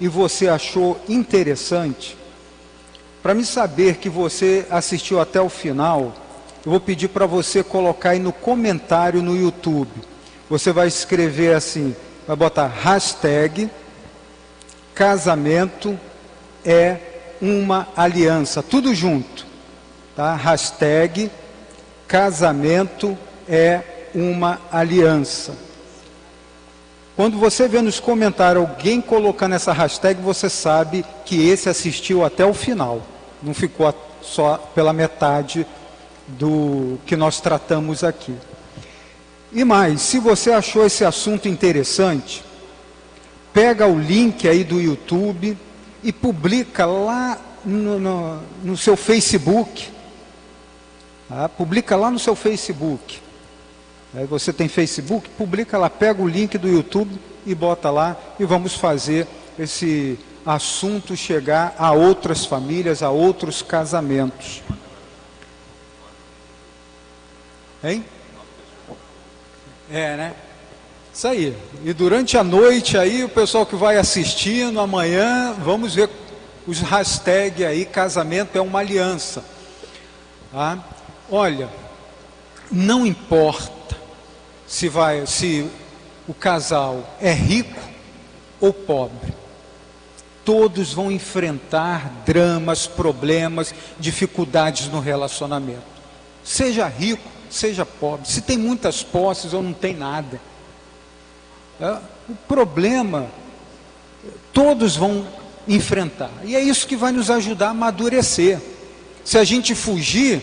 e 0.00 0.08
você 0.08 0.48
achou 0.48 1.00
interessante, 1.08 2.18
para 3.22 3.32
me 3.32 3.44
saber 3.44 3.98
que 3.98 4.08
você 4.08 4.66
assistiu 4.70 5.20
até 5.20 5.40
o 5.40 5.48
final, 5.48 6.14
eu 6.66 6.72
vou 6.72 6.80
pedir 6.80 7.06
para 7.06 7.26
você 7.26 7.62
colocar 7.62 8.10
aí 8.10 8.18
no 8.18 8.32
comentário 8.32 9.22
no 9.22 9.36
YouTube. 9.36 10.10
Você 10.50 10.72
vai 10.72 10.88
escrever 10.88 11.54
assim, 11.54 11.94
vai 12.26 12.34
botar 12.34 12.66
hashtag 12.66 13.70
casamento 14.92 15.98
é 16.64 16.96
uma 17.40 17.86
aliança, 17.96 18.60
tudo 18.60 18.92
junto, 18.92 19.46
tá? 20.16 20.34
Hashtag 20.34 21.30
casamento 22.08 23.16
é 23.48 23.80
uma 24.12 24.60
aliança. 24.72 25.54
Quando 27.14 27.38
você 27.38 27.68
vê 27.68 27.80
nos 27.80 28.00
comentários 28.00 28.68
alguém 28.68 29.00
colocando 29.00 29.54
essa 29.54 29.72
hashtag, 29.72 30.20
você 30.20 30.50
sabe 30.50 31.04
que 31.24 31.48
esse 31.48 31.68
assistiu 31.68 32.24
até 32.24 32.44
o 32.44 32.52
final. 32.52 33.02
Não 33.40 33.54
ficou 33.54 33.94
só 34.20 34.56
pela 34.74 34.92
metade 34.92 35.64
do 36.26 36.98
que 37.06 37.16
nós 37.16 37.40
tratamos 37.40 38.02
aqui. 38.02 38.34
E 39.52 39.64
mais, 39.64 40.00
se 40.02 40.18
você 40.18 40.52
achou 40.52 40.86
esse 40.86 41.04
assunto 41.04 41.48
interessante, 41.48 42.44
pega 43.52 43.86
o 43.86 43.98
link 43.98 44.48
aí 44.48 44.62
do 44.62 44.80
YouTube 44.80 45.56
e 46.02 46.12
publica 46.12 46.86
lá 46.86 47.38
no, 47.64 47.98
no, 47.98 48.40
no 48.62 48.76
seu 48.76 48.96
Facebook. 48.96 49.88
Tá? 51.28 51.48
Publica 51.48 51.96
lá 51.96 52.10
no 52.10 52.18
seu 52.18 52.36
Facebook. 52.36 53.20
Aí 54.14 54.26
você 54.26 54.52
tem 54.52 54.68
Facebook, 54.68 55.28
publica 55.30 55.78
lá, 55.78 55.88
pega 55.88 56.22
o 56.22 56.28
link 56.28 56.58
do 56.58 56.68
YouTube 56.68 57.18
e 57.46 57.54
bota 57.54 57.90
lá 57.90 58.16
e 58.38 58.44
vamos 58.44 58.74
fazer 58.74 59.26
esse 59.58 60.18
assunto 60.44 61.16
chegar 61.16 61.74
a 61.78 61.92
outras 61.92 62.44
famílias, 62.44 63.02
a 63.02 63.10
outros 63.10 63.62
casamentos. 63.62 64.62
Hein? 67.82 68.04
É, 69.90 70.16
né? 70.16 70.34
Isso 71.12 71.26
aí. 71.26 71.56
E 71.84 71.92
durante 71.92 72.38
a 72.38 72.44
noite 72.44 72.96
aí, 72.96 73.24
o 73.24 73.28
pessoal 73.28 73.66
que 73.66 73.74
vai 73.74 73.96
assistindo, 73.96 74.78
amanhã, 74.78 75.54
vamos 75.58 75.94
ver 75.94 76.08
os 76.66 76.80
hashtags 76.80 77.66
aí, 77.66 77.84
casamento 77.84 78.56
é 78.56 78.60
uma 78.60 78.78
aliança. 78.78 79.44
Tá? 80.52 80.78
Olha, 81.30 81.68
não 82.70 83.04
importa 83.04 83.96
se 84.66 84.88
vai, 84.88 85.26
se 85.26 85.68
o 86.28 86.34
casal 86.34 87.16
é 87.20 87.32
rico 87.32 87.80
ou 88.60 88.72
pobre, 88.72 89.34
todos 90.44 90.92
vão 90.92 91.10
enfrentar 91.10 92.22
dramas, 92.24 92.86
problemas, 92.86 93.74
dificuldades 93.98 94.86
no 94.88 95.00
relacionamento. 95.00 95.82
Seja 96.44 96.86
rico, 96.86 97.28
seja 97.50 97.84
pobre, 97.84 98.28
se 98.28 98.40
tem 98.40 98.56
muitas 98.56 99.02
posses 99.02 99.52
ou 99.52 99.62
não 99.62 99.72
tem 99.72 99.94
nada. 99.94 100.40
É, 101.80 101.98
o 102.28 102.34
problema, 102.46 103.26
todos 104.52 104.96
vão 104.96 105.26
enfrentar. 105.66 106.30
E 106.44 106.54
é 106.54 106.60
isso 106.60 106.86
que 106.86 106.96
vai 106.96 107.12
nos 107.12 107.30
ajudar 107.30 107.68
a 107.68 107.70
amadurecer. 107.70 108.60
Se 109.24 109.38
a 109.38 109.44
gente 109.44 109.74
fugir, 109.74 110.42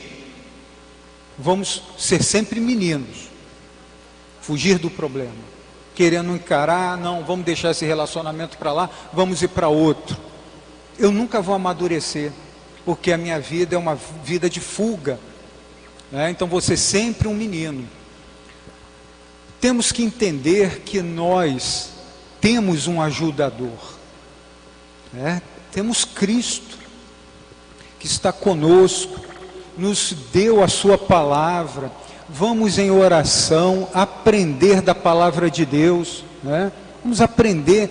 vamos 1.38 1.84
ser 1.98 2.24
sempre 2.24 2.60
meninos. 2.60 3.30
Fugir 4.42 4.80
do 4.80 4.90
problema. 4.90 5.58
Querendo 5.94 6.34
encarar, 6.36 6.98
não, 6.98 7.24
vamos 7.24 7.46
deixar 7.46 7.72
esse 7.72 7.86
relacionamento 7.86 8.58
para 8.58 8.72
lá, 8.72 8.90
vamos 9.12 9.42
ir 9.42 9.50
para 9.50 9.68
outro. 9.68 10.18
Eu 10.98 11.12
nunca 11.12 11.42
vou 11.42 11.56
amadurecer, 11.56 12.32
porque 12.86 13.12
a 13.12 13.18
minha 13.18 13.40
vida 13.40 13.76
é 13.76 13.78
uma 13.78 13.96
vida 13.96 14.50
de 14.50 14.60
fuga. 14.60 15.20
Né? 16.12 16.30
Então 16.30 16.48
você 16.48 16.78
sempre 16.78 17.28
um 17.28 17.34
menino. 17.34 17.88
Temos 19.60 19.92
que 19.92 20.04
entender 20.04 20.82
que 20.82 21.02
nós 21.02 21.90
temos 22.40 22.88
um 22.88 23.02
ajudador. 23.02 23.98
Né? 25.12 25.42
Temos 25.72 26.06
Cristo 26.06 26.78
que 28.00 28.06
está 28.06 28.32
conosco, 28.32 29.20
nos 29.78 30.16
deu 30.32 30.64
a 30.64 30.68
Sua 30.68 30.98
palavra. 30.98 31.92
Vamos 32.30 32.78
em 32.78 32.92
oração 32.92 33.88
aprender 33.94 34.82
da 34.82 34.94
palavra 34.94 35.50
de 35.50 35.66
Deus, 35.66 36.24
né? 36.44 36.72
vamos 37.02 37.22
aprender 37.22 37.90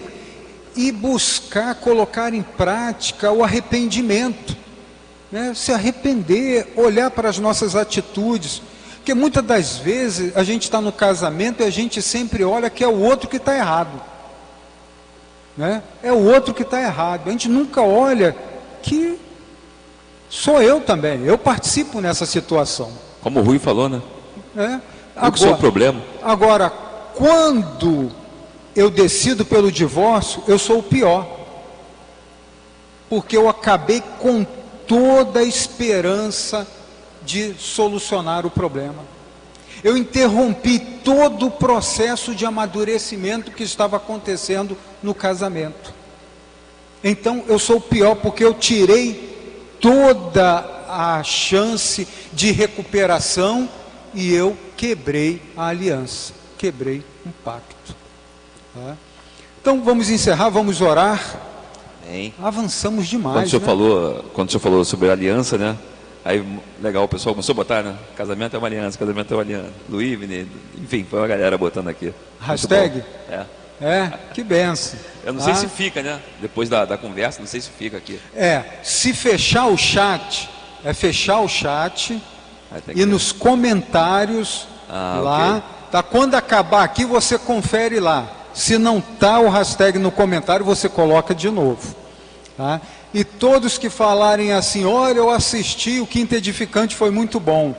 e 0.77 0.93
buscar 0.93 1.75
colocar 1.77 2.35
em 2.35 2.43
prática 2.43 3.33
o 3.33 3.43
arrependimento, 3.43 4.57
né? 5.37 5.53
se 5.55 5.71
arrepender, 5.71 6.73
olhar 6.77 7.11
para 7.11 7.29
as 7.29 7.39
nossas 7.39 7.77
atitudes, 7.77 8.63
porque 8.97 9.13
muitas 9.13 9.45
das 9.45 9.77
vezes 9.77 10.35
a 10.35 10.43
gente 10.43 10.63
está 10.63 10.81
no 10.81 10.91
casamento 10.91 11.63
e 11.63 11.67
a 11.67 11.71
gente 11.71 12.01
sempre 12.01 12.43
olha 12.43 12.71
que 12.71 12.83
é 12.83 12.89
o 12.89 12.99
outro 12.99 13.29
que 13.29 13.37
está 13.37 13.55
errado, 13.55 14.01
né? 15.55 15.83
é 16.03 16.11
o 16.11 16.25
outro 16.25 16.55
que 16.55 16.63
está 16.63 16.81
errado, 16.81 17.29
a 17.29 17.31
gente 17.31 17.51
nunca 17.51 17.83
olha 17.83 18.35
que 18.83 19.19
Sou 20.29 20.61
eu 20.61 20.81
também, 20.81 21.25
eu 21.25 21.39
participo 21.39 22.01
nessa 22.01 22.27
situação. 22.27 22.91
Como 23.23 23.39
o 23.39 23.43
Rui 23.45 23.61
falou, 23.61 23.89
né? 23.89 24.03
É. 24.57 24.81
Agora, 25.15 25.37
sou 25.37 25.53
o 25.53 25.57
problema. 25.57 26.03
Agora, 26.21 26.69
quando 27.15 28.11
eu 28.75 28.91
decido 28.91 29.45
pelo 29.45 29.71
divórcio, 29.71 30.43
eu 30.49 30.59
sou 30.59 30.81
o 30.81 30.83
pior. 30.83 31.27
Porque 33.09 33.37
eu 33.37 33.49
acabei 33.49 34.03
com 34.19 34.45
toda 34.87 35.41
a 35.41 35.45
esperança 35.45 36.67
de 37.25 37.55
solucionar 37.59 38.47
o 38.47 38.51
problema. 38.51 39.05
Eu 39.83 39.97
interrompi 39.97 40.79
todo 40.79 41.47
o 41.47 41.51
processo 41.51 42.35
de 42.35 42.47
amadurecimento 42.47 43.51
que 43.51 43.63
estava 43.63 43.97
acontecendo 43.97 44.77
no 45.03 45.15
casamento. 45.15 45.95
Então 47.05 47.45
eu 47.47 47.59
sou 47.59 47.81
pior 47.81 48.17
porque 48.17 48.45
eu 48.45 48.55
tirei 48.55 49.77
toda 49.81 50.85
a 50.89 51.23
chance 51.23 52.07
de 52.33 52.53
recuperação 52.53 53.69
e 54.15 54.33
eu 54.33 54.57
quebrei 54.77 55.43
a 55.57 55.67
aliança, 55.67 56.33
quebrei 56.57 57.05
um 57.25 57.31
pacto. 57.45 57.95
Tá? 58.75 58.97
Então 59.61 59.83
vamos 59.83 60.09
encerrar, 60.09 60.49
vamos 60.49 60.81
orar. 60.81 61.21
Bem. 62.09 62.33
Avançamos 62.43 63.07
demais. 63.09 63.35
Quando 63.37 63.47
o 63.47 63.49
senhor 63.51 63.61
né? 63.61 63.67
falou, 63.67 64.25
quando 64.35 64.49
o 64.49 64.51
senhor 64.53 64.61
falou 64.63 64.85
sobre 64.85 65.11
aliança, 65.11 65.59
né? 65.59 65.77
Aí 66.25 66.45
legal, 66.83 67.05
o 67.05 67.09
pessoal 67.09 67.35
começou 67.35 67.53
a 67.53 67.57
botar, 67.57 67.83
né? 67.83 67.95
Casamento 68.17 68.55
é 68.55 68.59
uma 68.59 68.67
aliança, 68.67 68.99
casamento 68.99 69.33
é 69.33 69.37
uma 69.37 69.43
aliança. 69.43 69.71
Luiz, 69.89 70.19
enfim, 70.77 71.07
foi 71.09 71.21
uma 71.21 71.27
galera 71.29 71.57
botando 71.57 71.89
aqui. 71.89 72.13
Hashtag? 72.41 73.03
É. 73.31 73.45
É, 73.81 74.11
que 74.33 74.43
benção. 74.43 74.99
Eu 75.25 75.35
não 75.35 75.41
sei 75.41 75.53
Ah. 75.53 75.57
se 75.57 75.69
fica, 75.69 76.03
né? 76.03 76.19
Depois 76.41 76.69
da, 76.69 76.85
da 76.85 76.97
conversa, 76.97 77.41
não 77.41 77.47
sei 77.47 77.61
se 77.61 77.69
fica 77.71 77.97
aqui. 77.99 78.19
É, 78.35 78.63
se 78.83 79.13
fechar 79.13 79.67
o 79.67 79.77
chat, 79.77 80.49
é 80.85 80.95
fechar 80.95 81.41
o 81.41 81.49
chat 81.49 82.21
e 82.89 82.95
ver. 82.95 83.07
nos 83.07 83.33
comentários 83.33 84.67
Ah, 84.89 85.21
lá, 85.23 85.63
tá? 85.91 86.03
Quando 86.03 86.35
acabar 86.37 86.85
aqui, 86.85 87.05
você 87.05 87.39
confere 87.39 88.01
lá. 88.01 88.27
Se 88.57 88.79
não 88.79 89.03
tá 89.03 89.39
o 89.39 89.51
hashtag 89.51 89.99
no 89.99 90.11
comentário, 90.11 90.65
você 90.65 90.89
coloca 90.89 91.35
de 91.35 91.51
novo, 91.51 91.95
tá? 92.57 92.81
E 93.13 93.23
todos 93.23 93.77
que 93.77 93.91
falarem 93.91 94.55
assim, 94.55 94.87
olha, 94.87 95.19
eu 95.19 95.29
assisti, 95.29 96.01
o 96.01 96.07
Quinto 96.07 96.35
Edificante 96.35 96.97
foi 96.97 97.11
muito 97.11 97.39
bom. 97.39 97.77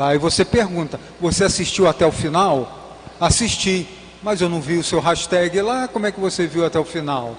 Aí 0.00 0.18
você 0.18 0.44
pergunta, 0.44 1.00
você 1.18 1.44
assistiu 1.44 1.88
até 1.88 2.06
o 2.06 2.12
final? 2.12 3.00
Assisti, 3.18 3.88
mas 4.22 4.42
eu 4.42 4.50
não 4.50 4.60
vi 4.60 4.76
o 4.76 4.84
seu 4.84 5.00
hashtag 5.00 5.62
lá, 5.62 5.88
como 5.88 6.06
é 6.06 6.12
que 6.12 6.20
você 6.20 6.46
viu 6.46 6.66
até 6.66 6.78
o 6.78 6.84
final? 6.84 7.34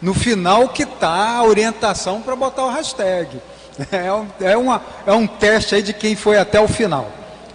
No 0.00 0.12
final 0.12 0.68
que 0.68 0.82
está 0.82 1.38
a 1.38 1.44
orientação 1.44 2.20
para 2.20 2.36
botar 2.36 2.66
o 2.66 2.70
hashtag. 2.70 3.40
É 3.90 4.10
um, 4.10 4.26
é, 4.40 4.56
uma, 4.56 4.82
é 5.06 5.12
um 5.12 5.26
teste 5.26 5.74
aí 5.74 5.82
de 5.82 5.92
quem 5.92 6.16
foi 6.16 6.38
até 6.38 6.58
o 6.58 6.66
final. 6.66 7.10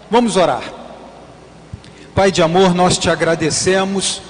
Vamos 0.09 0.35
orar. 0.35 0.61
Pai 2.13 2.31
de 2.31 2.43
amor, 2.43 2.75
nós 2.75 2.95
te 2.95 3.09
agradecemos 3.09 4.21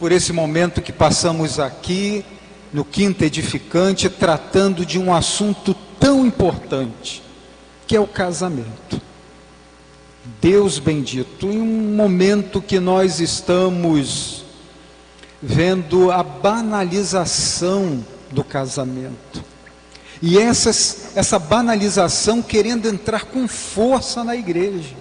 por 0.00 0.10
esse 0.10 0.32
momento 0.32 0.80
que 0.80 0.94
passamos 0.94 1.60
aqui 1.60 2.24
no 2.72 2.86
Quinto 2.86 3.22
Edificante, 3.22 4.08
tratando 4.08 4.86
de 4.86 4.98
um 4.98 5.12
assunto 5.12 5.76
tão 6.00 6.24
importante, 6.24 7.22
que 7.86 7.94
é 7.94 8.00
o 8.00 8.06
casamento. 8.06 8.98
Deus 10.40 10.78
bendito, 10.78 11.46
em 11.46 11.60
um 11.60 11.94
momento 11.94 12.62
que 12.62 12.80
nós 12.80 13.20
estamos 13.20 14.42
vendo 15.42 16.10
a 16.10 16.22
banalização 16.22 18.02
do 18.30 18.42
casamento. 18.42 19.44
E 20.22 20.38
essas, 20.38 21.14
essa 21.14 21.38
banalização 21.38 22.40
querendo 22.40 22.88
entrar 22.88 23.26
com 23.26 23.46
força 23.46 24.24
na 24.24 24.34
igreja. 24.34 24.96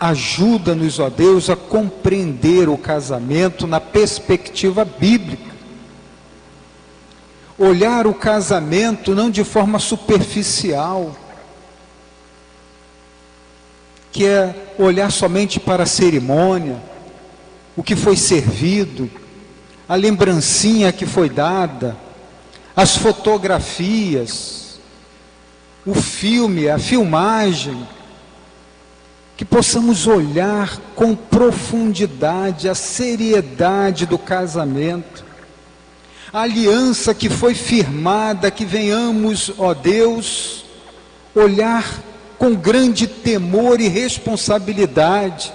Ajuda-nos, 0.00 1.00
ó 1.00 1.10
Deus, 1.10 1.50
a 1.50 1.56
compreender 1.56 2.68
o 2.68 2.78
casamento 2.78 3.66
na 3.66 3.80
perspectiva 3.80 4.84
bíblica. 4.84 5.56
Olhar 7.58 8.06
o 8.06 8.14
casamento 8.14 9.14
não 9.14 9.28
de 9.28 9.42
forma 9.42 9.80
superficial, 9.80 11.16
que 14.12 14.24
é 14.24 14.72
olhar 14.78 15.10
somente 15.10 15.58
para 15.58 15.82
a 15.82 15.86
cerimônia, 15.86 16.80
o 17.76 17.82
que 17.82 17.96
foi 17.96 18.16
servido, 18.16 19.10
a 19.88 19.96
lembrancinha 19.96 20.92
que 20.92 21.06
foi 21.06 21.28
dada, 21.28 21.96
as 22.76 22.96
fotografias, 22.96 24.78
o 25.84 25.94
filme, 25.94 26.68
a 26.68 26.78
filmagem, 26.78 27.84
que 29.38 29.44
possamos 29.44 30.08
olhar 30.08 30.80
com 30.96 31.14
profundidade 31.14 32.68
a 32.68 32.74
seriedade 32.74 34.04
do 34.04 34.18
casamento, 34.18 35.24
a 36.32 36.40
aliança 36.40 37.14
que 37.14 37.30
foi 37.30 37.54
firmada, 37.54 38.50
que 38.50 38.64
venhamos, 38.64 39.52
ó 39.56 39.74
Deus, 39.74 40.64
olhar 41.36 41.88
com 42.36 42.52
grande 42.52 43.06
temor 43.06 43.80
e 43.80 43.86
responsabilidade, 43.86 45.52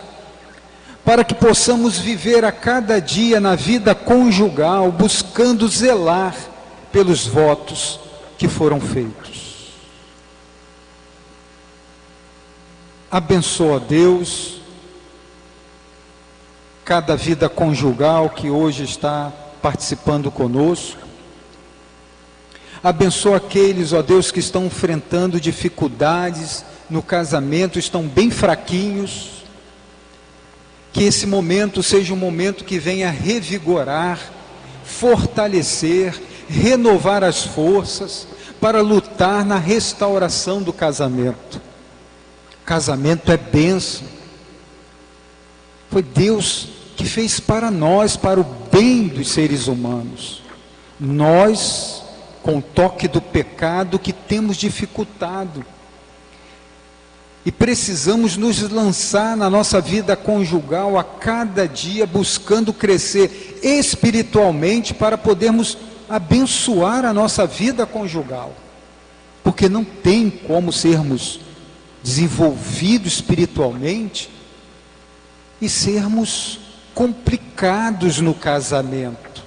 para 1.03 1.25
que 1.25 1.35
possamos 1.35 1.99
viver 1.99 2.45
a 2.45 2.53
cada 2.53 3.01
dia 3.01 3.41
na 3.41 3.53
vida 3.53 3.93
conjugal, 3.93 4.93
buscando 4.93 5.67
zelar 5.67 6.33
pelos 6.89 7.27
votos 7.27 7.99
que 8.37 8.47
foram 8.47 8.79
feitos. 8.79 9.42
Abençoa 13.13 13.79
Deus 13.79 14.59
cada 16.83 17.15
vida 17.15 17.47
conjugal 17.47 18.31
que 18.31 18.49
hoje 18.49 18.83
está 18.85 19.31
participando 19.61 20.31
conosco. 20.31 20.99
Abençoa 22.83 23.37
aqueles, 23.37 23.93
ó 23.93 24.01
Deus, 24.01 24.31
que 24.31 24.39
estão 24.39 24.65
enfrentando 24.65 25.39
dificuldades 25.39 26.65
no 26.89 27.03
casamento, 27.03 27.77
estão 27.77 28.07
bem 28.07 28.31
fraquinhos. 28.31 29.43
Que 30.91 31.03
esse 31.03 31.27
momento 31.27 31.83
seja 31.83 32.15
um 32.15 32.17
momento 32.17 32.65
que 32.65 32.79
venha 32.79 33.11
revigorar, 33.11 34.19
fortalecer, 34.83 36.19
renovar 36.49 37.23
as 37.23 37.43
forças 37.43 38.27
para 38.59 38.81
lutar 38.81 39.45
na 39.45 39.59
restauração 39.59 40.63
do 40.63 40.73
casamento. 40.73 41.72
Casamento 42.65 43.31
é 43.31 43.37
bênção. 43.37 44.07
Foi 45.89 46.01
Deus 46.01 46.69
que 46.95 47.05
fez 47.05 47.39
para 47.39 47.69
nós, 47.69 48.15
para 48.15 48.39
o 48.39 48.43
bem 48.71 49.07
dos 49.07 49.29
seres 49.29 49.67
humanos. 49.67 50.41
Nós, 50.99 52.03
com 52.41 52.57
o 52.57 52.61
toque 52.61 53.07
do 53.07 53.21
pecado, 53.21 53.99
que 53.99 54.13
temos 54.13 54.57
dificultado. 54.57 55.65
E 57.45 57.51
precisamos 57.51 58.37
nos 58.37 58.61
lançar 58.71 59.35
na 59.35 59.49
nossa 59.49 59.81
vida 59.81 60.15
conjugal 60.15 60.97
a 60.97 61.03
cada 61.03 61.67
dia, 61.67 62.07
buscando 62.07 62.71
crescer 62.71 63.59
espiritualmente 63.61 64.93
para 64.93 65.17
podermos 65.17 65.77
abençoar 66.07 67.03
a 67.03 67.13
nossa 67.13 67.45
vida 67.45 67.85
conjugal. 67.85 68.53
Porque 69.43 69.67
não 69.67 69.83
tem 69.83 70.29
como 70.29 70.71
sermos 70.71 71.41
desenvolvidos 72.03 73.13
espiritualmente 73.13 74.29
e 75.61 75.69
sermos 75.69 76.59
complicados 76.93 78.19
no 78.19 78.33
casamento. 78.33 79.41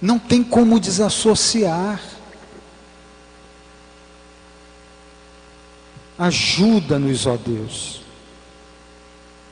Não 0.00 0.18
tem 0.18 0.42
como 0.42 0.78
desassociar. 0.78 2.00
Ajuda-nos, 6.18 7.26
ó 7.26 7.36
Deus, 7.36 8.02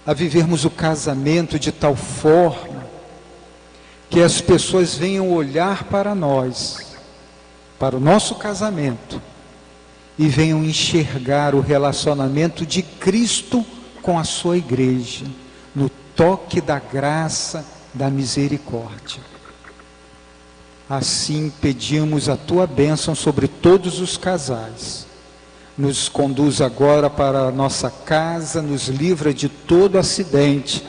a 0.07 0.15
vivermos 0.15 0.65
o 0.65 0.71
casamento 0.71 1.59
de 1.59 1.73
tal 1.73 1.97
forma 1.97 2.89
que 4.09 4.21
as 4.21 4.41
pessoas 4.41 4.95
venham 4.95 5.33
olhar 5.33 5.85
para 5.85 6.15
nós, 6.15 6.97
para 7.79 7.97
o 7.97 8.01
nosso 8.01 8.35
casamento, 8.35 9.21
e 10.19 10.28
venham 10.28 10.65
enxergar 10.65 11.55
o 11.55 11.61
relacionamento 11.61 12.66
de 12.66 12.82
Cristo 12.82 13.65
com 14.03 14.19
a 14.19 14.24
sua 14.24 14.57
igreja, 14.57 15.27
no 15.74 15.89
toque 16.15 16.61
da 16.61 16.78
graça, 16.78 17.65
da 17.95 18.11
misericórdia. 18.11 19.20
Assim 20.89 21.53
pedimos 21.61 22.28
a 22.28 22.37
tua 22.37 22.66
bênção 22.66 23.15
sobre 23.15 23.47
todos 23.47 24.01
os 24.01 24.16
casais. 24.16 25.07
Nos 25.78 26.09
conduz 26.09 26.61
agora 26.61 27.09
para 27.09 27.43
a 27.43 27.53
nossa 27.53 27.89
casa, 27.89 28.61
nos 28.61 28.89
livra 28.89 29.32
de 29.32 29.49
todo 29.49 29.99
acidente. 29.99 30.85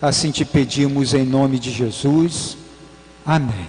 Assim 0.00 0.30
te 0.30 0.44
pedimos 0.44 1.14
em 1.14 1.24
nome 1.24 1.58
de 1.58 1.70
Jesus. 1.70 2.56
Amém. 3.26 3.66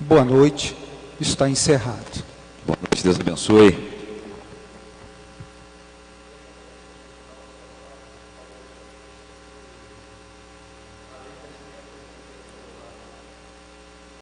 Boa 0.00 0.24
noite. 0.24 0.74
Está 1.20 1.48
encerrado. 1.48 2.31
Boa 2.66 2.78
noite, 2.80 3.02
Deus 3.02 3.18
abençoe. 3.18 3.91